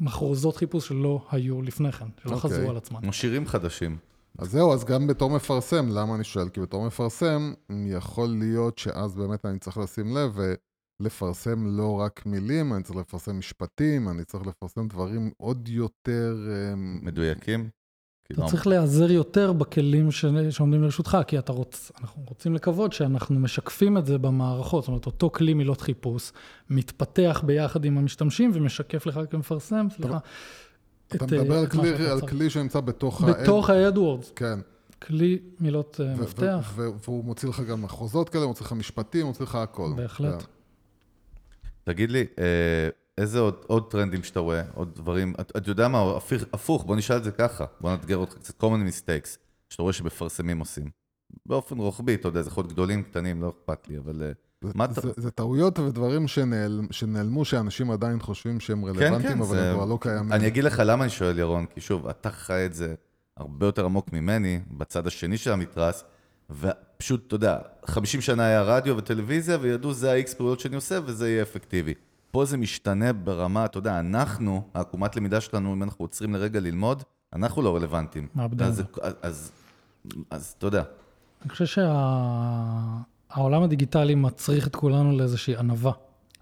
מחרוזות 0.00 0.56
חיפוש 0.56 0.88
שלא 0.88 1.26
היו 1.30 1.62
לפני 1.62 1.92
כן, 1.92 2.06
שלא 2.22 2.34
אוקיי. 2.34 2.50
חזרו 2.50 2.70
על 2.70 2.76
עצמם. 2.76 3.00
כמו 3.00 3.12
שירים 3.12 3.46
חדשים. 3.46 3.96
אז 4.38 4.50
זהו, 4.50 4.72
אז 4.72 4.84
גם 4.84 5.06
בתור 5.06 5.30
מפרסם, 5.30 5.88
למה 5.88 6.14
אני 6.14 6.24
שואל? 6.24 6.48
כי 6.48 6.60
בתור 6.60 6.86
מפרסם, 6.86 7.52
יכול 7.86 8.28
להיות 8.28 8.78
שאז 8.78 9.14
באמת 9.14 9.46
אני 9.46 9.58
צריך 9.58 9.78
לשים 9.78 10.16
לב 10.16 10.38
ולפרסם 11.00 11.66
לא 11.66 12.00
רק 12.00 12.26
מילים, 12.26 12.74
אני 12.74 12.82
צריך 12.82 12.98
לפרסם 12.98 13.38
משפטים, 13.38 14.08
אני 14.08 14.24
צריך 14.24 14.46
לפרסם 14.46 14.88
דברים 14.88 15.30
עוד 15.36 15.68
יותר... 15.68 16.36
מדויקים. 17.02 17.68
אתה 18.26 18.34
כאילו, 18.34 18.48
צריך 18.48 18.66
להיעזר 18.66 19.10
יותר 19.10 19.52
בכלים 19.52 20.10
ש... 20.10 20.24
שעומדים 20.50 20.82
לרשותך, 20.82 21.18
כי 21.26 21.38
אתה 21.38 21.52
רוצ... 21.52 21.90
אנחנו 22.00 22.22
רוצים 22.28 22.54
לקוות 22.54 22.92
שאנחנו 22.92 23.40
משקפים 23.40 23.98
את 23.98 24.06
זה 24.06 24.18
במערכות. 24.18 24.82
זאת 24.82 24.88
אומרת, 24.88 25.06
אותו 25.06 25.30
כלי 25.30 25.54
מילות 25.54 25.80
חיפוש 25.80 26.32
מתפתח 26.70 27.42
ביחד 27.46 27.84
עם 27.84 27.98
המשתמשים 27.98 28.50
ומשקף 28.54 29.06
לך 29.06 29.20
כמפרסם, 29.30 29.86
סליחה. 29.96 30.18
אתה 31.08 31.24
את, 31.24 31.32
אה, 31.32 31.38
מדבר 31.38 31.58
על 31.58 31.64
את 31.64 31.74
מה 31.74 31.82
כלי- 31.82 32.06
על. 32.10 32.20
כלי 32.20 32.50
שנמצא 32.50 32.80
בתוך 32.80 33.22
בתוך 33.24 33.70
ה-AdWords, 33.70 34.26
כן. 34.36 34.58
כלי 35.02 35.38
מילות 35.60 36.00
אה, 36.00 36.14
ו- 36.18 36.22
מפתח, 36.22 36.72
ו- 36.74 36.80
ו- 36.82 36.98
והוא 37.04 37.24
מוציא 37.24 37.48
לך 37.48 37.60
גם 37.60 37.82
מחוזות 37.82 38.28
כאלה, 38.28 38.44
הוא 38.44 38.48
מוציא 38.48 38.66
לך 38.66 38.72
משפטים, 38.72 39.20
הוא 39.20 39.28
מוציא 39.28 39.44
לך 39.44 39.54
הכל. 39.54 39.92
בהחלט. 39.96 40.40
כן. 40.42 40.46
תגיד 41.84 42.10
לי, 42.10 42.24
אה, 42.38 42.88
איזה 43.18 43.38
עוד, 43.38 43.54
עוד 43.66 43.90
טרנדים 43.90 44.22
שאתה 44.22 44.40
רואה, 44.40 44.62
עוד 44.74 44.94
דברים, 44.94 45.34
אתה 45.40 45.58
את 45.58 45.68
יודע 45.68 45.88
מה, 45.88 46.16
הפוך, 46.16 46.42
הפוך, 46.52 46.84
בוא 46.84 46.96
נשאל 46.96 47.16
את 47.16 47.24
זה 47.24 47.30
ככה, 47.30 47.64
בוא 47.80 47.90
נאתגר 47.90 48.16
אותך 48.16 48.34
קצת, 48.34 48.62
common 48.62 48.88
mistakes, 48.88 49.36
שאתה 49.68 49.82
רואה 49.82 49.92
שמפרסמים 49.92 50.58
עושים. 50.58 50.90
באופן 51.46 51.78
רוחבי, 51.78 52.14
אתה 52.14 52.28
יודע, 52.28 52.42
זה 52.42 52.48
יכול 52.50 52.64
להיות 52.64 52.72
גדולים, 52.72 53.02
קטנים, 53.02 53.42
לא 53.42 53.48
אכפת 53.58 53.88
לי, 53.88 53.98
אבל... 53.98 54.22
אה, 54.22 54.32
זה- 54.64 54.72
מה 54.74 54.84
אתה... 54.84 55.00
זה- 55.00 55.12
זה 55.16 55.30
טעויות 55.30 55.78
ודברים 55.78 56.26
שנעל- 56.28 56.86
שנעלמו, 56.90 57.44
שאנשים 57.44 57.90
עדיין 57.90 58.20
חושבים 58.20 58.60
שהם 58.60 58.84
רלוונטיים, 58.84 59.42
אבל 59.42 59.56
זה- 59.56 59.70
הם 59.70 59.76
כבר 59.76 59.84
לא 59.84 59.98
קיימים. 60.00 60.32
אני 60.32 60.46
אגיד 60.46 60.64
לך 60.64 60.82
למה 60.84 61.04
אני 61.04 61.10
שואל, 61.10 61.38
ירון, 61.38 61.66
כי 61.66 61.80
שוב, 61.80 62.06
אתה 62.06 62.30
חי 62.30 62.66
את 62.66 62.74
זה 62.74 62.94
הרבה 63.36 63.66
יותר 63.66 63.84
עמוק 63.84 64.12
ממני, 64.12 64.60
בצד 64.70 65.06
השני 65.06 65.38
של 65.38 65.52
המתרס, 65.52 66.04
ופשוט, 66.50 67.26
אתה 67.26 67.34
יודע, 67.34 67.58
50 67.86 68.20
שנה 68.20 68.46
היה 68.46 68.62
רדיו 68.62 68.96
וטלוויזיה, 68.96 69.58
וידעו, 69.60 69.92
זה 69.92 70.12
ה-X 70.12 70.34
פעולות 70.36 70.60
שאני 70.60 70.76
עושה, 70.76 70.98
וזה 71.06 71.30
יהיה 71.30 71.42
אפקטיבי. 71.42 71.94
פה 72.32 72.44
זה 72.44 72.56
משתנה 72.56 73.12
ברמה, 73.12 73.64
אתה 73.64 73.78
יודע, 73.78 74.00
אנחנו, 74.00 74.62
העקומת 74.74 75.16
למידה 75.16 75.40
שלנו, 75.40 75.72
אם 75.72 75.82
אנחנו 75.82 76.04
עוצרים 76.04 76.34
לרגע 76.34 76.60
ללמוד, 76.60 77.02
אנחנו 77.32 77.62
לא 77.62 77.76
רלוונטיים. 77.76 78.28
מאבדים 78.34 78.66
אז, 78.66 78.82
אז, 79.02 79.14
אז, 79.22 79.52
אז 80.30 80.54
אתה 80.58 80.66
יודע, 80.66 80.82
אני 81.42 81.50
חושב 81.50 81.66
שהעולם 81.66 83.62
הדיגיטלי 83.62 84.14
מצריך 84.14 84.66
את 84.66 84.76
כולנו 84.76 85.18
לאיזושהי 85.18 85.56
ענווה. 85.56 85.92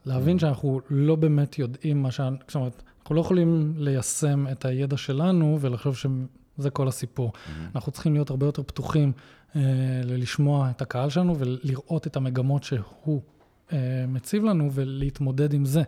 להבין 0.07 0.39
שאנחנו 0.39 0.81
לא 0.91 1.17
באמת 1.17 1.59
יודעים 1.59 2.03
מה 2.03 2.11
ש... 2.11 2.21
זאת 2.47 2.55
אומרת, 2.55 2.83
אנחנו 3.03 3.15
לא 3.15 3.21
יכולים 3.21 3.73
ליישם 3.77 4.47
את 4.53 4.65
הידע 4.65 4.97
שלנו 4.97 5.59
ולחשוב 5.61 5.97
שזה 5.97 6.71
כל 6.71 6.89
הסיפור. 6.89 7.33
אנחנו 7.75 7.93
צריכים 7.93 8.13
להיות 8.15 8.31
הרבה 8.31 8.47
יותר 8.47 8.63
פתוחים 8.63 9.13
אה, 9.57 9.61
ללשמוע 10.05 10.71
את 10.71 10.83
הקהל 10.83 11.11
שלנו 11.11 11.39
ולראות 11.39 12.07
את 12.07 12.17
המגמות 12.17 12.65
שהוא 12.65 13.23
מציב 14.09 14.45
לנו 14.45 14.71
ולהתמודד 14.73 15.55
עם 15.55 15.65
זה. 15.65 15.83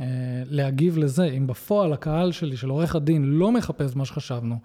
אה, 0.00 0.06
להגיב 0.50 0.98
לזה. 0.98 1.24
אם 1.24 1.46
בפועל 1.46 1.92
הקהל 1.92 2.32
שלי, 2.32 2.56
של 2.56 2.68
עורך 2.68 2.96
הדין, 2.96 3.24
לא 3.24 3.52
מחפש 3.52 3.96
מה 3.96 4.04
שחשבנו, 4.04 4.58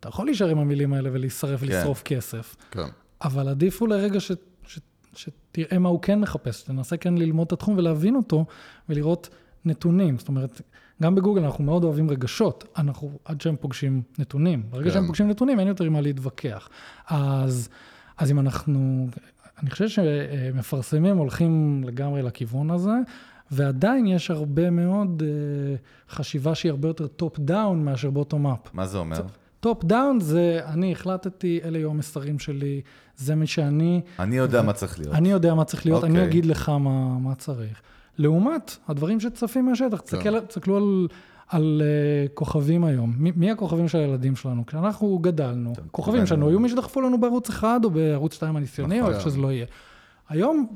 אתה 0.00 0.08
יכול 0.08 0.26
להישאר 0.26 0.48
עם 0.48 0.58
המילים 0.58 0.92
האלה 0.92 1.10
ולהישרף 1.12 1.60
ולשרוף 1.62 2.02
כסף. 2.02 2.56
כן. 2.70 2.86
אבל 3.22 3.48
עדיף 3.48 3.80
הוא 3.80 3.88
לרגע 3.88 4.20
ש, 4.20 4.32
ש, 4.66 4.78
שתראה 5.16 5.78
מה 5.78 5.88
הוא 5.88 6.02
כן 6.02 6.20
מחפש, 6.20 6.60
שתנסה 6.60 6.96
כן 6.96 7.14
ללמוד 7.14 7.46
את 7.46 7.52
התחום 7.52 7.78
ולהבין 7.78 8.16
אותו 8.16 8.44
ולראות 8.88 9.28
נתונים. 9.64 10.18
זאת 10.18 10.28
אומרת, 10.28 10.60
גם 11.02 11.14
בגוגל 11.14 11.44
אנחנו 11.44 11.64
מאוד 11.64 11.84
אוהבים 11.84 12.10
רגשות, 12.10 12.64
אנחנו 12.76 13.18
עד 13.24 13.40
שהם 13.40 13.56
פוגשים 13.60 14.02
נתונים. 14.18 14.62
ברגע 14.70 14.88
כן. 14.88 14.94
שהם 14.94 15.06
פוגשים 15.06 15.28
נתונים 15.28 15.60
אין 15.60 15.68
יותר 15.68 15.84
עם 15.84 15.92
מה 15.92 16.00
להתווכח. 16.00 16.68
אז, 17.08 17.68
אז 18.18 18.30
אם 18.30 18.40
אנחנו, 18.40 19.08
אני 19.64 19.70
חושב 19.70 19.88
שמפרסמים 19.88 21.16
הולכים 21.16 21.82
לגמרי 21.86 22.22
לכיוון 22.22 22.70
הזה, 22.70 22.94
ועדיין 23.50 24.06
יש 24.06 24.30
הרבה 24.30 24.70
מאוד 24.70 25.22
אה, 25.26 25.76
חשיבה 26.10 26.54
שהיא 26.54 26.70
הרבה 26.70 26.88
יותר 26.88 27.06
top 27.06 27.38
down 27.38 27.84
מאשר 27.84 28.10
bottom 28.10 28.46
up. 28.46 28.58
מה 28.74 28.86
זה 28.86 28.98
אומר? 28.98 29.20
top 29.60 29.84
down 29.84 30.20
זה 30.20 30.60
אני 30.64 30.92
החלטתי, 30.92 31.60
אלה 31.64 31.78
יהיו 31.78 31.90
המסרים 31.90 32.38
שלי, 32.38 32.80
זה 33.16 33.34
מי 33.34 33.46
שאני, 33.46 34.00
אני 34.18 34.36
יודע 34.36 34.62
מה 34.62 34.72
צריך 34.72 34.98
להיות. 34.98 35.14
אני 35.14 35.30
יודע 35.30 35.54
מה 35.54 35.64
צריך 35.64 35.86
להיות, 35.86 36.04
אני 36.04 36.12
אוקיי. 36.12 36.28
אגיד 36.28 36.46
לך 36.46 36.68
מה, 36.68 37.18
מה 37.18 37.34
צריך. 37.34 37.82
לעומת 38.18 38.76
הדברים 38.88 39.20
שצפים 39.20 39.66
מהשטח, 39.66 40.00
תסתכל, 40.00 40.40
תסתכלו 40.40 40.76
על, 40.76 41.08
על 41.48 41.82
אה, 41.82 42.34
כוכבים 42.34 42.84
היום. 42.84 43.14
מי, 43.18 43.32
מי 43.36 43.50
הכוכבים 43.50 43.88
של 43.88 43.98
הילדים 43.98 44.36
שלנו? 44.36 44.66
כשאנחנו 44.66 45.18
גדלנו, 45.18 45.72
כוכבים. 45.90 46.26
שלנו 46.26 46.48
היו 46.48 46.60
מי 46.60 46.68
שדחפו 46.68 47.00
לנו 47.00 47.20
בערוץ 47.20 47.48
אחד 47.48 47.80
או 47.84 47.90
בערוץ 47.90 48.34
2 48.34 48.56
הניסיוני, 48.56 49.00
או 49.00 49.00
נכון. 49.00 49.14
איפה 49.14 49.30
שזה 49.30 49.38
לא 49.38 49.52
יהיה. 49.52 49.66
היום, 50.28 50.66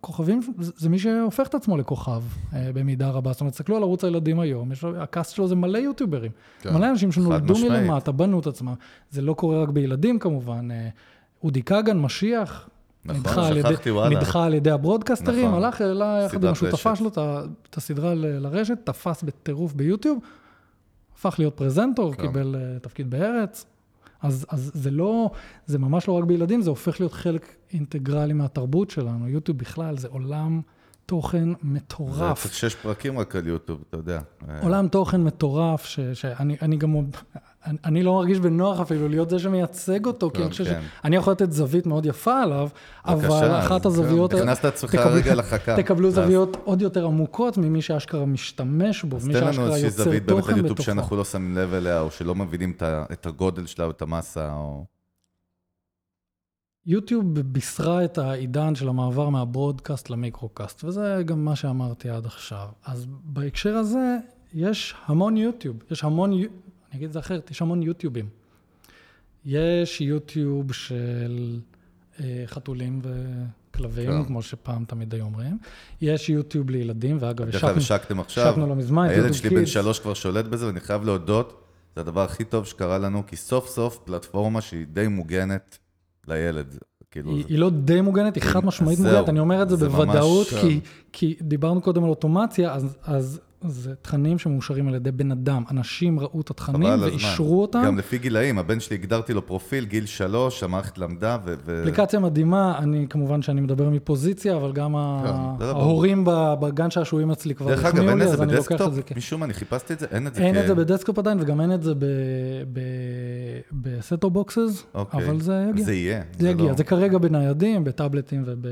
כוכבים 0.00 0.40
זה 0.58 0.88
מי 0.88 0.98
שהופך 0.98 1.46
את 1.48 1.54
עצמו 1.54 1.76
לכוכב 1.76 2.22
אה, 2.54 2.70
במידה 2.74 3.10
רבה. 3.10 3.32
זאת 3.32 3.40
אומרת, 3.40 3.52
תסתכלו 3.52 3.76
על 3.76 3.82
ערוץ 3.82 4.04
הילדים 4.04 4.40
היום, 4.40 4.72
יש 4.72 4.84
הקאסט 4.84 5.34
שלו 5.34 5.48
זה 5.48 5.54
מלא 5.54 5.78
יוטיוברים. 5.78 6.30
כן. 6.60 6.74
מלא 6.74 6.90
אנשים 6.90 7.12
שנולדו. 7.12 7.54
מלמטה, 7.58 8.12
בנו 8.12 8.40
את 8.40 8.46
עצמם. 8.46 8.74
זה 9.10 9.22
לא 9.22 9.34
קורה 9.34 9.62
רק 9.62 9.68
בילדים 9.68 10.18
כמובן. 10.18 10.70
אה, 10.70 10.88
אודי 11.42 11.62
כגן, 11.62 11.98
משיח, 11.98 12.68
נכון, 13.08 13.20
נדחה, 13.20 13.48
על 13.48 13.56
ידי, 13.56 13.68
שכחתי, 13.68 13.90
וואלה. 13.90 14.16
נדחה 14.16 14.44
על 14.44 14.54
ידי 14.54 14.70
הברודקאסטרים, 14.70 15.48
נכון. 15.48 15.64
הלך, 15.64 15.80
העלה 15.80 16.22
יחד 16.24 16.44
עם 16.44 16.52
השותפה. 16.52 16.96
שלו 16.96 17.08
את 17.70 17.76
הסדרה 17.76 18.14
לרשת, 18.14 18.78
תפס 18.84 19.22
בטירוף 19.22 19.72
ביוטיוב, 19.72 20.18
הפך 21.14 21.34
להיות 21.38 21.54
פרזנטור, 21.56 22.14
כן. 22.14 22.22
קיבל 22.22 22.56
אה, 22.58 22.78
תפקיד 22.78 23.10
בארץ. 23.10 23.66
אז, 24.22 24.46
אז 24.48 24.70
זה 24.74 24.90
לא, 24.90 25.30
זה 25.66 25.78
ממש 25.78 26.08
לא 26.08 26.12
רק 26.12 26.24
בילדים, 26.24 26.62
זה 26.62 26.70
הופך 26.70 27.00
להיות 27.00 27.12
חלק 27.12 27.56
אינטגרלי 27.72 28.32
מהתרבות 28.32 28.90
שלנו. 28.90 29.28
יוטיוב 29.28 29.58
בכלל 29.58 29.96
זה 29.96 30.08
עולם 30.08 30.60
תוכן 31.06 31.48
זה 31.48 31.54
מטורף. 31.62 32.42
צריך 32.42 32.54
שש 32.54 32.74
פרקים 32.74 33.18
רק 33.18 33.36
על 33.36 33.46
יוטיוב, 33.46 33.84
אתה 33.88 33.96
יודע. 33.96 34.20
עולם 34.62 34.88
תוכן 34.88 35.22
מטורף, 35.22 35.84
ש, 35.84 36.00
שאני 36.00 36.56
אני 36.62 36.76
גם, 36.76 36.96
אני, 37.84 38.02
לא 38.02 38.14
מרגיש 38.14 38.38
בנוח 38.38 38.80
אפילו 38.80 39.08
להיות 39.08 39.30
זה 39.30 39.38
שמייצג 39.38 40.06
אותו, 40.06 40.30
כי 40.30 40.36
כן, 40.36 40.42
אני 40.42 40.50
חושב 40.50 40.64
כן. 40.64 40.80
שאני 41.02 41.16
יכול 41.16 41.32
לתת 41.32 41.52
זווית 41.52 41.86
מאוד 41.86 42.06
יפה 42.06 42.42
עליו, 42.42 42.68
אבל 43.04 43.58
אחת 43.58 43.86
אז 43.86 43.92
הזוויות... 43.98 44.32
כן, 44.32 44.38
הכנסת 44.38 44.60
את 44.60 44.64
עצמך 44.64 44.94
רגע 44.94 45.34
לחכה. 45.34 45.76
תקבלו 45.76 46.10
זוויות 46.10 46.56
עוד 46.64 46.82
יותר 46.82 47.06
עמוקות 47.06 47.58
ממי 47.58 47.82
שאשכרה 47.82 48.26
משתמש 48.26 49.04
בו, 49.04 49.16
אז 49.16 49.26
מי 49.26 49.34
תן 49.34 49.40
לנו 49.40 49.52
שאשכרה 49.52 49.66
איזושהי 49.66 49.86
יוצר 49.86 50.04
זווית 50.04 50.22
באמת 50.22 50.38
על 50.38 50.40
תוכן 50.40 50.50
יוטיוב 50.50 50.72
בתוכו. 50.72 50.82
שאנחנו 50.82 51.16
לא 51.16 51.24
שמים 51.24 51.56
לב 51.56 51.74
אליה, 51.74 52.00
או 52.00 52.10
שלא 52.10 52.34
מבינים 52.34 52.72
את 53.12 53.26
הגודל 53.26 53.66
שלה 53.66 53.84
או 53.84 53.90
את 53.90 54.02
המסה, 54.02 54.52
או... 54.52 54.84
יוטיוב 56.86 57.40
בישרה 57.40 58.04
את 58.04 58.18
העידן 58.18 58.74
של 58.74 58.88
המעבר 58.88 59.28
מהברודקאסט 59.28 60.10
למיקרוקאסט, 60.10 60.84
וזה 60.84 61.22
גם 61.24 61.44
מה 61.44 61.56
שאמרתי 61.56 62.10
עד 62.10 62.26
עכשיו. 62.26 62.66
אז 62.84 63.06
בהקשר 63.08 63.74
הזה, 63.74 64.16
יש 64.54 64.94
המון 65.06 65.36
יוטיוב, 65.36 65.76
יש 65.90 66.04
המון, 66.04 66.32
אני 66.96 67.00
אגיד 67.00 67.08
את 67.08 67.12
זה 67.12 67.18
אחרת, 67.18 67.50
יש 67.50 67.62
המון 67.62 67.82
יוטיובים. 67.82 68.28
יש 69.44 70.00
יוטיוב 70.00 70.72
של 70.72 71.58
אה, 72.20 72.42
חתולים 72.46 73.00
וכלבים, 73.02 74.10
כן. 74.10 74.24
כמו 74.24 74.42
שפעם 74.42 74.84
תמיד 74.84 75.14
היו 75.14 75.24
אומרים. 75.24 75.58
יש 76.00 76.28
יוטיוב 76.28 76.70
לילדים, 76.70 77.16
ואגב, 77.20 77.46
בדרך 77.46 77.60
כלל 77.60 77.76
השקתם 77.76 78.20
עכשיו. 78.20 78.48
השקנו 78.48 78.66
לא 78.66 78.74
מזמן, 78.76 79.08
הילד 79.08 79.32
שלי 79.34 79.50
בן. 79.50 79.66
שלוש 79.66 79.98
כבר 79.98 80.14
שולט 80.14 80.44
בזה, 80.44 80.66
ואני 80.66 80.80
חייב 80.80 81.04
להודות, 81.04 81.62
זה 81.94 82.00
הדבר 82.00 82.20
הכי 82.20 82.44
טוב 82.44 82.66
שקרה 82.66 82.98
לנו, 82.98 83.22
כי 83.26 83.36
סוף 83.36 83.68
סוף 83.68 83.98
פלטפורמה 84.04 84.60
שהיא 84.60 84.86
די 84.86 85.08
מוגנת 85.08 85.78
לילד. 86.28 86.78
כאילו, 87.10 87.30
היא, 87.30 87.42
זה- 87.42 87.48
היא 87.48 87.58
לא 87.58 87.70
די 87.70 88.00
מוגנת, 88.00 88.34
היא 88.34 88.42
חד 88.42 88.64
משמעית 88.64 88.98
זהו, 88.98 89.10
מוגנת, 89.12 89.28
אני 89.28 89.40
אומר 89.40 89.62
את 89.62 89.68
זה 89.68 89.76
זה 89.76 89.88
ממש- 89.88 89.94
בוודאות, 89.96 90.46
כן. 90.48 90.60
כי, 90.60 90.80
כי 91.12 91.36
דיברנו 91.40 91.80
קודם 91.82 92.04
על 92.04 92.10
אוטומציה, 92.10 92.72
אז, 92.74 92.96
אז 93.02 93.40
זה 93.64 93.94
תכנים 94.02 94.38
שמאושרים 94.38 94.88
על 94.88 94.94
ידי 94.94 95.10
בן 95.10 95.30
אדם. 95.32 95.62
אנשים 95.70 96.20
ראו 96.20 96.40
את 96.40 96.50
התכנים. 96.50 97.00
ואישרו 97.00 97.62
אותם. 97.62 97.82
גם 97.86 97.98
לפי 97.98 98.18
גילאים, 98.18 98.58
הבן 98.58 98.80
שלי, 98.80 98.96
הגדרתי 98.96 99.34
לו 99.34 99.46
פרופיל, 99.46 99.84
גיל 99.84 100.06
שלוש, 100.06 100.62
המערכת 100.62 100.98
למדה, 100.98 101.38
ו... 101.44 101.54
אפליקציה 101.82 102.20
מדהימה, 102.20 102.78
אני 102.78 103.06
כמובן 103.10 103.42
שאני 103.42 103.60
מדבר 103.60 103.90
מפוזיציה, 103.90 104.56
אבל 104.56 104.72
גם 104.72 104.92
ברור. 105.58 105.66
ההורים 105.80 106.24
בגן 106.60 106.90
שעשועים 106.90 107.30
אצלי 107.30 107.54
כבר 107.54 107.72
החמיאו 107.72 108.08
אין 108.08 108.18
לי, 108.18 108.24
אז 108.24 108.42
אני 108.42 108.52
לוקח? 108.54 108.80
את 108.86 108.94
זה. 108.94 109.02
משום 109.16 109.40
מה, 109.40 109.46
אני 109.46 109.54
חיפשתי 109.54 109.92
את 109.92 109.98
זה, 109.98 110.06
אין 110.10 110.26
את 110.26 110.34
זה 110.34 110.42
אין 110.42 110.54
כ- 110.54 110.58
את 110.58 110.66
זה 110.66 110.74
בדסקטופ 110.74 111.18
עדיין, 111.18 111.40
וגם 111.40 111.60
אין 111.60 111.72
את 111.74 111.82
זה 111.82 111.92
ב 113.72 113.79
set-top 113.79 114.30
boxes, 114.30 114.84
אוקיי. 114.94 115.24
אבל 115.26 115.40
זה 115.40 115.66
יגיע. 115.70 115.84
זה 115.84 115.92
יהיה. 115.94 116.22
זה 116.38 116.48
יגיע, 116.48 116.66
לא- 116.70 116.74
זה 116.76 116.84
כרגע 116.84 117.18
בניידים, 117.18 117.84
בטאבלטים 117.84 118.42
וב... 118.46 118.66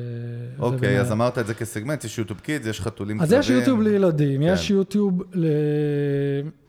אוקיי. 0.59 1.01
אז 1.01 1.13
אמרת 1.13 1.39
את 1.39 1.47
זה 1.47 1.55
כסגמנט, 1.55 2.05
יש 2.05 2.19
YouTube 2.19 2.41
Kids, 2.41 2.67
יש 2.67 2.81
חתולים 2.81 3.21
אז. 3.21 3.33
יש 3.33 3.51
יוטיוב 3.51 3.83
לילדים, 3.83 4.41
כן. 4.41 4.53
יש 4.53 4.71
יוטיוב 4.75 5.23
ל... 5.33 5.47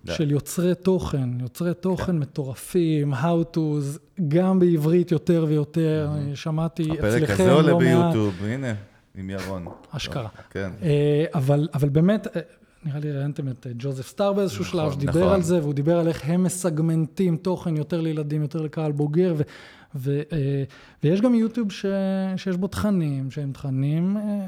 כן. 0.06 0.14
של 0.14 0.32
יוצרי 0.32 0.76
תוכן, 0.76 1.41
יוצרי 1.41 1.73
תוכן 1.73 2.19
מטורפים, 2.19 3.14
How 3.14 3.56
to's, 3.56 4.22
גם 4.27 4.60
בעברית 4.60 5.11
יותר 5.11 5.45
ויותר, 5.48 6.10
שמעתי 6.34 6.84
הפרק 6.91 7.23
אצלכם 7.23 7.44
הזה 7.44 7.52
עולה 7.52 7.72
לא 7.72 7.80
מעט, 7.80 7.88
ביוטיוב, 7.88 8.44
הנה, 8.44 8.73
עם 9.15 9.30
ירון. 9.30 9.65
אשכרה. 9.90 10.30
כן. 10.49 10.72
אה, 10.84 11.26
אבל, 11.34 11.68
אבל 11.73 11.90
באמת, 11.90 12.27
אה, 12.27 12.41
נראה 12.86 12.99
לי 12.99 13.11
ראיינתם 13.11 13.49
את 13.49 13.68
אה, 13.68 13.72
ג'וזף 13.77 14.07
סטאר 14.07 14.34
באיזשהו 14.34 14.65
שלב, 14.65 14.91
שדיבר 14.91 15.19
נכון. 15.19 15.34
על 15.34 15.41
זה, 15.41 15.60
והוא 15.60 15.73
דיבר 15.73 15.99
על 15.99 16.07
איך 16.07 16.22
הם 16.26 16.44
מסגמנטים 16.44 17.38
תוכן 17.38 17.76
יותר 17.76 18.02
לילדים, 18.02 18.41
יותר 18.41 18.61
לקהל 18.61 18.91
בוגר, 18.91 19.34
ו, 19.38 19.41
ו, 19.95 20.22
אה, 20.32 20.64
ויש 21.03 21.22
גם 21.22 21.36
יוטיוב 21.36 21.72
ש, 21.72 21.86
שיש 22.38 22.57
בו 22.57 22.68
תכנים, 22.68 23.32
שהם 23.32 23.52
תכנים 23.52 24.18
אה, 24.18 24.48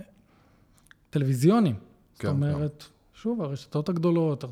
טלוויזיוניים. 1.10 1.76
זאת 2.14 2.22
כן, 2.22 2.28
אומרת, 2.28 2.88
שוב, 3.22 3.42
הרשתות 3.42 3.90
הגדולות, 3.90 4.44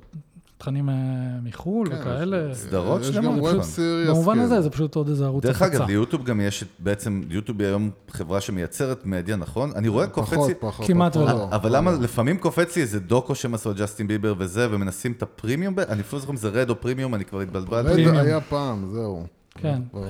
תכנים 0.58 0.90
אה, 0.90 0.96
מחו"ל 1.44 1.90
כן, 1.90 1.96
וכאלה. 2.02 2.56
סדרות 2.56 3.02
יש 3.02 3.08
שלמות, 3.08 3.24
גם 3.24 3.38
נכון. 3.38 3.56
ווב 3.56 3.64
סיריוס. 3.64 4.10
במובן 4.10 4.36
כן. 4.36 4.42
הזה 4.42 4.62
זה 4.62 4.70
פשוט 4.70 4.96
עוד 4.96 5.10
איזה 5.10 5.26
ערוץ 5.26 5.44
דרך 5.44 5.62
הפצה. 5.62 5.78
אגב, 5.78 5.88
ליוטיוב 5.88 6.24
גם 6.24 6.42
יש 6.42 6.64
בעצם, 6.80 7.22
יוטיוב 7.30 7.60
היא 7.60 7.68
היום 7.68 7.90
חברה 8.10 8.42
שמייצרת 8.42 9.06
מדיה, 9.06 9.36
נכון? 9.36 9.72
אני 9.76 9.88
רואה 9.88 10.08
קופץ 10.08 10.34
פחות, 10.34 10.50
לי... 10.50 10.56
פחות. 10.56 10.88
כמעט 10.88 11.14
פחות, 11.14 11.28
ולא. 11.28 11.38
לא. 11.38 11.56
אבל 11.56 11.76
למה 11.76 11.92
לפעמים 11.92 12.38
קופץ 12.38 12.76
לי 12.76 12.82
איזה 12.82 13.00
דוקו 13.00 13.36
שהם 13.36 13.54
עשו 13.54 13.70
על 13.70 13.76
ג'סטין 13.76 14.08
ביבר 14.08 14.34
וזה, 14.38 14.68
ומנסים 14.72 15.12
את 15.12 15.24
הפרימיום, 15.24 15.80
אני 15.80 16.02
אפילו 16.02 16.18
לא 16.18 16.20
זוכר 16.20 16.32
אם 16.32 16.38
זה 16.38 16.50
רד 16.50 16.70
או 16.70 16.82
פרימיום, 16.82 17.16
אני 17.16 17.26
כבר 17.26 17.42
התבלבלתי. 17.42 18.06
רד. 18.06 18.16
היה 18.16 18.42
פעם, 18.42 18.90
זהו. 18.92 19.26
כן, 19.58 19.82
אה, 19.96 20.02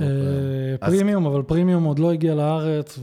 אז- 0.82 0.94
פרימיום, 0.94 1.26
אבל 1.26 1.42
פרימיום 1.44 1.84
עוד 1.84 2.00
לא 2.00 2.12
הגיע 2.12 2.36
לארץ. 2.36 3.00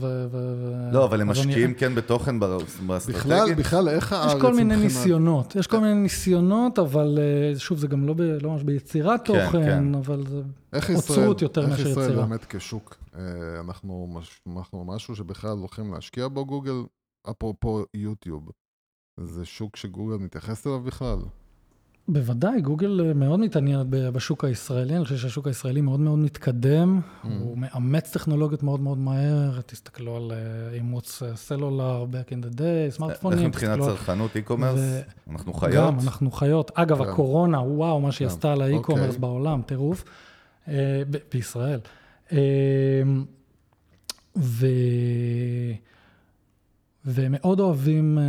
לא, 0.91 1.05
אבל 1.05 1.21
הם 1.21 1.27
משקיעים 1.29 1.73
כן 1.73 1.95
בתוכן 1.95 2.39
בר- 2.39 2.57
בכלל, 2.57 2.85
באסטרטגיה. 2.87 3.55
בכלל, 3.55 3.89
איך 3.89 4.13
הארץ... 4.13 4.35
יש 4.35 4.41
כל 4.41 4.53
מיני 4.53 4.75
ניסיונות, 4.75 5.55
יש 5.55 5.67
כל 5.67 5.79
מיני 5.79 5.93
ניסיונות, 5.93 6.79
אבל 6.79 7.19
אה, 7.21 7.59
שוב, 7.59 7.77
זה 7.77 7.87
גם 7.87 8.07
לא 8.07 8.15
לא 8.41 8.49
ממש 8.51 8.63
ביצירת 8.63 9.27
כן, 9.27 9.45
תוכן, 9.45 9.63
כן. 9.65 9.95
אבל 9.95 10.23
זה 10.27 10.41
איך 10.73 10.89
אוצרות 10.89 11.09
ישראל, 11.37 11.43
יותר 11.49 11.61
איך 11.61 11.69
מאשר 11.69 11.87
ישראל 11.89 12.05
יצירה. 12.09 12.25
באמת 12.25 12.45
כשוק, 12.49 12.95
אה, 13.15 13.21
אנחנו 13.59 14.07
משהו 14.85 15.15
שבכלל 15.15 15.57
הולכים 15.57 15.93
להשקיע 15.93 16.27
בו 16.27 16.45
גוגל, 16.45 16.83
אפרופו 17.29 17.83
יוטיוב. 17.93 18.49
זה 19.19 19.45
שוק 19.45 19.75
שגוגל 19.75 20.15
מתייחס 20.17 20.67
אליו 20.67 20.79
בכלל. 20.79 21.17
בוודאי, 22.07 22.61
גוגל 22.61 23.01
אה, 23.05 23.13
מאוד 23.13 23.39
מתעניינת 23.39 23.85
בשוק 23.89 24.43
הישראלי, 24.45 24.95
אני 24.95 25.03
חושב 25.03 25.17
שהשוק 25.17 25.47
הישראלי 25.47 25.81
מאוד 25.81 25.99
מאוד 25.99 26.19
מתקדם, 26.19 27.01
Mm. 27.23 27.27
הוא 27.39 27.57
מאמץ 27.57 28.11
טכנולוגיות 28.13 28.63
מאוד 28.63 28.79
מאוד 28.79 28.97
מהר, 28.97 29.61
תסתכלו 29.65 30.15
על 30.15 30.31
אה, 30.31 30.37
אימוץ 30.73 31.23
אה, 31.23 31.35
סלולר, 31.35 32.05
back 32.11 32.29
in 32.31 32.45
the 32.45 32.57
day, 32.59 32.63
איך 32.85 32.95
סמארטפונים, 32.95 33.47
מבחינת 33.47 33.71
תסתכלו 33.79 33.89
על- 33.91 33.97
צרכנות, 33.97 34.31
e-commerce? 34.35 34.77
ו- 34.77 35.01
אנחנו 35.31 35.53
חיות? 35.53 35.73
גם, 35.75 35.99
אנחנו 35.99 36.31
חיות. 36.31 36.71
אגב, 36.75 37.03
כן. 37.03 37.09
הקורונה, 37.09 37.59
וואו, 37.61 38.01
מה 38.01 38.11
שהיא 38.11 38.27
כן. 38.27 38.33
עשתה 38.33 38.55
לאי-קומרס 38.55 39.05
אוקיי. 39.05 39.19
בעולם, 39.19 39.61
טירוף, 39.61 40.03
ב- 40.67 40.73
בישראל. 41.33 41.79
ו... 44.37 44.67
והם 47.05 47.31
מאוד 47.39 47.59
אוהבים 47.59 48.17
אה, 48.17 48.23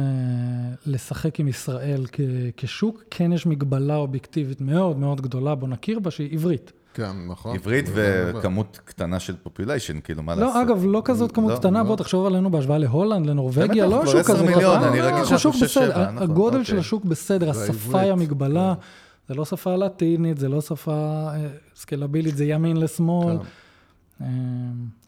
לשחק 0.87 1.41
עם 1.41 1.49
ישראל 1.49 2.05
כ- 2.13 2.21
כשוק. 2.57 3.03
כן 3.11 3.33
יש 3.33 3.47
מגבלה 3.47 3.97
אובייקטיבית 3.97 4.61
מאוד 4.61 4.99
מאוד 4.99 5.21
גדולה, 5.21 5.55
בוא 5.55 5.69
נכיר 5.69 5.99
בה, 5.99 6.11
שהיא 6.11 6.33
עברית. 6.33 6.73
כן, 6.95 7.11
נכון. 7.29 7.55
עברית 7.57 7.87
וכמות 7.95 8.81
קטנה 8.85 9.21
של 9.21 9.35
פופוליישן, 9.43 10.01
כאילו, 10.01 10.23
מה 10.23 10.35
לעשות? 10.35 10.55
לא, 10.55 10.63
אגב, 10.63 10.85
לא 10.87 11.03
כזאת 11.05 11.33
כמות 11.33 11.51
לא, 11.53 11.57
קטנה, 11.57 11.79
לא. 11.83 11.85
בוא 11.89 11.97
תחשוב 11.97 12.27
עלינו 12.27 12.51
בהשוואה 12.51 12.79
להולנד, 12.79 13.27
לנורבגיה, 13.27 13.87
לא 13.87 14.01
כבר 14.03 14.11
שוק 14.11 14.21
10 14.21 14.33
כזה 14.35 14.43
מיליון. 14.47 14.83
אני 14.83 14.99
לא, 14.99 15.05
רגיל 15.05 15.19
אנחנו 15.19 15.39
שאנחנו 15.39 15.69
שבע, 15.69 16.03
נכון, 16.11 16.19
הגודל 16.23 16.65
של 16.65 16.73
אוקיי. 16.73 16.79
השוק 16.79 17.05
בסדר, 17.05 17.51
השפה 17.51 18.01
היא 18.01 18.13
המגבלה, 18.13 18.75
כן. 18.75 18.81
זה 19.29 19.35
לא 19.35 19.45
שפה 19.45 19.77
לטינית, 19.77 20.39
זה 20.39 20.49
לא 20.49 20.61
שפה 20.61 20.93
אה, 21.35 21.47
סקלבילית, 21.77 22.37
זה 22.37 22.45
ימין 22.45 22.77
לשמאל. 22.77 23.37
כן. 23.39 23.45
אה, 24.25 24.29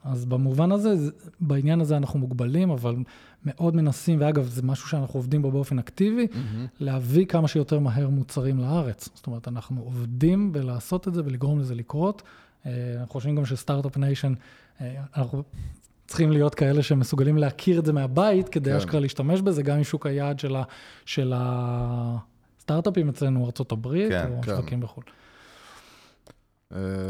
אז 0.04 0.24
במובן 0.24 0.72
הזה, 0.72 0.96
זה- 0.96 1.10
בעניין 1.40 1.80
הזה 1.80 1.96
אנחנו 1.96 2.18
מוגבלים, 2.18 2.70
אבל 2.70 2.96
מאוד 3.44 3.76
מנסים, 3.76 4.20
ואגב, 4.20 4.44
זה 4.48 4.62
משהו 4.62 4.88
שאנחנו 4.88 5.18
עובדים 5.18 5.42
בו 5.42 5.50
באופן 5.50 5.78
אקטיבי, 5.78 6.26
מהמם. 6.34 6.66
להביא 6.80 7.26
כמה 7.26 7.48
שיותר 7.48 7.78
מהר 7.78 8.08
מוצרים 8.08 8.58
לארץ. 8.58 9.08
זאת 9.14 9.26
אומרת, 9.26 9.48
אנחנו 9.48 9.80
עובדים 9.82 10.52
בלעשות 10.52 11.08
את 11.08 11.14
זה 11.14 11.22
ולגרום 11.24 11.60
לזה 11.60 11.74
לקרות. 11.74 12.22
אה, 12.66 12.94
אנחנו 13.00 13.12
חושבים 13.12 13.36
גם 13.36 13.46
ש 13.46 13.57
startup 13.57 13.96
nation, 13.96 14.34
אה, 14.80 14.94
אנחנו 15.16 15.42
צריכים 16.06 16.32
להיות 16.32 16.54
כאלה 16.54 16.82
שמסוגלים 16.82 17.38
להכיר 17.38 17.78
את 17.78 17.86
זה 17.86 17.92
מהבית, 17.92 18.48
כדי 18.48 18.70
כן. 18.70 18.76
אשכרה 18.76 19.00
להשתמש 19.00 19.40
בזה, 19.40 19.62
גם 19.62 19.76
עם 19.76 19.84
שוק 19.84 20.06
היעד 20.06 20.38
של, 20.38 20.56
ה, 20.56 20.62
של 21.04 21.32
הסטארט-אפים 21.36 23.08
אצלנו, 23.08 23.44
ארה"ב, 23.44 24.08
כן, 24.08 24.32
או 24.32 24.62
כן. 24.66 24.80
בחו"ל. 24.80 25.04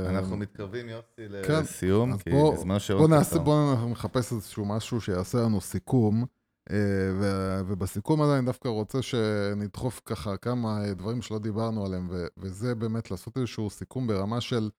אנחנו 0.08 0.36
מתקרבים, 0.36 0.88
יוסי, 0.88 1.46
כן. 1.46 1.60
לסיום, 1.60 2.18
כי 2.18 2.30
בוא, 2.30 2.54
בזמן 2.54 2.78
שעוד 2.78 3.00
בוא 3.00 3.08
נעשה, 3.08 3.30
קצר. 3.30 3.42
בוא 3.42 3.90
נחפש 3.90 4.32
איזשהו 4.32 4.64
משהו 4.64 5.00
שיעשה 5.00 5.38
לנו 5.38 5.60
סיכום, 5.60 6.24
אה, 6.70 6.76
ו- 7.20 7.60
ובסיכום 7.66 8.22
הזה 8.22 8.38
אני 8.38 8.46
דווקא 8.46 8.68
רוצה 8.68 9.02
שנדחוף 9.02 10.00
ככה 10.04 10.36
כמה 10.36 10.84
אה, 10.84 10.94
דברים 10.94 11.22
שלא 11.22 11.38
דיברנו 11.38 11.86
עליהם, 11.86 12.08
ו- 12.10 12.26
וזה 12.36 12.74
באמת 12.74 13.10
לעשות 13.10 13.36
איזשהו 13.36 13.70
סיכום 13.70 14.06
ברמה 14.06 14.40
של 14.40 14.70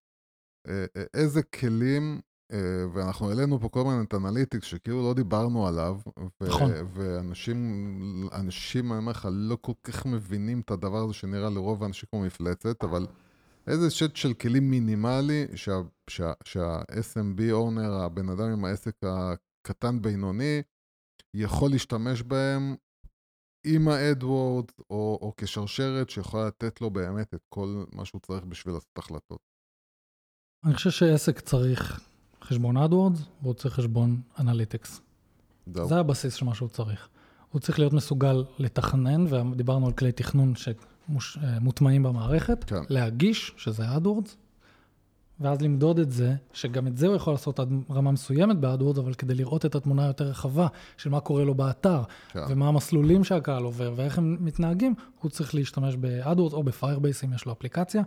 אה, 0.67 0.85
איזה 1.13 1.43
כלים, 1.43 2.21
ואנחנו 2.93 3.29
העלינו 3.29 3.59
פה 3.59 3.69
כל 3.69 3.79
הזמן 3.79 4.03
את 4.07 4.13
אנליטיקס 4.13 4.65
שכאילו 4.65 5.03
לא 5.03 5.13
דיברנו 5.13 5.67
עליו, 5.67 5.99
נכון. 6.41 6.71
ואנשים, 6.93 7.79
אנשים, 8.33 8.91
אני 8.91 8.99
אומר 8.99 9.11
לך, 9.11 9.27
לא 9.31 9.57
כל 9.61 9.71
כך 9.83 10.05
מבינים 10.05 10.59
את 10.59 10.71
הדבר 10.71 10.97
הזה 10.97 11.13
שנראה 11.13 11.49
לרוב 11.49 11.83
האנשים 11.83 12.09
כמו 12.09 12.21
מפלצת, 12.21 12.83
אבל 12.83 13.07
איזה 13.67 13.89
שט 13.89 14.15
של 14.15 14.33
כלים 14.33 14.69
מינימלי 14.71 15.45
שה- 15.55 15.71
שה- 16.09 16.33
שה-SMB 16.43 17.41
אונר, 17.51 17.93
הבן 17.93 18.29
אדם 18.29 18.49
עם 18.51 18.65
העסק 18.65 18.95
הקטן-בינוני, 19.03 20.61
יכול 21.33 21.71
להשתמש 21.71 22.21
בהם 22.21 22.75
עם 23.65 23.87
ה-AdWords 23.87 24.81
או, 24.89 25.19
או 25.21 25.33
כשרשרת 25.37 26.09
שיכולה 26.09 26.47
לתת 26.47 26.81
לו 26.81 26.89
באמת 26.89 27.33
את 27.33 27.41
כל 27.49 27.83
מה 27.93 28.05
שהוא 28.05 28.21
צריך 28.21 28.43
בשביל 28.43 28.73
לעשות 28.73 28.97
החלטות. 28.97 29.39
אני 30.65 30.73
חושב 30.73 30.89
שעסק 30.89 31.39
צריך 31.39 31.99
חשבון 32.43 32.77
AdWords, 32.77 33.19
והוא 33.41 33.53
צריך 33.53 33.75
חשבון 33.75 34.21
אנליטיקס. 34.39 35.01
זה 35.83 35.95
הבסיס 35.95 36.33
של 36.33 36.45
מה 36.45 36.55
שהוא 36.55 36.69
צריך. 36.69 37.09
הוא 37.51 37.61
צריך 37.61 37.79
להיות 37.79 37.93
מסוגל 37.93 38.45
לתכנן, 38.59 39.25
ודיברנו 39.51 39.87
על 39.87 39.93
כלי 39.93 40.11
תכנון 40.11 40.55
שמוטמעים 41.19 42.03
במערכת, 42.03 42.63
כן. 42.63 42.81
להגיש, 42.89 43.53
שזה 43.57 43.83
AdWords, 43.95 44.29
ואז 45.39 45.61
למדוד 45.61 45.99
את 45.99 46.11
זה, 46.11 46.35
שגם 46.53 46.87
את 46.87 46.97
זה 46.97 47.07
הוא 47.07 47.15
יכול 47.15 47.33
לעשות 47.33 47.59
עד 47.59 47.69
רמה 47.91 48.11
מסוימת 48.11 48.57
ב-AdWords, 48.57 48.99
אבל 48.99 49.13
כדי 49.13 49.33
לראות 49.33 49.65
את 49.65 49.75
התמונה 49.75 50.03
היותר 50.03 50.25
רחבה 50.25 50.67
של 50.97 51.09
מה 51.09 51.19
קורה 51.19 51.43
לו 51.43 51.55
באתר, 51.55 52.01
כן. 52.29 52.39
ומה 52.49 52.67
המסלולים 52.67 53.23
שהקהל 53.23 53.63
עובר, 53.63 53.93
ואיך 53.95 54.17
הם 54.17 54.37
מתנהגים, 54.39 54.93
הוא 55.21 55.31
צריך 55.31 55.55
להשתמש 55.55 55.95
ב-AdWords 55.99 56.53
או 56.53 56.63
ב-Firebase 56.63 57.25
אם 57.25 57.33
יש 57.33 57.45
לו 57.45 57.51
אפליקציה. 57.51 58.03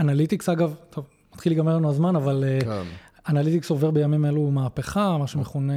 Analytics, 0.00 0.48
אגב, 0.48 0.74
טוב, 0.90 1.06
מתחיל 1.34 1.52
להיגמר 1.52 1.76
לנו 1.76 1.90
הזמן, 1.90 2.16
אבל... 2.16 2.44
אה, 2.46 2.60
כן, 2.60 2.88
Analytics 3.28 3.70
עובר 3.70 3.90
בימים 3.90 4.24
אלו 4.24 4.50
מהפכה, 4.50 5.18
מה 5.18 5.26
שמכונה 5.26 5.72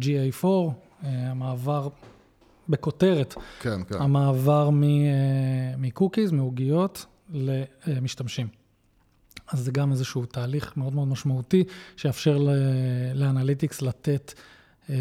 GA4, 0.00 0.44
אה, 0.44 1.30
המעבר, 1.30 1.88
בכותרת, 2.72 3.34
כן, 3.60 3.80
כן. 3.88 3.94
המעבר 4.02 4.70
מ- 4.70 4.82
אה, 4.84 4.88
מ 5.78 5.84
cookies, 5.84 6.32
מעוגיות, 6.32 7.06
למשתמשים. 7.86 8.46
אז 9.52 9.58
זה 9.60 9.70
גם 9.70 9.92
איזשהו 9.92 10.26
תהליך 10.26 10.72
מאוד 10.76 10.94
מאוד 10.94 11.08
משמעותי, 11.08 11.64
שיאפשר 11.96 12.38
ל- 12.38 12.50
ל 13.14 13.21
Analytics 13.21 13.82
לתת 13.82 14.32
אה, 14.90 14.94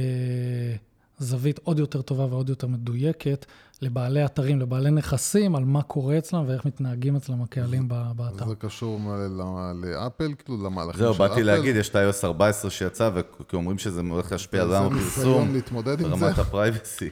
זווית 1.20 1.60
עוד 1.64 1.80
יותר 1.80 2.02
טובה 2.02 2.26
ועוד 2.26 2.50
יותר 2.50 2.68
מדויקת 2.68 3.46
לבעלי 3.82 4.26
אתרים, 4.26 4.60
לבעלי 4.60 4.92
נכסים, 4.92 5.56
על 5.56 5.66
מה 5.66 5.82
קורה 5.82 6.18
אצלם 6.18 6.44
ואיך 6.48 6.66
מתנהגים 6.66 7.16
אצלם 7.16 7.42
הקהלים 7.42 7.86
ב- 7.88 8.12
באתר. 8.16 8.48
זה 8.48 8.56
קשור 8.56 9.00
ל- 9.00 9.42
ל- 9.42 9.86
לאפל, 9.86 10.34
כאילו 10.46 10.64
למהלכים 10.66 11.00
זהו, 11.00 11.14
של 11.14 11.24
אפל. 11.24 11.30
באתי 11.30 11.44
להגיד, 11.44 11.76
יש 11.76 11.90
את 11.90 11.96
ה-iOS 11.96 12.26
14 12.26 12.72
שיצא, 12.72 13.10
וכי 13.14 13.56
אומרים 13.56 13.78
שזה 13.78 14.02
הולך 14.10 14.32
להשפיע 14.32 14.62
על 14.62 14.70
זה 14.70 14.78
עולם 14.78 14.96
ניסיון 14.96 15.56
הפרסום, 15.58 15.84
זה. 15.98 16.10
ברמת 16.10 16.38
הפרייבסי. 16.40 17.10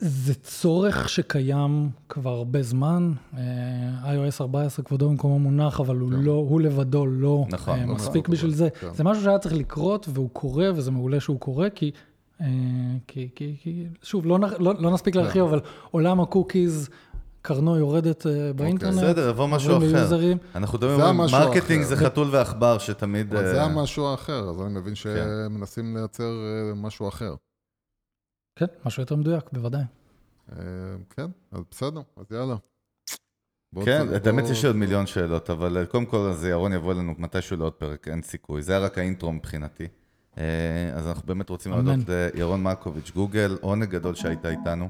זה 0.00 0.34
צורך 0.34 1.08
שקיים 1.08 1.90
כבר 2.08 2.30
הרבה 2.30 2.62
זמן. 2.62 3.12
אה, 3.36 4.14
iOS 4.14 4.40
14 4.40 4.84
כבודו 4.84 5.08
במקומו 5.08 5.38
מונח, 5.38 5.80
אבל 5.80 5.96
הוא, 5.96 6.12
לא, 6.12 6.32
הוא 6.32 6.60
לבדו 6.60 7.06
לא 7.06 7.44
נכון, 7.50 7.78
אה, 7.78 7.86
לא 7.86 7.94
מספיק 7.94 8.08
מספיק 8.08 8.28
בשביל 8.28 8.54
זה. 8.54 8.68
כן. 8.80 8.94
זה 8.94 9.04
משהו 9.04 9.22
שהיה 9.24 9.38
צריך 9.38 9.54
לקרות, 9.54 10.08
והוא 10.14 10.30
קורה, 10.32 10.70
וזה 10.74 10.90
מעולה 10.90 11.20
שהוא 11.20 11.40
קורה, 11.40 11.70
כי, 11.70 11.90
אה, 12.40 12.46
כי, 13.06 13.28
כי, 13.34 13.56
כי 13.62 13.86
שוב, 14.02 14.26
לא, 14.26 14.38
לא, 14.58 14.74
לא 14.78 14.90
נספיק 14.90 15.16
להרחיב, 15.16 15.44
אבל 15.44 15.60
עולם 15.90 16.20
ה 16.20 16.28
cookies, 16.28 16.88
קרנו 17.42 17.76
יורדת 17.76 18.26
אה, 18.26 18.52
באינטרנט. 18.52 18.96
בסדר, 18.96 19.28
יבוא 19.28 19.46
משהו 19.46 19.78
אחר. 19.78 20.32
אנחנו 20.54 20.78
על 20.82 21.00
המשהו 21.00 21.38
marketing. 21.38 21.84
זה 21.84 21.96
חתול 21.96 22.28
ועכבר 22.30 22.78
שתמיד... 22.78 23.34
אבל 23.34 23.44
זה 23.44 23.62
המשהו 23.62 24.06
האחר, 24.06 24.50
אז 24.50 24.60
אני 24.60 24.80
מבין 24.80 24.94
שמנסים 24.94 25.96
לייצר 25.96 26.32
משהו 26.76 27.08
אחר. 27.08 27.34
כן, 28.60 28.66
משהו 28.84 29.02
יותר 29.02 29.16
מדויק, 29.16 29.44
בוודאי. 29.52 29.82
אה, 30.52 30.56
כן, 31.16 31.26
אז 31.52 31.60
בסדר, 31.70 32.00
אז 32.16 32.26
יאללה. 32.30 32.56
כן, 33.84 34.06
האמת 34.26 34.44
יש 34.50 34.64
עוד 34.64 34.76
מיליון 34.76 35.06
שאלות, 35.06 35.50
אבל 35.50 35.76
אה, 35.76 35.86
קודם 35.86 36.06
כל 36.06 36.16
אז 36.16 36.44
ירון 36.44 36.72
יבוא 36.72 36.92
אלינו 36.92 37.14
מתישהו 37.18 37.56
לעוד 37.56 37.72
פרק, 37.72 38.08
אין 38.08 38.22
סיכוי. 38.22 38.62
זה 38.62 38.72
היה 38.72 38.84
רק 38.84 38.98
ה 38.98 39.04
intro 39.04 39.32
מבחינתי. 39.32 39.88
אה, 40.38 40.92
אז 40.94 41.08
אנחנו 41.08 41.26
באמת 41.26 41.50
רוצים. 41.50 41.72
להודות 41.72 42.08
לירון 42.34 42.62
מרקוביץ', 42.62 43.10
גוגל, 43.10 43.58
עונג 43.60 43.88
גדול 43.88 44.14
שהיית 44.14 44.46
איתנו. 44.46 44.88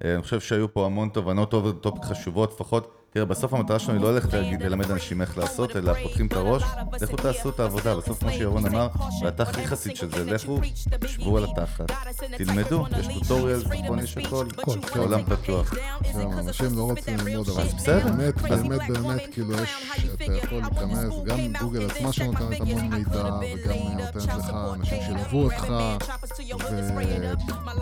אני 0.00 0.22
חושב 0.22 0.40
שהיו 0.40 0.74
פה 0.74 0.86
המון 0.86 1.08
תובנות 1.08 1.50
טופ 1.80 2.04
חשובות, 2.04 2.52
לפחות, 2.52 3.01
תראה, 3.14 3.24
בסוף 3.24 3.54
המטרה 3.54 3.78
שלנו 3.78 3.98
היא 3.98 4.02
לא 4.02 4.14
ללכת 4.14 4.34
ללמד 4.34 4.90
אנשים 4.90 5.20
איך 5.20 5.38
לעשות, 5.38 5.76
אלא 5.76 5.92
פותחים 6.02 6.26
את 6.26 6.32
הראש, 6.32 6.62
לכו 7.00 7.16
תעשו 7.16 7.48
את 7.48 7.60
העבודה. 7.60 7.96
בסוף, 7.96 8.20
כמו 8.20 8.30
שירון 8.30 8.66
אמר, 8.66 8.88
ואתה 9.22 9.42
הכי 9.42 9.66
חסיד 9.66 9.96
של 9.96 10.10
זה, 10.10 10.24
לכו, 10.24 10.60
שבו 11.06 11.38
על 11.38 11.44
התחת, 11.44 11.92
תלמדו, 12.36 12.86
יש 12.98 13.06
tutorial, 13.18 13.62
נכון, 13.84 13.98
יש 13.98 14.16
הכל, 14.16 14.46
העולם 14.94 15.22
פתוח. 15.24 15.74
כן, 16.02 16.32
אנשים 16.38 16.66
לא 16.76 16.82
רוצים 16.82 17.16
ללמוד, 17.16 17.48
אבל 17.48 17.64
בסדר. 17.76 18.12
באמת, 18.12 18.34
באמת, 18.34 18.80
באמת, 18.88 19.22
כאילו, 19.32 19.54
יש, 19.62 19.70
אתה 20.14 20.24
יכול 20.24 20.58
להיכנס, 20.58 21.14
גם 21.24 21.38
גוגל 21.60 21.86
עצמה 21.90 22.12
שנותנת 22.12 22.60
המון 22.60 22.84
מידע, 22.84 23.30
וגם 23.64 23.76
נותנת 23.98 24.26
לך 24.26 24.50
אנשים 24.74 24.98
שילוו 25.06 25.44
אותך, 25.44 25.72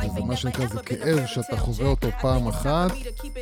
וזה 0.05 0.21
מה 0.27 0.37
שנקרא, 0.37 0.67
זה 0.67 0.83
כאב 0.83 1.27
שאתה 1.27 1.57
חווה 1.57 1.87
אותו 1.87 2.09
פעם 2.21 2.49
אחת, 2.49 2.91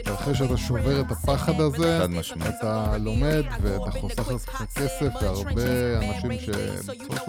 ואחרי 0.07 0.35
שאתה 0.35 0.57
שובר 0.57 1.01
את 1.01 1.11
הפחד 1.11 1.61
הזה, 1.61 1.78
חד 2.01 2.11
משמעית. 2.11 2.55
אתה 2.59 2.97
לומד 3.01 3.45
ואתה 3.63 3.91
חוסך 4.01 4.29
לעצמך 4.29 4.65
כסף, 4.75 5.09
והרבה 5.23 5.99
אנשים 5.99 6.33
ש... 6.41 6.51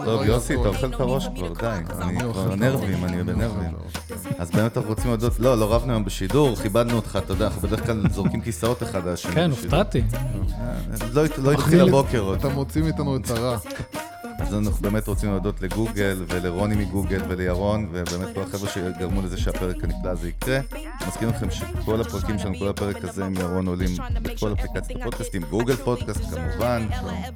טוב, 0.05 0.23
יוסי, 0.23 0.53
אתה 0.53 0.67
אוכל 0.67 0.87
את 0.87 0.99
הראש 0.99 1.27
כבר, 1.35 1.53
די. 1.53 1.79
אני 2.01 2.23
אוכל 2.23 2.39
כבר 2.39 2.53
את 2.53 2.59
נרבים. 2.59 3.05
אני 3.05 3.23
בנרבים. 3.23 3.71
אז 4.37 4.51
באמת 4.51 4.77
אנחנו 4.77 4.89
רוצים 4.89 5.07
להודות, 5.07 5.39
לא, 5.39 5.57
לא 5.57 5.73
רבנו 5.73 5.91
היום 5.91 6.05
בשידור, 6.05 6.55
כיבדנו 6.55 6.95
אותך, 6.95 7.19
אתה 7.23 7.33
יודע, 7.33 7.45
אנחנו 7.45 7.61
בדרך 7.61 7.85
כלל 7.85 8.03
זורקים 8.11 8.41
כיסאות 8.41 8.83
אחד 8.83 9.07
על 9.07 9.13
השני. 9.13 9.35
כן. 9.35 9.49
הופתעתי. 9.51 10.01
אה, 10.13 10.75
לא 11.13 11.23
לא 11.37 11.51
התחיל 11.51 11.81
הבוקר 11.81 12.19
עוד. 12.19 12.39
אתה 12.39 12.49
מוציא 12.49 12.81
מאיתנו 12.81 13.15
את 13.15 13.29
הרע. 13.29 13.57
אז 14.49 14.55
אנחנו 14.55 14.81
באמת 14.81 15.07
רוצים 15.07 15.29
להודות 15.29 15.61
לגוגל 15.61 16.25
ולרוני 16.27 16.75
מגוגל 16.75 17.21
ולירון, 17.29 17.87
ובאמת 17.91 18.35
כל 18.35 18.41
החבר'ה 18.41 18.69
שגרמו 18.69 19.21
לזה 19.21 19.37
שהפרק 19.37 19.83
הנפלא 19.83 20.09
הזה 20.09 20.29
יקרה. 20.29 20.59
מזכיר 21.07 21.29
לכם 21.29 21.51
שכל 21.51 22.01
הפרקים 22.01 22.39
שלנו, 22.39 22.59
כל 22.59 22.67
הפרק 22.67 23.03
הזה 23.03 23.25
עם 23.25 23.33
ירון 23.33 23.67
עולים 23.67 23.89
בכל 24.21 24.53
אפליקציות 24.53 25.01
הפודקאסטים, 25.01 25.41
Google 25.49 25.75
Podcast 25.75 26.21
כמובן, 26.21 26.87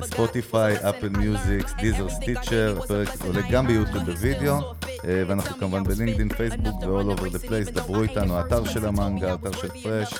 Spotify, 0.04 0.76
Apple 0.90 1.10
Music, 1.10 1.66
Deezer, 1.82 2.10
Stitcher, 2.10 2.78
הפרק 2.84 3.10
עולה 3.26 3.42
גם 3.52 3.68
ביוטיוב 3.68 4.06
בווידאו, 4.06 4.74
אה, 5.06 5.24
ואנחנו 5.28 5.58
כמובן 5.58 5.84
בלינקדאין, 5.84 6.30
פייסבוק 6.30 6.84
ו-all 6.84 7.18
over 7.20 7.36
the 7.36 7.50
place, 7.50 7.72
דברו 7.72 8.02
איתנו, 8.02 8.38
האתר 8.38 8.66
של 8.66 8.86
המנגל, 8.86 9.32
האתר 9.32 9.52
של 9.52 9.68
פרש, 9.84 10.14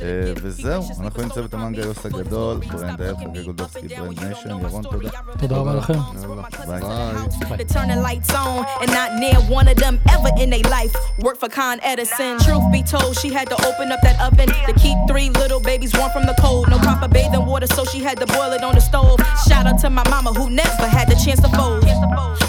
אה, 0.00 0.32
וזהו, 0.42 0.82
אנחנו 1.00 1.22
עם 1.22 1.28
צוות 1.28 1.54
המנגה 1.54 1.82
יוס 1.82 2.06
הגדול, 2.06 2.58
ברנד 2.72 3.02
אייל, 3.02 3.16
חגי 3.16 3.44
גולדובסקי, 3.44 3.88
ברנד 3.88 4.20
ניישן, 4.24 4.50
ירון, 4.50 4.82
תודה. 4.82 5.10
תודה 5.38 5.56
רבה 5.56 5.74
לכם. 5.74 5.98
To 6.38 7.64
turn 7.64 7.88
the 7.88 7.96
lights 7.96 8.32
on, 8.34 8.64
and 8.80 8.90
not 8.92 9.18
near 9.18 9.34
one 9.50 9.66
of 9.66 9.76
them 9.76 10.00
ever 10.10 10.30
in 10.38 10.50
their 10.50 10.62
life. 10.70 10.94
Work 11.18 11.38
for 11.38 11.48
Con 11.48 11.80
Edison. 11.82 12.38
Truth 12.38 12.70
be 12.70 12.82
told, 12.82 13.16
she 13.16 13.28
had 13.32 13.48
to 13.48 13.56
open 13.66 13.90
up 13.90 14.00
that 14.02 14.20
oven 14.20 14.48
to 14.48 14.72
keep 14.74 14.96
three 15.08 15.30
little 15.30 15.60
babies 15.60 15.92
warm 15.94 16.12
from 16.12 16.26
the 16.26 16.34
cold. 16.38 16.68
No 16.70 16.78
proper 16.78 17.08
bathing 17.08 17.44
water, 17.44 17.66
so 17.66 17.84
she 17.84 17.98
had 17.98 18.18
to 18.18 18.26
boil 18.26 18.52
it 18.52 18.62
on 18.62 18.74
the 18.74 18.80
stove. 18.80 19.18
Shout 19.48 19.66
out 19.66 19.78
to 19.80 19.90
my 19.90 20.08
mama 20.08 20.32
who 20.32 20.48
never 20.50 20.86
had 20.86 21.08
the 21.08 21.16
chance 21.16 21.40
to 21.40 21.48
fold. 21.48 21.82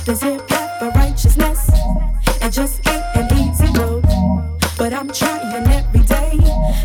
The 0.06 0.16
zip 0.16 0.48
hat 0.50 0.70
righteousness, 0.96 1.70
it 2.42 2.52
just 2.52 2.88
ain't 2.88 3.04
an 3.16 3.28
easy 3.38 3.80
road. 3.80 4.04
But 4.78 4.94
I'm 4.94 5.10
trying 5.10 5.68
every 5.68 6.02
day 6.02 6.38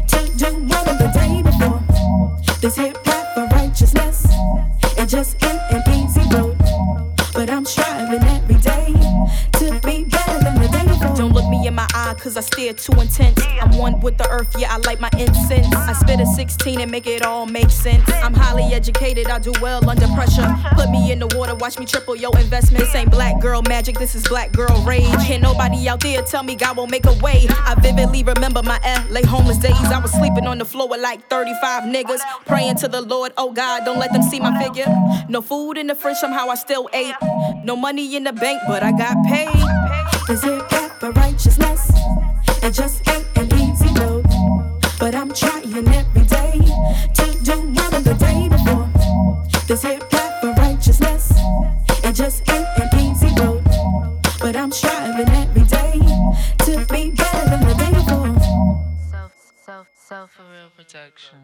to 0.09 0.33
do 0.37 0.59
more 0.59 0.85
than 0.85 0.99
the 0.99 1.11
day 1.15 1.43
before. 1.43 1.83
This 2.61 2.77
hip 2.77 2.97
hop 3.05 3.35
for 3.35 3.47
righteousness, 3.55 4.27
it 4.97 5.07
just 5.07 5.43
ain't. 5.45 5.64
Cause 12.25 12.39
I 12.39 12.41
stare 12.41 12.73
too 12.73 12.99
intense. 12.99 13.39
I'm 13.61 13.77
one 13.77 14.01
with 14.01 14.17
the 14.17 14.27
earth, 14.31 14.57
yeah, 14.59 14.75
I 14.75 14.79
light 14.79 14.99
my 14.99 15.11
incense. 15.19 15.67
I 15.75 15.93
spit 15.93 16.21
a 16.21 16.27
16 16.27 16.81
and 16.81 16.91
make 16.91 17.07
it 17.07 17.23
all 17.23 17.45
make 17.45 17.69
sense. 17.69 18.03
I'm 18.11 18.33
highly 18.33 18.73
educated, 18.73 19.29
I 19.29 19.39
do 19.39 19.53
well 19.61 19.87
under 19.89 20.09
pressure. 20.09 20.49
Put 20.73 20.89
me 20.91 21.13
in 21.13 21.19
the 21.19 21.27
water, 21.37 21.55
watch 21.55 21.79
me 21.79 21.85
triple 21.85 22.17
your 22.17 22.37
investment. 22.39 22.83
This 22.83 22.95
ain't 22.95 23.11
black 23.11 23.43
girl 23.43 23.61
magic, 23.69 23.99
this 23.99 24.15
is 24.15 24.27
black 24.27 24.53
girl 24.53 24.83
rage. 24.85 25.05
Can't 25.27 25.43
nobody 25.43 25.87
out 25.87 26.01
there 26.01 26.23
tell 26.23 26.43
me 26.43 26.57
God 26.57 26.79
won't 26.79 26.91
make 26.91 27.05
a 27.05 27.13
way. 27.23 27.47
I 27.51 27.75
vividly 27.79 28.25
remember 28.25 28.63
my 28.63 28.81
LA 29.11 29.21
homeless 29.29 29.59
days. 29.59 29.75
I 29.75 29.99
was 29.99 30.13
sleeping 30.13 30.47
on 30.47 30.57
the 30.57 30.65
floor 30.65 30.89
with 30.89 31.03
like 31.03 31.29
35 31.29 31.83
niggas. 31.83 32.21
Praying 32.47 32.77
to 32.77 32.89
the 32.89 33.03
Lord, 33.03 33.33
oh 33.37 33.53
God, 33.53 33.85
don't 33.85 33.99
let 33.99 34.15
them 34.15 34.23
see 34.23 34.41
my 34.41 34.59
figure. 34.65 34.87
No 35.29 35.43
food 35.43 35.77
in 35.77 35.89
the 35.89 35.95
fridge, 35.95 36.17
somehow 36.17 36.49
I 36.49 36.55
still 36.55 36.89
ate. 36.95 37.15
No 37.65 37.77
money 37.77 38.17
in 38.17 38.25
the 38.25 38.33
bank, 38.33 38.63
but 38.67 38.83
I 38.83 38.93
got 38.93 39.15
paid. 39.27 39.53
Path 40.27 40.71
for 40.71 40.84
righteousness. 41.35 41.91
It 42.63 42.71
just 42.71 43.09
ain't 43.09 43.27
an 43.37 43.53
easy 43.59 43.93
road. 44.01 44.25
But 45.01 45.17
I'm 45.17 45.35
trying 45.35 45.89
every 45.89 46.23
day 46.23 46.61
to 47.19 47.25
do 47.43 47.57
more 47.75 47.91
than 47.91 48.05
the 48.05 48.15
day 48.15 48.49
before. 48.49 48.89
This 49.67 49.83
here 49.83 49.99
path 49.99 50.41
for 50.41 50.53
righteousness. 50.53 51.33
It 52.05 52.13
just 52.15 52.49
ain't 52.49 52.69
an 52.79 53.01
easy 53.01 53.35
road. 53.43 53.65
But 54.41 54.55
I'm 54.55 54.71
striving 54.71 55.29
every 55.29 55.65
day 55.65 55.99
to 56.67 56.87
be 56.93 57.11
better 57.11 57.51
than 57.51 57.67
the 57.67 57.75
day 57.83 57.93
before. 57.99 58.39
Self, 59.11 59.33
self, 59.65 59.89
self 59.97 60.31
for 60.31 60.45
real 60.45 60.71
protection. 60.77 61.39